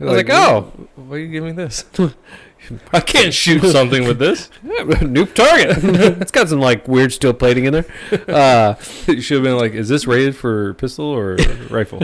I 0.00 0.04
was 0.04 0.14
like, 0.14 0.30
"Oh, 0.30 0.72
why 0.96 1.16
are 1.16 1.18
you 1.18 1.28
giving 1.28 1.56
me 1.56 1.64
this? 1.64 1.84
I 2.92 3.00
can't 3.00 3.32
shoot 3.32 3.62
something 3.62 4.04
with 4.06 4.18
this. 4.18 4.48
new 5.02 5.26
target." 5.26 5.78
it's 6.20 6.30
got 6.30 6.48
some 6.48 6.60
like 6.60 6.86
weird 6.86 7.12
steel 7.12 7.32
plating 7.34 7.64
in 7.64 7.72
there. 7.72 7.86
Uh, 8.28 8.74
You 9.06 9.20
should 9.20 9.36
have 9.38 9.44
been 9.44 9.56
like, 9.58 9.72
is 9.72 9.88
this 9.88 10.06
rated 10.06 10.36
for 10.36 10.74
pistol 10.74 11.06
or 11.06 11.36
rifle? 11.70 12.02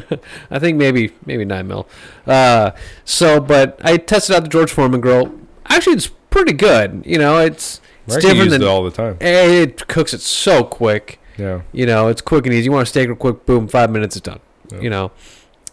I 0.50 0.58
think 0.58 0.76
maybe 0.76 1.12
maybe 1.24 1.44
nine 1.44 1.68
mil. 1.68 1.86
Uh, 2.26 2.72
so, 3.04 3.38
but 3.40 3.78
I 3.84 3.96
tested 3.98 4.34
out 4.34 4.42
the 4.42 4.48
George 4.48 4.72
Foreman 4.72 5.00
grill. 5.00 5.32
Actually, 5.66 5.96
it's 5.96 6.08
pretty 6.30 6.52
good. 6.52 7.02
You 7.06 7.18
know, 7.18 7.38
it's 7.38 7.80
it's 8.06 8.16
different 8.16 8.50
than 8.50 8.62
it 8.62 8.66
all 8.66 8.82
the 8.82 8.90
time. 8.90 9.18
it 9.20 9.86
cooks 9.86 10.12
it 10.12 10.20
so 10.20 10.64
quick. 10.64 11.20
Yeah. 11.36 11.62
You 11.72 11.86
know, 11.86 12.08
it's 12.08 12.20
quick 12.22 12.46
and 12.46 12.54
easy. 12.54 12.64
You 12.66 12.72
want 12.72 12.84
a 12.84 12.86
steak 12.86 13.08
real 13.08 13.16
quick, 13.16 13.44
boom, 13.46 13.66
five 13.68 13.90
minutes, 13.90 14.16
it's 14.16 14.24
done. 14.24 14.40
Yeah. 14.70 14.80
You 14.80 14.90
know, 14.90 15.12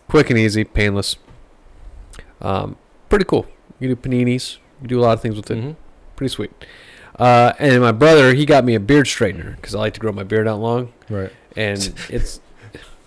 quick 0.07 0.29
and 0.29 0.39
easy, 0.39 0.63
painless. 0.63 1.17
Um, 2.41 2.77
pretty 3.09 3.25
cool. 3.25 3.47
You 3.79 3.89
do 3.89 3.95
paninis. 3.95 4.57
You 4.81 4.87
do 4.87 4.99
a 4.99 5.01
lot 5.03 5.13
of 5.13 5.21
things 5.21 5.35
with 5.35 5.49
it. 5.51 5.57
Mhm. 5.57 5.75
Pretty 6.15 6.33
sweet. 6.33 6.51
Uh, 7.19 7.53
and 7.59 7.81
my 7.81 7.91
brother, 7.91 8.33
he 8.33 8.45
got 8.45 8.63
me 8.65 8.73
a 8.73 8.79
beard 8.79 9.05
straightener 9.05 9.55
because 9.55 9.75
I 9.75 9.79
like 9.79 9.93
to 9.95 9.99
grow 9.99 10.11
my 10.11 10.23
beard 10.23 10.47
out 10.47 10.59
long, 10.59 10.91
Right. 11.09 11.31
and 11.55 11.93
it's 12.09 12.39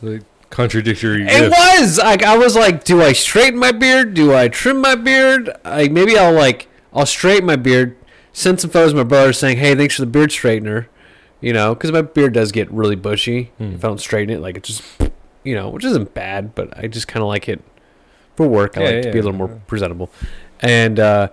like 0.02 0.22
Contradictory. 0.50 1.26
It 1.26 1.50
was 1.50 1.98
like 1.98 2.22
I 2.22 2.36
was 2.36 2.54
like, 2.54 2.84
do 2.84 3.02
I 3.02 3.12
straighten 3.12 3.58
my 3.58 3.72
beard? 3.72 4.14
Do 4.14 4.32
I 4.32 4.46
trim 4.46 4.80
my 4.80 4.94
beard? 4.94 5.50
Like 5.64 5.90
maybe 5.90 6.16
I'll 6.16 6.32
like 6.32 6.68
I'll 6.92 7.06
straighten 7.06 7.46
my 7.46 7.56
beard. 7.56 7.96
Send 8.32 8.60
some 8.60 8.70
photos 8.70 8.92
to 8.92 8.96
my 8.98 9.02
brother 9.02 9.32
saying, 9.32 9.56
"Hey, 9.58 9.74
thanks 9.74 9.96
for 9.96 10.02
the 10.02 10.06
beard 10.06 10.30
straightener." 10.30 10.86
You 11.44 11.52
know, 11.52 11.74
because 11.74 11.92
my 11.92 12.02
beard 12.02 12.32
does 12.32 12.52
get 12.52 12.70
really 12.70 12.96
bushy 12.96 13.52
Hmm. 13.58 13.74
if 13.74 13.84
I 13.84 13.88
don't 13.88 14.00
straighten 14.00 14.34
it. 14.34 14.40
Like 14.40 14.56
it 14.56 14.62
just, 14.62 14.82
you 15.44 15.54
know, 15.54 15.68
which 15.68 15.84
isn't 15.84 16.14
bad, 16.14 16.54
but 16.54 16.76
I 16.78 16.86
just 16.86 17.06
kind 17.08 17.22
of 17.22 17.28
like 17.28 17.48
it 17.48 17.62
for 18.36 18.46
work. 18.48 18.76
I 18.78 18.80
Yeah, 18.82 18.90
like 18.90 19.02
to 19.02 19.12
be 19.12 19.18
a 19.18 19.22
little 19.22 19.36
more 19.38 19.60
presentable. 19.66 20.10
And 20.60 20.98
uh, 20.98 21.28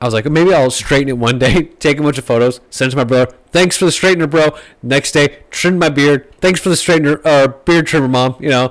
I 0.00 0.04
was 0.04 0.14
like, 0.14 0.24
maybe 0.26 0.54
I'll 0.54 0.70
straighten 0.70 1.08
it 1.08 1.18
one 1.18 1.38
day, 1.38 1.62
take 1.80 1.98
a 1.98 2.02
bunch 2.02 2.16
of 2.18 2.24
photos, 2.24 2.60
send 2.70 2.88
it 2.88 2.90
to 2.92 2.96
my 2.96 3.04
brother. 3.04 3.34
Thanks 3.50 3.76
for 3.76 3.84
the 3.86 3.90
straightener, 3.90 4.30
bro. 4.30 4.56
Next 4.82 5.12
day, 5.12 5.40
trim 5.50 5.78
my 5.78 5.88
beard. 5.88 6.32
Thanks 6.40 6.60
for 6.60 6.68
the 6.68 6.76
straightener, 6.76 7.20
uh, 7.26 7.48
beard 7.64 7.86
trimmer, 7.88 8.06
mom. 8.08 8.36
You 8.38 8.50
know, 8.50 8.70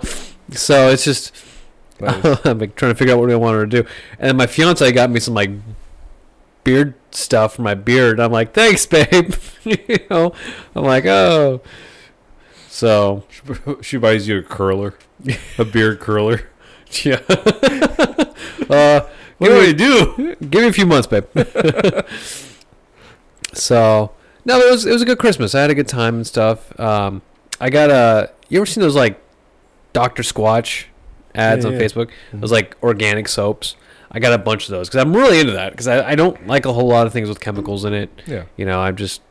so 0.52 0.90
it's 0.90 1.04
just 1.04 1.36
Nice. 2.00 2.46
I'm 2.46 2.58
like 2.60 2.76
trying 2.78 2.94
to 2.94 2.96
figure 2.96 3.14
out 3.14 3.20
what 3.20 3.30
I 3.30 3.36
want 3.36 3.56
her 3.58 3.66
to 3.68 3.84
do. 3.84 3.90
And 4.18 4.30
then 4.30 4.38
my 4.38 4.48
fiance 4.48 4.90
got 4.94 5.10
me 5.10 5.20
some 5.20 5.34
like 5.34 5.50
beard 6.64 6.94
stuff 7.12 7.56
for 7.56 7.62
my 7.62 7.74
beard. 7.74 8.20
I'm 8.20 8.32
like, 8.32 8.54
thanks, 8.54 8.86
babe. 8.86 9.34
you 9.64 9.78
know, 10.10 10.34
I'm 10.76 10.84
like, 10.84 11.06
oh. 11.06 11.62
So 12.68 13.24
she 13.82 13.98
buys 13.98 14.28
you 14.28 14.38
a 14.40 14.44
curler, 14.44 14.96
a 15.58 15.66
beard 15.66 16.00
curler. 16.00 16.48
yeah. 17.04 17.22
uh, 17.30 19.02
What 19.38 19.48
do 19.50 19.60
I 19.62 19.72
do? 19.74 20.36
give 20.36 20.62
me 20.62 20.68
a 20.68 20.74
few 20.74 20.86
months, 20.86 21.08
babe. 21.08 21.26
so 23.54 24.12
no, 24.46 24.60
it 24.60 24.72
was 24.72 24.86
it 24.86 24.92
was 24.92 25.02
a 25.02 25.06
good 25.06 25.20
Christmas. 25.20 25.54
I 25.56 25.62
had 25.62 25.70
a 25.70 25.76
good 25.76 25.88
time 25.88 26.16
and 26.16 26.28
stuff. 26.28 26.78
Um, 26.80 27.22
I 27.60 27.70
got 27.70 27.90
a. 27.90 28.32
You 28.50 28.60
ever 28.60 28.66
seen 28.66 28.82
those 28.82 28.96
like 28.96 29.22
Doctor 29.94 30.24
Squatch 30.24 30.86
ads 31.36 31.64
Yeah, 31.66 31.72
on 31.72 31.78
yeah. 31.78 31.82
Facebook? 31.86 32.10
Those 32.34 32.52
like 32.52 32.76
organic 32.82 33.28
soaps. 33.28 33.76
I 34.12 34.20
got 34.20 34.34
a 34.34 34.38
bunch 34.38 34.66
of 34.66 34.72
those 34.72 34.90
because 34.90 35.02
I'm 35.04 35.16
really 35.16 35.40
into 35.40 35.54
that 35.54 35.72
because 35.72 35.88
I, 35.88 36.12
I 36.12 36.16
don't 36.16 36.48
like 36.48 36.66
a 36.66 36.74
whole 36.74 36.88
lot 36.88 37.06
of 37.08 37.14
things 37.14 37.30
with 37.30 37.40
chemicals 37.40 37.86
in 37.86 37.94
it. 37.94 38.10
Yeah, 38.26 38.46
You 38.58 38.66
know, 38.66 38.80
I'm 38.82 38.96
just 38.96 39.22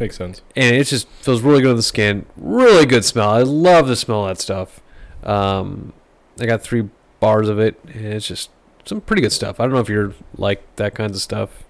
makes 0.00 0.16
sense. 0.16 0.40
and 0.56 0.74
it 0.76 0.84
just 0.84 1.08
feels 1.08 1.42
really 1.42 1.60
good 1.62 1.70
on 1.70 1.76
the 1.76 1.82
skin. 1.82 2.24
Really 2.36 2.86
good 2.86 3.04
smell. 3.04 3.28
I 3.30 3.42
love 3.42 3.86
the 3.88 3.96
smell 3.96 4.22
of 4.26 4.36
that 4.36 4.42
stuff. 4.42 4.80
Um, 5.22 5.92
I 6.40 6.46
got 6.46 6.62
three 6.62 6.88
bars 7.20 7.48
of 7.48 7.58
it, 7.58 7.78
and 7.92 8.06
it's 8.06 8.26
just 8.26 8.50
some 8.84 9.00
pretty 9.00 9.22
good 9.22 9.32
stuff. 9.32 9.60
I 9.60 9.64
don't 9.64 9.72
know 9.72 9.80
if 9.80 9.88
you're 9.88 10.14
like 10.36 10.62
that 10.76 10.94
kinds 10.94 11.16
of 11.16 11.22
stuff. 11.22 11.64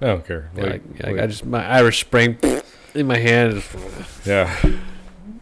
I 0.00 0.06
don't 0.06 0.26
care. 0.26 0.50
Yeah, 0.56 0.62
Like, 0.64 0.82
like, 1.02 1.18
I 1.18 1.26
just 1.26 1.44
my 1.44 1.64
Irish 1.66 2.00
Spring 2.00 2.38
in 2.94 3.06
my 3.06 3.18
hand. 3.18 3.62
yeah, 4.24 4.56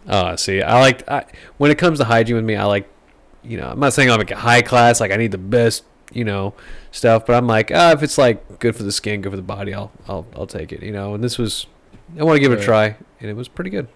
Oh, 0.08 0.36
see, 0.36 0.62
I 0.62 0.80
like 0.80 1.08
I, 1.08 1.24
when 1.58 1.70
it 1.70 1.78
comes 1.78 1.98
to 1.98 2.04
hygiene 2.06 2.36
with 2.36 2.44
me. 2.44 2.56
I 2.56 2.64
like, 2.64 2.88
you 3.42 3.56
know, 3.56 3.68
I'm 3.68 3.80
not 3.80 3.92
saying 3.92 4.10
I'm 4.10 4.18
like 4.18 4.30
a 4.30 4.36
high 4.36 4.62
class. 4.62 5.00
Like 5.00 5.10
I 5.12 5.16
need 5.16 5.32
the 5.32 5.38
best, 5.38 5.84
you 6.12 6.24
know, 6.24 6.54
stuff. 6.90 7.26
But 7.26 7.36
I'm 7.36 7.46
like, 7.46 7.70
ah, 7.74 7.92
if 7.92 8.02
it's 8.02 8.18
like 8.18 8.58
good 8.58 8.76
for 8.76 8.82
the 8.82 8.92
skin, 8.92 9.20
good 9.20 9.30
for 9.30 9.36
the 9.36 9.42
body, 9.42 9.74
I'll 9.74 9.92
I'll 10.06 10.26
I'll 10.34 10.46
take 10.46 10.72
it. 10.72 10.82
You 10.82 10.92
know. 10.92 11.14
And 11.14 11.22
this 11.22 11.38
was, 11.38 11.66
I 12.18 12.24
want 12.24 12.36
to 12.36 12.40
give 12.40 12.52
it 12.52 12.60
a 12.60 12.64
try, 12.64 12.96
and 13.20 13.30
it 13.30 13.34
was 13.34 13.48
pretty 13.48 13.70
good. 13.70 13.88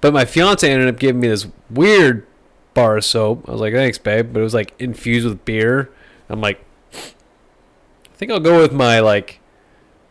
But 0.00 0.12
my 0.12 0.24
fiance 0.24 0.70
ended 0.70 0.88
up 0.88 0.98
giving 0.98 1.20
me 1.20 1.28
this 1.28 1.46
weird 1.70 2.26
bar 2.74 2.98
of 2.98 3.04
soap. 3.04 3.48
I 3.48 3.52
was 3.52 3.60
like, 3.60 3.72
thanks, 3.72 3.98
babe. 3.98 4.32
But 4.32 4.40
it 4.40 4.44
was 4.44 4.54
like 4.54 4.74
infused 4.78 5.26
with 5.26 5.44
beer. 5.44 5.90
I'm 6.28 6.40
like, 6.40 6.64
I 6.94 8.16
think 8.16 8.30
I'll 8.30 8.40
go 8.40 8.60
with 8.60 8.72
my 8.72 9.00
like 9.00 9.40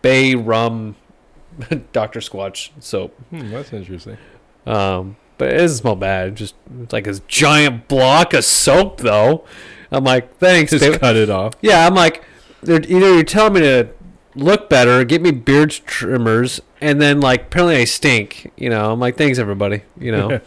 Bay 0.01 0.35
rum 0.35 0.95
Dr. 1.91 2.19
Squatch 2.19 2.71
soap. 2.79 3.17
hmm, 3.29 3.49
that's 3.51 3.73
interesting. 3.73 4.17
Um, 4.65 5.17
but 5.37 5.49
it 5.49 5.57
doesn't 5.57 5.77
smell 5.77 5.95
bad. 5.95 6.35
Just 6.35 6.55
it's 6.81 6.93
like 6.93 7.05
this 7.05 7.21
giant 7.27 7.87
block 7.87 8.33
of 8.33 8.45
soap, 8.45 8.97
though. 8.99 9.45
I'm 9.91 10.03
like, 10.03 10.37
thanks, 10.37 10.71
Just 10.71 10.83
babe. 10.83 10.99
cut 10.99 11.15
it 11.15 11.29
off. 11.29 11.53
Yeah, 11.61 11.85
I'm 11.87 11.93
like, 11.93 12.23
they're, 12.61 12.81
either 12.81 13.13
you're 13.13 13.23
telling 13.23 13.53
me 13.53 13.59
to 13.61 13.89
look 14.35 14.69
better, 14.69 15.03
get 15.03 15.21
me 15.21 15.31
beard 15.31 15.71
trimmers, 15.71 16.59
and 16.81 17.01
then 17.01 17.21
like 17.21 17.43
apparently 17.43 17.77
I 17.77 17.85
stink. 17.85 18.51
You 18.57 18.69
know, 18.69 18.91
I'm 18.91 18.99
like, 18.99 19.17
thanks 19.17 19.39
everybody. 19.39 19.83
You 19.99 20.11
know. 20.11 20.41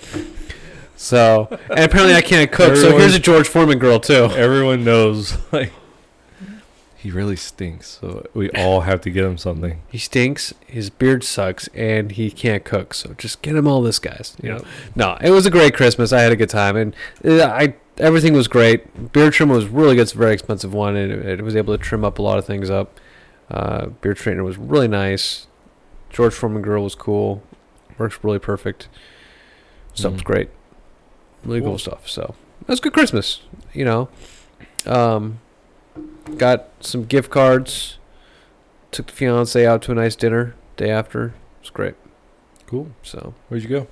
so 0.97 1.49
and 1.71 1.81
apparently 1.81 2.15
I 2.15 2.21
can't 2.21 2.51
cook. 2.51 2.77
so 2.77 2.97
here's 2.99 3.15
a 3.15 3.19
George 3.21 3.49
Foreman 3.49 3.79
girl 3.79 4.01
too. 4.01 4.25
Everyone 4.33 4.85
knows 4.85 5.37
like 5.53 5.73
he 7.09 7.17
really 7.17 7.37
stinks, 7.37 7.99
so 8.01 8.27
we 8.35 8.51
all 8.51 8.83
have 8.83 9.01
to 9.03 9.11
get 9.11 9.25
him 9.25 9.39
something. 9.39 9.81
He 9.91 9.99
stinks. 9.99 10.53
His 10.67 10.91
beard 10.91 11.25
sucks, 11.25 11.69
and 11.69 12.13
he 12.13 12.31
can't 12.31 12.65
cook. 12.65 12.93
So 12.95 13.15
just 13.17 13.41
get 13.43 13.57
him 13.57 13.67
all 13.67 13.81
this, 13.83 13.99
guys. 13.99 14.37
You 14.43 14.51
know. 14.51 14.65
No, 14.95 15.17
it 15.21 15.31
was 15.31 15.47
a 15.47 15.51
great 15.51 15.75
Christmas. 15.75 16.13
I 16.13 16.21
had 16.21 16.33
a 16.33 16.37
good 16.37 16.51
time, 16.51 16.77
and 16.77 16.95
uh, 17.25 17.47
I 17.47 17.75
everything 17.97 18.33
was 18.35 18.47
great. 18.49 19.13
Beard 19.13 19.33
trim 19.33 19.49
was 19.49 19.67
really 19.67 19.95
good. 19.97 20.03
It's 20.03 20.15
a 20.15 20.19
very 20.19 20.35
expensive 20.35 20.75
one, 20.75 20.97
and 20.97 21.11
it, 21.13 21.41
it 21.41 21.43
was 21.43 21.57
able 21.57 21.77
to 21.77 21.83
trim 21.83 22.05
up 22.05 22.19
a 22.19 22.23
lot 22.23 22.39
of 22.39 22.45
things 22.45 22.69
up. 22.71 23.01
Uh, 23.51 23.87
beard 23.87 24.19
straightener 24.19 24.45
was 24.45 24.59
really 24.59 24.89
nice. 24.89 25.47
George 26.11 26.35
Foreman 26.35 26.61
grill 26.63 26.85
was 26.85 26.95
cool. 26.95 27.43
Works 27.97 28.19
really 28.23 28.39
perfect. 28.39 28.89
Stuff's 29.95 30.21
Mhm. 30.21 30.25
great. 30.25 30.49
Really 31.45 31.61
cool 31.61 31.71
Cool. 31.71 31.79
stuff. 31.79 32.09
So 32.09 32.35
it 32.63 32.69
was 32.69 32.79
a 32.79 32.83
good 32.83 32.93
Christmas. 32.93 33.41
You 33.73 33.85
know, 33.87 34.09
um, 34.87 35.41
got 36.37 36.68
some 36.81 37.05
gift 37.05 37.31
cards. 37.31 37.99
Took 38.91 39.09
the 39.09 39.13
fiance 39.13 39.67
out 39.67 39.83
to 39.83 39.93
a 39.93 39.95
nice 39.95 40.17
dinner 40.17 40.55
day 40.77 40.91
after. 40.91 41.27
It 41.27 41.33
was 41.63 41.71
great. 41.71 41.95
Cool. 42.67 42.89
So 43.03 43.35
Where'd 43.49 43.63
you 43.63 43.69
go? 43.69 43.87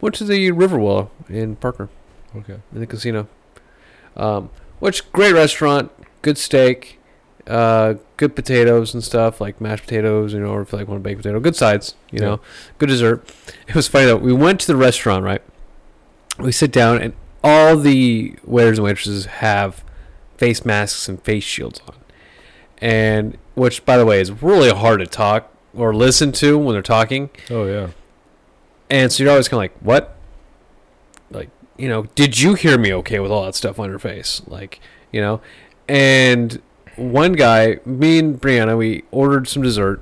went 0.00 0.14
to 0.16 0.24
the 0.24 0.50
Riverwillow 0.52 1.08
in 1.28 1.56
Parker 1.56 1.88
Okay. 2.36 2.56
in 2.74 2.80
the 2.80 2.86
casino. 2.86 3.28
Um, 4.16 4.50
which 4.80 5.10
great 5.12 5.32
restaurant, 5.34 5.90
good 6.22 6.36
steak, 6.36 6.98
uh, 7.46 7.94
good 8.16 8.34
potatoes 8.36 8.92
and 8.94 9.02
stuff 9.04 9.40
like 9.40 9.60
mashed 9.60 9.84
potatoes, 9.84 10.32
you 10.34 10.40
know, 10.40 10.48
or 10.48 10.62
if 10.62 10.72
you 10.72 10.78
like 10.78 10.88
one 10.88 11.00
baked 11.00 11.18
potato, 11.22 11.38
good 11.40 11.56
sides, 11.56 11.94
you 12.10 12.18
Yeah. 12.20 12.26
know, 12.26 12.40
good 12.78 12.88
dessert. 12.88 13.28
It 13.68 13.74
was 13.74 13.86
funny 13.88 14.06
though. 14.06 14.16
We 14.16 14.32
went 14.32 14.60
to 14.60 14.66
the 14.66 14.76
restaurant, 14.76 15.24
right? 15.24 15.42
We 16.38 16.52
sit 16.52 16.72
down 16.72 17.00
and 17.00 17.12
all 17.42 17.76
the 17.76 18.34
waiters 18.44 18.78
and 18.78 18.84
waitresses 18.84 19.26
have 19.26 19.84
face 20.36 20.64
masks 20.64 21.08
and 21.08 21.22
face 21.22 21.44
shields 21.44 21.80
on, 21.88 21.94
and 22.78 23.38
which, 23.54 23.84
by 23.84 23.96
the 23.96 24.06
way, 24.06 24.20
is 24.20 24.30
really 24.42 24.70
hard 24.70 25.00
to 25.00 25.06
talk 25.06 25.50
or 25.74 25.94
listen 25.94 26.32
to 26.32 26.58
when 26.58 26.74
they're 26.74 26.82
talking. 26.82 27.30
Oh 27.50 27.66
yeah. 27.66 27.88
And 28.90 29.12
so 29.12 29.22
you're 29.22 29.30
always 29.30 29.48
kind 29.48 29.58
of 29.58 29.62
like, 29.62 29.78
what? 29.80 30.16
Like, 31.30 31.50
you 31.76 31.88
know, 31.88 32.04
did 32.14 32.38
you 32.40 32.54
hear 32.54 32.78
me 32.78 32.92
okay 32.94 33.18
with 33.18 33.30
all 33.30 33.44
that 33.44 33.54
stuff 33.54 33.78
on 33.78 33.88
your 33.88 33.98
face? 33.98 34.42
Like, 34.46 34.80
you 35.10 35.20
know? 35.20 35.40
And 35.88 36.60
one 36.96 37.32
guy, 37.32 37.78
me 37.84 38.18
and 38.18 38.40
Brianna, 38.40 38.76
we 38.76 39.02
ordered 39.10 39.48
some 39.48 39.62
dessert 39.62 40.00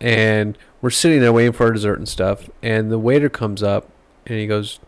and 0.00 0.56
we're 0.80 0.90
sitting 0.90 1.20
there 1.20 1.32
waiting 1.32 1.52
for 1.52 1.66
our 1.66 1.72
dessert 1.72 1.98
and 1.98 2.08
stuff. 2.08 2.48
And 2.62 2.90
the 2.90 2.98
waiter 2.98 3.28
comes 3.28 3.62
up 3.62 3.88
and 4.26 4.38
he 4.38 4.46
goes, 4.46 4.80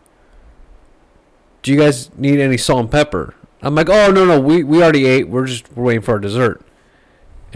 Do 1.61 1.71
you 1.71 1.77
guys 1.77 2.09
need 2.17 2.39
any 2.39 2.57
salt 2.57 2.79
and 2.81 2.91
pepper? 2.91 3.35
I'm 3.61 3.75
like, 3.75 3.89
Oh, 3.89 4.11
no, 4.11 4.25
no, 4.25 4.39
we, 4.39 4.63
we 4.63 4.81
already 4.81 5.05
ate. 5.05 5.27
We're 5.27 5.45
just 5.45 5.71
we're 5.75 5.83
waiting 5.83 6.01
for 6.01 6.13
our 6.13 6.19
dessert. 6.19 6.64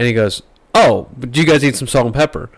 And 0.00 0.06
he 0.06 0.14
goes, 0.14 0.42
Oh, 0.74 1.10
but 1.14 1.30
do 1.30 1.40
you 1.40 1.46
guys 1.46 1.62
need 1.62 1.76
some 1.76 1.86
salt 1.86 2.06
and 2.06 2.14
pepper? 2.14 2.48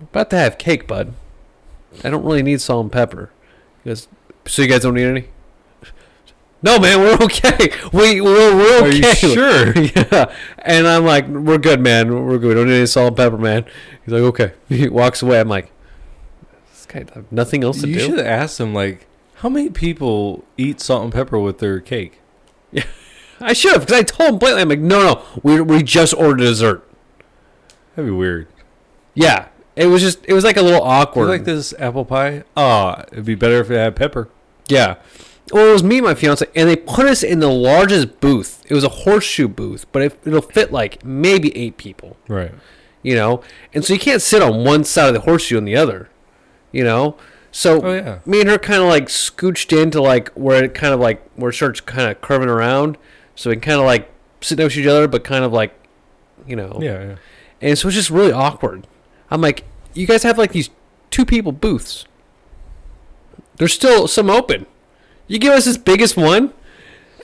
about 0.00 0.30
to 0.30 0.38
have 0.38 0.56
cake, 0.56 0.86
bud. 0.86 1.12
I 2.02 2.08
don't 2.08 2.24
really 2.24 2.42
need 2.42 2.62
salt 2.62 2.84
and 2.84 2.90
pepper. 2.90 3.30
He 3.84 3.90
goes, 3.90 4.08
so 4.46 4.62
you 4.62 4.68
guys 4.68 4.80
don't 4.80 4.94
need 4.94 5.04
any? 5.04 5.28
No, 6.62 6.78
man, 6.78 7.00
we're 7.00 7.18
okay. 7.26 7.70
We 7.92 8.22
we're, 8.22 8.56
we're 8.56 8.78
okay. 8.78 8.88
Are 8.88 8.92
you 8.92 9.12
sure? 9.12 9.78
yeah. 9.78 10.34
And 10.60 10.88
I'm 10.88 11.04
like, 11.04 11.28
we're 11.28 11.58
good, 11.58 11.80
man. 11.80 12.24
We're 12.24 12.38
good. 12.38 12.48
We 12.48 12.54
don't 12.54 12.68
need 12.68 12.78
any 12.78 12.86
salt 12.86 13.08
and 13.08 13.16
pepper, 13.18 13.36
man. 13.36 13.66
He's 14.06 14.14
like, 14.14 14.22
okay. 14.22 14.52
He 14.70 14.88
walks 14.88 15.20
away. 15.20 15.38
I'm 15.38 15.50
like, 15.50 15.70
this 16.70 16.86
guy 16.86 17.04
have 17.14 17.30
nothing 17.30 17.62
else 17.62 17.82
to 17.82 17.88
You 17.88 17.94
do. 17.94 18.00
You 18.00 18.06
should 18.06 18.18
have 18.18 18.26
asked 18.26 18.56
them 18.56 18.72
like, 18.72 19.06
how 19.36 19.50
many 19.50 19.68
people 19.68 20.44
eat 20.56 20.80
salt 20.80 21.04
and 21.04 21.12
pepper 21.12 21.38
with 21.38 21.58
their 21.58 21.78
cake? 21.78 22.20
I 23.40 23.52
should 23.52 23.72
have, 23.72 23.82
because 23.82 23.98
I 23.98 24.02
told 24.02 24.30
him 24.34 24.38
blatantly. 24.38 24.62
I'm 24.62 24.68
like, 24.68 24.78
no, 24.80 25.02
no, 25.14 25.22
we 25.42 25.60
we 25.60 25.82
just 25.82 26.14
ordered 26.14 26.38
dessert. 26.38 26.88
That'd 27.94 28.10
be 28.10 28.14
weird. 28.16 28.48
Yeah. 29.14 29.48
It 29.74 29.86
was 29.86 30.00
just, 30.00 30.20
it 30.26 30.32
was 30.32 30.42
like 30.44 30.56
a 30.56 30.62
little 30.62 30.82
awkward. 30.82 31.26
like 31.28 31.44
this 31.44 31.74
apple 31.78 32.04
pie? 32.06 32.44
Ah, 32.56 33.04
it'd 33.12 33.24
be 33.26 33.34
better 33.34 33.60
if 33.60 33.70
it 33.70 33.76
had 33.76 33.94
pepper. 33.94 34.28
Yeah. 34.68 34.96
Well, 35.52 35.68
it 35.68 35.72
was 35.72 35.82
me 35.84 35.98
and 35.98 36.06
my 36.06 36.14
fiance, 36.14 36.46
and 36.56 36.68
they 36.68 36.76
put 36.76 37.06
us 37.06 37.22
in 37.22 37.40
the 37.40 37.50
largest 37.50 38.20
booth. 38.20 38.64
It 38.68 38.74
was 38.74 38.84
a 38.84 38.88
horseshoe 38.88 39.48
booth, 39.48 39.84
but 39.92 40.02
it, 40.02 40.18
it'll 40.24 40.40
fit 40.42 40.72
like 40.72 41.04
maybe 41.04 41.54
eight 41.56 41.76
people, 41.76 42.16
Right. 42.26 42.52
you 43.02 43.14
know? 43.14 43.42
And 43.74 43.84
so 43.84 43.92
you 43.92 44.00
can't 44.00 44.22
sit 44.22 44.40
on 44.42 44.64
one 44.64 44.82
side 44.84 45.08
of 45.08 45.14
the 45.14 45.20
horseshoe 45.20 45.58
and 45.58 45.68
the 45.68 45.76
other, 45.76 46.08
you 46.72 46.82
know? 46.82 47.16
So 47.52 47.80
Oh 47.82 47.92
yeah. 47.94 48.18
me 48.26 48.40
and 48.40 48.48
her 48.50 48.58
kind 48.58 48.82
of 48.82 48.88
like 48.88 49.06
scooched 49.06 49.76
into 49.80 50.00
like 50.02 50.30
where 50.30 50.64
it 50.64 50.74
kind 50.74 50.92
of 50.94 51.00
like, 51.00 51.22
where 51.36 51.50
it 51.50 51.54
starts 51.54 51.80
kind 51.80 52.10
of 52.10 52.20
curving 52.22 52.48
around. 52.48 52.98
So 53.36 53.50
we 53.50 53.56
can 53.56 53.60
kind 53.62 53.78
of 53.80 53.86
like 53.86 54.10
sit 54.40 54.58
next 54.58 54.74
to 54.74 54.80
each 54.80 54.86
other, 54.88 55.06
but 55.06 55.22
kind 55.24 55.44
of 55.44 55.52
like, 55.52 55.72
you 56.46 56.56
know? 56.56 56.78
Yeah, 56.82 57.02
yeah. 57.04 57.16
And 57.60 57.78
so 57.78 57.88
it's 57.88 57.94
just 57.96 58.10
really 58.10 58.32
awkward. 58.32 58.86
I'm 59.30 59.40
like, 59.40 59.64
you 59.94 60.06
guys 60.06 60.22
have 60.24 60.36
like 60.38 60.52
these 60.52 60.70
two 61.10 61.24
people 61.24 61.52
booths. 61.52 62.04
There's 63.56 63.72
still 63.72 64.06
some 64.08 64.28
open. 64.30 64.66
You 65.28 65.38
give 65.38 65.52
us 65.52 65.64
this 65.64 65.76
biggest 65.78 66.16
one, 66.16 66.52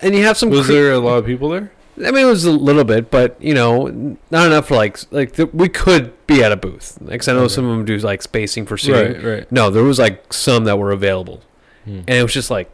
and 0.01 0.15
you 0.15 0.23
have 0.25 0.37
some. 0.39 0.51
Was 0.51 0.67
cre- 0.67 0.73
there 0.73 0.93
a 0.93 0.99
lot 0.99 1.19
of 1.19 1.27
people 1.27 1.51
there? 1.51 1.73
I 1.99 2.11
mean, 2.11 2.27
it 2.27 2.31
was 2.31 2.45
a 2.47 2.51
little 2.51 2.85
bit, 2.85 3.11
but 3.11 3.41
you 3.41 3.53
know, 3.55 4.17
not 4.31 4.47
enough 4.47 4.69
for 4.69 4.75
like 4.77 4.99
like 5.13 5.35
th- 5.37 5.51
we 5.53 5.69
could 5.69 6.27
be 6.27 6.43
at 6.43 6.51
a 6.51 6.57
booth. 6.57 6.97
Like 7.03 7.27
I 7.29 7.33
know 7.33 7.41
Okay. 7.41 7.55
some 7.55 7.67
of 7.67 7.77
them 7.77 7.85
do 7.85 7.97
like 7.99 8.23
spacing 8.23 8.65
for 8.67 8.79
seating. 8.79 9.13
Right, 9.23 9.23
right. 9.23 9.53
No, 9.53 9.71
there 9.71 9.85
was 9.85 9.99
like 9.99 10.33
some 10.33 10.65
that 10.65 10.79
were 10.79 10.91
available, 10.91 11.43
Hmm. 11.85 11.99
and 12.09 12.11
it 12.11 12.23
was 12.23 12.33
just 12.33 12.51
like, 12.51 12.71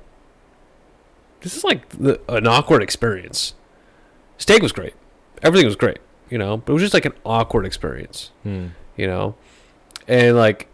this 1.41 1.57
is 1.57 1.65
like 1.65 1.89
the, 1.91 2.21
an 2.29 2.47
awkward 2.47 2.83
experience. 2.83 3.55
Steak 4.39 4.63
was 4.63 4.73
great, 4.73 4.95
everything 5.43 5.67
was 5.67 5.77
great, 5.77 5.99
you 6.31 6.39
know, 6.39 6.57
but 6.59 6.71
it 6.73 6.75
was 6.75 6.83
just 6.83 6.95
like 6.95 7.05
an 7.05 7.13
awkward 7.25 7.67
experience 7.67 8.31
Hmm. 8.43 8.69
you 8.97 9.07
know, 9.07 9.35
and 10.07 10.37
like 10.37 10.69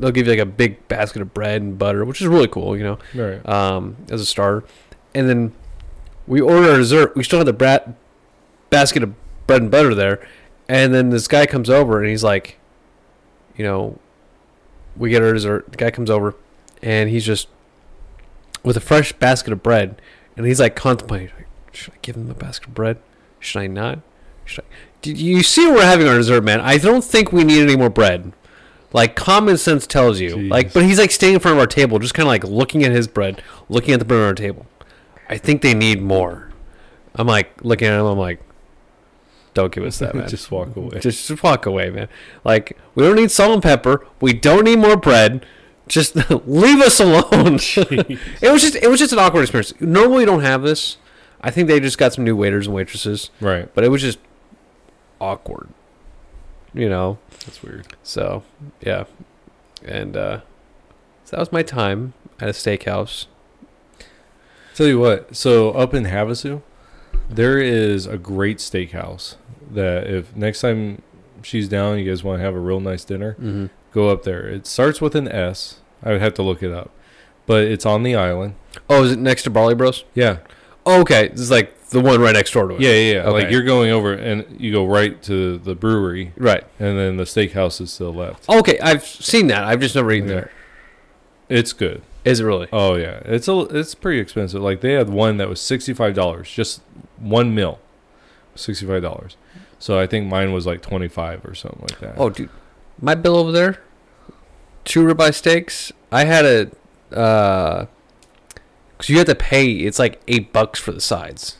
they'll 0.00 0.10
give 0.10 0.26
you 0.26 0.32
like 0.32 0.40
a 0.40 0.46
big 0.46 0.86
basket 0.88 1.22
of 1.22 1.32
bread 1.34 1.62
and 1.62 1.78
butter, 1.78 2.04
which 2.04 2.20
is 2.20 2.26
really 2.26 2.48
cool, 2.48 2.76
you 2.76 2.82
know, 2.84 2.98
Right. 3.14 3.46
um, 3.48 3.96
as 4.10 4.20
a 4.20 4.26
starter. 4.26 4.64
And 5.14 5.28
then 5.28 5.52
we 6.26 6.40
order 6.40 6.70
our 6.70 6.78
dessert. 6.78 7.14
We 7.14 7.22
still 7.22 7.38
have 7.38 7.46
the 7.46 7.52
brat 7.52 7.92
basket 8.70 9.02
of 9.02 9.14
bread 9.46 9.60
and 9.62 9.70
butter 9.70 9.94
there, 9.94 10.26
and 10.68 10.94
then 10.94 11.10
this 11.10 11.28
guy 11.28 11.46
comes 11.46 11.68
over 11.68 12.00
and 12.00 12.08
he's 12.08 12.24
like, 12.24 12.58
you 13.56 13.64
know, 13.64 13.98
we 14.96 15.10
get 15.10 15.22
our 15.22 15.32
dessert. 15.32 15.70
The 15.70 15.76
guy 15.76 15.90
comes 15.90 16.08
over, 16.10 16.34
and 16.82 17.10
he's 17.10 17.24
just 17.26 17.48
with 18.62 18.76
a 18.76 18.80
fresh 18.80 19.12
basket 19.12 19.52
of 19.52 19.62
bread, 19.62 20.00
and 20.36 20.46
he's 20.46 20.60
like 20.60 20.76
contemplating, 20.76 21.30
like, 21.36 21.46
should 21.72 21.94
I 21.94 21.96
give 22.02 22.16
him 22.16 22.28
the 22.28 22.34
basket 22.34 22.68
of 22.68 22.74
bread? 22.74 22.98
Should 23.40 23.60
I 23.60 23.66
not? 23.66 24.00
Should 24.44 24.64
I? 24.64 24.68
Did 25.00 25.18
you 25.18 25.42
see 25.42 25.66
we're 25.66 25.82
having 25.82 26.06
our 26.06 26.16
dessert, 26.16 26.44
man? 26.44 26.60
I 26.60 26.78
don't 26.78 27.02
think 27.02 27.32
we 27.32 27.42
need 27.44 27.62
any 27.62 27.76
more 27.76 27.90
bread. 27.90 28.32
Like 28.92 29.16
common 29.16 29.56
sense 29.56 29.86
tells 29.86 30.20
you. 30.20 30.36
Like, 30.36 30.72
but 30.72 30.84
he's 30.84 30.98
like 30.98 31.10
staying 31.10 31.34
in 31.34 31.40
front 31.40 31.56
of 31.56 31.60
our 31.60 31.66
table, 31.66 31.98
just 31.98 32.14
kind 32.14 32.26
of 32.26 32.28
like 32.28 32.44
looking 32.44 32.84
at 32.84 32.92
his 32.92 33.08
bread, 33.08 33.42
looking 33.68 33.94
at 33.94 33.98
the 33.98 34.04
bread 34.04 34.20
on 34.20 34.26
our 34.26 34.34
table. 34.34 34.66
I 35.28 35.38
think 35.38 35.62
they 35.62 35.74
need 35.74 36.02
more. 36.02 36.50
I'm 37.14 37.26
like 37.26 37.64
looking 37.64 37.88
at 37.88 37.98
him. 37.98 38.06
I'm 38.06 38.18
like, 38.18 38.40
don't 39.54 39.72
give 39.72 39.84
us 39.84 39.98
that, 39.98 40.14
man. 40.14 40.28
Just 40.28 40.50
walk 40.50 40.76
away. 40.76 41.00
Just, 41.00 41.26
just 41.26 41.42
walk 41.42 41.66
away, 41.66 41.90
man. 41.90 42.08
Like 42.44 42.76
we 42.94 43.02
don't 43.02 43.16
need 43.16 43.30
salt 43.30 43.52
and 43.52 43.62
pepper. 43.62 44.06
We 44.20 44.34
don't 44.34 44.64
need 44.64 44.78
more 44.78 44.96
bread. 44.96 45.46
Just 45.88 46.14
leave 46.46 46.80
us 46.80 47.00
alone. 47.00 47.54
it 47.66 48.52
was 48.52 48.62
just 48.62 48.76
it 48.76 48.88
was 48.88 48.98
just 49.00 49.12
an 49.12 49.18
awkward 49.18 49.42
experience. 49.42 49.74
Normally 49.80 50.18
we 50.18 50.24
don't 50.24 50.42
have 50.42 50.62
this. 50.62 50.96
I 51.40 51.50
think 51.50 51.68
they 51.68 51.80
just 51.80 51.98
got 51.98 52.12
some 52.12 52.24
new 52.24 52.36
waiters 52.36 52.66
and 52.66 52.74
waitresses, 52.76 53.30
right. 53.40 53.72
but 53.74 53.82
it 53.82 53.88
was 53.88 54.00
just 54.00 54.18
awkward. 55.20 55.68
You 56.72 56.88
know. 56.88 57.18
That's 57.44 57.62
weird. 57.62 57.88
So 58.04 58.44
yeah, 58.80 59.04
and 59.84 60.16
uh, 60.16 60.40
so 61.24 61.36
that 61.36 61.40
was 61.40 61.52
my 61.52 61.62
time 61.62 62.14
at 62.40 62.48
a 62.48 62.52
steakhouse. 62.52 63.26
Tell 64.74 64.86
you 64.86 64.98
what. 64.98 65.34
So 65.36 65.72
up 65.72 65.92
in 65.94 66.04
Havasu, 66.04 66.62
there 67.28 67.58
is 67.58 68.06
a 68.06 68.16
great 68.16 68.58
steakhouse 68.58 69.36
that 69.70 70.06
if 70.06 70.34
next 70.36 70.60
time 70.60 71.02
she's 71.42 71.68
down, 71.68 71.98
you 71.98 72.08
guys 72.08 72.22
want 72.22 72.38
to 72.38 72.44
have 72.44 72.54
a 72.54 72.60
real 72.60 72.80
nice 72.80 73.04
dinner, 73.04 73.32
Mm-hmm. 73.34 73.66
Go 73.92 74.08
up 74.10 74.22
there. 74.24 74.46
It 74.48 74.66
starts 74.66 75.00
with 75.00 75.14
an 75.14 75.28
S. 75.28 75.76
I 76.02 76.12
would 76.12 76.20
have 76.20 76.34
to 76.34 76.42
look 76.42 76.62
it 76.62 76.72
up, 76.72 76.90
but 77.46 77.64
it's 77.64 77.86
on 77.86 78.02
the 78.02 78.14
island. 78.16 78.54
Oh, 78.90 79.04
is 79.04 79.12
it 79.12 79.18
next 79.18 79.44
to 79.44 79.50
Barley 79.50 79.74
Bros? 79.74 80.04
Yeah. 80.14 80.38
Oh, 80.84 81.00
okay, 81.02 81.28
this 81.28 81.40
is 81.40 81.50
like 81.50 81.88
the 81.90 82.00
one 82.00 82.20
right 82.20 82.32
next 82.34 82.50
door 82.52 82.66
to 82.68 82.74
it. 82.74 82.80
Yeah, 82.80 82.90
yeah, 82.92 83.22
yeah. 83.22 83.28
Like 83.30 83.50
you're 83.50 83.62
going 83.62 83.90
over 83.90 84.12
and 84.14 84.60
you 84.60 84.72
go 84.72 84.84
right 84.86 85.22
to 85.24 85.58
the 85.58 85.74
brewery, 85.76 86.32
Right. 86.36 86.64
and 86.80 86.98
then 86.98 87.18
the 87.18 87.24
steakhouse 87.24 87.80
is 87.80 87.96
to 87.98 88.04
the 88.04 88.12
left. 88.12 88.48
Okay, 88.48 88.78
I've 88.80 89.04
seen 89.04 89.46
that. 89.48 89.62
I've 89.64 89.78
just 89.80 89.94
never 89.94 90.10
eaten 90.10 90.28
Yeah. 90.28 90.34
there. 90.34 90.50
It's 91.48 91.72
good. 91.72 92.02
Is 92.24 92.40
it 92.40 92.44
really? 92.44 92.68
Oh 92.72 92.94
yeah, 92.96 93.20
it's 93.24 93.46
a 93.48 93.60
it's 93.70 93.94
pretty 93.94 94.18
expensive. 94.20 94.62
Like 94.62 94.80
they 94.80 94.92
had 94.92 95.08
one 95.08 95.36
that 95.36 95.48
was 95.48 95.60
sixty 95.60 95.92
five 95.92 96.14
dollars, 96.14 96.50
just 96.50 96.80
one 97.18 97.54
meal, 97.54 97.78
sixty 98.54 98.86
five 98.86 99.02
dollars. 99.02 99.36
So 99.78 99.98
I 99.98 100.06
think 100.06 100.28
mine 100.28 100.52
was 100.52 100.64
like 100.66 100.82
twenty 100.82 101.08
five 101.08 101.44
or 101.44 101.54
something 101.54 101.80
like 101.90 101.98
that. 102.00 102.14
Oh, 102.16 102.30
dude, 102.30 102.48
my 103.02 103.14
bill 103.14 103.36
over 103.36 103.52
there, 103.52 103.82
two 104.84 105.00
ribeye 105.00 105.34
steaks. 105.34 105.92
I 106.10 106.24
had 106.24 106.46
a, 106.46 106.70
uh, 107.14 107.86
cause 108.96 109.08
you 109.08 109.18
have 109.18 109.26
to 109.26 109.34
pay. 109.34 109.70
It's 109.72 109.98
like 109.98 110.22
eight 110.28 110.52
bucks 110.52 110.80
for 110.80 110.92
the 110.92 111.00
sides, 111.00 111.58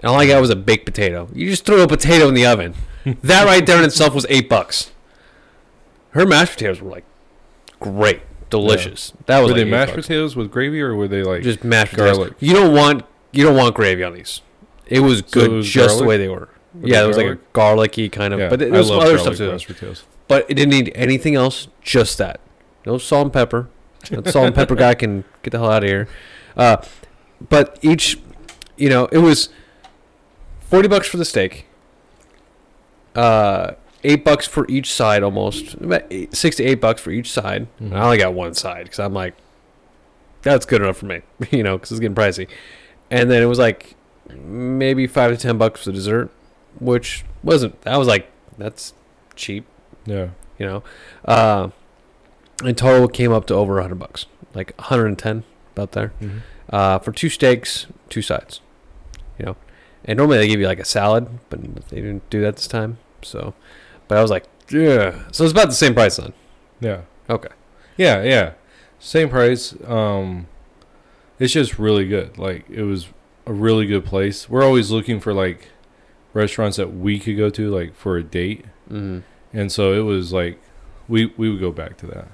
and 0.00 0.10
all 0.10 0.18
I 0.18 0.26
got 0.26 0.40
was 0.40 0.50
a 0.50 0.56
baked 0.56 0.86
potato. 0.86 1.28
You 1.32 1.50
just 1.50 1.64
throw 1.64 1.82
a 1.82 1.86
potato 1.86 2.26
in 2.26 2.34
the 2.34 2.46
oven. 2.46 2.74
that 3.22 3.44
right 3.44 3.64
there 3.64 3.78
in 3.78 3.84
itself 3.84 4.14
was 4.14 4.26
eight 4.28 4.48
bucks. 4.48 4.90
Her 6.10 6.26
mashed 6.26 6.54
potatoes 6.54 6.80
were 6.80 6.90
like 6.90 7.04
great, 7.78 8.22
delicious. 8.48 9.12
That 9.26 9.40
was 9.40 9.50
were 9.50 9.58
like 9.58 9.64
they 9.64 9.70
mashed 9.70 9.94
bucks. 9.94 10.06
potatoes 10.06 10.34
with 10.34 10.50
gravy 10.50 10.80
or 10.80 10.96
were 10.96 11.08
they 11.08 11.22
like? 11.22 11.42
Just 11.42 11.62
mashed 11.62 11.92
potatoes. 11.92 12.16
garlic? 12.16 12.34
You 12.40 12.54
don't 12.54 12.74
want 12.74 13.04
you 13.32 13.44
don't 13.44 13.56
want 13.56 13.74
gravy 13.74 14.02
on 14.02 14.14
these. 14.14 14.40
It 14.86 15.00
was 15.00 15.18
So 15.18 15.24
it 15.24 15.30
good 15.30 15.50
was 15.50 15.68
just 15.68 15.98
the 15.98 16.04
way 16.04 16.16
they 16.16 16.28
were. 16.28 16.48
Yeah, 16.82 17.04
it 17.04 17.06
was 17.06 17.16
like 17.16 17.26
a 17.26 17.38
garlicky 17.52 18.08
kind 18.08 18.32
of, 18.32 18.40
yeah, 18.40 18.48
but 18.48 18.62
it, 18.62 18.70
was 18.70 18.88
some 18.88 19.00
other 19.00 19.16
garlic 19.16 19.36
stuff 19.36 19.78
too. 19.78 19.94
But 20.30 20.48
it 20.48 20.54
didn't 20.54 20.70
need 20.70 20.92
anything 20.94 21.34
else, 21.34 21.66
just 21.82 22.16
that. 22.18 22.38
No 22.86 22.98
salt 22.98 23.24
and 23.24 23.32
pepper. 23.32 23.68
That 24.10 24.28
salt 24.28 24.46
and 24.46 24.54
pepper 24.54 24.76
guy 24.76 24.94
can 24.94 25.24
get 25.42 25.50
the 25.50 25.58
hell 25.58 25.72
out 25.72 25.82
of 25.82 25.88
here. 25.88 26.08
Uh, 26.56 26.76
but 27.48 27.76
each, 27.82 28.20
you 28.76 28.88
know, 28.88 29.06
it 29.06 29.18
was 29.18 29.48
forty 30.60 30.86
bucks 30.86 31.08
for 31.08 31.16
the 31.16 31.24
steak. 31.24 31.66
Uh, 33.16 33.72
eight 34.04 34.24
bucks 34.24 34.46
for 34.46 34.66
each 34.68 34.94
side, 34.94 35.24
almost 35.24 35.74
eight, 36.12 36.32
six 36.32 36.54
to 36.58 36.64
eight 36.64 36.80
bucks 36.80 37.02
for 37.02 37.10
each 37.10 37.28
side. 37.32 37.66
And 37.80 37.98
I 37.98 38.04
only 38.04 38.18
got 38.18 38.32
one 38.32 38.54
side 38.54 38.84
because 38.84 39.00
I'm 39.00 39.12
like, 39.12 39.34
that's 40.42 40.64
good 40.64 40.80
enough 40.80 40.98
for 40.98 41.06
me, 41.06 41.22
you 41.50 41.64
know, 41.64 41.76
because 41.76 41.90
it's 41.90 41.98
getting 41.98 42.14
pricey. 42.14 42.48
And 43.10 43.28
then 43.28 43.42
it 43.42 43.46
was 43.46 43.58
like 43.58 43.96
maybe 44.28 45.08
five 45.08 45.32
to 45.32 45.36
ten 45.36 45.58
bucks 45.58 45.82
for 45.82 45.86
the 45.86 45.94
dessert, 45.94 46.30
which 46.78 47.24
wasn't. 47.42 47.82
That 47.82 47.96
was 47.96 48.06
like 48.06 48.30
that's 48.56 48.94
cheap 49.34 49.66
Yeah. 50.10 50.28
you 50.58 50.66
know. 50.66 50.82
Uh, 51.24 51.70
in 52.64 52.74
total, 52.74 53.04
it 53.08 53.12
came 53.14 53.32
up 53.32 53.46
to 53.46 53.54
over 53.54 53.74
100 53.74 53.94
bucks, 53.98 54.26
like 54.54 54.74
110, 54.78 55.44
about 55.74 55.92
there, 55.92 56.12
Mhm. 56.20 56.40
uh, 56.70 56.98
for 56.98 57.12
two 57.12 57.28
steaks, 57.30 57.86
two 58.10 58.20
sides, 58.22 58.60
you 59.38 59.46
know. 59.46 59.56
And 60.04 60.16
normally 60.18 60.38
they 60.38 60.48
give 60.48 60.60
you 60.60 60.66
like 60.66 60.80
a 60.80 60.84
salad, 60.84 61.28
but 61.48 61.60
they 61.88 61.96
didn't 62.00 62.28
do 62.30 62.40
that 62.42 62.56
this 62.56 62.66
time. 62.66 62.98
So, 63.22 63.54
but 64.08 64.18
I 64.18 64.22
was 64.22 64.30
like, 64.30 64.44
yeah. 64.70 65.20
So 65.32 65.44
it's 65.44 65.52
about 65.52 65.68
the 65.68 65.74
same 65.74 65.94
price 65.94 66.16
then. 66.16 66.32
Yeah. 66.80 67.02
Okay. 67.28 67.48
Yeah, 67.96 68.22
yeah. 68.22 68.52
Same 68.98 69.28
price. 69.28 69.74
Um 69.86 70.46
it's 71.38 71.52
just 71.54 71.78
really 71.78 72.06
good. 72.06 72.36
Like 72.38 72.68
it 72.70 72.82
was 72.82 73.08
a 73.46 73.52
really 73.52 73.86
good 73.86 74.04
place. 74.04 74.48
We're 74.48 74.62
always 74.64 74.90
looking 74.90 75.20
for 75.20 75.32
like 75.34 75.68
restaurants 76.34 76.76
that 76.76 76.94
we 76.94 77.18
could 77.18 77.36
go 77.36 77.50
to 77.50 77.70
like 77.74 77.94
for 77.94 78.16
a 78.16 78.22
date. 78.22 78.64
hmm 78.88 79.20
And 79.52 79.70
so 79.72 79.92
it 79.92 80.00
was 80.04 80.32
like 80.32 80.58
we 81.08 81.26
we 81.36 81.50
would 81.50 81.60
go 81.60 81.72
back 81.72 81.96
to 81.98 82.06
that. 82.08 82.28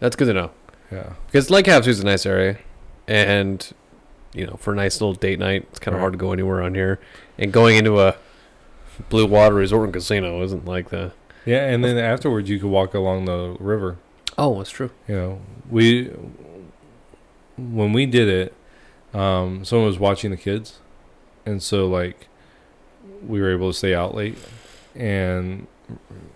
That's 0.00 0.16
good 0.16 0.26
to 0.26 0.34
know 0.34 0.50
Yeah. 0.90 1.12
because 1.26 1.50
Lake 1.50 1.66
Havasu 1.66 1.88
is 1.88 2.00
a 2.00 2.04
nice 2.04 2.24
area, 2.26 2.58
and 3.06 3.70
you 4.34 4.46
know, 4.46 4.54
for 4.58 4.72
a 4.72 4.76
nice 4.76 5.00
little 5.00 5.14
date 5.14 5.38
night, 5.38 5.66
it's 5.70 5.78
kind 5.78 5.94
of 5.94 5.98
Right. 5.98 6.04
hard 6.04 6.12
to 6.14 6.18
go 6.18 6.32
anywhere 6.32 6.62
on 6.62 6.74
here. 6.74 6.98
And 7.38 7.52
going 7.52 7.76
into 7.76 8.00
a 8.00 8.16
blue 9.10 9.26
water 9.26 9.54
resort 9.54 9.84
and 9.84 9.92
casino 9.92 10.42
isn't 10.42 10.64
like 10.64 10.88
the 10.90 11.12
Yeah, 11.44 11.66
and 11.66 11.84
then 11.84 11.98
afterwards 11.98 12.48
you 12.48 12.58
could 12.58 12.70
walk 12.70 12.94
along 12.94 13.26
the 13.26 13.56
river. 13.60 13.98
Oh, 14.38 14.56
that's 14.58 14.70
true. 14.70 14.90
You 15.06 15.14
know, 15.14 15.40
we 15.70 16.10
when 17.58 17.92
we 17.92 18.06
did 18.06 18.28
it, 18.28 18.54
um, 19.18 19.64
someone 19.64 19.86
was 19.86 19.98
watching 19.98 20.30
the 20.30 20.36
kids, 20.36 20.78
and 21.44 21.62
so 21.62 21.86
like 21.86 22.28
we 23.26 23.40
were 23.40 23.50
able 23.52 23.70
to 23.70 23.76
stay 23.76 23.94
out 23.94 24.14
late, 24.14 24.38
and 24.94 25.66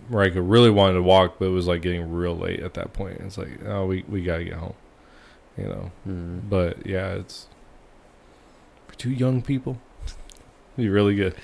Marika 0.09 0.35
really 0.37 0.69
wanted 0.69 0.93
to 0.95 1.03
walk, 1.03 1.35
but 1.39 1.45
it 1.45 1.51
was 1.51 1.67
like 1.67 1.81
getting 1.81 2.11
real 2.13 2.35
late 2.37 2.61
at 2.61 2.73
that 2.75 2.93
point. 2.93 3.19
It's 3.21 3.37
like, 3.37 3.59
oh, 3.65 3.85
we 3.85 4.03
we 4.07 4.21
gotta 4.23 4.43
get 4.45 4.53
home, 4.53 4.73
you 5.57 5.65
know. 5.65 5.91
Mm. 6.07 6.49
But 6.49 6.85
yeah, 6.85 7.09
it's 7.13 7.47
for 8.87 8.95
two 8.95 9.11
young 9.11 9.41
people. 9.41 9.79
Be 10.77 10.89
really 10.89 11.15
good. 11.15 11.35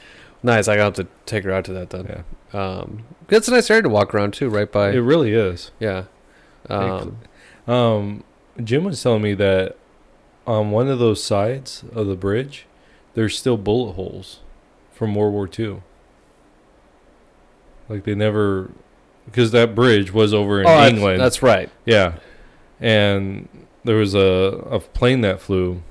Nice. 0.42 0.68
I 0.68 0.76
got 0.76 0.96
to 0.96 1.08
take 1.26 1.44
her 1.46 1.52
out 1.52 1.66
to 1.66 1.74
that 1.74 1.90
then. 1.90 2.24
Yeah, 2.54 2.60
Um, 2.60 3.06
that's 3.28 3.48
a 3.48 3.52
nice 3.52 3.70
area 3.72 3.84
to 3.84 3.90
walk 3.90 4.14
around 4.14 4.34
too, 4.34 4.50
right 4.50 4.70
by. 4.72 4.92
it 4.92 4.98
really 5.00 5.34
is. 5.34 5.72
yeah. 5.80 6.06
Um, 6.70 7.18
Um, 7.68 8.24
Jim 8.64 8.84
was 8.84 9.02
telling 9.02 9.22
me 9.22 9.34
that 9.36 9.78
on 10.46 10.72
one 10.72 10.90
of 10.90 11.00
those 11.00 11.24
sides 11.24 11.84
of 11.94 12.08
the 12.08 12.16
bridge, 12.16 12.66
there's 13.14 13.38
still 13.38 13.58
bullet 13.58 13.94
holes 13.94 14.40
from 14.92 15.16
World 15.16 15.34
War 15.34 15.50
II. 15.58 15.82
Like 17.90 18.04
they 18.06 18.16
never, 18.16 18.72
because 19.26 19.52
that 19.52 19.76
bridge 19.76 20.14
was 20.14 20.34
over 20.34 20.62
in 20.62 20.68
oh, 20.68 20.88
England. 20.88 21.20
That's 21.20 21.42
right. 21.44 21.70
yeah, 21.86 22.16
and 22.80 23.48
there 23.84 23.98
was 23.98 24.16
a 24.16 24.20
a 24.70 24.80
plane 24.80 25.22
that 25.22 25.42
flew 25.42 25.82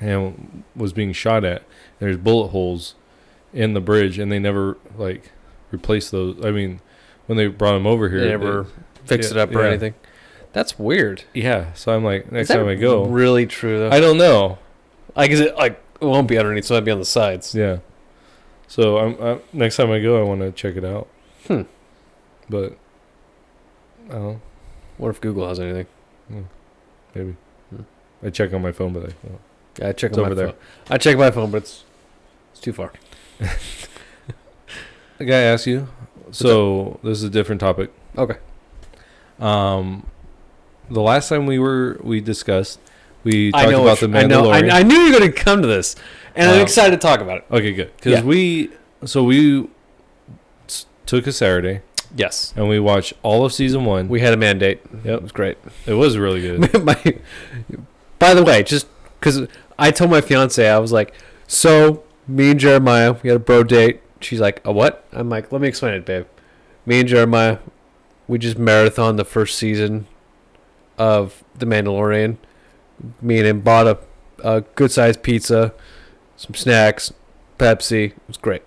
and 0.00 0.64
was 0.74 0.92
being 0.92 1.12
shot 1.12 1.44
at. 1.44 1.62
There's 1.98 2.16
bullet 2.16 2.48
holes 2.48 2.94
in 3.52 3.74
the 3.74 3.80
bridge, 3.80 4.18
and 4.18 4.32
they 4.32 4.38
never 4.38 4.78
like 4.96 5.30
replaced 5.70 6.10
those. 6.10 6.44
I 6.44 6.50
mean, 6.50 6.80
when 7.26 7.36
they 7.38 7.46
brought 7.46 7.74
them 7.74 7.86
over 7.86 8.08
here, 8.08 8.20
They 8.20 8.24
they- 8.26 8.30
never 8.32 8.66
fix 9.04 9.26
yeah, 9.26 9.32
it 9.32 9.36
up 9.38 9.54
or 9.54 9.62
yeah. 9.62 9.68
anything. 9.68 9.94
That's 10.52 10.78
weird. 10.78 11.24
yeah. 11.32 11.72
So 11.72 11.94
I'm 11.94 12.04
like, 12.04 12.30
next 12.30 12.48
time 12.48 12.66
I 12.68 12.74
go, 12.74 13.04
really 13.06 13.46
true 13.46 13.78
though. 13.78 13.90
I 13.90 14.00
don't 14.00 14.18
know. 14.18 14.58
like, 15.16 15.30
is 15.30 15.40
it 15.40 15.56
like 15.56 15.80
it 16.00 16.04
won't 16.04 16.28
be 16.28 16.36
underneath, 16.36 16.64
so 16.66 16.74
it'd 16.74 16.84
be 16.84 16.90
on 16.90 16.98
the 16.98 17.04
sides. 17.06 17.54
Yeah. 17.54 17.78
So 18.72 18.96
I'm, 18.96 19.22
i 19.22 19.38
next 19.52 19.76
time 19.76 19.90
I 19.90 20.00
go, 20.00 20.18
I 20.18 20.22
want 20.22 20.40
to 20.40 20.50
check 20.50 20.76
it 20.76 20.84
out. 20.84 21.06
Hmm. 21.46 21.62
But 22.48 22.78
I 24.08 24.12
don't 24.12 24.22
know. 24.22 24.40
What 24.96 25.10
if 25.10 25.20
Google 25.20 25.46
has 25.46 25.60
anything? 25.60 25.86
Maybe. 27.14 27.36
Hmm. 27.68 27.82
I 28.22 28.30
check 28.30 28.54
on 28.54 28.62
my 28.62 28.72
phone, 28.72 28.94
but 28.94 29.02
I 29.02 29.06
don't. 29.28 29.40
Yeah, 29.78 29.88
I 29.88 29.92
check 29.92 30.12
It's 30.12 30.16
on 30.18 30.22
my 30.22 30.26
over 30.28 30.34
there. 30.34 30.46
phone. 30.52 30.56
I 30.88 30.96
check 30.96 31.18
my 31.18 31.30
phone, 31.30 31.50
but 31.50 31.58
it's 31.58 31.84
it's 32.52 32.60
too 32.62 32.72
far. 32.72 32.94
I 33.40 33.44
gotta 35.18 35.44
ask 35.44 35.66
you. 35.66 35.88
So 36.30 36.98
this 37.02 37.18
is 37.18 37.24
a 37.24 37.30
different 37.30 37.60
topic. 37.60 37.92
Okay. 38.16 38.38
Um, 39.38 40.06
the 40.88 41.02
last 41.02 41.28
time 41.28 41.44
we 41.44 41.58
were 41.58 42.00
we 42.02 42.22
discussed, 42.22 42.80
we 43.22 43.52
talked 43.52 43.68
about 43.68 43.98
the 43.98 44.08
you- 44.08 44.16
I 44.16 44.22
know. 44.24 44.44
Mandalorian. 44.44 44.70
I, 44.70 44.80
I 44.80 44.82
knew 44.82 44.96
you 44.96 45.12
were 45.12 45.18
going 45.18 45.30
to 45.30 45.38
come 45.38 45.60
to 45.60 45.68
this, 45.68 45.94
and 46.36 46.48
I'm 46.50 46.56
Um, 46.56 46.62
excited 46.62 46.92
to 46.92 46.96
talk 47.06 47.20
about 47.20 47.38
it. 47.38 47.44
okay, 47.50 47.72
good. 47.72 47.90
Because 47.96 48.12
Yeah. 48.12 48.22
we 48.22 48.70
so 49.04 49.24
we 49.24 49.68
took 51.06 51.26
a 51.26 51.32
Saturday 51.32 51.80
Yes, 52.14 52.52
and 52.56 52.68
we 52.68 52.78
watched 52.78 53.14
all 53.22 53.42
of 53.44 53.54
season 53.54 53.86
one. 53.86 54.08
we 54.08 54.20
had 54.20 54.34
a 54.34 54.36
mandate. 54.36 54.80
Yep. 55.02 55.06
It 55.06 55.22
was 55.22 55.32
great. 55.32 55.56
it 55.86 55.94
was 55.94 56.18
really 56.18 56.42
good. 56.42 56.84
my, 56.84 56.96
by 58.18 58.34
the 58.34 58.42
way, 58.44 58.62
just 58.62 58.86
because 59.18 59.46
I 59.78 59.90
told 59.90 60.10
my 60.10 60.20
fiance, 60.20 60.68
I 60.68 60.78
was 60.78 60.92
like, 60.92 61.14
"So 61.46 62.02
me 62.28 62.50
and 62.50 62.60
Jeremiah, 62.60 63.14
we 63.22 63.28
had 63.30 63.36
a 63.36 63.40
bro 63.40 63.64
date." 63.64 64.02
She's 64.20 64.40
like, 64.40 64.60
"A 64.66 64.70
what?" 64.72 65.04
I'm 65.12 65.30
like, 65.30 65.50
"Let 65.50 65.62
me 65.62 65.68
explain 65.68 65.94
it, 65.94 66.04
babe." 66.04 66.26
Me 66.84 67.00
and 67.00 67.08
Jeremiah, 67.08 67.58
we 68.28 68.38
just 68.38 68.58
marathon 68.58 69.16
the 69.16 69.24
first 69.24 69.56
season 69.56 70.06
of 70.98 71.42
The 71.58 71.64
Mandalorian. 71.64 72.36
Me 73.22 73.38
and 73.38 73.46
him 73.46 73.60
bought 73.60 73.86
a, 73.86 73.98
a 74.44 74.60
good 74.74 74.90
sized 74.92 75.22
pizza, 75.22 75.72
some 76.42 76.54
snacks, 76.54 77.12
Pepsi. 77.58 78.06
It 78.06 78.18
was 78.26 78.36
great. 78.36 78.62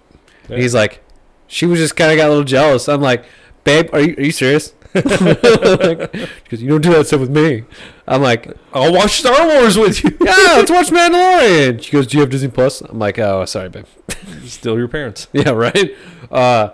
And 0.49 0.61
he's 0.61 0.73
like, 0.73 1.03
she 1.47 1.65
was 1.65 1.79
just 1.79 1.95
kind 1.97 2.11
of 2.11 2.17
got 2.17 2.27
a 2.27 2.29
little 2.29 2.43
jealous. 2.45 2.87
I'm 2.87 3.01
like, 3.01 3.25
babe, 3.65 3.89
are 3.93 3.99
you 3.99 4.15
are 4.17 4.21
you 4.23 4.31
serious? 4.31 4.73
Because 4.95 6.61
you 6.61 6.69
don't 6.69 6.79
do 6.81 6.91
that 6.93 7.05
stuff 7.07 7.19
with 7.19 7.29
me. 7.29 7.65
I'm 8.07 8.21
like, 8.21 8.47
I'll 8.71 8.93
watch 8.93 9.19
Star 9.19 9.45
Wars 9.45 9.77
with 9.77 10.01
you. 10.03 10.11
yeah, 10.21 10.53
let's 10.55 10.71
watch 10.71 10.87
Mandalorian. 10.87 11.83
She 11.83 11.91
goes, 11.91 12.07
do 12.07 12.15
you 12.17 12.21
have 12.21 12.29
Disney 12.29 12.47
Plus? 12.47 12.79
I'm 12.79 12.97
like, 12.97 13.19
oh, 13.19 13.43
sorry, 13.43 13.67
babe. 13.67 13.85
Still 14.45 14.77
your 14.77 14.87
parents. 14.87 15.27
Yeah, 15.33 15.49
right. 15.49 15.97
Uh, 16.31 16.69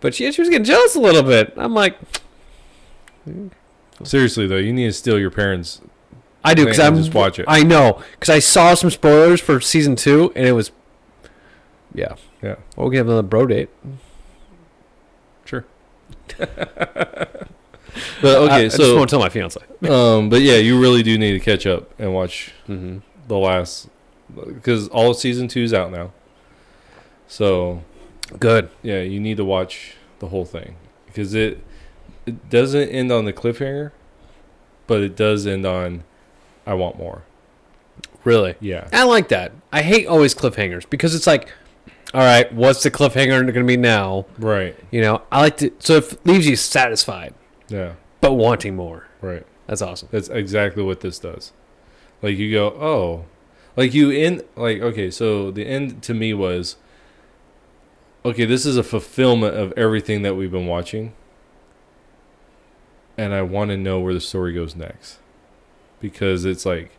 but 0.00 0.14
she 0.14 0.30
she 0.32 0.42
was 0.42 0.50
getting 0.50 0.64
jealous 0.64 0.94
a 0.96 1.00
little 1.00 1.22
bit. 1.22 1.54
I'm 1.56 1.72
like, 1.72 1.96
Seriously 4.04 4.46
though, 4.46 4.56
you 4.56 4.72
need 4.72 4.86
to 4.86 4.92
steal 4.92 5.18
your 5.18 5.30
parents. 5.30 5.80
I 6.44 6.54
do 6.54 6.64
because 6.64 6.80
I'm 6.80 6.96
just 6.96 7.14
watch 7.14 7.38
it. 7.38 7.44
I 7.48 7.62
know 7.62 8.02
because 8.12 8.28
I 8.30 8.38
saw 8.40 8.74
some 8.74 8.90
spoilers 8.90 9.40
for 9.40 9.60
season 9.60 9.94
two, 9.96 10.32
and 10.34 10.46
it 10.46 10.52
was, 10.52 10.72
yeah, 11.94 12.16
Yeah. 12.42 12.56
Well, 12.76 12.88
we 12.88 12.92
can 12.96 12.98
have 12.98 13.06
another 13.06 13.22
bro 13.22 13.46
date. 13.46 13.70
Sure. 15.44 15.64
But 18.22 18.38
okay, 18.38 18.54
I, 18.54 18.58
I 18.60 18.68
just 18.68 18.78
won't 18.94 19.10
tell 19.10 19.18
my 19.18 19.28
fiance. 19.28 19.60
um, 19.88 20.30
but 20.30 20.40
yeah, 20.40 20.56
you 20.56 20.80
really 20.80 21.02
do 21.02 21.18
need 21.18 21.32
to 21.32 21.40
catch 21.40 21.66
up 21.66 21.90
and 22.00 22.14
watch 22.14 22.52
Mm-hmm. 22.66 22.98
the 23.28 23.36
last 23.36 23.88
because 24.34 24.88
all 24.88 25.10
of 25.10 25.18
season 25.18 25.46
two 25.46 25.60
is 25.62 25.74
out 25.74 25.90
now. 25.92 26.12
So 27.28 27.82
Good. 28.40 28.70
yeah, 28.82 29.02
you 29.02 29.20
need 29.20 29.36
to 29.36 29.44
watch 29.44 29.94
the 30.20 30.28
whole 30.28 30.46
thing 30.46 30.76
because 31.06 31.34
it 31.34 31.62
it 32.24 32.48
doesn't 32.48 32.88
end 32.88 33.12
on 33.12 33.26
the 33.26 33.32
cliffhanger, 33.32 33.90
but 34.86 35.02
it 35.02 35.14
does 35.14 35.46
end 35.46 35.66
on 35.66 36.04
I 36.66 36.74
want 36.74 36.96
more. 36.98 37.22
Really. 38.24 38.54
Yeah, 38.60 38.88
I 38.92 39.04
like 39.04 39.28
that. 39.28 39.52
I 39.72 39.82
hate 39.82 40.06
always 40.06 40.34
cliffhangers 40.34 40.88
because 40.88 41.14
it's 41.14 41.26
like, 41.26 41.52
all 42.14 42.20
right, 42.20 42.52
what's 42.52 42.82
the 42.82 42.90
cliffhanger 42.90 43.40
going 43.40 43.54
to 43.54 43.64
be 43.64 43.76
now? 43.76 44.26
right. 44.38 44.76
You 44.90 45.00
know, 45.00 45.22
I 45.32 45.40
like 45.40 45.56
to, 45.58 45.72
so 45.80 45.96
it 45.96 46.24
leaves 46.26 46.46
you 46.46 46.54
satisfied, 46.56 47.34
Yeah, 47.68 47.94
but 48.20 48.34
wanting 48.34 48.76
more. 48.76 49.08
right. 49.20 49.44
That's 49.66 49.80
awesome. 49.82 50.08
That's 50.12 50.28
exactly 50.28 50.82
what 50.82 51.00
this 51.00 51.18
does. 51.18 51.52
Like 52.20 52.36
you 52.36 52.52
go, 52.52 52.66
oh, 52.68 53.24
like 53.76 53.94
you 53.94 54.10
end 54.10 54.42
like 54.56 54.80
okay. 54.82 55.10
So 55.10 55.50
the 55.50 55.64
end 55.66 56.02
to 56.02 56.14
me 56.14 56.34
was 56.34 56.76
okay. 58.24 58.44
This 58.44 58.66
is 58.66 58.76
a 58.76 58.82
fulfillment 58.82 59.56
of 59.56 59.72
everything 59.76 60.22
that 60.22 60.34
we've 60.36 60.50
been 60.50 60.66
watching, 60.66 61.14
and 63.16 63.32
I 63.32 63.42
want 63.42 63.70
to 63.70 63.76
know 63.76 64.00
where 64.00 64.12
the 64.14 64.20
story 64.20 64.52
goes 64.52 64.74
next 64.76 65.18
because 66.02 66.44
it's 66.44 66.66
like 66.66 66.90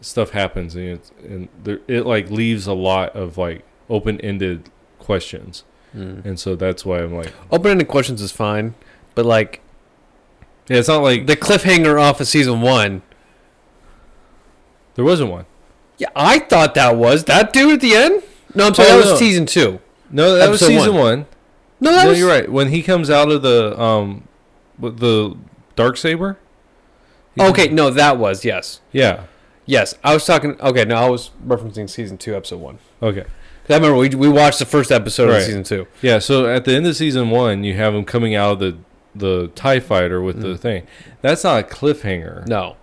stuff 0.00 0.30
happens 0.30 0.74
and 0.74 0.84
it's, 0.84 1.10
and 1.22 1.48
there, 1.62 1.80
it 1.86 2.06
like 2.06 2.30
leaves 2.30 2.66
a 2.66 2.72
lot 2.72 3.14
of 3.14 3.36
like 3.36 3.62
open 3.90 4.18
ended 4.22 4.70
questions, 4.98 5.64
Mm. 5.94 6.24
and 6.26 6.38
so 6.40 6.56
that's 6.56 6.84
why 6.84 6.98
I'm 6.98 7.14
like, 7.14 7.32
Open-ended 7.50 7.88
questions 7.88 8.20
is 8.20 8.30
fine, 8.32 8.74
but 9.14 9.24
like 9.26 9.60
yeah, 10.68 10.78
it's 10.78 10.88
not 10.88 11.02
like 11.02 11.26
the 11.26 11.36
cliffhanger 11.36 11.98
off 12.00 12.20
of 12.20 12.26
season 12.26 12.60
one. 12.60 13.02
there 14.94 15.04
wasn't 15.04 15.30
one. 15.30 15.46
Yeah, 15.98 16.08
I 16.14 16.38
thought 16.40 16.74
that 16.74 16.96
was 16.96 17.24
that 17.24 17.52
dude 17.52 17.74
at 17.74 17.80
the 17.80 17.94
end. 17.94 18.22
No, 18.54 18.66
I'm 18.66 18.74
sorry, 18.74 18.88
Oh, 18.90 18.92
that 18.92 18.98
was 18.98 19.10
no. 19.12 19.16
season 19.16 19.46
two. 19.46 19.80
No, 20.10 20.34
that 20.36 20.50
was 20.50 20.60
season 20.60 20.94
one. 20.94 21.02
one. 21.20 21.26
No, 21.80 21.92
that 21.92 22.04
no, 22.04 22.10
was 22.10 22.18
you're 22.18 22.28
right. 22.28 22.50
When 22.50 22.68
he 22.68 22.82
comes 22.82 23.08
out 23.10 23.30
of 23.30 23.42
the 23.42 23.78
um, 23.80 24.26
the 24.78 25.36
dark 25.76 25.96
saber. 25.96 26.38
Okay, 27.38 27.68
no, 27.68 27.90
that 27.90 28.18
was 28.18 28.44
yes, 28.44 28.80
Yeah. 28.92 29.22
yes. 29.66 29.94
I 30.02 30.14
was 30.14 30.24
talking. 30.24 30.56
Okay, 30.60 30.84
no, 30.84 30.96
I 30.96 31.08
was 31.08 31.30
referencing 31.46 31.88
season 31.90 32.16
two, 32.18 32.34
episode 32.36 32.60
one. 32.60 32.78
Okay. 33.02 33.22
'Cause 33.22 33.70
I 33.70 33.74
remember 33.74 33.96
we 33.98 34.08
we 34.10 34.28
watched 34.28 34.58
the 34.60 34.64
first 34.64 34.90
episode 34.92 35.28
Right. 35.28 35.38
of 35.38 35.42
season 35.42 35.64
two. 35.64 35.86
Yeah. 36.00 36.18
So 36.20 36.46
at 36.46 36.64
the 36.64 36.74
end 36.74 36.86
of 36.86 36.96
season 36.96 37.30
one, 37.30 37.64
you 37.64 37.74
have 37.74 37.94
him 37.94 38.04
coming 38.04 38.34
out 38.34 38.52
of 38.52 38.58
the 38.60 38.76
the 39.14 39.48
Tie 39.54 39.80
Fighter 39.80 40.20
with 40.20 40.40
the 40.42 40.48
Mm. 40.54 40.58
thing. 40.60 40.82
That's 41.22 41.42
not 41.44 41.60
a 41.60 41.62
cliffhanger. 41.66 42.46
No, 42.46 42.76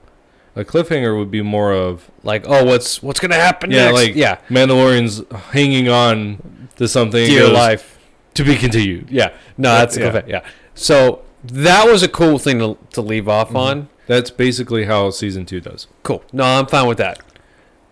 A 0.56 0.64
cliffhanger 0.64 1.18
would 1.18 1.32
be 1.32 1.42
more 1.42 1.72
of 1.74 2.12
like 2.24 2.44
oh, 2.48 2.64
what's 2.66 3.02
what's 3.02 3.20
gonna 3.20 3.36
happen 3.36 3.72
yeah, 3.72 3.86
next? 3.86 3.94
like 3.94 4.16
yeah, 4.16 4.38
Mandalorian's 4.50 5.24
hanging 5.52 5.90
on 5.90 6.68
to 6.76 6.88
something. 6.88 7.26
dear 7.28 7.44
goes, 7.44 7.52
life. 7.54 7.98
to 8.36 8.44
be 8.44 8.56
continued. 8.56 9.08
Yeah, 9.10 9.30
no, 9.58 9.74
that's 9.76 9.96
Yeah. 9.98 10.12
yeah. 10.14 10.22
yeah. 10.28 10.40
So 10.76 11.22
that 11.46 11.88
was 11.88 12.04
a 12.04 12.08
cool 12.08 12.38
thing 12.40 12.60
to 12.60 12.78
to 12.94 13.02
leave 13.02 13.28
off 13.30 13.52
Mhm. 13.52 13.56
on. 13.56 13.88
That's 14.08 14.30
basically 14.30 14.86
how 14.86 15.10
season 15.12 15.46
two 15.46 15.62
does. 15.62 15.88
Cool. 16.04 16.24
No, 16.34 16.44
I'm 16.44 16.68
fine 16.68 16.88
with 16.88 16.98
that. 16.98 17.20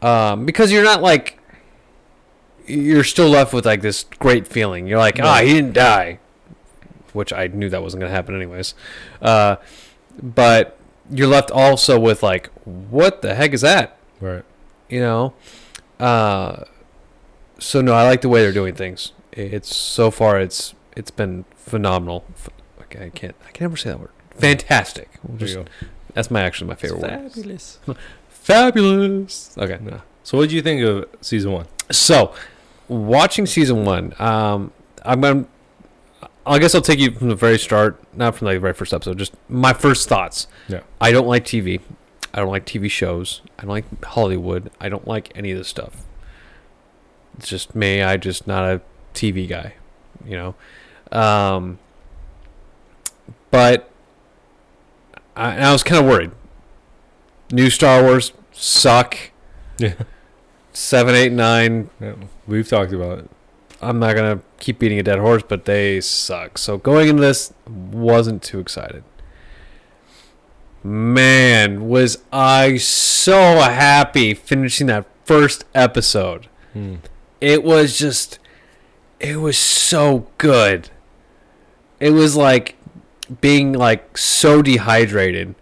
Um, 0.02 0.46
because 0.46 0.72
you're 0.72 0.84
not 0.84 1.02
like 1.02 1.40
you're 2.66 3.04
still 3.04 3.30
left 3.30 3.54
with 3.54 3.66
like 3.66 3.82
this 3.82 4.04
great 4.04 4.48
feeling. 4.48 4.88
You're 4.88 5.00
like, 5.00 5.20
ah, 5.22 5.42
he 5.42 5.54
didn't 5.54 5.74
die, 5.74 6.20
which 7.14 7.32
I 7.32 7.48
knew 7.48 7.70
that 7.70 7.82
wasn't 7.82 8.02
gonna 8.02 8.14
happen 8.14 8.36
anyways. 8.36 8.74
Uh, 9.22 9.58
but 10.22 10.78
you're 11.10 11.28
left 11.28 11.52
also 11.52 12.00
with 12.00 12.24
like, 12.24 12.50
what 12.66 13.22
the 13.22 13.36
heck 13.36 13.54
is 13.54 13.62
that? 13.62 13.98
Right. 14.20 14.44
You 14.90 15.00
know. 15.00 15.34
Uh, 16.00 16.64
so 17.60 17.82
no, 17.82 17.94
I 17.94 18.04
like 18.04 18.22
the 18.22 18.30
way 18.30 18.42
they're 18.42 18.52
doing 18.52 18.76
things. 18.76 19.14
It's 19.32 19.76
so 19.76 20.12
far, 20.12 20.40
it's 20.40 20.74
it's 20.98 21.12
been 21.12 21.46
phenomenal. 21.56 22.26
Okay, 22.82 23.06
I 23.06 23.10
can't. 23.10 23.36
I 23.48 23.52
can 23.52 23.66
never 23.66 23.78
say 23.78 23.92
that 23.92 24.00
word. 24.00 24.10
Fantastic. 24.36 25.10
We'll 25.24 25.38
just-. 25.38 25.60
That's 26.14 26.32
my 26.32 26.42
actually 26.42 26.68
my 26.68 26.76
favorite 26.76 27.02
word. 27.02 27.32
Fabulous. 27.32 27.80
Fabulous. 28.30 29.56
Okay. 29.58 29.78
No. 29.82 30.02
So, 30.24 30.38
what 30.38 30.50
do 30.50 30.56
you 30.56 30.62
think 30.62 30.82
of 30.82 31.08
season 31.22 31.52
one? 31.52 31.68
So, 31.92 32.34
watching 32.88 33.46
season 33.46 33.86
one, 33.86 34.14
um, 34.20 34.72
I'm 35.04 35.22
gonna. 35.22 35.46
I 36.46 36.58
guess 36.58 36.74
I'll 36.74 36.82
take 36.82 37.00
you 37.00 37.12
from 37.12 37.30
the 37.30 37.36
very 37.36 37.60
start, 37.60 38.02
not 38.16 38.36
from 38.36 38.48
the 38.48 38.60
very 38.60 38.74
first 38.74 38.94
episode. 38.94 39.18
Just 39.20 39.34
my 39.48 39.74
first 39.74 40.10
thoughts. 40.10 40.48
Yeah. 40.68 40.82
I 41.00 41.12
don't 41.12 41.28
like 41.28 41.46
TV. 41.46 41.82
I 42.34 42.40
don't 42.40 42.50
like 42.50 42.66
TV 42.66 42.90
shows. 42.90 43.42
I 43.60 43.64
don't 43.64 43.72
like 43.72 44.04
Hollywood. 44.06 44.72
I 44.80 44.90
don't 44.90 45.08
like 45.08 45.32
any 45.36 45.52
of 45.52 45.58
this 45.58 45.68
stuff. 45.68 46.04
It's 47.38 47.48
just 47.48 47.76
me. 47.76 48.02
I 48.02 48.18
just 48.18 48.48
not 48.48 48.64
a 48.64 48.82
TV 49.14 49.48
guy, 49.48 49.76
you 50.26 50.36
know. 50.36 50.56
Um, 51.16 51.78
but 53.52 53.91
I, 55.36 55.58
I 55.58 55.72
was 55.72 55.84
kind 55.84 56.04
of 56.04 56.10
worried. 56.10 56.32
New 57.52 57.70
Star 57.70 58.04
Wars 58.04 58.34
suck. 58.52 59.18
Yeah. 59.78 59.94
Seven, 60.74 61.16
eight, 61.16 61.32
nine. 61.32 61.90
yeah. 62.00 62.14
We've 62.46 62.68
talked 62.68 62.94
about 62.94 63.18
it. 63.20 63.30
I'm 63.82 63.98
not 63.98 64.16
gonna 64.16 64.42
keep 64.60 64.78
beating 64.78 65.00
a 65.00 65.04
dead 65.04 65.18
horse, 65.18 65.42
but 65.48 65.66
they 65.66 66.00
suck. 66.02 66.60
So 66.60 66.78
going 66.78 67.10
into 67.10 67.22
this, 67.24 67.52
wasn't 67.68 68.44
too 68.44 68.60
excited. 68.60 69.04
Man, 70.84 71.88
was 71.90 72.20
I 72.32 72.78
so 72.78 73.34
happy 73.60 74.34
finishing 74.36 74.86
that 74.88 75.06
first 75.26 75.64
episode. 75.74 76.48
Hmm. 76.74 76.96
It 77.40 77.64
was 77.64 77.98
just, 77.98 78.38
it 79.20 79.38
was 79.38 79.58
so 79.58 80.28
good. 80.38 80.90
It 82.00 82.12
was 82.12 82.36
like 82.36 82.76
being 83.40 83.74
like 83.74 84.18
so 84.18 84.62
dehydrated, 84.62 85.56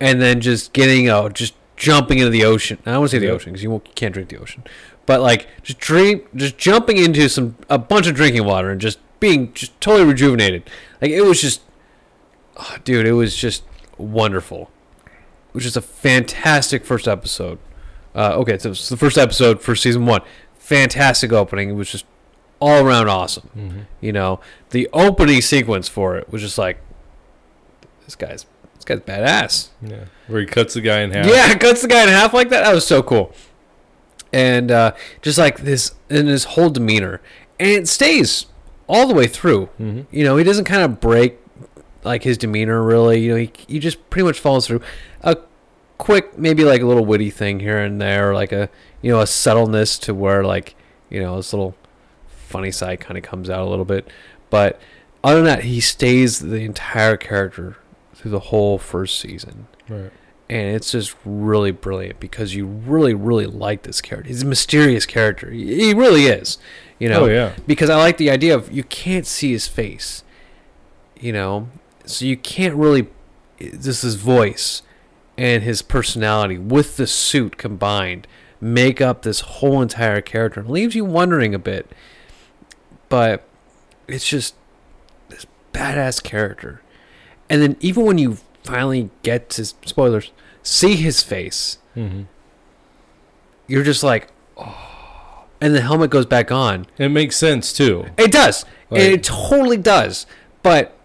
and 0.00 0.20
then 0.20 0.40
just 0.40 0.72
getting 0.72 1.08
out, 1.08 1.34
just 1.34 1.54
jumping 1.76 2.18
into 2.18 2.30
the 2.30 2.44
ocean. 2.44 2.78
I 2.86 2.92
don't 2.92 3.00
want 3.00 3.10
to 3.10 3.16
say 3.16 3.20
the 3.20 3.30
ocean 3.30 3.52
because 3.52 3.62
you 3.62 3.72
you 3.72 3.82
can't 3.94 4.12
drink 4.12 4.28
the 4.28 4.38
ocean, 4.38 4.64
but 5.06 5.20
like 5.20 5.46
just 5.62 5.78
drink, 5.78 6.26
just 6.34 6.58
jumping 6.58 6.96
into 6.96 7.28
some 7.28 7.56
a 7.68 7.78
bunch 7.78 8.06
of 8.06 8.14
drinking 8.14 8.44
water 8.44 8.70
and 8.70 8.80
just 8.80 8.98
being 9.20 9.52
just 9.52 9.78
totally 9.80 10.08
rejuvenated. 10.08 10.68
Like 11.00 11.10
it 11.10 11.22
was 11.22 11.40
just, 11.40 11.62
oh, 12.56 12.76
dude, 12.84 13.06
it 13.06 13.12
was 13.12 13.36
just 13.36 13.64
wonderful. 13.98 14.70
It 15.04 15.54
was 15.54 15.64
just 15.64 15.76
a 15.76 15.82
fantastic 15.82 16.84
first 16.84 17.06
episode. 17.06 17.58
Uh, 18.14 18.34
okay, 18.36 18.58
so 18.58 18.70
it's 18.70 18.88
the 18.88 18.96
first 18.96 19.18
episode 19.18 19.60
for 19.60 19.76
season 19.76 20.06
one. 20.06 20.22
Fantastic 20.58 21.32
opening. 21.32 21.70
It 21.70 21.74
was 21.74 21.90
just 21.90 22.04
all 22.60 22.84
around 22.84 23.08
awesome. 23.08 23.50
Mm-hmm. 23.56 23.80
You 24.00 24.12
know, 24.12 24.40
the 24.70 24.88
opening 24.92 25.40
sequence 25.40 25.88
for 25.88 26.16
it 26.16 26.30
was 26.30 26.42
just 26.42 26.58
like, 26.58 26.78
this 28.12 28.28
guy's 28.28 28.46
this 28.74 28.84
guy's 28.84 29.00
badass. 29.00 29.68
Yeah. 29.80 30.04
Where 30.26 30.40
he 30.40 30.46
cuts 30.46 30.74
the 30.74 30.80
guy 30.80 31.00
in 31.00 31.12
half. 31.12 31.26
Yeah, 31.26 31.54
cuts 31.58 31.82
the 31.82 31.88
guy 31.88 32.02
in 32.02 32.08
half 32.08 32.34
like 32.34 32.50
that. 32.50 32.64
That 32.64 32.74
was 32.74 32.86
so 32.86 33.02
cool. 33.02 33.32
And 34.32 34.70
uh, 34.70 34.94
just 35.20 35.38
like 35.38 35.60
this, 35.60 35.94
in 36.08 36.26
his 36.26 36.44
whole 36.44 36.70
demeanor, 36.70 37.20
and 37.60 37.70
it 37.70 37.88
stays 37.88 38.46
all 38.86 39.06
the 39.06 39.14
way 39.14 39.26
through. 39.26 39.66
Mm-hmm. 39.80 40.02
You 40.10 40.24
know, 40.24 40.36
he 40.36 40.44
doesn't 40.44 40.64
kind 40.64 40.82
of 40.82 41.00
break 41.00 41.38
like 42.02 42.24
his 42.24 42.38
demeanor 42.38 42.82
really. 42.82 43.20
You 43.20 43.30
know, 43.30 43.36
he 43.36 43.52
he 43.66 43.78
just 43.78 44.08
pretty 44.10 44.24
much 44.26 44.40
follows 44.40 44.66
through. 44.66 44.80
A 45.22 45.36
quick, 45.98 46.36
maybe 46.38 46.64
like 46.64 46.80
a 46.80 46.86
little 46.86 47.04
witty 47.04 47.30
thing 47.30 47.60
here 47.60 47.78
and 47.78 48.00
there, 48.00 48.34
like 48.34 48.52
a 48.52 48.68
you 49.00 49.12
know 49.12 49.20
a 49.20 49.26
subtleness 49.26 49.98
to 50.00 50.14
where 50.14 50.44
like 50.44 50.74
you 51.10 51.20
know 51.20 51.36
this 51.36 51.52
little 51.52 51.76
funny 52.26 52.70
side 52.70 53.00
kind 53.00 53.16
of 53.16 53.22
comes 53.22 53.48
out 53.48 53.66
a 53.66 53.70
little 53.70 53.84
bit. 53.84 54.08
But 54.50 54.80
other 55.22 55.36
than 55.36 55.44
that, 55.44 55.64
he 55.64 55.80
stays 55.80 56.40
the 56.40 56.60
entire 56.60 57.16
character 57.16 57.76
through 58.22 58.30
the 58.30 58.38
whole 58.38 58.78
first 58.78 59.18
season. 59.18 59.66
Right. 59.88 60.12
and 60.48 60.76
it's 60.76 60.92
just 60.92 61.16
really 61.24 61.72
brilliant 61.72 62.20
because 62.20 62.54
you 62.54 62.66
really 62.66 63.14
really 63.14 63.46
like 63.46 63.82
this 63.82 64.00
character. 64.00 64.28
He's 64.28 64.42
a 64.42 64.46
mysterious 64.46 65.04
character. 65.06 65.50
He 65.50 65.92
really 65.92 66.26
is 66.26 66.58
you 66.98 67.08
know? 67.08 67.24
Oh 67.24 67.26
yeah. 67.26 67.54
because 67.66 67.90
i 67.90 67.96
like 67.96 68.16
the 68.16 68.30
idea 68.30 68.54
of 68.54 68.70
you 68.70 68.84
can't 68.84 69.26
see 69.26 69.50
his 69.52 69.66
face 69.66 70.22
you 71.18 71.32
know? 71.32 71.68
So 72.04 72.24
you 72.24 72.36
can't 72.36 72.74
really 72.74 73.08
this 73.58 74.02
his 74.02 74.14
voice 74.16 74.82
and 75.36 75.62
his 75.62 75.82
personality 75.82 76.58
with 76.58 76.96
the 76.96 77.06
suit 77.06 77.56
combined 77.56 78.26
make 78.60 79.00
up 79.00 79.22
this 79.22 79.40
whole 79.40 79.82
entire 79.82 80.20
character. 80.20 80.60
And 80.60 80.68
leaves 80.70 80.94
you 80.94 81.04
wondering 81.04 81.54
a 81.54 81.58
bit 81.58 81.90
but 83.08 83.44
it's 84.06 84.28
just 84.28 84.54
this 85.28 85.46
badass 85.72 86.22
character 86.22 86.81
and 87.52 87.62
then 87.62 87.76
even 87.80 88.04
when 88.04 88.18
you 88.18 88.38
finally 88.64 89.10
get 89.22 89.48
to 89.50 89.64
spoilers 89.64 90.32
see 90.64 90.96
his 90.96 91.22
face 91.22 91.78
Mm-hmm. 91.96 92.22
you're 93.66 93.82
just 93.84 94.02
like 94.02 94.28
oh. 94.56 94.88
And 95.60 95.76
the 95.76 95.80
helmet 95.80 96.10
goes 96.10 96.26
back 96.26 96.50
on. 96.50 96.86
It 96.98 97.10
makes 97.10 97.36
sense 97.36 97.72
too. 97.72 98.06
it 98.18 98.32
does. 98.32 98.64
Like- 98.90 99.02
it 99.02 99.22
totally 99.22 99.76
does. 99.76 100.26
But 100.64 100.96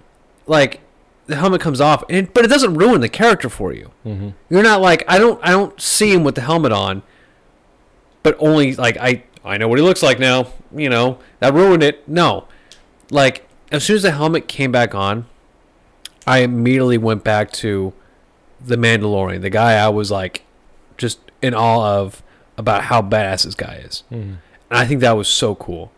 like 0.48 0.80
the 1.28 1.36
helmet 1.36 1.62
comes 1.62 1.80
off 1.82 2.04
and 2.10 2.34
but 2.34 2.44
it 2.46 2.48
doesn't 2.48 2.74
ruin 2.76 3.02
the 3.02 3.10
character 3.10 3.50
for 3.50 3.74
you. 3.74 3.92
Mm-hmm. 4.06 4.30
you're 4.50 4.64
not 4.64 4.80
like 4.82 5.04
i 5.10 5.18
don't 5.20 5.40
i 5.44 5.52
don't 5.52 5.80
see 5.82 6.14
him 6.14 6.24
with 6.24 6.36
the 6.36 6.42
helmet 6.42 6.72
on 6.72 7.04
but 8.24 8.38
only 8.40 8.74
like 8.76 8.96
i 8.98 9.24
i 9.44 9.58
know 9.58 9.68
what 9.68 9.78
he 9.78 9.84
looks 9.84 10.02
like 10.02 10.20
now 10.20 10.48
you 10.74 10.90
know? 10.90 11.20
That 11.40 11.54
ruined 11.54 11.84
it. 11.84 12.08
No. 12.10 12.48
Like 13.12 13.48
as 13.72 13.84
soon 13.84 13.98
as 13.98 14.04
the 14.04 14.12
helmet 14.12 14.48
came 14.48 14.72
back 14.72 14.96
on 14.96 15.26
i 16.28 16.40
immediately 16.40 16.98
went 16.98 17.24
back 17.24 17.52
to 17.52 17.94
the 18.64 18.76
mandalorian 18.76 19.42
the 19.42 19.50
guy 19.50 19.74
i 19.74 19.88
was 19.90 20.12
like 20.12 20.44
just 20.98 21.20
in 21.42 21.54
awe 21.54 22.00
of 22.02 22.22
about 22.58 22.84
how 22.84 23.02
badass 23.02 23.46
this 23.46 23.56
guy 23.56 23.76
is 23.86 24.04
Mm-hmm. 24.12 24.30
and 24.70 24.80
I 24.80 24.86
think 24.86 25.02
that 25.02 25.16
was 25.16 25.28
so 25.28 25.56
cool 25.56 25.92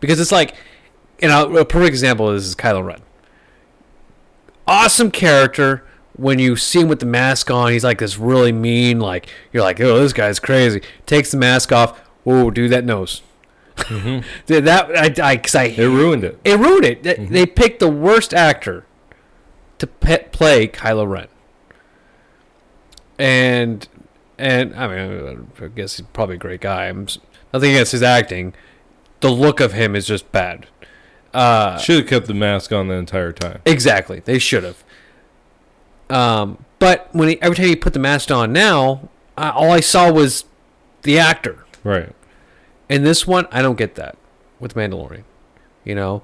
because 0.00 0.20
it's 0.20 0.30
like, 0.32 0.54
and 1.20 1.32
a 1.32 1.46
a 1.60 1.64
perfect 1.64 1.88
example 1.90 2.28
of 2.28 2.34
this 2.34 2.44
is 2.46 2.54
Kylo 2.54 2.84
Ren. 2.84 3.00
Awesome 4.66 5.10
character. 5.10 5.84
When 6.16 6.38
you 6.38 6.56
see 6.56 6.80
him 6.80 6.88
with 6.88 7.00
the 7.00 7.06
mask 7.06 7.50
on, 7.50 7.72
he's 7.72 7.84
like 7.84 7.98
this 7.98 8.18
really 8.18 8.52
mean. 8.52 9.00
Like 9.00 9.28
you're 9.52 9.62
like, 9.62 9.80
oh, 9.80 9.98
this 10.00 10.12
guy's 10.12 10.38
crazy. 10.38 10.82
Takes 11.06 11.30
the 11.30 11.38
mask 11.38 11.72
off. 11.72 11.98
Whoa, 12.24 12.50
dude, 12.50 12.70
that 12.72 12.84
nose. 12.84 13.22
Mm-hmm. 13.76 14.26
That 14.64 14.90
I, 15.24 15.30
I, 15.30 15.36
cause 15.38 15.54
I 15.54 15.64
It 15.64 15.78
ruined 15.86 16.24
it. 16.24 16.38
it 16.44 16.58
ruined 16.58 16.84
it. 16.84 17.02
Mhm. 17.02 17.28
They 17.30 17.46
picked 17.46 17.80
the 17.80 17.88
worst 17.88 18.34
actor 18.34 18.84
to 19.82 19.86
pe- 19.88 20.28
play 20.30 20.68
Kylo 20.68 21.08
Ren. 21.10 21.26
And 23.18 23.86
and 24.38 24.74
I 24.76 24.86
mean, 24.88 25.48
I 25.60 25.66
guess 25.66 25.96
he's 25.96 26.06
probably 26.12 26.36
a 26.36 26.38
great 26.38 26.60
guy. 26.60 26.86
I'm 26.88 27.06
nothing 27.52 27.70
against 27.72 27.90
his 27.92 28.02
acting. 28.02 28.54
The 29.20 29.30
look 29.30 29.58
of 29.60 29.72
him 29.72 29.94
is 29.96 30.06
just 30.06 30.30
bad. 30.32 30.66
Uh, 31.34 31.78
Should 31.78 31.96
have 32.00 32.06
kept 32.08 32.26
the 32.26 32.34
mask 32.34 32.72
on 32.72 32.86
the 32.88 32.94
entire 32.94 33.32
time. 33.32 33.60
exactly, 33.64 34.20
they 34.20 34.38
should 34.38 34.62
have. 34.64 34.84
Um, 36.10 36.64
but 36.78 37.08
when 37.12 37.28
he, 37.30 37.42
every 37.42 37.56
time 37.56 37.66
he 37.66 37.76
put 37.76 37.92
the 37.92 37.98
mask 37.98 38.30
on, 38.30 38.52
now 38.52 39.08
I, 39.36 39.50
all 39.50 39.70
I 39.72 39.80
saw 39.80 40.12
was 40.12 40.44
the 41.02 41.18
actor. 41.18 41.64
Right. 41.82 42.14
And 42.88 43.04
this 43.06 43.26
one, 43.26 43.46
I 43.50 43.62
don't 43.62 43.78
get 43.78 43.94
that 43.96 44.16
with 44.60 44.74
Mandalorian, 44.74 45.24
you 45.84 45.94
know, 45.94 46.22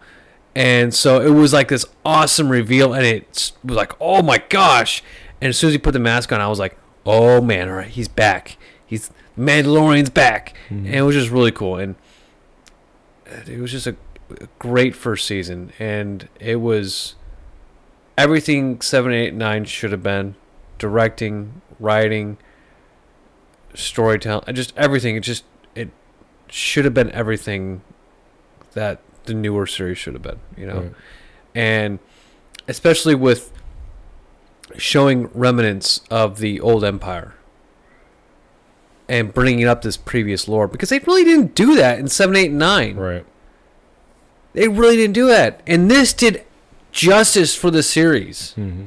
and 0.58 0.92
so 0.92 1.20
it 1.20 1.30
was 1.30 1.52
like 1.52 1.68
this 1.68 1.86
awesome 2.04 2.48
reveal, 2.48 2.92
and 2.92 3.06
it 3.06 3.52
was 3.64 3.76
like, 3.76 3.92
oh 4.00 4.22
my 4.22 4.38
gosh! 4.48 5.02
And 5.40 5.48
as 5.50 5.56
soon 5.56 5.68
as 5.68 5.74
he 5.74 5.78
put 5.78 5.92
the 5.92 6.00
mask 6.00 6.32
on, 6.32 6.40
I 6.40 6.48
was 6.48 6.58
like, 6.58 6.76
oh 7.06 7.40
man, 7.40 7.68
all 7.68 7.76
right, 7.76 7.86
he's 7.88 8.08
back. 8.08 8.56
He's 8.84 9.10
Mandalorian's 9.38 10.10
back, 10.10 10.54
Mhm. 10.68 10.86
and 10.86 10.94
it 10.96 11.02
was 11.02 11.14
just 11.14 11.30
really 11.30 11.52
cool, 11.52 11.76
and 11.76 11.94
it 13.46 13.60
was 13.60 13.70
just 13.70 13.86
a, 13.86 13.94
a 14.40 14.48
great 14.58 14.96
first 14.96 15.26
season, 15.26 15.72
and 15.78 16.28
it 16.40 16.56
was 16.56 17.14
everything 18.16 18.80
seven, 18.80 19.12
eight, 19.12 19.34
nine 19.34 19.64
should 19.64 19.92
have 19.92 20.02
been, 20.02 20.34
directing, 20.78 21.60
writing, 21.78 22.36
storytelling, 23.74 24.54
just 24.54 24.72
everything. 24.76 25.14
It 25.16 25.20
just 25.20 25.44
it 25.74 25.90
should 26.48 26.84
have 26.84 26.94
been 26.94 27.12
everything 27.12 27.82
that 28.72 29.00
the 29.28 29.34
newer 29.34 29.66
series 29.66 29.98
should 29.98 30.14
have 30.14 30.22
been, 30.22 30.40
you 30.56 30.66
know, 30.66 30.80
Right. 30.80 30.92
and 31.54 31.98
especially 32.66 33.14
with 33.14 33.52
showing 34.76 35.30
remnants 35.32 36.00
of 36.10 36.38
the 36.38 36.60
old 36.60 36.84
empire 36.84 37.34
and 39.08 39.32
bringing 39.32 39.64
up 39.64 39.80
this 39.82 39.96
previous 39.96 40.46
lore 40.48 40.68
because 40.68 40.90
they 40.90 40.98
really 41.00 41.24
didn't 41.24 41.54
do 41.54 41.74
that 41.76 41.98
in 41.98 42.08
7 42.08 42.36
8 42.36 42.50
and 42.50 42.58
9 42.58 42.96
Right. 42.96 43.24
they 44.52 44.68
really 44.68 44.96
didn't 44.96 45.14
do 45.14 45.26
that 45.28 45.62
and 45.66 45.90
this 45.90 46.12
did 46.12 46.44
justice 46.92 47.54
for 47.54 47.70
the 47.70 47.82
series 47.82 48.52
Mm-hmm. 48.58 48.84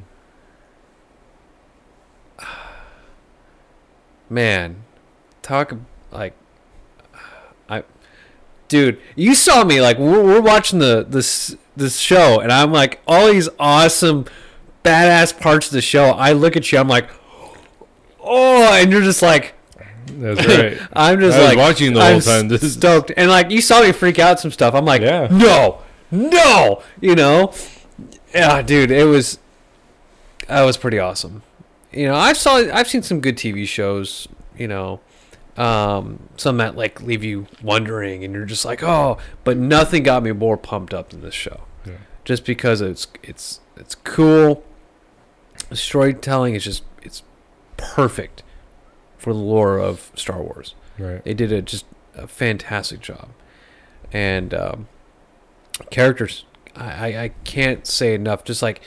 man 4.30 4.84
talk 5.42 5.74
like 6.12 6.34
dude, 8.72 9.00
you 9.16 9.36
saw 9.36 9.64
me 9.64 9.80
like 9.82 10.00
we're, 10.00 10.24
we're 10.24 10.42
watching 10.42 10.80
the 10.80 11.06
this 11.08 11.56
this 11.78 11.98
show, 12.00 12.40
and 12.40 12.52
I'm 12.52 12.72
like 12.72 13.00
all 13.06 13.32
these 13.32 13.48
awesome, 13.60 14.26
badass 14.84 15.40
parts 15.40 15.68
of 15.68 15.74
the 15.74 15.82
show. 15.82 16.06
I 16.12 16.32
look 16.32 16.56
at 16.58 16.72
you, 16.72 16.80
I'm 16.80 16.88
like, 16.88 17.10
oh, 18.20 18.74
and 18.74 18.92
you're 18.92 19.02
just 19.02 19.22
like. 19.22 19.54
That's 20.14 20.46
right. 20.48 20.78
I'm 20.94 21.20
just 21.20 21.38
I 21.38 21.42
was 21.42 21.48
like 21.50 21.58
watching 21.58 21.94
the 21.94 22.02
I'm 22.02 22.14
whole 22.14 22.22
time. 22.22 22.48
This 22.48 22.64
is- 22.64 22.74
stoked, 22.74 23.12
and 23.16 23.30
like 23.30 23.52
you 23.52 23.62
saw 23.62 23.82
me 23.82 23.92
freak 23.92 24.20
out 24.20 24.40
some 24.40 24.52
stuff. 24.52 24.74
I'm 24.74 24.86
like, 24.86 25.02
Yeah. 25.02 25.28
no, 25.32 25.80
no, 26.10 26.82
you 27.00 27.16
know, 27.16 27.54
yeah, 28.34 28.62
dude, 28.62 28.92
it 28.92 29.06
was, 29.06 29.38
that 30.48 30.64
was 30.64 30.76
pretty 30.78 30.98
awesome. 31.00 31.44
You 31.92 32.08
know, 32.08 32.16
I've 32.16 32.38
saw 32.38 32.56
I've 32.56 32.88
seen 32.88 33.04
some 33.04 33.20
good 33.22 33.38
TV 33.38 33.68
shows. 33.68 34.28
You 34.58 34.68
know, 34.68 35.00
um, 35.58 36.30
some 36.38 36.58
that 36.58 36.76
like 36.76 37.02
leave 37.02 37.24
you 37.24 37.48
wondering, 37.62 38.24
and 38.24 38.34
you're 38.34 38.46
just 38.46 38.66
like, 38.66 38.84
oh, 38.84 39.18
but 39.44 39.58
nothing 39.58 40.04
got 40.04 40.24
me 40.24 40.32
more 40.32 40.58
pumped 40.58 40.94
up 40.94 41.10
than 41.10 41.22
this 41.22 41.34
show. 41.34 41.62
Yeah. 41.86 41.94
Just 42.24 42.46
because 42.46 42.82
it's 42.82 43.08
it's 43.24 43.60
it's 43.76 43.96
cool. 43.96 44.64
The 45.70 45.76
storytelling 45.76 46.56
is 46.56 46.64
just 46.64 46.84
it's 47.02 47.24
perfect 47.78 48.44
for 49.18 49.34
the 49.34 49.40
lore 49.40 49.78
of 49.78 50.12
Star 50.16 50.42
Wars. 50.42 50.76
Right. 50.98 51.24
They 51.24 51.34
did 51.34 51.52
a 51.52 51.62
just 51.62 51.86
a 52.16 52.28
fantastic 52.28 53.02
job, 53.02 53.30
and 54.12 54.54
um, 54.54 54.88
characters. 55.90 56.46
I, 56.74 56.86
I, 56.86 57.24
I 57.24 57.28
can't 57.44 57.86
say 57.86 58.14
enough. 58.14 58.46
Just 58.46 58.62
like 58.62 58.82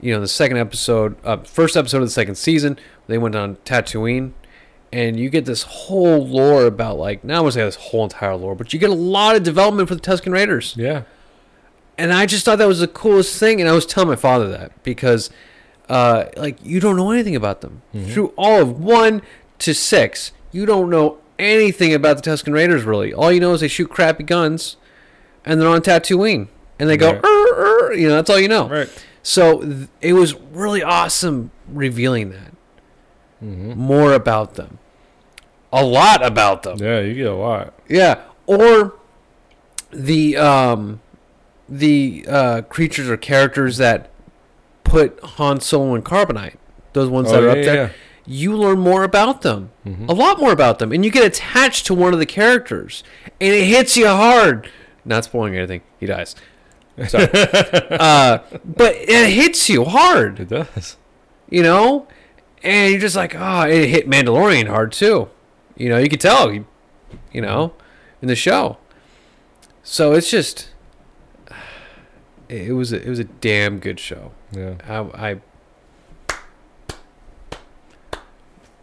you 0.00 0.12
know, 0.14 0.20
the 0.20 0.28
second 0.28 0.56
episode, 0.56 1.16
uh, 1.24 1.38
first 1.38 1.76
episode 1.76 1.98
of 1.98 2.04
the 2.04 2.10
second 2.10 2.36
season, 2.36 2.78
they 3.06 3.18
went 3.18 3.34
on 3.34 3.56
Tatooine, 3.56 4.32
and 4.92 5.18
you 5.20 5.30
get 5.30 5.44
this 5.44 5.62
whole 5.62 6.26
lore 6.26 6.64
about 6.66 6.98
like 6.98 7.22
not 7.24 7.42
want 7.42 7.54
to 7.54 7.60
say 7.60 7.64
this 7.64 7.76
whole 7.76 8.04
entire 8.04 8.34
lore, 8.36 8.54
but 8.54 8.72
you 8.72 8.78
get 8.78 8.90
a 8.90 8.94
lot 8.94 9.36
of 9.36 9.42
development 9.42 9.88
for 9.88 9.94
the 9.94 10.00
Tusken 10.00 10.32
Raiders, 10.32 10.74
Yeah. 10.76 11.02
and 11.98 12.12
I 12.12 12.26
just 12.26 12.44
thought 12.44 12.58
that 12.58 12.68
was 12.68 12.80
the 12.80 12.88
coolest 12.88 13.38
thing. 13.38 13.60
And 13.60 13.68
I 13.68 13.72
was 13.72 13.86
telling 13.86 14.08
my 14.08 14.16
father 14.16 14.48
that 14.48 14.72
because, 14.82 15.30
uh, 15.88 16.24
like, 16.36 16.56
you 16.62 16.80
don't 16.80 16.96
know 16.96 17.10
anything 17.10 17.36
about 17.36 17.60
them 17.60 17.82
Mhm. 17.94 18.12
through 18.12 18.32
all 18.36 18.60
of 18.62 18.80
one 18.80 19.22
to 19.60 19.74
six. 19.74 20.32
You 20.52 20.66
don't 20.66 20.90
know 20.90 21.18
anything 21.38 21.94
about 21.94 22.22
the 22.22 22.30
Tusken 22.30 22.52
Raiders 22.52 22.82
really. 22.84 23.12
All 23.14 23.30
you 23.32 23.40
know 23.40 23.52
is 23.54 23.60
they 23.60 23.68
shoot 23.68 23.88
crappy 23.90 24.24
guns, 24.24 24.76
and 25.44 25.60
they're 25.60 25.68
on 25.68 25.80
Tatooine, 25.82 26.48
and 26.78 26.88
they 26.88 26.96
go, 26.96 27.12
Right. 27.12 27.24
"Er, 27.24 27.88
er," 27.88 27.92
you 27.94 28.08
know, 28.08 28.16
that's 28.16 28.28
all 28.30 28.38
you 28.40 28.48
know. 28.48 28.68
Right. 28.68 28.88
So 29.22 29.60
th- 29.60 29.88
it 30.00 30.14
was 30.14 30.34
really 30.52 30.82
awesome 30.82 31.50
revealing 31.72 32.30
that 32.30 32.52
hmm 33.40 33.72
more 33.72 34.12
about 34.12 34.54
them, 34.54 34.78
a 35.72 35.84
lot 35.84 36.24
about 36.24 36.62
them. 36.62 36.78
Yeah, 36.78 37.00
you 37.00 37.14
get 37.14 37.26
a 37.26 37.34
lot. 37.34 37.74
Yeah, 37.88 38.20
or 38.46 38.94
the 39.90 40.36
um, 40.36 41.00
the 41.68 42.24
uh, 42.28 42.62
creatures 42.62 43.08
or 43.08 43.16
characters 43.16 43.76
that 43.78 44.10
put 44.84 45.18
Han 45.22 45.60
Solo 45.60 45.94
and 45.94 46.04
Carbonite, 46.04 46.56
those 46.92 47.08
ones 47.08 47.30
that 47.30 47.42
Oh, 47.42 47.44
are 47.44 47.46
yeah, 47.46 47.52
up 47.52 47.64
there. 47.64 47.94
You 48.26 48.56
learn 48.56 48.78
more 48.78 49.02
about 49.02 49.42
them, 49.42 49.70
yeah. 49.84 49.92
Mhm. 49.94 50.08
a 50.08 50.12
lot 50.12 50.38
more 50.38 50.52
about 50.52 50.78
them, 50.78 50.92
and 50.92 51.04
you 51.04 51.10
get 51.10 51.24
attached 51.26 51.86
to 51.86 51.94
one 51.94 52.12
of 52.12 52.18
the 52.20 52.26
characters, 52.26 53.02
and 53.40 53.52
it 53.54 53.64
hits 53.64 53.96
you 53.96 54.06
hard. 54.06 54.68
Not 55.04 55.24
spoiling 55.24 55.56
anything, 55.56 55.80
he 55.98 56.06
dies. 56.06 56.36
Sorry, 57.08 57.24
uh, 57.32 58.38
but 58.64 58.94
it 58.96 59.32
hits 59.32 59.68
you 59.70 59.84
hard 59.86 60.38
It 60.40 60.48
does. 60.50 60.96
you 61.48 61.62
know, 61.62 62.06
and 62.62 62.90
you're 62.92 63.00
just 63.00 63.16
like, 63.16 63.34
oh, 63.36 63.62
it 63.62 63.88
hit 63.88 64.08
Mandalorian 64.08 64.66
hard 64.68 64.92
too. 64.92 65.28
You 65.76 65.88
know, 65.88 65.98
you 65.98 66.08
could 66.08 66.20
tell, 66.20 66.52
you, 66.52 66.66
you 67.32 67.40
know, 67.40 67.72
in 68.20 68.28
the 68.28 68.36
show. 68.36 68.76
So 69.82 70.12
it's 70.12 70.30
just, 70.30 70.70
it 72.48 72.74
was 72.74 72.92
a, 72.92 73.00
it 73.02 73.08
was 73.08 73.18
a 73.18 73.24
damn 73.24 73.78
good 73.78 73.98
show. 73.98 74.32
Yeah. 74.52 74.74
I 74.86 75.30
I, 75.30 75.40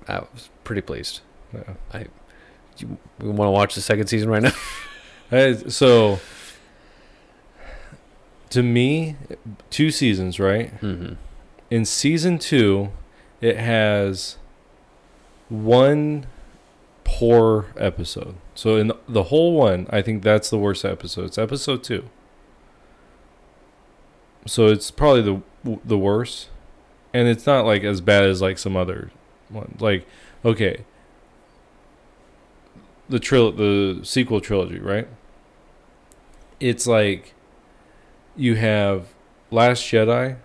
I 0.08 0.20
was 0.20 0.50
pretty 0.64 0.82
pleased. 0.82 1.22
yeah. 1.54 1.74
I, 1.94 2.06
You, 2.78 2.98
we 3.20 3.30
want 3.30 3.48
to 3.48 3.52
watch 3.52 3.76
the 3.76 3.82
second 3.82 4.08
season 4.08 4.30
right 4.30 4.42
now. 4.44 4.54
I, 5.32 5.54
so, 5.68 6.20
to 8.52 8.64
me, 8.64 9.18
two 9.70 9.92
seasons, 9.92 10.40
right? 10.40 10.74
mm-hmm. 10.82 11.14
In 11.70 11.84
season 11.84 12.40
two, 12.40 12.92
it 13.42 13.58
has 13.58 14.38
one 15.50 16.26
poor 17.04 17.68
episode. 17.78 18.36
So 18.56 18.76
in 18.76 18.92
the 19.08 19.24
whole 19.24 19.54
one, 19.54 19.88
I 19.90 20.02
think 20.02 20.24
that's 20.24 20.50
the 20.50 20.58
worst 20.58 20.84
episode. 20.84 21.26
It's 21.26 21.38
episode 21.38 21.84
two. 21.84 22.10
So 24.46 24.68
it's 24.68 24.92
probably 24.92 25.22
the 25.22 25.80
the 25.84 25.98
worst, 25.98 26.50
and 27.14 27.28
it's 27.28 27.46
not 27.46 27.66
like 27.66 27.84
as 27.84 28.02
bad 28.02 28.24
as 28.24 28.42
like 28.42 28.58
some 28.58 28.78
other 28.78 29.12
one. 29.50 29.78
Like, 29.80 30.08
okay, 30.46 30.86
the 33.10 33.20
tril 33.20 33.56
the 33.56 34.06
sequel 34.06 34.42
trilogy, 34.42 34.80
right? 34.80 35.08
It's 36.60 36.88
like 36.88 37.34
you 38.36 38.56
have 38.56 39.14
Last 39.52 39.84
Jedi 39.84 40.38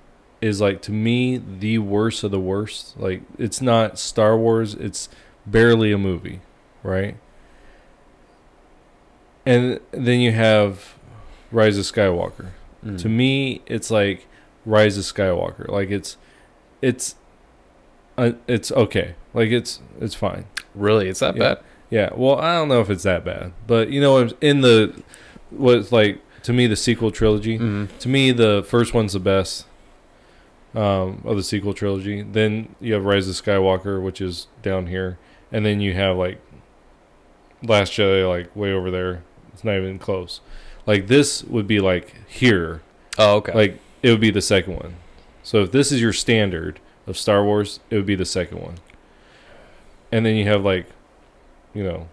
is 0.43 0.61
like 0.61 0.83
to 0.83 0.93
me 0.93 1.39
the 1.39 1.79
worst 1.79 2.23
of 2.25 2.31
the 2.33 2.41
worst. 2.41 2.99
Like 2.99 3.23
it's 3.39 3.63
not 3.63 3.99
Star 3.99 4.37
Wars, 4.37 4.75
it's 4.75 5.09
barely 5.47 5.91
a 5.93 5.99
movie, 5.99 6.41
right? 6.83 7.17
And 9.45 9.81
then 9.91 10.21
you 10.21 10.33
have 10.33 10.95
Rise 11.51 11.79
of 11.79 11.85
Skywalker. 11.85 12.51
Mm. 12.85 13.01
To 13.01 13.09
me, 13.09 13.63
it's 13.67 13.91
like 13.91 14.27
Rise 14.65 14.97
of 14.99 15.05
Skywalker. 15.05 15.69
Like 15.69 15.91
it's 15.91 16.17
it's 16.81 17.17
uh, 18.19 18.33
it's 18.47 18.71
okay. 18.73 19.15
Like 19.35 19.51
it's 19.51 19.81
it's 20.01 20.15
fine. 20.15 20.47
really, 20.75 21.09
it's 21.09 21.21
that 21.21 21.37
Yeah. 21.37 21.55
bad. 21.55 21.65
Yeah. 21.91 22.11
Well, 22.15 22.39
I 22.39 22.55
don't 22.55 22.69
know 22.69 22.81
if 22.81 22.89
it's 22.91 23.03
that 23.03 23.25
bad, 23.25 23.53
but 23.67 23.91
you 23.91 24.01
know, 24.01 24.29
in 24.41 24.61
the 24.61 25.03
what's 25.51 25.93
like 25.93 26.21
to 26.45 26.53
me 26.53 26.67
the 26.67 26.77
sequel 26.77 27.11
trilogy. 27.11 27.59
Mm-hmm. 27.59 27.99
To 27.99 28.09
me, 28.09 28.33
the 28.33 28.65
first 28.67 28.95
one's 28.95 29.13
the 29.13 29.21
best 29.21 29.67
um, 30.75 31.23
of 31.25 31.37
the 31.37 31.43
sequel 31.43 31.75
trilogy. 31.75 32.23
Then 32.23 32.75
you 32.81 32.95
have 32.95 33.05
Rise 33.05 33.29
of 33.29 33.35
Skywalker, 33.35 34.03
which 34.03 34.21
is 34.21 34.47
down 34.63 34.87
here, 34.87 35.19
and 35.51 35.65
then 35.65 35.81
you 35.81 35.95
have 35.95 36.17
like 36.17 36.41
Last 37.63 37.93
Jedi, 37.93 38.29
like 38.29 38.55
way 38.57 38.73
over 38.73 38.91
there. 38.91 39.23
It's 39.53 39.65
not 39.65 39.77
even 39.77 39.99
close. 39.99 40.41
Like 40.87 41.07
this 41.07 41.45
would 41.45 41.67
be 41.67 41.81
like 41.81 42.15
here. 42.29 42.83
Oh, 43.19 43.37
okay. 43.37 43.53
Like 43.53 43.79
it 44.03 44.11
would 44.11 44.21
be 44.21 44.31
the 44.31 44.43
second 44.43 44.77
one. 44.77 44.97
So 45.43 45.63
if 45.63 45.73
this 45.73 45.93
is 45.93 46.01
your 46.01 46.13
standard 46.13 46.81
of 47.07 47.19
Star 47.19 47.45
Wars, 47.45 47.81
it 47.91 47.97
would 47.97 48.07
be 48.07 48.15
the 48.15 48.25
second 48.25 48.61
one. 48.61 48.77
And 50.11 50.27
then 50.27 50.37
you 50.37 50.47
have 50.47 50.65
like, 50.65 50.87
you 51.75 51.85
know, 51.85 52.09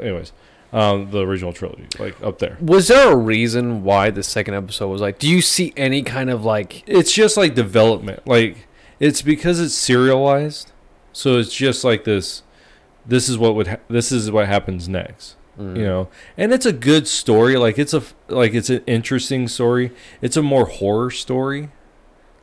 anyways, 0.00 0.32
um, 0.76 1.10
the 1.10 1.26
original 1.26 1.54
trilogy, 1.54 1.86
like 1.98 2.22
up 2.22 2.38
there. 2.38 2.58
was 2.60 2.88
there 2.88 3.10
a 3.10 3.16
reason 3.16 3.82
why 3.82 4.10
the 4.10 4.22
second 4.22 4.52
episode 4.52 4.88
was 4.88 5.00
like? 5.00 5.18
Do 5.18 5.26
you 5.26 5.40
see 5.40 5.72
any 5.74 6.02
kind 6.02 6.28
of 6.28 6.44
like? 6.44 6.86
It's 6.86 7.12
just 7.12 7.38
like 7.38 7.54
development. 7.54 8.26
Like 8.26 8.68
it's 9.00 9.22
because 9.22 9.58
it's 9.58 9.74
serialized, 9.74 10.72
so 11.14 11.38
it's 11.38 11.54
just 11.54 11.82
like 11.82 12.04
this. 12.04 12.42
This 13.06 13.30
is 13.30 13.38
what 13.38 13.54
would. 13.54 13.68
Ha- 13.68 13.78
this 13.88 14.12
is 14.12 14.30
what 14.30 14.48
happens 14.48 14.86
next. 14.86 15.36
Mm. 15.58 15.78
You 15.78 15.84
know, 15.84 16.08
and 16.36 16.52
it's 16.52 16.66
a 16.66 16.74
good 16.74 17.08
story. 17.08 17.56
Like 17.56 17.78
it's 17.78 17.94
a 17.94 18.02
like 18.28 18.52
it's 18.52 18.68
an 18.68 18.84
interesting 18.86 19.48
story. 19.48 19.92
It's 20.20 20.36
a 20.36 20.42
more 20.42 20.66
horror 20.66 21.10
story. 21.10 21.70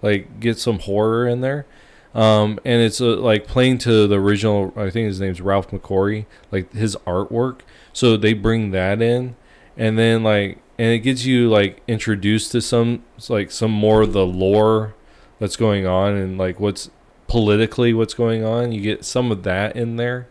Like 0.01 0.39
get 0.39 0.57
some 0.57 0.79
horror 0.79 1.27
in 1.27 1.41
there. 1.41 1.67
Um, 2.15 2.59
and 2.65 2.81
it's 2.81 2.99
a, 2.99 3.05
like 3.05 3.45
playing 3.45 3.77
to 3.79 4.07
the 4.07 4.19
original. 4.19 4.73
I 4.75 4.89
think 4.89 5.05
his 5.05 5.21
name's 5.21 5.39
Ralph 5.39 5.69
McQuarrie. 5.69 6.25
Like 6.51 6.73
his 6.73 6.95
artwork. 7.05 7.59
So 7.93 8.17
they 8.17 8.33
bring 8.33 8.71
that 8.71 9.01
in, 9.01 9.35
and 9.77 9.97
then 9.97 10.23
like, 10.23 10.57
and 10.77 10.89
it 10.91 10.99
gets 10.99 11.25
you 11.25 11.49
like 11.49 11.81
introduced 11.87 12.51
to 12.53 12.61
some 12.61 13.03
like 13.29 13.51
some 13.51 13.71
more 13.71 14.01
of 14.01 14.11
the 14.13 14.25
lore 14.25 14.95
that's 15.39 15.55
going 15.55 15.85
on 15.85 16.15
and 16.15 16.37
like 16.37 16.59
what's 16.59 16.89
politically 17.27 17.93
what's 17.93 18.13
going 18.13 18.43
on. 18.43 18.71
You 18.71 18.81
get 18.81 19.05
some 19.05 19.31
of 19.31 19.43
that 19.43 19.75
in 19.75 19.95
there. 19.97 20.27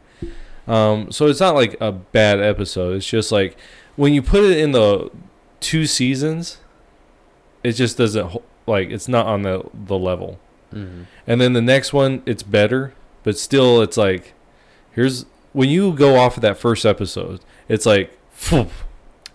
Um, 0.66 1.10
so 1.10 1.26
it's 1.26 1.40
not 1.40 1.54
like 1.54 1.76
a 1.80 1.90
bad 1.92 2.40
episode. 2.40 2.96
It's 2.96 3.06
just 3.06 3.32
like 3.32 3.56
when 3.96 4.12
you 4.14 4.22
put 4.22 4.44
it 4.44 4.58
in 4.58 4.72
the 4.72 5.10
two 5.60 5.86
seasons, 5.86 6.58
it 7.62 7.72
just 7.72 7.96
doesn't 7.98 8.36
like 8.66 8.90
it's 8.90 9.08
not 9.08 9.26
on 9.26 9.42
the 9.42 9.64
the 9.72 9.98
level. 9.98 10.38
Mhm. 10.72 11.06
And 11.26 11.40
then 11.40 11.52
the 11.52 11.60
next 11.62 11.92
one, 11.92 12.22
it's 12.26 12.42
better, 12.42 12.94
but 13.24 13.36
still, 13.38 13.82
it's 13.82 13.96
like 13.96 14.34
here's 14.92 15.26
when 15.52 15.68
you 15.68 15.92
go 15.92 16.16
off 16.18 16.36
of 16.36 16.42
that 16.42 16.56
first 16.58 16.84
episode, 16.86 17.40
it's 17.68 17.86
like 17.86 18.16
phew, 18.32 18.68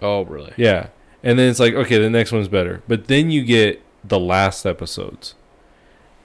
Oh, 0.02 0.24
really? 0.26 0.54
yeah, 0.58 0.88
and 1.24 1.38
then 1.40 1.50
it's 1.50 1.60
like 1.60 1.74
okay, 1.74 1.98
the 1.98 2.10
next 2.10 2.32
one's 2.32 2.48
better, 2.48 2.82
but 2.88 3.08
then 3.08 3.32
you 3.32 3.44
get 3.44 3.82
the 4.04 4.20
last 4.20 4.66
episodes, 4.66 5.36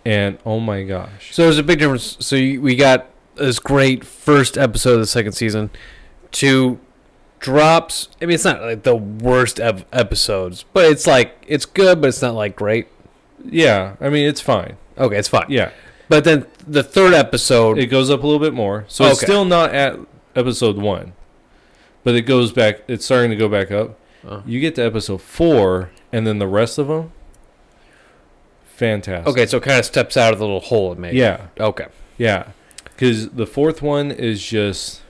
and 0.04 0.38
oh 0.44 0.60
my 0.60 0.82
gosh, 0.82 1.34
So 1.34 1.42
there's 1.44 1.58
a 1.58 1.62
big 1.62 1.78
difference. 1.78 2.16
So 2.20 2.36
you, 2.36 2.60
we 2.60 2.76
got 2.76 3.06
this 3.36 3.58
great 3.58 4.04
first 4.04 4.58
episode 4.58 4.94
of 4.94 5.00
the 5.00 5.06
second 5.06 5.32
season 5.32 5.70
to 6.32 6.78
drops. 7.38 8.08
I 8.20 8.26
mean, 8.26 8.34
it's 8.34 8.44
not 8.44 8.60
like 8.62 8.82
the 8.82 8.94
worst 8.96 9.58
ep- 9.60 9.86
episodes, 9.92 10.64
but 10.72 10.84
it's 10.84 11.06
like 11.06 11.44
it's 11.46 11.64
good, 11.66 12.00
but 12.00 12.08
it's 12.08 12.22
not 12.22 12.34
like 12.34 12.56
great. 12.56 12.88
Yeah, 13.44 13.96
I 14.00 14.08
mean 14.10 14.28
it's 14.28 14.40
fine. 14.40 14.76
Okay, 14.98 15.16
it's 15.16 15.28
fine. 15.28 15.46
Yeah, 15.48 15.70
But 16.12 16.24
then 16.24 16.44
the 16.68 16.82
third 16.82 17.14
episode, 17.14 17.78
it 17.78 17.86
goes 17.86 18.10
up 18.10 18.22
a 18.22 18.26
little 18.26 18.38
bit 18.38 18.52
more, 18.52 18.84
so 18.86 19.06
it's 19.06 19.16
Okay. 19.22 19.24
still 19.26 19.46
not 19.46 19.74
at 19.74 19.98
episode 20.36 20.76
one, 20.76 21.14
but 22.04 22.14
it 22.14 22.22
goes 22.22 22.52
back. 22.52 22.80
It's 22.86 23.02
starting 23.06 23.30
to 23.30 23.36
go 23.36 23.48
back 23.48 23.70
up. 23.70 23.98
Uh, 24.28 24.42
You 24.44 24.60
get 24.60 24.74
to 24.74 24.82
episode 24.82 25.22
four, 25.22 25.90
and 26.12 26.26
then 26.26 26.38
the 26.38 26.46
rest 26.46 26.76
of 26.76 26.88
them, 26.88 27.12
fantastic. 28.76 29.26
okay, 29.26 29.46
so 29.46 29.56
it 29.56 29.62
kind 29.62 29.78
of 29.78 29.86
steps 29.86 30.18
out 30.18 30.34
of 30.34 30.38
the 30.38 30.44
little 30.44 30.60
hole 30.60 30.92
it 30.92 30.98
made. 30.98 31.14
Yeah, 31.14 31.46
Okay. 31.58 31.86
yeah, 32.18 32.48
because 32.84 33.30
the 33.30 33.46
fourth 33.46 33.80
one 33.80 34.10
is 34.10 34.42
just 34.44 35.00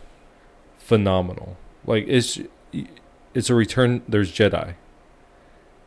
phenomenal. 0.79 1.57
Like 1.85 2.05
it's 2.07 2.39
it's 3.35 3.51
a 3.51 3.57
return. 3.57 4.03
There's 4.09 4.31
Jedi, 4.31 4.75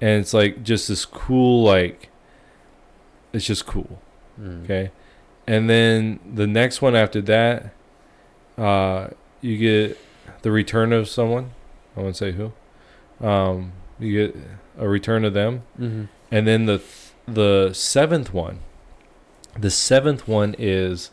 and 0.01 0.19
it's 0.21 0.33
like 0.33 0.61
just 0.63 0.89
this 0.89 1.05
cool 1.05 1.63
like. 1.63 2.09
It's 3.31 3.45
just 3.45 3.65
cool. 3.65 4.01
Mm. 4.39 4.63
Okay. 4.65 4.91
And 5.47 5.69
then 5.69 6.19
the 6.33 6.47
next 6.47 6.81
one 6.81 6.95
after 6.95 7.21
that, 7.21 7.73
uh, 8.57 9.09
you 9.41 9.57
get 9.57 9.97
the 10.41 10.51
return 10.51 10.91
of 10.91 11.07
someone. 11.07 11.51
I 11.95 12.01
won't 12.01 12.15
say 12.17 12.31
who. 12.31 12.51
Um, 13.25 13.73
you 13.99 14.27
get 14.27 14.35
a 14.77 14.87
return 14.87 15.23
of 15.23 15.33
them, 15.33 15.63
hmm 15.77 16.05
and 16.31 16.47
then 16.47 16.65
the 16.65 16.81
the 17.27 17.71
seventh 17.73 18.33
one. 18.33 18.59
The 19.57 19.69
seventh 19.71 20.27
one 20.27 20.55
is. 20.57 21.11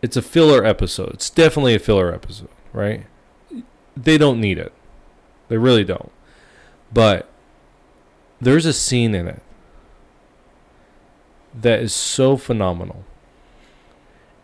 It's 0.00 0.16
a 0.16 0.22
filler 0.22 0.64
episode. 0.64 1.10
It's 1.14 1.30
definitely 1.30 1.74
a 1.74 1.78
filler 1.78 2.12
episode, 2.12 2.48
right? 2.72 3.06
They 3.96 4.18
don't 4.18 4.40
need 4.40 4.58
it. 4.58 4.72
They 5.48 5.58
really 5.58 5.84
don't. 5.84 6.10
But 6.92 7.28
there's 8.40 8.66
a 8.66 8.72
scene 8.72 9.14
in 9.14 9.28
it 9.28 9.42
that 11.54 11.80
is 11.80 11.94
so 11.94 12.36
phenomenal. 12.36 13.04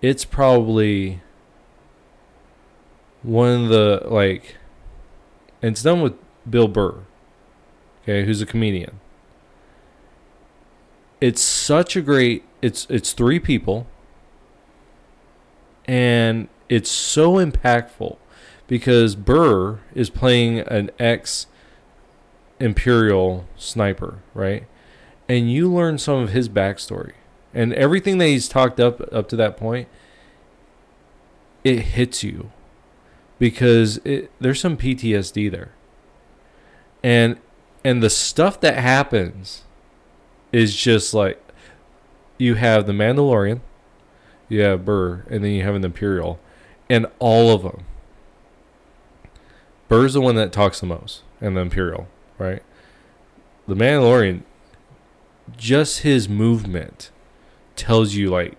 It's 0.00 0.24
probably 0.24 1.22
one 3.22 3.64
of 3.64 3.68
the 3.68 4.02
like 4.06 4.56
and 5.60 5.72
it's 5.72 5.82
done 5.82 6.00
with 6.00 6.14
Bill 6.48 6.68
Burr. 6.68 7.00
Okay, 8.02 8.24
who's 8.24 8.40
a 8.40 8.46
comedian. 8.46 9.00
It's 11.20 11.42
such 11.42 11.96
a 11.96 12.00
great 12.00 12.44
it's 12.62 12.86
it's 12.88 13.12
three 13.12 13.40
people 13.40 13.86
and 15.86 16.48
it's 16.68 16.90
so 16.90 17.34
impactful 17.34 18.18
because 18.66 19.16
Burr 19.16 19.80
is 19.94 20.10
playing 20.10 20.60
an 20.60 20.90
ex 20.98 21.46
imperial 22.60 23.46
sniper, 23.56 24.18
right? 24.34 24.66
And 25.28 25.52
you 25.52 25.72
learn 25.72 25.98
some 25.98 26.22
of 26.22 26.30
his 26.30 26.48
backstory. 26.48 27.12
And 27.54 27.72
everything 27.74 28.18
that 28.18 28.26
he's 28.26 28.48
talked 28.48 28.78
up 28.78 29.00
up 29.12 29.28
to 29.28 29.36
that 29.36 29.56
point 29.56 29.88
it 31.64 31.80
hits 31.80 32.22
you 32.22 32.50
because 33.38 33.98
it, 33.98 34.30
there's 34.40 34.60
some 34.60 34.76
PTSD 34.76 35.50
there. 35.50 35.72
And 37.02 37.38
and 37.84 38.02
the 38.02 38.10
stuff 38.10 38.60
that 38.60 38.76
happens 38.76 39.64
is 40.52 40.74
just 40.74 41.14
like 41.14 41.40
you 42.38 42.54
have 42.54 42.86
the 42.86 42.92
Mandalorian 42.92 43.60
you 44.48 44.62
have 44.62 44.84
Burr 44.84 45.24
and 45.28 45.44
then 45.44 45.52
you 45.52 45.62
have 45.62 45.74
an 45.74 45.84
Imperial 45.84 46.40
and 46.88 47.06
all 47.18 47.52
of 47.54 47.62
them 47.62 47.84
Burr's 49.88 50.14
the 50.14 50.20
one 50.20 50.34
that 50.36 50.52
talks 50.52 50.80
the 50.80 50.86
most 50.86 51.22
and 51.40 51.56
the 51.56 51.60
Imperial 51.60 52.08
right? 52.38 52.62
The 53.66 53.74
Mandalorian 53.74 54.42
just 55.56 56.00
his 56.00 56.28
movement 56.28 57.10
tells 57.76 58.14
you 58.14 58.28
like 58.30 58.56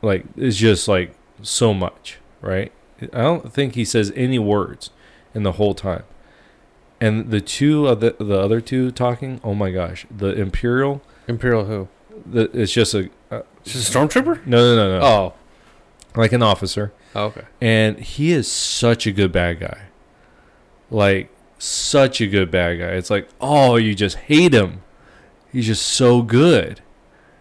like 0.00 0.24
it's 0.36 0.56
just 0.56 0.88
like 0.88 1.14
so 1.42 1.72
much 1.74 2.18
right 2.40 2.72
i 3.12 3.20
don't 3.22 3.52
think 3.52 3.74
he 3.74 3.84
says 3.84 4.12
any 4.16 4.38
words 4.38 4.90
in 5.34 5.42
the 5.42 5.52
whole 5.52 5.74
time 5.74 6.04
and 7.00 7.30
the 7.30 7.40
two 7.40 7.86
of 7.88 8.00
the, 8.00 8.14
the 8.18 8.38
other 8.38 8.60
two 8.60 8.90
talking 8.90 9.40
oh 9.44 9.54
my 9.54 9.70
gosh 9.70 10.06
the 10.10 10.28
imperial 10.38 11.02
Imperial 11.28 11.64
who? 11.66 11.88
the, 12.26 12.50
it's 12.52 12.72
just 12.72 12.94
a 12.94 13.08
uh, 13.30 13.42
Just 13.64 13.94
a 13.94 13.98
stormtrooper? 13.98 14.44
no 14.46 14.58
no 14.58 14.76
no 14.76 14.98
no 14.98 15.04
Oh. 15.06 15.34
like 16.16 16.32
an 16.32 16.42
officer 16.42 16.92
oh. 17.14 17.24
Okay. 17.26 17.42
and 17.60 17.98
he 17.98 18.32
is 18.32 18.50
such 18.50 19.06
a 19.06 19.12
good 19.12 19.30
bad 19.32 19.60
guy 19.60 19.82
like 20.90 21.30
such 21.58 22.20
a 22.20 22.26
good 22.26 22.50
bad 22.50 22.78
guy 22.78 22.88
it's 22.88 23.10
like 23.10 23.28
oh 23.40 23.76
you 23.76 23.94
just 23.94 24.16
hate 24.16 24.52
him 24.52 24.82
he's 25.52 25.66
just 25.66 25.84
so 25.86 26.22
good 26.22 26.80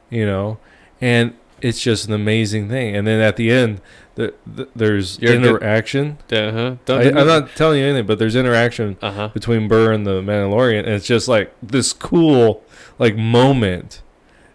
you 0.10 0.26
know? 0.26 0.58
And 1.00 1.36
it's 1.62 1.80
just 1.82 2.06
an 2.08 2.14
amazing 2.14 2.68
thing. 2.68 2.96
And 2.98 3.08
then 3.08 3.22
at 3.22 3.38
the 3.38 3.50
end 3.50 3.80
the, 4.16 4.34
the, 4.46 4.68
there's 4.76 5.18
You're 5.20 5.34
a 5.36 5.38
good- 5.38 5.46
interaction. 5.56 6.18
Uh 6.32 6.52
huh. 6.52 6.76
I, 6.94 7.10
i'm 7.12 7.28
not 7.28 7.56
telling 7.56 7.80
you 7.80 7.86
anything 7.86 8.06
but 8.06 8.20
there's 8.20 8.36
interaction 8.36 8.98
Uh 9.02 9.12
huh. 9.12 9.28
between 9.30 9.68
burr 9.70 9.94
and 9.94 10.06
the 10.06 10.22
mandalorian 10.22 10.80
and 10.80 10.90
it's 10.90 11.06
just 11.08 11.28
like 11.30 11.54
this 11.64 11.94
cool 11.94 12.64
like 13.00 13.16
moment. 13.16 14.02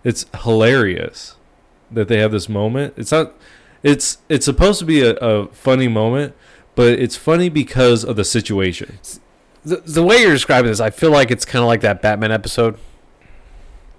It's 0.04 0.26
hilarious 0.42 1.36
that 1.90 2.08
they 2.08 2.18
have 2.18 2.32
this 2.32 2.48
moment. 2.48 2.94
It's 2.96 3.10
not 3.12 3.32
it's 3.82 4.18
it's 4.28 4.44
supposed 4.44 4.78
to 4.80 4.84
be 4.84 5.00
a, 5.00 5.14
a 5.16 5.46
funny 5.48 5.88
moment 5.88 6.34
but 6.74 6.98
it's 6.98 7.16
funny 7.16 7.48
because 7.48 8.04
of 8.04 8.16
the 8.16 8.24
situation. 8.24 8.98
The, 9.64 9.76
the 9.78 10.02
way 10.02 10.20
you're 10.20 10.32
describing 10.34 10.70
this, 10.70 10.78
I 10.80 10.90
feel 10.90 11.10
like 11.10 11.30
it's 11.30 11.44
kind 11.46 11.62
of 11.62 11.66
like 11.66 11.80
that 11.80 12.02
Batman 12.02 12.30
episode. 12.30 12.76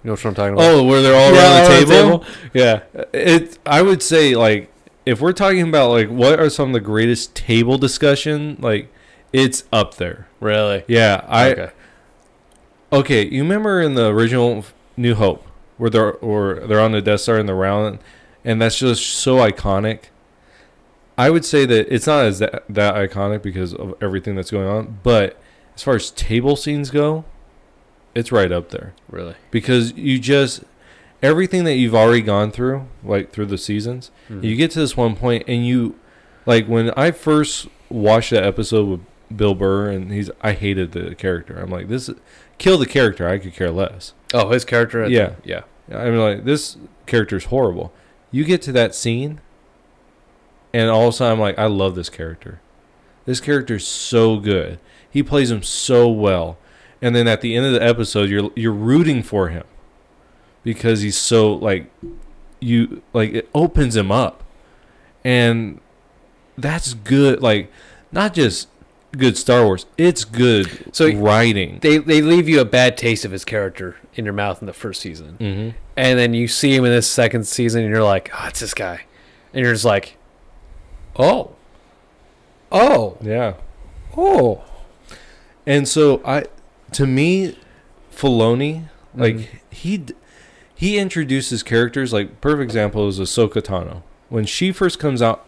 Know 0.07 0.13
what 0.13 0.25
I'm 0.25 0.34
talking 0.35 0.53
about? 0.53 0.63
oh 0.65 0.84
where 0.84 1.01
they're 1.01 1.15
all 1.15 1.34
Yeah, 1.34 1.59
around 1.67 1.88
the 1.88 1.93
around 1.93 2.09
the 2.11 2.17
table, 2.17 2.25
yeah 2.53 2.81
it 3.13 3.59
i 3.65 3.81
would 3.81 4.01
say 4.01 4.35
like 4.35 4.71
if 5.05 5.21
we're 5.21 5.34
talking 5.34 5.61
about 5.67 5.89
like 5.91 6.09
what 6.09 6.39
are 6.39 6.49
some 6.49 6.69
of 6.69 6.73
the 6.73 6.79
greatest 6.79 7.35
table 7.35 7.77
discussion 7.77 8.57
like 8.59 8.91
it's 9.34 9.65
up 9.71 9.95
there 9.95 10.27
really? 10.39 10.84
yeah 10.88 11.23
i 11.27 11.51
okay. 11.51 11.71
Okay, 12.91 13.27
you 13.27 13.43
remember 13.43 13.81
in 13.81 13.95
the 13.95 14.07
original 14.07 14.63
New 14.95 15.13
Hope 15.15 15.45
where 15.77 15.89
they're 15.89 16.13
or 16.13 16.61
they're 16.65 16.79
on 16.79 16.93
the 16.93 17.01
Death 17.01 17.19
Star 17.19 17.38
and 17.38 17.47
they're 17.49 17.53
round, 17.55 17.99
and 18.45 18.61
that's 18.61 18.79
just 18.79 19.03
so 19.05 19.38
iconic. 19.38 20.05
I 21.17 21.29
would 21.29 21.43
say 21.43 21.65
that 21.65 21.93
it's 21.93 22.07
not 22.07 22.23
as 22.23 22.39
that, 22.39 22.63
that 22.69 22.95
iconic 22.95 23.41
because 23.41 23.73
of 23.73 23.93
everything 24.01 24.35
that's 24.35 24.51
going 24.51 24.67
on, 24.69 24.99
but 25.03 25.38
as 25.75 25.84
far 25.84 25.95
as 25.95 26.11
table 26.11 26.55
scenes 26.55 26.89
go, 26.89 27.25
it's 28.15 28.31
right 28.31 28.51
up 28.51 28.69
there 28.71 28.93
Really? 29.09 29.35
because 29.51 29.93
you 29.93 30.19
just 30.19 30.63
everything 31.21 31.63
that 31.65 31.75
you've 31.75 31.95
already 31.95 32.21
gone 32.21 32.51
through, 32.51 32.88
like 33.03 33.31
through 33.31 33.45
the 33.47 33.57
seasons, 33.57 34.11
Mhm. 34.29 34.43
you 34.43 34.55
get 34.55 34.71
to 34.71 34.79
this 34.79 34.95
one 34.97 35.15
point 35.15 35.43
and 35.47 35.65
you 35.65 35.95
like 36.45 36.65
when 36.67 36.91
I 36.97 37.11
first 37.11 37.67
watched 37.89 38.31
that 38.31 38.43
episode 38.43 38.88
with 38.88 38.99
Bill 39.35 39.55
Burr 39.55 39.89
and 39.89 40.11
he's 40.11 40.29
I 40.41 40.53
hated 40.53 40.91
the 40.93 41.13
character. 41.15 41.59
I'm 41.59 41.69
like 41.69 41.88
this 41.89 42.09
kill 42.57 42.77
the 42.77 42.85
character. 42.85 43.27
I 43.27 43.38
could 43.39 43.53
care 43.53 43.71
less. 43.71 44.13
oh, 44.34 44.49
his 44.49 44.63
character. 44.65 45.03
at 45.03 45.09
the- 45.09 45.13
Yeah. 45.15 45.31
yeah. 45.43 45.97
I 45.97 46.09
mean 46.09 46.19
like 46.19 46.45
this 46.45 46.77
character's 47.05 47.45
horrible. 47.45 47.91
You 48.31 48.43
get 48.43 48.61
to 48.63 48.71
that 48.73 48.93
scene 48.95 49.39
and 50.73 50.89
all 50.89 51.03
of 51.07 51.13
a 51.13 51.17
sudden 51.17 51.34
I'm 51.34 51.39
like 51.39 51.57
I 51.57 51.65
love 51.65 51.95
this 51.95 52.09
character. 52.09 52.59
This 53.25 53.39
character's 53.39 53.85
so 53.88 54.38
good. 54.38 54.79
He 55.09 55.23
plays 55.23 55.49
him 55.51 55.63
so 55.63 56.07
well. 56.09 56.57
And 57.02 57.15
then 57.15 57.28
at 57.28 57.41
the 57.41 57.56
end 57.56 57.65
of 57.65 57.74
the 57.74 57.84
episode 57.84 58.30
you're 58.30 58.49
you're 58.56 58.72
rooting 58.74 59.22
for 59.24 59.49
him 59.49 59.64
because 60.64 61.02
he's 61.02 61.18
so 61.18 61.53
like 61.53 61.90
you 62.60 63.02
like 63.14 63.34
it 63.34 63.49
opens 63.53 63.95
him 63.95 64.11
up. 64.11 64.44
And 65.24 65.80
that's 66.57 66.94
good 66.95 67.41
like 67.41 67.72
not 68.11 68.34
just 68.34 68.68
good 69.15 69.38
Star 69.38 69.64
Wars. 69.65 69.86
It's 69.98 70.24
good 70.26 70.94
So- 70.95 71.11
writing. 71.14 71.80
They 71.82 71.98
they 71.98 72.22
leave 72.22 72.48
you 72.49 72.60
a 72.61 72.65
bad 72.65 72.98
taste 72.98 73.26
of 73.26 73.32
his 73.32 73.45
character 73.45 73.95
in 74.15 74.26
your 74.26 74.34
mouth 74.34 74.61
in 74.61 74.65
the 74.65 74.74
first 74.74 75.02
season, 75.02 75.38
Mhm. 75.40 75.74
and 75.95 76.18
then 76.19 76.34
you 76.34 76.48
see 76.48 76.76
him 76.76 76.84
in 76.86 76.91
this 76.91 77.07
second 77.07 77.45
season, 77.45 77.84
and 77.84 77.91
you're 77.91 78.03
like, 78.03 78.32
oh, 78.34 78.48
it's 78.48 78.60
this 78.60 78.74
guy, 78.74 79.02
and 79.53 79.64
you're 79.64 79.74
just 79.74 79.86
like, 79.86 80.18
oh, 81.18 81.52
oh, 82.72 83.18
Yeah. 83.22 83.53
oh. 84.18 84.64
And 85.65 85.88
so 85.88 86.22
I, 86.26 86.45
to 86.93 87.05
me, 87.07 87.57
Filoni, 88.14 88.89
like 89.15 89.35
Mhm. 89.35 89.47
he, 89.69 90.05
he 90.73 90.97
introduces 90.97 91.64
characters. 91.64 92.14
Like 92.14 92.41
perfect 92.41 92.64
example 92.64 93.07
is 93.07 93.19
Ahsoka 93.19 93.61
Tano. 93.61 94.03
When 94.30 94.45
she 94.45 94.72
first 94.72 94.99
comes 94.99 95.22
out, 95.22 95.45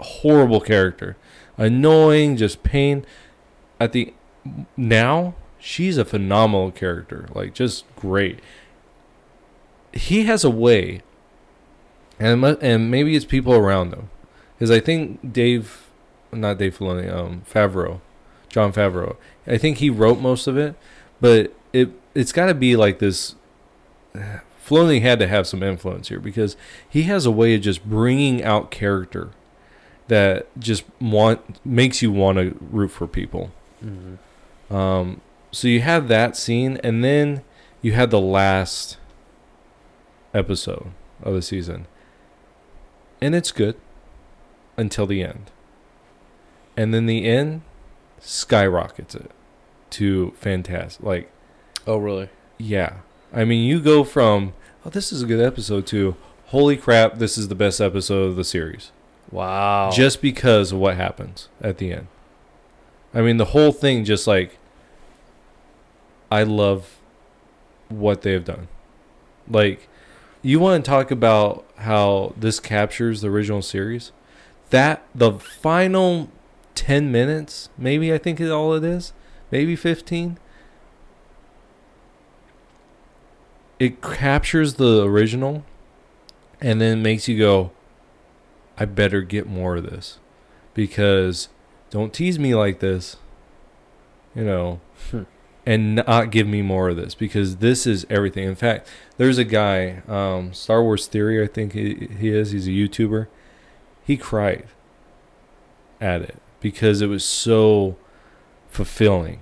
horrible 0.00 0.60
character, 0.60 1.16
annoying, 1.56 2.36
just 2.36 2.62
pain. 2.62 3.04
At 3.80 3.92
the 3.92 4.12
now, 4.76 5.34
she's 5.58 5.98
a 5.98 6.04
phenomenal 6.04 6.70
character. 6.70 7.28
Like 7.34 7.54
just 7.54 7.84
great. 7.96 8.38
He 9.92 10.24
has 10.24 10.44
a 10.44 10.50
way, 10.50 11.02
and 12.20 12.44
and 12.44 12.90
maybe 12.90 13.16
it's 13.16 13.24
people 13.24 13.54
around 13.54 13.92
him, 13.92 14.10
because 14.56 14.70
I 14.70 14.80
think 14.80 15.32
Dave 15.32 15.84
not 16.32 16.58
Dave 16.58 16.76
Filoni, 16.78 17.12
um, 17.12 17.42
Favreau, 17.50 18.00
Jon 18.58 18.72
Favreau. 18.72 19.14
I 19.46 19.56
think 19.56 19.78
he 19.78 19.88
wrote 19.88 20.18
most 20.20 20.48
of 20.48 20.58
it, 20.58 20.74
but 21.20 21.54
it 21.72 21.90
it's 22.12 22.32
got 22.32 22.46
to 22.46 22.54
be 22.54 22.74
like 22.74 22.98
this. 22.98 23.36
Filoni 24.66 25.00
had 25.00 25.20
to 25.20 25.28
have 25.28 25.46
some 25.46 25.62
influence 25.62 26.08
here 26.08 26.18
because 26.18 26.56
he 26.88 27.04
has 27.04 27.24
a 27.24 27.30
way 27.30 27.54
of 27.54 27.60
just 27.60 27.88
bringing 27.88 28.42
out 28.42 28.72
character 28.72 29.30
that 30.08 30.48
just 30.58 30.82
want 31.00 31.64
makes 31.64 32.02
you 32.02 32.10
want 32.10 32.38
to 32.38 32.56
root 32.60 32.88
for 32.88 33.06
people. 33.06 33.52
Mhm. 33.84 34.74
Um, 34.74 35.20
so 35.52 35.68
you 35.68 35.80
have 35.80 36.08
that 36.08 36.36
scene, 36.36 36.80
and 36.82 37.04
then 37.04 37.42
you 37.80 37.92
had 37.92 38.10
the 38.10 38.20
last 38.20 38.96
episode 40.34 40.88
of 41.22 41.32
the 41.32 41.42
season, 41.42 41.86
and 43.20 43.36
it's 43.36 43.52
good 43.52 43.76
until 44.76 45.06
the 45.06 45.22
end, 45.22 45.52
and 46.76 46.92
then 46.92 47.06
the 47.06 47.24
end 47.24 47.62
skyrockets 48.20 49.14
it 49.14 49.30
to 49.90 50.32
fantastic. 50.36 51.02
Like, 51.04 51.30
Oh, 51.86 51.96
really? 51.96 52.28
yeah, 52.58 52.98
I 53.32 53.44
mean, 53.44 53.64
you 53.64 53.80
go 53.80 54.04
from 54.04 54.52
oh, 54.84 54.90
this 54.90 55.12
is 55.12 55.22
a 55.22 55.26
good 55.26 55.44
episode 55.44 55.86
to 55.88 56.16
holy 56.46 56.76
crap, 56.76 57.18
this 57.18 57.36
is 57.38 57.48
the 57.48 57.54
best 57.54 57.80
episode 57.80 58.24
of 58.24 58.36
the 58.36 58.44
series 58.44 58.90
Wow. 59.30 59.90
just 59.92 60.20
because 60.22 60.72
of 60.72 60.78
what 60.78 60.96
happens 60.96 61.48
at 61.60 61.78
the 61.78 61.92
end. 61.92 62.06
I 63.14 63.20
mean, 63.22 63.36
the 63.38 63.46
whole 63.46 63.72
thing 63.72 64.04
just 64.04 64.26
like 64.26 64.58
I 66.30 66.42
love 66.42 66.96
what 67.88 68.22
they've 68.22 68.44
done. 68.44 68.68
Like 69.48 69.88
you 70.42 70.60
want 70.60 70.84
to 70.84 70.88
talk 70.90 71.10
about 71.10 71.64
how 71.78 72.34
this 72.36 72.60
captures 72.60 73.22
the 73.22 73.28
original 73.28 73.62
series? 73.62 74.12
That 74.70 75.02
the 75.14 75.32
final 75.32 76.28
10 76.78 77.10
minutes, 77.10 77.68
maybe 77.76 78.12
I 78.12 78.18
think 78.18 78.40
is 78.40 78.50
all 78.50 78.72
it 78.74 78.84
is, 78.84 79.12
maybe 79.50 79.74
15. 79.74 80.38
It 83.78 84.00
captures 84.00 84.74
the 84.74 85.02
original 85.04 85.64
and 86.60 86.80
then 86.80 87.02
makes 87.02 87.28
you 87.28 87.36
go, 87.38 87.70
I 88.76 88.84
better 88.84 89.22
get 89.22 89.46
more 89.48 89.76
of 89.76 89.84
this 89.90 90.18
because 90.74 91.48
don't 91.90 92.12
tease 92.12 92.38
me 92.38 92.54
like 92.54 92.78
this, 92.80 93.16
you 94.34 94.44
know, 94.44 94.80
Hmm. 95.10 95.22
and 95.66 95.96
not 95.96 96.30
give 96.30 96.46
me 96.46 96.62
more 96.62 96.88
of 96.90 96.96
this 96.96 97.14
because 97.14 97.56
this 97.56 97.86
is 97.86 98.06
everything. 98.08 98.44
In 98.48 98.54
fact, 98.54 98.88
there's 99.16 99.38
a 99.38 99.44
guy, 99.44 100.02
um, 100.08 100.52
Star 100.52 100.82
Wars 100.82 101.06
Theory, 101.06 101.42
I 101.42 101.46
think 101.48 101.72
he, 101.72 102.08
he 102.18 102.30
is. 102.30 102.50
He's 102.52 102.66
a 102.68 102.70
YouTuber. 102.70 103.26
He 104.04 104.16
cried 104.16 104.66
at 106.00 106.22
it 106.22 106.36
because 106.60 107.00
it 107.00 107.06
was 107.06 107.24
so 107.24 107.96
fulfilling 108.68 109.40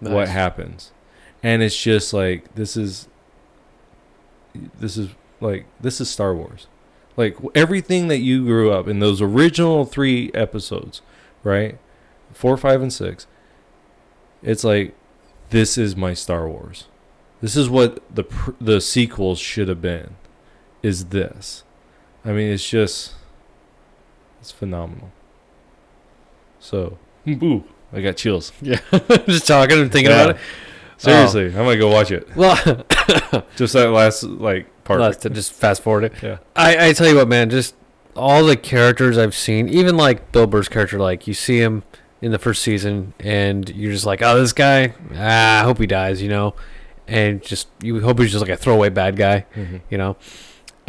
what 0.00 0.28
happens. 0.28 0.92
And 1.42 1.62
it's 1.62 1.80
just 1.80 2.12
like 2.12 2.54
this 2.54 2.76
is 2.76 3.08
this 4.78 4.96
is 4.96 5.10
like 5.40 5.66
this 5.80 6.00
is 6.00 6.10
star 6.10 6.34
wars. 6.34 6.66
Like 7.16 7.36
everything 7.54 8.08
that 8.08 8.18
you 8.18 8.44
grew 8.44 8.70
up 8.70 8.86
in 8.88 9.00
those 9.00 9.20
original 9.20 9.84
three 9.84 10.30
episodes 10.34 11.02
right? 11.44 11.78
Four 12.32 12.56
five 12.56 12.82
and 12.82 12.92
six 12.92 13.26
it's 14.42 14.62
like 14.62 14.94
this 15.50 15.76
is 15.76 15.96
my 15.96 16.14
star 16.14 16.48
wars. 16.48 16.86
This 17.40 17.56
is 17.56 17.68
what 17.68 18.02
the 18.14 18.24
the 18.60 18.80
sequels 18.80 19.38
should 19.38 19.68
have 19.68 19.82
been 19.82 20.16
is 20.82 21.06
this. 21.06 21.64
I 22.24 22.32
mean 22.32 22.50
it's 22.50 22.68
just 22.68 23.14
it's 24.40 24.52
phenomenal 24.52 25.10
so 26.60 26.98
boo 27.26 27.64
i 27.92 28.00
got 28.00 28.16
chills 28.16 28.52
Yeah. 28.62 28.80
I'm 28.92 29.00
just 29.26 29.46
talking 29.46 29.78
and 29.80 29.90
thinking 29.92 30.10
Yeah. 30.10 30.22
about 30.24 30.36
it. 30.36 30.42
Seriously, 31.00 31.46
I'm 31.46 31.52
gonna 31.52 31.76
go 31.76 31.88
watch 31.92 32.10
it. 32.10 32.26
Well, 32.34 32.56
Just 33.56 33.72
that 33.74 33.90
last 33.92 34.24
like 34.24 34.66
part. 34.82 34.98
let's 35.00 35.18
to 35.18 35.30
just 35.30 35.52
fast 35.52 35.80
forward 35.80 36.02
it. 36.02 36.12
Yeah. 36.20 36.38
I, 36.56 36.88
I 36.88 36.92
tell 36.92 37.06
you 37.06 37.14
what, 37.14 37.28
man, 37.28 37.50
just 37.50 37.76
all 38.16 38.44
the 38.44 38.56
characters 38.56 39.16
I've 39.16 39.36
seen, 39.36 39.68
even 39.68 39.96
like 39.96 40.32
Bill 40.32 40.48
Burr's 40.48 40.68
character, 40.68 40.98
like 40.98 41.28
you 41.28 41.34
see 41.34 41.58
him 41.60 41.84
in 42.20 42.32
the 42.32 42.38
first 42.40 42.62
season 42.62 43.14
and 43.20 43.68
you're 43.70 43.92
just 43.92 44.06
like, 44.06 44.22
oh, 44.22 44.40
this 44.40 44.52
guy, 44.52 44.92
ah, 45.14 45.60
I 45.60 45.62
hope 45.62 45.78
he 45.78 45.86
dies, 45.86 46.20
you 46.20 46.28
know? 46.30 46.56
And 47.06 47.40
just, 47.44 47.68
you 47.80 48.00
hope 48.00 48.18
he's 48.18 48.32
just 48.32 48.42
like 48.42 48.50
a 48.50 48.56
throwaway 48.56 48.88
bad 48.88 49.14
guy, 49.14 49.46
Mhm. 49.54 49.82
you 49.88 49.98
know? 49.98 50.16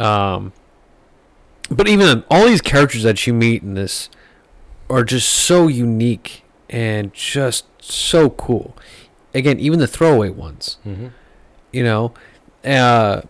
Um, 0.04 0.54
but 1.70 1.88
even 1.88 2.24
all 2.32 2.48
these 2.48 2.62
characters 2.62 3.04
that 3.04 3.28
you 3.28 3.34
meet 3.36 3.62
in 3.62 3.76
this 3.76 4.10
are 4.90 5.04
just 5.04 5.30
so 5.30 5.68
unique 5.68 6.44
and 6.70 7.14
just 7.14 7.66
so 7.80 8.30
cool. 8.32 8.76
Again, 9.34 9.60
even 9.60 9.80
the 9.80 9.88
throwaway 9.88 10.30
ones 10.30 10.78
Mhm. 10.86 11.12
you 11.72 11.84
know, 11.84 12.14
uh, 12.66 13.22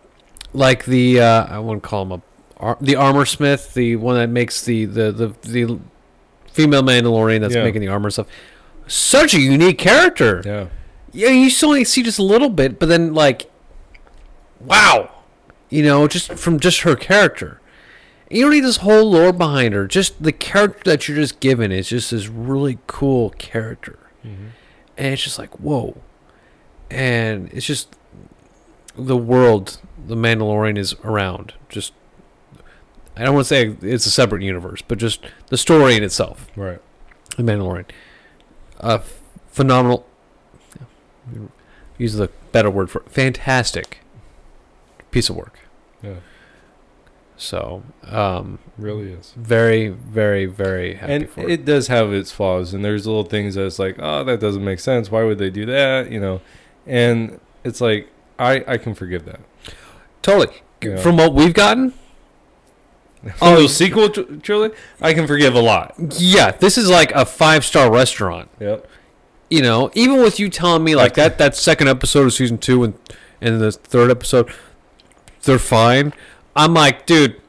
like 0.53 0.86
the 0.86 1.19
uh, 1.22 1.45
I 1.49 1.60
wouldn't 1.60 1.84
call 1.84 2.03
him 2.03 2.11
a 2.14 2.22
ar- 2.60 2.77
the 2.81 2.95
armor 2.95 3.26
smith, 3.26 3.73
the 3.73 3.95
one 3.98 4.15
that 4.15 4.30
makes 4.30 4.61
the 4.64 4.86
the 4.86 5.11
the, 5.11 5.27
the 5.48 5.80
female 6.52 6.81
Mandalorian 6.84 7.41
that's 7.41 7.56
Yeah. 7.56 7.64
making 7.64 7.81
the 7.81 7.88
armor 7.90 8.07
and 8.07 8.14
stuff. 8.14 8.27
Such 8.88 9.34
a 9.34 9.40
unique 9.40 9.77
character. 9.77 10.41
Yeah. 10.45 10.65
Yeah, 11.11 11.30
you 11.30 11.49
still 11.49 11.69
only 11.69 11.84
see 11.84 12.02
just 12.03 12.19
a 12.19 12.23
little 12.23 12.49
bit, 12.49 12.80
but 12.80 12.88
then 12.88 13.14
like, 13.14 13.49
wow, 14.60 15.10
you 15.69 15.84
know, 15.84 16.07
just 16.07 16.34
from 16.34 16.60
just 16.60 16.81
her 16.81 16.95
character. 16.95 17.60
You 18.30 18.43
don't 18.43 18.51
need 18.51 18.60
this 18.64 18.77
whole 18.77 19.10
lore 19.11 19.34
behind 19.34 19.73
her. 19.73 19.88
Just 19.88 20.22
the 20.22 20.31
character 20.31 20.91
that 20.91 21.07
you're 21.07 21.18
just 21.18 21.39
given 21.39 21.72
is 21.72 21.89
just 21.89 22.11
this 22.11 22.27
really 22.27 22.77
cool 22.88 23.31
character 23.31 23.97
Mhm. 24.26 24.49
and 24.97 25.07
it's 25.14 25.23
just 25.23 25.39
like 25.39 25.57
whoa 25.60 25.97
and 26.91 27.49
it's 27.53 27.65
just 27.65 27.95
the 28.97 29.15
world 29.18 29.80
the 30.07 30.15
mandalorian 30.15 30.77
is 30.77 30.93
around 31.06 31.53
just 31.69 31.93
i 33.15 33.23
don't 33.23 33.34
want 33.34 33.45
to 33.45 33.47
say 33.47 33.76
it's 33.81 34.06
a 34.06 34.10
separate 34.11 34.41
universe 34.41 34.81
but 34.85 34.97
just 34.97 35.22
the 35.47 35.57
story 35.57 35.95
in 35.95 36.03
itself 36.03 36.47
Right. 36.57 36.81
the 37.38 37.43
mandalorian 37.43 37.85
a 38.81 39.01
phenomenal 39.47 40.06
use 41.97 42.14
the 42.15 42.30
better 42.51 42.69
word 42.69 42.89
for 42.89 43.01
fantastic 43.07 43.99
piece 45.11 45.30
of 45.30 45.35
work 45.38 45.60
Yeah. 46.03 46.15
So 47.40 47.82
um 48.03 48.60
Really 48.78 49.11
is. 49.14 49.34
very 49.36 49.88
very 49.88 50.45
very 50.45 50.94
happy 50.95 51.14
And 51.14 51.30
for 51.30 51.41
it. 51.41 51.49
it 51.49 51.66
does 51.66 51.88
have 51.88 52.14
its 52.14 52.32
flaws, 52.32 52.74
and 52.74 52.84
there's 52.86 53.07
little 53.07 53.24
things 53.24 53.56
that's 53.56 53.80
like, 53.80 53.95
oh, 53.98 54.24
that 54.26 54.40
doesn't 54.40 54.64
make 54.64 54.80
sense. 54.80 55.10
Why 55.10 55.24
would 55.24 55.38
they 55.40 55.49
do 55.49 55.66
that? 55.66 56.11
You 56.11 56.20
know, 56.20 56.41
and 56.86 57.40
it's 57.64 57.82
like 57.82 58.10
I 58.38 58.64
I 58.68 58.78
can 58.78 58.94
forgive 58.94 59.26
that. 59.26 59.40
totally 60.22 60.61
Yeah. 60.84 60.98
from 60.98 61.18
what 61.18 61.34
we've 61.34 61.53
gotten 61.53 61.94
Oh, 63.41 63.56
Oh, 63.57 63.61
the 63.64 63.68
sequel 63.70 64.10
tr- 64.10 64.22
trilogy, 64.41 64.76
I 65.02 65.14
can 65.14 65.28
forgive 65.28 65.53
a 65.56 65.60
lot. 65.61 65.94
Yeah, 66.18 66.52
this 66.52 66.78
is 66.78 66.90
like 66.90 67.11
a 67.11 67.26
five 67.26 67.66
star 67.66 67.91
restaurant. 67.91 68.49
Yep. 68.60 68.88
You 69.49 69.61
know, 69.61 69.91
even 69.94 70.22
with 70.22 70.40
you 70.40 70.48
telling 70.49 70.84
me 70.84 70.95
like 70.95 71.16
that 71.16 71.38
that 71.38 71.56
second 71.56 71.88
episode 71.90 72.26
of 72.28 72.34
season 72.34 72.57
two 72.60 72.84
and 72.84 72.94
and 73.41 73.60
the 73.60 73.72
third 73.74 74.10
episode, 74.11 74.49
they're 75.44 75.60
fine. 75.60 76.14
I'm 76.56 76.74
like, 76.74 77.06
dude. 77.06 77.42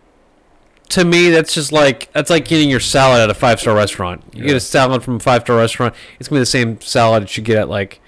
To 0.91 1.05
me, 1.05 1.31
that's 1.31 1.55
just 1.55 1.71
like 1.71 2.13
that's 2.13 2.31
like 2.31 2.49
getting 2.49 2.69
your 2.69 2.81
salad 2.81 3.21
at 3.21 3.31
a 3.31 3.35
five 3.35 3.61
star 3.61 3.77
restaurant. 3.77 4.25
You 4.33 4.43
get 4.43 4.57
a 4.57 4.61
salad 4.61 5.05
from 5.05 5.17
a 5.17 5.21
five 5.21 5.43
star 5.43 5.57
restaurant, 5.57 5.95
it's 6.19 6.29
gonna 6.29 6.39
be 6.41 6.43
the 6.43 6.47
same 6.47 6.81
salad 6.81 7.23
that 7.23 7.37
you 7.37 7.45
get 7.45 7.59
at 7.59 7.69
like, 7.69 8.01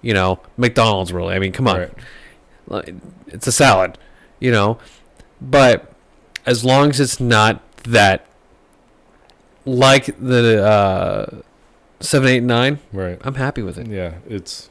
you 0.00 0.14
know, 0.14 0.40
McDonald's. 0.56 1.12
Really, 1.12 1.34
I 1.34 1.38
mean, 1.38 1.52
come 1.52 1.68
on, 1.68 1.90
Right. 2.66 2.94
it's 3.26 3.46
a 3.46 3.52
salad, 3.52 3.98
you 4.38 4.50
know. 4.50 4.78
But 5.38 5.92
as 6.46 6.64
long 6.64 6.88
as 6.88 6.98
it's 6.98 7.20
not 7.20 7.60
that, 7.82 8.24
like 9.66 10.06
the 10.18 10.64
uh, 10.64 11.40
seven, 12.00 12.26
eight, 12.30 12.42
nine, 12.42 12.78
Right. 12.90 13.18
I'm 13.22 13.34
happy 13.34 13.60
with 13.60 13.76
it. 13.76 13.86
Yeah, 13.88 14.14
it's. 14.26 14.70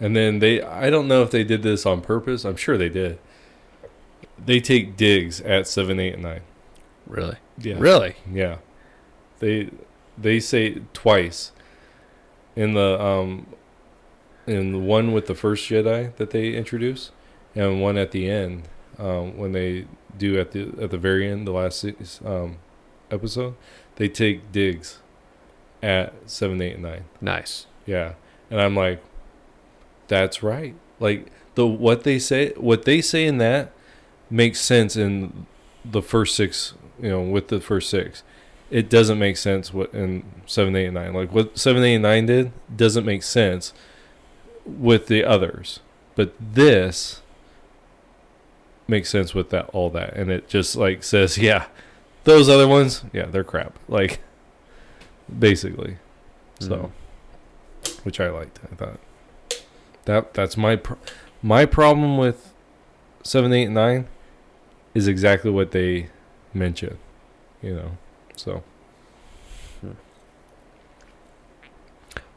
And 0.00 0.16
then 0.16 0.40
they, 0.40 0.60
I 0.60 0.90
don't 0.90 1.06
know 1.06 1.22
if 1.22 1.30
they 1.30 1.44
did 1.44 1.62
this 1.62 1.86
on 1.86 2.00
purpose. 2.00 2.44
I'm 2.44 2.56
sure 2.56 2.76
they 2.76 2.88
did. 2.88 3.20
They 4.44 4.60
take 4.60 4.96
digs 4.96 5.40
at 5.40 5.66
seven, 5.66 6.00
eight, 6.00 6.14
and 6.14 6.22
nine. 6.22 6.40
Really, 7.06 7.36
Yeah. 7.58 7.76
really. 7.78 8.16
Yeah. 8.30 8.56
They 9.38 9.70
they 10.18 10.40
say 10.40 10.82
twice 10.92 11.52
in 12.54 12.74
the 12.74 13.00
um 13.02 13.46
in 14.46 14.72
the 14.72 14.78
one 14.78 15.12
with 15.12 15.26
the 15.26 15.34
first 15.34 15.68
Jedi 15.68 16.14
that 16.16 16.30
they 16.30 16.52
introduce 16.54 17.10
and 17.54 17.80
one 17.80 17.96
at 17.96 18.10
the 18.10 18.28
end 18.28 18.68
um 18.98 19.36
when 19.36 19.52
they 19.52 19.86
do 20.18 20.38
at 20.38 20.52
the 20.52 20.70
at 20.80 20.90
the 20.90 20.98
very 20.98 21.28
end 21.28 21.46
the 21.46 21.52
last 21.52 21.78
six, 21.80 22.20
um 22.24 22.58
episode 23.10 23.54
they 23.96 24.08
take 24.08 24.52
digs 24.52 24.98
at 25.82 26.12
7 26.26 26.60
8 26.60 26.74
and 26.74 26.82
9 26.82 27.04
Nice. 27.20 27.66
yeah 27.86 28.12
and 28.50 28.60
i'm 28.60 28.76
like 28.76 29.02
that's 30.08 30.42
right 30.42 30.74
like 31.00 31.26
the 31.54 31.66
what 31.66 32.04
they 32.04 32.18
say 32.18 32.52
what 32.56 32.84
they 32.84 33.00
say 33.00 33.26
in 33.26 33.38
that 33.38 33.72
makes 34.32 34.60
sense 34.60 34.96
in 34.96 35.46
the 35.84 36.02
first 36.02 36.34
six 36.34 36.74
you 37.00 37.08
know 37.08 37.20
with 37.20 37.48
the 37.48 37.60
first 37.60 37.90
six 37.90 38.22
it 38.72 38.88
doesn't 38.88 39.18
make 39.18 39.36
sense 39.36 39.72
what 39.74 39.92
in 39.92 40.24
seven, 40.46 40.74
eight, 40.74 40.86
and 40.86 40.94
nine. 40.94 41.12
Like 41.12 41.30
what 41.30 41.58
seven, 41.58 41.84
eight, 41.84 41.96
and 41.96 42.02
nine 42.02 42.24
did 42.24 42.52
doesn't 42.74 43.04
make 43.04 43.22
sense 43.22 43.74
with 44.64 45.08
the 45.08 45.22
others, 45.24 45.80
but 46.14 46.34
this 46.40 47.20
makes 48.88 49.10
sense 49.10 49.34
with 49.34 49.50
that 49.50 49.68
all 49.74 49.90
that, 49.90 50.14
and 50.14 50.30
it 50.30 50.48
just 50.48 50.74
like 50.74 51.04
says, 51.04 51.36
yeah, 51.36 51.66
those 52.24 52.48
other 52.48 52.66
ones, 52.66 53.04
yeah, 53.12 53.26
they're 53.26 53.44
crap. 53.44 53.78
Like 53.88 54.20
basically, 55.38 55.98
hmm. 56.58 56.66
so 56.66 56.92
which 58.04 58.20
I 58.20 58.30
liked. 58.30 58.58
I 58.72 58.74
thought 58.74 59.00
that 60.06 60.32
that's 60.32 60.56
my 60.56 60.76
pro- 60.76 60.98
my 61.42 61.66
problem 61.66 62.16
with 62.16 62.54
seven, 63.22 63.52
eight, 63.52 63.64
and 63.64 63.74
nine 63.74 64.08
is 64.94 65.08
exactly 65.08 65.50
what 65.50 65.70
they 65.70 66.08
mention. 66.54 66.98
You 67.62 67.74
know, 67.74 67.90
so 68.36 68.62
hmm. 69.80 69.92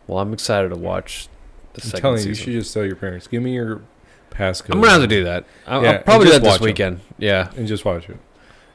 Well, 0.07 0.19
I'm 0.19 0.33
excited 0.33 0.69
to 0.69 0.75
watch 0.75 1.27
the 1.73 1.81
I'm 1.81 1.89
second 1.89 2.01
telling 2.01 2.21
you, 2.23 2.29
you 2.29 2.35
should 2.35 2.53
just 2.53 2.73
tell 2.73 2.85
your 2.85 2.95
parents, 2.95 3.27
give 3.27 3.41
me 3.41 3.53
your 3.53 3.81
passcode. 4.29 4.73
I'm 4.73 4.81
gonna 4.81 4.91
have 4.91 5.01
to 5.01 5.07
do 5.07 5.23
that. 5.23 5.45
I'll, 5.67 5.83
Yeah, 5.83 5.91
I'll 5.91 6.03
probably 6.03 6.27
do 6.27 6.33
that 6.33 6.43
this 6.43 6.59
weekend. 6.59 7.01
Yeah. 7.17 7.51
and 7.55 7.67
just 7.67 7.85
watch 7.85 8.09
it 8.09 8.17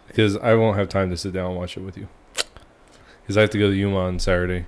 because 0.08 0.36
I 0.36 0.54
won't 0.54 0.76
have 0.76 0.88
time 0.88 1.10
to 1.10 1.16
sit 1.16 1.32
down 1.32 1.50
and 1.50 1.56
watch 1.56 1.76
it 1.76 1.80
with 1.80 1.96
you. 1.96 2.08
Because 3.22 3.36
I 3.36 3.42
have 3.42 3.50
to 3.50 3.58
go 3.58 3.70
to 3.70 3.76
Yuma 3.76 3.98
on 3.98 4.18
Saturday, 4.18 4.66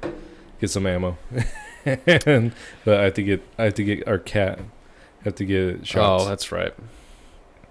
get 0.61 0.71
some 0.71 0.87
ammo, 0.87 1.19
and, 1.85 2.53
but 2.85 3.01
I 3.01 3.05
have 3.05 3.15
to 3.15 3.23
get 3.23 3.43
I 3.59 3.65
have 3.65 3.75
to 3.75 3.85
get 3.85 4.07
our 4.07 4.19
cat, 4.19 4.61
I 4.61 5.25
have 5.25 5.35
to 5.37 5.45
get 5.45 5.81
oh, 5.81 5.85
shots. 5.85 6.25
Oh, 6.25 6.29
that's 6.29 6.53
right. 6.53 6.73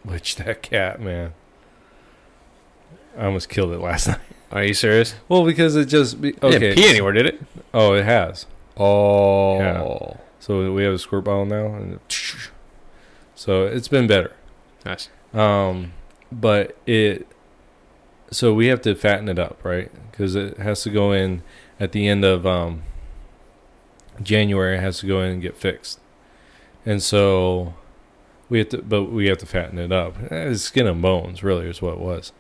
Which 0.03 0.35
that 0.37 0.61
cat, 0.61 0.99
man, 1.01 1.33
I 3.17 3.25
almost 3.25 3.49
killed 3.49 3.71
it 3.73 3.79
last 3.79 4.07
night. 4.09 4.19
Are 4.51 4.63
you 4.63 4.73
serious? 4.73 5.15
Well, 5.29 5.45
because 5.45 5.75
it 5.75 5.85
just 5.85 6.19
be, 6.21 6.33
Okay. 6.35 6.47
okay. 6.47 6.59
didn't 6.59 6.75
pee 6.77 6.89
anywhere, 6.89 7.13
did 7.13 7.25
it? 7.25 7.41
Oh, 7.73 7.93
it 7.93 8.03
has. 8.03 8.45
Oh. 8.75 9.57
Yeah. 9.59 10.13
So 10.39 10.73
we 10.73 10.83
have 10.83 10.93
a 10.93 10.97
squirt 10.99 11.23
bottle 11.23 11.45
now, 11.45 11.67
and 11.67 11.99
so 13.35 13.63
it's 13.65 13.87
been 13.87 14.07
better. 14.07 14.33
Nice. 14.85 15.09
Um, 15.33 15.93
but 16.31 16.75
it, 16.85 17.27
so 18.31 18.53
we 18.53 18.67
have 18.67 18.81
to 18.81 18.95
fatten 18.95 19.29
it 19.29 19.37
up, 19.39 19.63
right? 19.63 19.91
Because 20.11 20.35
it 20.35 20.57
has 20.57 20.81
to 20.83 20.89
go 20.89 21.11
in 21.11 21.43
at 21.79 21.91
the 21.91 22.07
end 22.07 22.25
of 22.25 22.45
um, 22.45 22.81
January. 24.21 24.77
It 24.77 24.81
has 24.81 24.99
to 24.99 25.07
go 25.07 25.21
in 25.21 25.31
and 25.31 25.41
get 25.41 25.55
fixed, 25.55 25.99
and 26.85 27.01
so 27.03 27.75
we 28.51 28.59
have 28.59 28.69
to, 28.69 28.81
but 28.83 29.05
we 29.05 29.25
have 29.29 29.39
to 29.39 29.45
fatten 29.47 29.79
it 29.79 29.91
up. 29.91 30.15
Eh, 30.31 30.49
It's 30.49 30.61
skin 30.61 30.85
and 30.85 31.01
bones, 31.01 31.41
really, 31.41 31.67
is 31.67 31.81
what 31.81 31.93
it 31.93 31.99
was. 31.99 32.31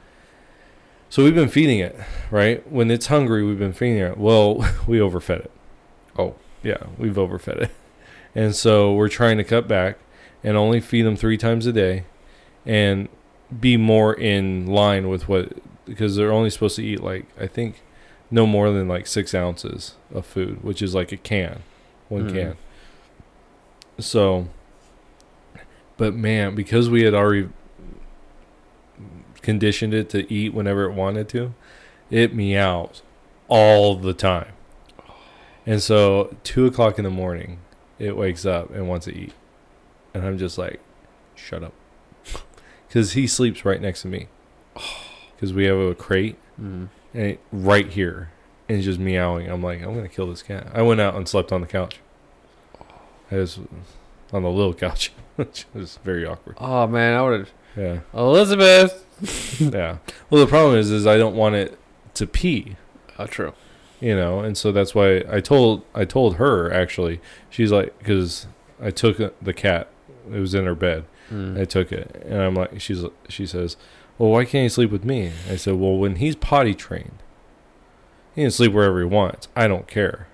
So 1.09 1.23
we've 1.23 1.33
been 1.35 1.49
feeding 1.49 1.79
it, 1.79 1.95
right? 2.29 2.69
When 2.71 2.91
it's 2.91 3.07
hungry, 3.07 3.43
we've 3.43 3.57
been 3.59 3.73
feeding 3.73 3.97
it. 3.97 4.17
Well, 4.17 4.63
we 4.87 4.99
overfed 4.99 5.39
it. 5.45 5.51
Oh. 6.17 6.35
yeah, 6.63 6.83
we've 6.97 7.17
overfed 7.17 7.57
it, 7.63 7.71
and 8.35 8.53
so 8.55 8.93
we're 8.93 9.09
trying 9.09 9.37
to 9.37 9.43
cut 9.43 9.67
back 9.67 9.97
and 10.43 10.55
only 10.57 10.79
feed 10.79 11.01
them 11.03 11.15
three 11.15 11.37
times 11.37 11.65
a 11.65 11.73
day 11.73 12.03
and 12.65 13.07
be 13.59 13.77
more 13.77 14.13
in 14.13 14.67
line 14.67 15.07
with 15.09 15.27
what 15.27 15.53
because 15.85 16.15
they're 16.15 16.31
only 16.31 16.49
supposed 16.49 16.75
to 16.75 16.83
eat 16.85 17.01
like 17.01 17.25
I 17.39 17.47
think 17.47 17.81
no 18.29 18.45
more 18.47 18.71
than 18.71 18.87
like 18.87 19.07
six 19.07 19.33
ounces 19.35 19.95
of 20.13 20.25
food, 20.25 20.63
which 20.63 20.81
is 20.81 20.93
like 20.95 21.11
a 21.11 21.17
can, 21.17 21.63
one 22.09 22.29
Mhm. 22.29 22.33
can. 22.33 22.57
So, 23.99 24.47
but 26.01 26.15
man, 26.15 26.55
because 26.55 26.89
we 26.89 27.03
had 27.03 27.13
already 27.13 27.47
conditioned 29.43 29.93
it 29.93 30.09
to 30.09 30.33
eat 30.33 30.51
whenever 30.51 30.85
it 30.85 30.93
wanted 30.93 31.29
to, 31.29 31.53
it 32.09 32.33
meows 32.33 33.03
all 33.47 33.95
the 33.95 34.11
time. 34.15 34.51
And 35.63 35.79
so, 35.79 36.35
two 36.43 36.65
o'clock 36.65 36.97
in 36.97 37.03
the 37.03 37.11
morning, 37.11 37.59
it 37.99 38.17
wakes 38.17 38.47
up 38.47 38.71
and 38.73 38.89
wants 38.89 39.05
to 39.05 39.15
eat, 39.15 39.33
and 40.11 40.25
I'm 40.25 40.39
just 40.39 40.57
like, 40.57 40.79
"Shut 41.35 41.63
up," 41.63 41.73
because 42.87 43.11
he 43.11 43.27
sleeps 43.27 43.63
right 43.63 43.79
next 43.79 44.01
to 44.01 44.07
me. 44.07 44.27
Because 45.35 45.53
we 45.53 45.65
have 45.65 45.77
a 45.77 45.95
crate 45.95 46.37
Mm. 46.61 46.89
and 47.15 47.23
it, 47.23 47.39
right 47.51 47.87
here, 47.87 48.29
and 48.69 48.77
he's 48.77 48.85
just 48.85 48.99
meowing. 48.99 49.49
I'm 49.49 49.63
like, 49.63 49.81
I'm 49.81 49.95
gonna 49.95 50.07
kill 50.07 50.27
this 50.27 50.43
cat. 50.43 50.67
I 50.71 50.83
went 50.83 51.01
out 51.01 51.15
and 51.15 51.27
slept 51.27 51.51
on 51.51 51.61
the 51.61 51.67
couch. 51.67 51.99
I 53.31 53.37
was 53.37 53.59
on 54.31 54.43
the 54.43 54.49
little 54.51 54.75
couch, 54.75 55.11
which 55.37 55.65
was 55.73 55.97
very 56.03 56.25
awkward. 56.25 56.55
Oh 56.59 56.87
man, 56.87 57.17
I 57.17 57.21
would 57.21 57.39
have. 57.39 57.51
Yeah, 57.75 57.99
Elizabeth. 58.13 59.05
yeah. 59.61 59.97
Well, 60.29 60.41
the 60.43 60.49
problem 60.49 60.77
is, 60.77 60.89
is 60.91 61.05
I 61.07 61.17
don't 61.17 61.35
want 61.35 61.55
it 61.55 61.77
to 62.15 62.27
pee. 62.27 62.75
Oh, 63.19 63.27
true. 63.27 63.53
you 63.99 64.15
know 64.15 64.39
and 64.39 64.57
so 64.57 64.71
that's 64.71 64.95
why 64.95 65.23
i 65.29 65.39
told 65.39 65.83
i 65.93 66.03
told 66.03 66.37
her 66.37 66.73
actually 66.73 67.21
she's 67.51 67.71
like 67.71 67.95
because 67.99 68.47
i 68.81 68.89
took 68.89 69.17
the 69.39 69.53
cat 69.53 69.89
it 70.33 70.39
was 70.39 70.55
in 70.55 70.65
her 70.65 70.73
bed 70.75 71.05
Mm. 71.31 71.59
i 71.61 71.65
took 71.65 71.91
it 71.91 72.19
and 72.25 72.41
i'm 72.41 72.55
like 72.55 72.81
she's 72.81 73.05
she 73.29 73.45
says 73.45 73.77
well 74.17 74.31
why 74.31 74.43
can't 74.43 74.63
he 74.63 74.69
sleep 74.69 74.89
with 74.91 75.05
me 75.05 75.31
i 75.49 75.55
said 75.55 75.75
well 75.75 75.95
when 75.97 76.15
he's 76.15 76.35
potty 76.35 76.73
trained 76.73 77.19
he 78.33 78.41
can 78.41 78.49
sleep 78.51 78.73
wherever 78.73 78.99
he 78.99 79.05
wants 79.05 79.47
i 79.55 79.67
don't 79.67 79.87
care 79.87 80.27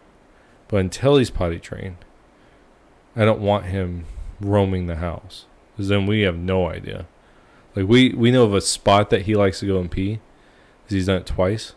but 0.70 0.78
until 0.78 1.18
he's 1.18 1.30
potty 1.30 1.60
trained 1.60 1.98
i 3.18 3.26
don't 3.26 3.42
want 3.42 3.66
him 3.66 4.06
roaming 4.40 4.88
the 4.88 4.98
house. 4.98 5.46
Because 5.76 5.90
then 5.90 6.06
we 6.06 6.22
have 6.22 6.38
no 6.38 6.70
idea. 6.70 7.06
Like 7.76 7.88
we 7.88 8.10
we 8.10 8.32
know 8.32 8.44
of 8.44 8.56
a 8.56 8.62
spot 8.62 9.12
that 9.12 9.24
he 9.24 9.36
likes 9.36 9.60
to 9.60 9.68
go 9.68 9.80
and 9.80 9.92
pee 9.92 10.20
because 10.84 10.96
he's 10.96 11.06
done 11.06 11.18
it 11.18 11.28
twice. 11.28 11.76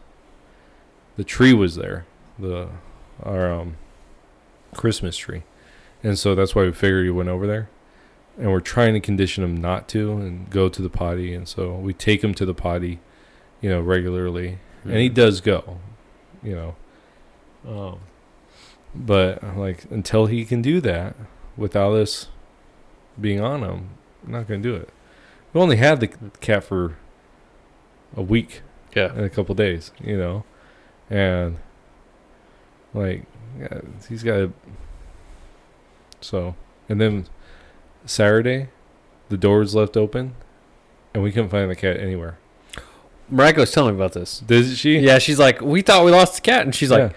The 1.17 1.25
tree 1.25 1.53
was 1.53 1.77
there, 1.77 2.07
the 2.39 2.69
our 3.23 3.53
um, 3.53 3.77
Christmas 4.75 5.19
tree, 5.19 5.43
and 6.03 6.19
so 6.19 6.35
that's 6.35 6.55
why 6.55 6.65
we 6.65 6.73
figured 6.73 7.05
he 7.05 7.11
went 7.11 7.29
over 7.29 7.47
there. 7.47 7.69
And 8.39 8.51
we're 8.51 8.61
trying 8.61 8.95
to 8.95 9.01
condition 9.01 9.45
him 9.45 9.59
not 9.59 9.89
to 9.89 10.13
and 10.13 10.49
go 10.49 10.71
to 10.71 10.81
the 10.81 10.89
potty, 10.89 11.35
and 11.35 11.47
so 11.47 11.75
we 11.75 11.93
take 11.93 12.25
him 12.25 12.33
to 12.33 12.47
the 12.47 12.55
potty, 12.55 13.01
you 13.61 13.69
know, 13.69 13.83
regularly, 13.83 14.59
and 14.85 14.97
he 14.97 15.11
does 15.11 15.43
go, 15.43 15.81
you 16.43 16.55
know. 16.55 16.77
Um, 17.69 18.01
but 18.95 19.43
like 19.59 19.85
until 19.91 20.27
he 20.27 20.47
can 20.47 20.63
do 20.63 20.81
that 20.81 21.15
without 21.59 21.93
us 21.93 22.29
being 23.21 23.41
on 23.41 23.63
him, 23.63 23.91
I'm 24.27 24.33
not 24.33 24.49
gonna 24.49 24.61
do 24.61 24.75
it. 24.75 24.89
We 25.53 25.61
only 25.61 25.77
had 25.77 26.01
the 26.01 26.09
cat 26.41 26.65
for 26.65 26.97
a 28.17 28.23
week 28.23 28.63
Yeah. 28.95 29.13
in 29.15 29.25
a 29.25 29.29
couple 29.31 29.55
days, 29.55 29.91
you 30.01 30.17
know, 30.17 30.45
and 31.09 31.59
like 32.95 33.25
yeah, 33.59 33.81
he's 34.09 34.23
got 34.23 34.39
a 34.41 34.53
so 36.21 36.55
and 36.89 37.01
then 37.01 37.27
Saturday, 38.07 38.69
the 39.29 39.37
door 39.37 39.59
was 39.59 39.75
left 39.75 39.97
open, 39.97 40.35
and 41.15 41.23
we 41.23 41.31
couldn't 41.33 41.51
find 41.51 41.71
the 41.71 41.77
cat 41.77 41.99
anywhere. 41.99 42.39
Marika 43.33 43.59
was 43.59 43.71
telling 43.71 43.95
me 43.95 44.01
about 44.01 44.13
this. 44.15 44.41
Did 44.41 44.77
she? 44.77 44.99
Yeah, 44.99 45.19
she's 45.19 45.39
like, 45.39 45.61
we 45.61 45.83
thought 45.83 46.05
we 46.05 46.11
lost 46.11 46.35
the 46.37 46.41
cat, 46.41 46.63
and 46.63 46.75
she's 46.75 46.91
like, 46.91 47.15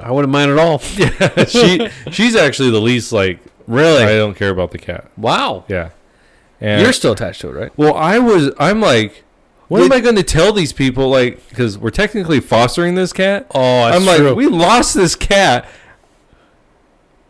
I 0.00 0.10
wouldn't 0.10 0.32
mind 0.32 0.50
at 0.50 0.58
all. 0.58 0.80
Yeah. 0.96 1.44
she 1.48 1.88
she's 2.10 2.34
actually 2.34 2.70
the 2.70 2.80
least 2.80 3.12
like 3.12 3.38
Really? 3.66 4.02
I 4.02 4.16
don't 4.16 4.34
care 4.34 4.50
about 4.50 4.70
the 4.70 4.78
cat. 4.78 5.10
Wow. 5.16 5.64
Yeah, 5.68 5.90
and 6.60 6.80
You're 6.80 6.92
still 6.92 7.12
attached 7.12 7.40
to 7.40 7.48
it, 7.48 7.52
right? 7.52 7.72
Well, 7.76 7.94
I 7.94 8.18
was. 8.18 8.52
I'm 8.58 8.80
like, 8.80 9.24
what 9.68 9.82
am 9.82 9.92
I 9.92 10.00
going 10.00 10.16
to 10.16 10.22
tell 10.22 10.52
these 10.52 10.72
people? 10.72 11.08
Like, 11.08 11.48
because 11.48 11.78
we're 11.78 11.90
technically 11.90 12.40
fostering 12.40 12.94
this 12.94 13.12
cat. 13.12 13.46
Oh, 13.54 13.82
I'm 13.82 14.04
like, 14.04 14.36
we 14.36 14.46
lost 14.46 14.94
this 14.94 15.16
cat. 15.16 15.66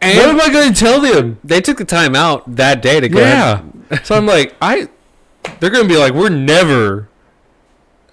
And 0.01 0.19
what 0.19 0.29
am 0.29 0.41
I 0.41 0.53
going 0.53 0.73
to 0.73 0.79
tell 0.79 1.01
them? 1.01 1.39
they 1.45 1.61
took 1.61 1.79
the 1.79 1.85
time 1.85 2.17
out 2.17 2.57
that 2.57 2.83
day 2.83 2.99
to 2.99 3.09
go. 3.09 3.21
Yeah. 3.21 3.63
so 4.03 4.17
I'm 4.17 4.27
like, 4.27 4.55
I. 4.61 4.89
They're 5.61 5.71
going 5.71 5.85
to 5.85 5.89
be 5.89 5.97
like, 5.97 6.13
we're 6.13 6.29
never 6.29 7.09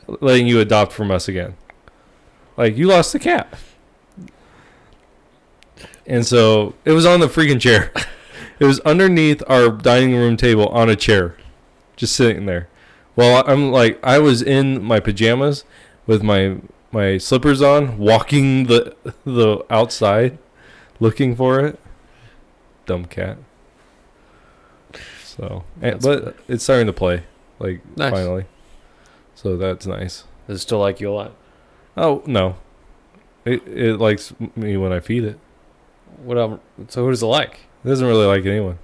letting 0.08 0.48
you 0.48 0.60
adopt 0.60 0.92
from 0.94 1.12
us 1.12 1.28
again. 1.28 1.56
Like, 2.56 2.78
you 2.78 2.88
lost 2.88 3.14
the 3.14 3.20
cat. 3.20 3.54
And 6.10 6.26
so 6.26 6.74
it 6.84 6.92
was 6.92 7.06
on 7.06 7.20
the 7.22 7.28
freaking 7.28 7.62
chair. 7.62 7.92
It 8.60 8.66
was 8.66 8.82
underneath 8.82 9.42
our 9.48 9.70
dining 9.70 10.16
room 10.16 10.36
table 10.36 10.68
on 10.68 10.90
a 10.90 10.96
chair, 10.98 11.38
just 11.96 12.14
sitting 12.16 12.46
there. 12.46 12.68
Well, 13.16 13.42
I'm 13.48 13.72
like, 13.72 13.98
I 14.04 14.20
was 14.20 14.42
in 14.42 14.84
my 14.84 15.00
pajamas 15.00 15.64
with 16.08 16.22
my 16.24 16.58
my 16.92 17.18
slippers 17.20 17.62
on, 17.62 17.98
walking 17.98 18.66
the 18.66 18.96
the 19.24 19.64
outside, 19.70 20.38
looking 21.00 21.36
for 21.38 21.60
it. 21.66 21.80
Dumb 22.86 23.06
cat. 23.06 23.38
So, 25.24 25.64
and, 25.82 26.02
That's- 26.02 26.06
but 26.06 26.36
it's 26.48 26.64
starting 26.64 26.88
to 26.88 26.94
play, 26.94 27.24
like 27.60 27.82
Nice. 27.96 28.12
finally. 28.12 28.46
So 29.36 29.56
that's 29.56 29.86
nice. 29.86 30.26
Does 30.48 30.58
it 30.58 30.62
still 30.64 30.80
like 30.80 31.00
you 31.00 31.10
a 31.12 31.14
lot? 31.14 31.32
Oh 31.96 32.24
no, 32.26 32.56
it 33.46 33.66
it 33.68 33.98
likes 34.00 34.34
me 34.56 34.76
when 34.76 34.92
I 34.92 35.00
feed 35.00 35.24
it. 35.24 35.40
What 36.24 36.38
um? 36.38 36.60
So 36.90 37.04
who 37.04 37.10
does 37.12 37.22
it 37.24 37.26
like? 37.28 37.60
It 37.84 37.88
doesn't 37.88 38.06
really 38.08 38.26
like 38.26 38.46
anyone. 38.46 38.80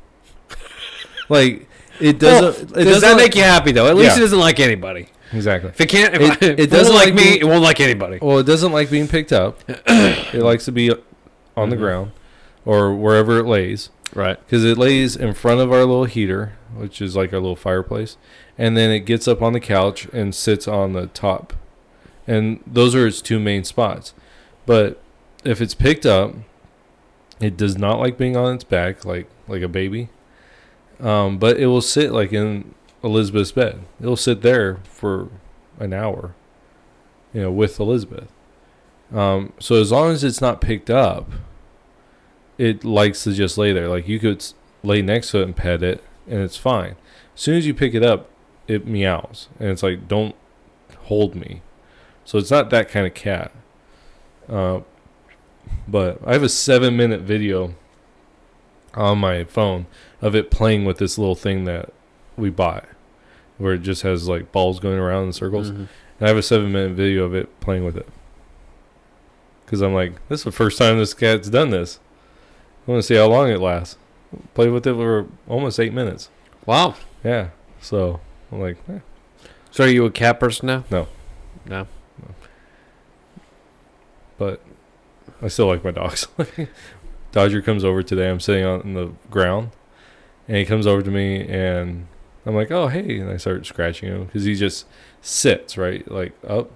like 1.29 1.67
it 1.99 2.19
doesn't. 2.19 2.71
it 2.71 2.73
Does 2.73 2.85
doesn't 2.85 3.01
that 3.01 3.13
like- 3.15 3.17
make 3.17 3.35
you 3.35 3.43
happy 3.43 3.71
though? 3.71 3.87
At 3.87 3.95
least 3.95 4.11
Yeah. 4.11 4.17
it 4.17 4.21
doesn't 4.21 4.39
like 4.39 4.59
anybody. 4.59 5.07
exactly. 5.31 5.69
If 5.71 5.81
it 5.81 5.89
can't, 5.89 6.13
if 6.13 6.21
It- 6.21 6.43
I, 6.43 6.45
it 6.53 6.59
it 6.61 6.69
doesn't 6.69 6.93
like 6.93 7.07
like 7.07 7.15
me, 7.15 7.23
being- 7.23 7.39
it 7.41 7.45
won't 7.47 7.63
like 7.63 7.79
anybody. 7.79 8.19
Well, 8.21 8.39
it 8.39 8.45
doesn't 8.45 8.71
like 8.71 8.89
being 8.89 9.07
picked 9.07 9.33
up. 9.33 9.59
it 9.67 10.41
likes 10.41 10.65
to 10.65 10.71
be 10.71 10.91
on 11.57 11.69
the 11.69 11.75
Mhm. 11.75 11.79
ground 11.79 12.11
or 12.65 12.93
wherever 12.93 13.37
it 13.39 13.45
lays 13.45 13.89
Right. 14.13 14.37
because 14.45 14.63
it 14.65 14.77
lays 14.77 15.15
in 15.15 15.33
front 15.33 15.61
of 15.61 15.71
our 15.71 15.79
little 15.79 16.05
heater, 16.05 16.53
which 16.75 17.01
is 17.01 17.15
like 17.15 17.31
our 17.33 17.39
little 17.39 17.55
fireplace, 17.55 18.17
and 18.57 18.75
then 18.75 18.91
it 18.91 19.01
gets 19.01 19.27
up 19.27 19.41
on 19.41 19.53
the 19.53 19.59
couch 19.59 20.07
and 20.13 20.33
sits 20.35 20.67
on 20.67 20.93
the 20.93 21.07
top, 21.07 21.53
and 22.27 22.59
those 22.67 22.93
are 22.95 23.07
its 23.07 23.21
two 23.21 23.39
main 23.39 23.63
spots. 23.63 24.13
But 24.65 25.01
if 25.43 25.61
it's 25.61 25.75
picked 25.75 26.05
up, 26.05 26.33
it 27.39 27.57
does 27.57 27.77
not 27.77 27.99
like 27.99 28.17
being 28.17 28.37
on 28.37 28.55
its 28.55 28.63
back 28.63 29.05
like 29.05 29.27
like 29.47 29.61
a 29.61 29.67
baby. 29.67 30.09
Um, 30.99 31.37
but 31.37 31.57
it 31.57 31.67
will 31.67 31.81
sit 31.81 32.11
like 32.11 32.31
in 32.31 32.73
Elizabeth's 33.03 33.51
bed. 33.51 33.81
It'll 33.99 34.15
sit 34.15 34.41
there 34.41 34.77
for 34.85 35.29
an 35.79 35.93
hour, 35.93 36.33
you 37.33 37.41
know, 37.41 37.51
with 37.51 37.79
Elizabeth. 37.79 38.31
Um, 39.13 39.53
so 39.59 39.75
as 39.75 39.91
long 39.91 40.11
as 40.11 40.23
it's 40.23 40.41
not 40.41 40.61
picked 40.61 40.89
up, 40.89 41.29
it 42.57 42.83
likes 42.83 43.23
to 43.25 43.33
just 43.33 43.57
lay 43.57 43.73
there. 43.73 43.89
Like 43.89 44.07
you 44.07 44.19
could 44.19 44.43
lay 44.83 45.01
next 45.01 45.31
to 45.31 45.39
it 45.39 45.43
and 45.43 45.55
pet 45.55 45.83
it, 45.83 46.03
and 46.27 46.41
it's 46.41 46.57
fine. 46.57 46.95
As 47.35 47.41
soon 47.41 47.57
as 47.57 47.67
you 47.67 47.73
pick 47.73 47.93
it 47.93 48.03
up, 48.03 48.29
it 48.67 48.87
meows, 48.87 49.49
and 49.59 49.69
it's 49.69 49.83
like, 49.83 50.07
"Don't 50.07 50.35
hold 51.03 51.35
me." 51.35 51.61
So 52.23 52.37
it's 52.37 52.49
not 52.49 52.69
that 52.71 52.89
kind 52.89 53.05
of 53.05 53.13
cat. 53.13 53.51
Uh, 54.49 54.79
but 55.87 56.19
I 56.25 56.33
have 56.33 56.43
a 56.43 56.49
seven-minute 56.49 57.21
video 57.21 57.75
on 58.93 59.17
my 59.19 59.43
phone 59.43 59.85
of 60.21 60.35
it 60.35 60.49
playing 60.49 60.85
with 60.85 60.97
this 60.97 61.17
little 61.17 61.35
thing 61.35 61.65
that 61.65 61.91
we 62.37 62.49
bought, 62.49 62.85
where 63.57 63.73
it 63.73 63.81
just 63.81 64.01
has 64.03 64.27
like 64.27 64.51
balls 64.51 64.79
going 64.79 64.97
around 64.97 65.25
in 65.25 65.33
circles. 65.33 65.71
Mhm. 65.71 65.87
And 66.19 66.21
I 66.21 66.27
have 66.27 66.37
a 66.37 66.41
seven 66.43 66.71
minute 66.71 66.93
video 66.93 67.25
of 67.25 67.33
it 67.35 67.59
playing 67.59 67.83
with 67.85 67.97
it. 67.97 68.07
Because 69.65 69.81
I'm 69.81 69.93
like, 69.93 70.13
this 70.29 70.41
is 70.41 70.43
the 70.45 70.51
first 70.51 70.77
time 70.77 70.97
this 70.97 71.13
cat's 71.13 71.49
done 71.49 71.71
this. 71.71 71.99
I 72.87 72.91
want 72.91 72.99
to 73.01 73.07
see 73.07 73.15
how 73.15 73.27
long 73.27 73.49
it 73.49 73.59
lasts. 73.59 73.97
Played 74.53 74.71
with 74.71 74.85
it 74.87 74.93
for 74.93 75.27
almost 75.47 75.79
eight 75.79 75.93
minutes. 75.93 76.29
Wow. 76.65 76.95
Yeah. 77.23 77.49
So 77.81 78.19
I'm 78.51 78.59
like, 78.61 78.77
eh. 78.89 78.99
So 79.71 79.83
are 79.83 79.87
you 79.87 80.05
a 80.05 80.11
cat 80.11 80.39
person 80.39 80.67
now? 80.67 80.83
No. 80.89 81.07
No. 81.65 81.87
but 84.37 84.61
I 85.41 85.47
still 85.47 85.67
like 85.67 85.83
my 85.83 85.91
dogs. 85.91 86.27
Dodger 87.31 87.61
comes 87.61 87.83
over 87.83 88.01
today. 88.01 88.29
I'm 88.29 88.39
sitting 88.39 88.65
on 88.65 88.93
the 88.93 89.11
ground, 89.29 89.71
and 90.47 90.57
he 90.57 90.65
comes 90.65 90.87
over 90.87 91.01
to 91.01 91.11
me, 91.11 91.45
and 91.47 92.07
I'm 92.45 92.55
like, 92.55 92.71
"Oh, 92.71 92.87
hey!" 92.87 93.19
And 93.19 93.29
I 93.29 93.37
start 93.37 93.65
scratching 93.65 94.09
him 94.09 94.25
because 94.25 94.45
he 94.45 94.55
just 94.55 94.85
sits 95.21 95.77
right, 95.77 96.09
like 96.09 96.33
up. 96.47 96.71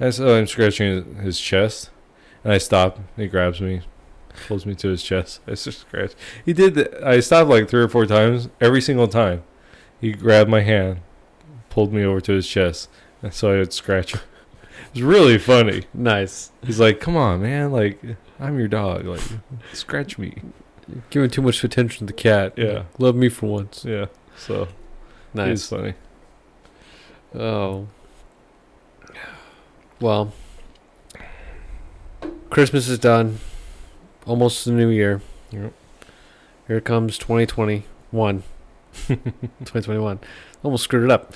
And 0.00 0.14
so 0.14 0.36
I'm 0.36 0.46
scratching 0.46 1.16
his, 1.16 1.40
chest, 1.40 1.90
and 2.44 2.52
I 2.52 2.58
stop. 2.58 3.00
He 3.16 3.26
grabs 3.26 3.60
me, 3.60 3.82
pulls 4.46 4.64
me 4.64 4.74
to 4.76 4.88
his 4.88 5.02
chest. 5.02 5.40
I 5.46 5.50
just 5.50 5.80
scratch. 5.80 6.12
He 6.44 6.52
did. 6.52 6.74
The, 6.74 7.06
I 7.06 7.20
stopped 7.20 7.50
like 7.50 7.68
three 7.68 7.82
or 7.82 7.88
four 7.88 8.06
times. 8.06 8.48
Every 8.60 8.80
single 8.80 9.08
time, 9.08 9.42
he 10.00 10.12
grabbed 10.12 10.48
my 10.48 10.60
hand, 10.60 11.00
pulled 11.68 11.92
me 11.92 12.04
over 12.04 12.20
to 12.22 12.32
his 12.32 12.48
chest, 12.48 12.88
and 13.22 13.34
so 13.34 13.52
I 13.52 13.58
would 13.58 13.72
scratch 13.72 14.14
him. 14.14 14.22
It 14.86 14.94
was 14.94 15.02
really 15.02 15.38
funny. 15.38 15.84
Nice. 15.94 16.50
He's 16.64 16.80
like, 16.80 17.00
"Come 17.00 17.16
on, 17.16 17.42
man! 17.42 17.72
Like, 17.72 18.00
I'm 18.40 18.58
your 18.58 18.68
dog. 18.68 19.04
Like, 19.06 19.20
scratch 19.72 20.18
me." 20.18 20.34
You're 20.88 21.02
giving 21.10 21.30
too 21.30 21.42
much 21.42 21.62
attention 21.64 22.06
to 22.06 22.12
the 22.12 22.18
cat. 22.18 22.54
Yeah. 22.56 22.84
Love 22.98 23.14
me 23.14 23.28
for 23.28 23.46
once. 23.46 23.84
Yeah. 23.84 24.06
So 24.36 24.64
he's 24.64 25.34
Nice. 25.34 25.68
funny. 25.68 25.94
Oh. 27.34 27.86
Well. 30.00 30.32
Christmas 32.50 32.88
is 32.88 32.98
done. 32.98 33.38
Almost 34.26 34.64
the 34.64 34.72
new 34.72 34.88
year. 34.88 35.20
Yep. 35.50 35.72
Here 36.66 36.80
comes 36.80 37.18
2021. 37.18 38.42
2021. 39.06 40.18
Almost 40.62 40.84
screwed 40.84 41.04
it 41.04 41.10
up. 41.10 41.34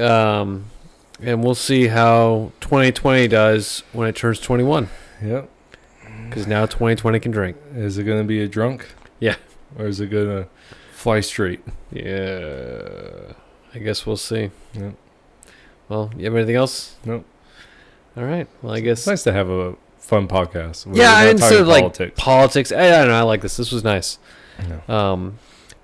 Um, 0.00 0.66
and 1.22 1.42
we'll 1.42 1.54
see 1.54 1.88
how 1.88 2.52
2020 2.60 3.28
does 3.28 3.82
when 3.92 4.08
it 4.08 4.16
turns 4.16 4.40
21. 4.40 4.88
Yep. 5.22 5.48
Because 6.28 6.46
now 6.46 6.66
2020 6.66 7.20
can 7.20 7.32
drink. 7.32 7.56
Is 7.74 7.98
it 7.98 8.04
gonna 8.04 8.24
be 8.24 8.42
a 8.42 8.48
drunk? 8.48 8.88
Yeah. 9.18 9.36
Or 9.78 9.86
is 9.86 10.00
it 10.00 10.08
gonna 10.08 10.46
fly 10.92 11.20
straight? 11.20 11.60
Yeah. 11.90 13.32
I 13.74 13.78
guess 13.78 14.06
we'll 14.06 14.16
see. 14.16 14.50
Yep. 14.74 14.94
Well, 15.88 16.10
you 16.16 16.24
have 16.24 16.34
anything 16.36 16.56
else? 16.56 16.96
Nope. 17.04 17.24
All 18.16 18.24
right. 18.24 18.46
Well, 18.62 18.74
I 18.74 18.80
guess 18.80 18.98
It's 18.98 19.06
nice 19.06 19.22
to 19.24 19.32
have 19.32 19.48
a 19.48 19.76
fun 19.98 20.28
podcast. 20.28 20.86
Yeah, 20.94 21.24
we're 21.24 21.30
instead 21.30 21.60
of, 21.60 21.66
like, 21.68 21.82
politics. 21.82 22.14
politics. 22.16 22.72
I, 22.72 22.86
I 22.86 22.90
don't 22.98 23.08
know. 23.08 23.14
I 23.14 23.22
like 23.22 23.40
this. 23.42 23.56
This 23.56 23.72
was 23.72 23.84
nice. 23.84 24.18
Yeah. 24.58 24.80
Um, 25.12 25.38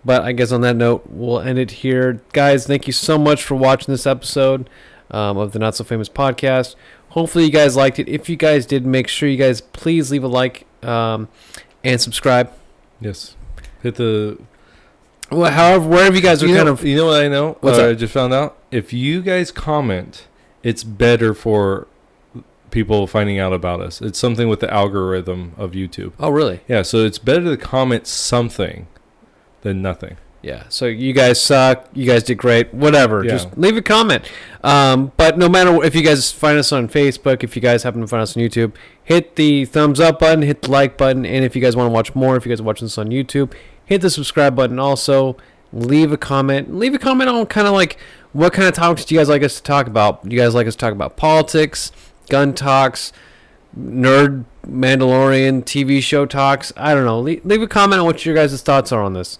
but 0.04 0.22
I 0.22 0.32
guess 0.32 0.52
on 0.52 0.60
that 0.62 0.76
note, 0.76 1.04
we'll 1.08 1.40
end 1.40 1.58
it 1.58 1.70
here, 1.70 2.20
guys. 2.32 2.66
Thank 2.66 2.86
you 2.86 2.92
so 2.92 3.16
much 3.16 3.42
for 3.42 3.54
watching 3.54 3.92
this 3.92 4.06
episode 4.06 4.68
um, 5.14 5.36
of 5.36 5.52
the 5.52 5.58
Not 5.58 5.74
So 5.76 5.84
Famous 5.84 6.08
podcast. 6.08 6.74
Hopefully, 7.10 7.44
you 7.44 7.50
guys 7.52 7.76
liked 7.76 7.98
it. 7.98 8.08
If 8.08 8.28
you 8.28 8.36
guys 8.36 8.66
did, 8.66 8.84
make 8.84 9.06
sure 9.06 9.28
you 9.28 9.36
guys 9.38 9.60
please 9.60 10.10
leave 10.10 10.24
a 10.24 10.28
like 10.28 10.66
um, 10.82 11.28
and 11.84 12.00
subscribe. 12.00 12.52
Yes. 13.00 13.36
Hit 13.82 13.94
the. 13.96 14.38
Well, 15.30 15.50
however, 15.50 15.88
wherever 15.88 16.14
you 16.16 16.22
guys 16.22 16.42
are 16.42 16.46
you 16.46 16.54
kind 16.54 16.66
know, 16.66 16.72
of 16.72 16.84
You 16.84 16.96
know 16.96 17.06
what 17.06 17.22
I 17.22 17.28
know? 17.28 17.56
What's 17.60 17.78
Uh. 17.78 17.90
I 17.90 17.94
just 17.94 18.12
found 18.12 18.34
out. 18.34 18.58
If 18.70 18.92
you 18.92 19.22
guys 19.22 19.50
comment, 19.52 20.26
it's 20.62 20.82
better 20.84 21.34
for 21.34 21.86
people 22.70 23.06
finding 23.06 23.38
out 23.38 23.52
about 23.52 23.80
us. 23.80 24.02
It's 24.02 24.18
something 24.18 24.48
with 24.48 24.58
the 24.58 24.72
algorithm 24.72 25.52
of 25.56 25.72
YouTube. 25.72 26.12
oh 26.18 26.30
really? 26.30 26.60
Yeah, 26.66 26.82
so 26.82 27.04
it's 27.04 27.18
better 27.18 27.44
to 27.44 27.56
comment 27.56 28.08
something 28.08 28.88
than 29.62 29.80
nothing. 29.80 30.16
Yeah. 30.44 30.64
So 30.68 30.84
you 30.84 31.14
guys 31.14 31.40
suck. 31.40 31.88
You 31.94 32.06
guys 32.06 32.22
did 32.22 32.36
great. 32.36 32.74
Whatever. 32.74 33.24
Yeah. 33.24 33.30
Just 33.30 33.56
leave 33.56 33.78
a 33.78 33.82
comment. 33.82 34.30
Um, 34.62 35.10
but 35.16 35.38
no 35.38 35.48
matter 35.48 35.82
if 35.82 35.94
you 35.94 36.02
guys 36.02 36.30
find 36.30 36.58
us 36.58 36.70
on 36.70 36.86
Facebook, 36.86 37.42
if 37.42 37.56
you 37.56 37.62
guys 37.62 37.82
happen 37.82 38.02
to 38.02 38.06
find 38.06 38.22
us 38.22 38.36
on 38.36 38.42
YouTube, 38.42 38.74
hit 39.02 39.36
the 39.36 39.64
thumbs 39.64 40.00
up 40.00 40.18
button, 40.18 40.42
hit 40.42 40.60
the 40.62 40.70
like 40.70 40.98
button, 40.98 41.24
and 41.24 41.46
if 41.46 41.56
you 41.56 41.62
guys 41.62 41.74
want 41.74 41.88
to 41.88 41.92
watch 41.92 42.14
more, 42.14 42.36
if 42.36 42.44
you 42.44 42.50
guys 42.50 42.60
are 42.60 42.64
watching 42.64 42.84
this 42.84 42.98
on 42.98 43.08
YouTube, 43.08 43.54
hit 43.86 44.02
the 44.02 44.10
subscribe 44.10 44.54
button. 44.54 44.78
Also, 44.78 45.38
leave 45.72 46.12
a 46.12 46.18
comment. 46.18 46.74
Leave 46.74 46.92
a 46.92 46.98
comment 46.98 47.30
on 47.30 47.46
kind 47.46 47.66
of 47.66 47.72
like 47.72 47.96
what 48.32 48.52
kind 48.52 48.68
of 48.68 48.74
topics 48.74 49.06
do 49.06 49.14
you 49.14 49.20
guys 49.20 49.30
like 49.30 49.42
us 49.42 49.56
to 49.56 49.62
talk 49.62 49.86
about? 49.86 50.28
Do 50.28 50.36
you 50.36 50.42
guys 50.42 50.54
like 50.54 50.66
us 50.66 50.74
to 50.74 50.78
talk 50.78 50.92
about 50.92 51.16
politics, 51.16 51.90
gun 52.28 52.52
talks, 52.52 53.14
nerd 53.78 54.44
Mandalorian 54.66 55.64
TV 55.64 56.02
show 56.02 56.26
talks? 56.26 56.70
I 56.76 56.92
don't 56.92 57.06
know. 57.06 57.18
Leave, 57.18 57.46
leave 57.46 57.62
a 57.62 57.66
comment 57.66 58.00
on 58.00 58.06
what 58.06 58.26
your 58.26 58.34
guys' 58.34 58.60
thoughts 58.60 58.92
are 58.92 59.02
on 59.02 59.14
this. 59.14 59.38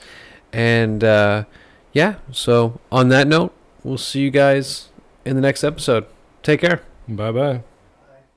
And 0.55 1.03
uh, 1.03 1.45
yeah, 1.93 2.17
so 2.31 2.81
on 2.93 3.09
that 3.09 3.27
note, 3.27 3.53
we'll 3.83 3.99
see 3.99 4.21
you 4.21 4.31
guys 4.31 4.89
in 5.25 5.35
the 5.35 5.43
next 5.43 5.65
episode. 5.65 6.07
Take 6.43 6.61
care. 6.61 6.83
Bye 7.09 7.33
bye. 7.33 7.63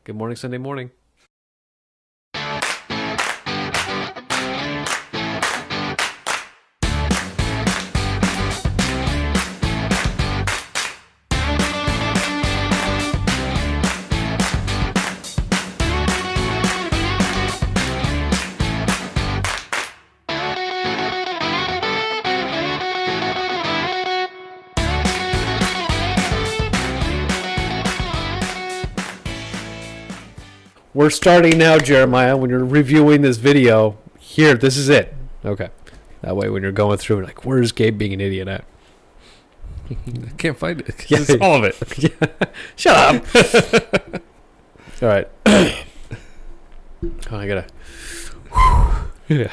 Good 0.03 0.15
morning, 0.15 0.35
Sunday 0.35 0.57
morning. 0.57 0.91
We're 31.07 31.11
starting 31.11 31.57
now, 31.57 31.79
Jeremiah. 31.79 32.35
When 32.35 32.49
you're 32.49 32.65
reviewing 32.65 33.21
this 33.21 33.37
video, 33.37 33.97
here, 34.19 34.55
this 34.55 34.75
is 34.75 34.89
it. 34.89 35.15
Okay. 35.45 35.69
That 36.19 36.35
way, 36.35 36.49
when 36.49 36.63
you're 36.63 36.73
going 36.73 36.97
through, 36.97 37.23
like, 37.23 37.45
where's 37.45 37.71
Gabe 37.71 37.97
being 37.97 38.11
an 38.11 38.19
idiot 38.19 38.49
at? 38.49 38.65
I 39.89 39.95
can't 40.37 40.57
find 40.57 40.81
it. 40.81 41.09
Yeah. 41.09 41.19
It's 41.21 41.29
all 41.39 41.63
of 41.63 41.63
it. 41.63 42.57
Shut 42.75 42.97
up. 42.97 44.21
All 45.01 45.07
right. 45.07 45.29
oh, 45.45 47.37
I 47.37 47.47
gotta. 47.47 47.67
yeah. 49.29 49.51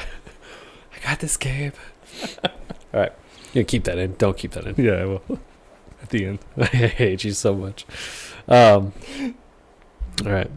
I 0.93 1.05
got 1.05 1.21
this, 1.21 1.37
Gabe. 1.37 1.75
All 2.43 2.99
right. 2.99 3.13
You 3.53 3.63
keep 3.63 3.85
that 3.85 3.97
in. 3.97 4.15
Don't 4.15 4.37
keep 4.37 4.51
that 4.51 4.67
in. 4.67 4.75
Yeah, 4.75 4.95
I 4.95 5.05
will. 5.05 5.39
At 6.03 6.09
the 6.09 6.25
end. 6.25 6.39
I 6.57 6.65
hate 6.65 7.23
you 7.23 7.31
so 7.31 7.55
much. 7.55 7.85
Um. 8.49 8.91
All 10.25 10.33
right. 10.33 10.51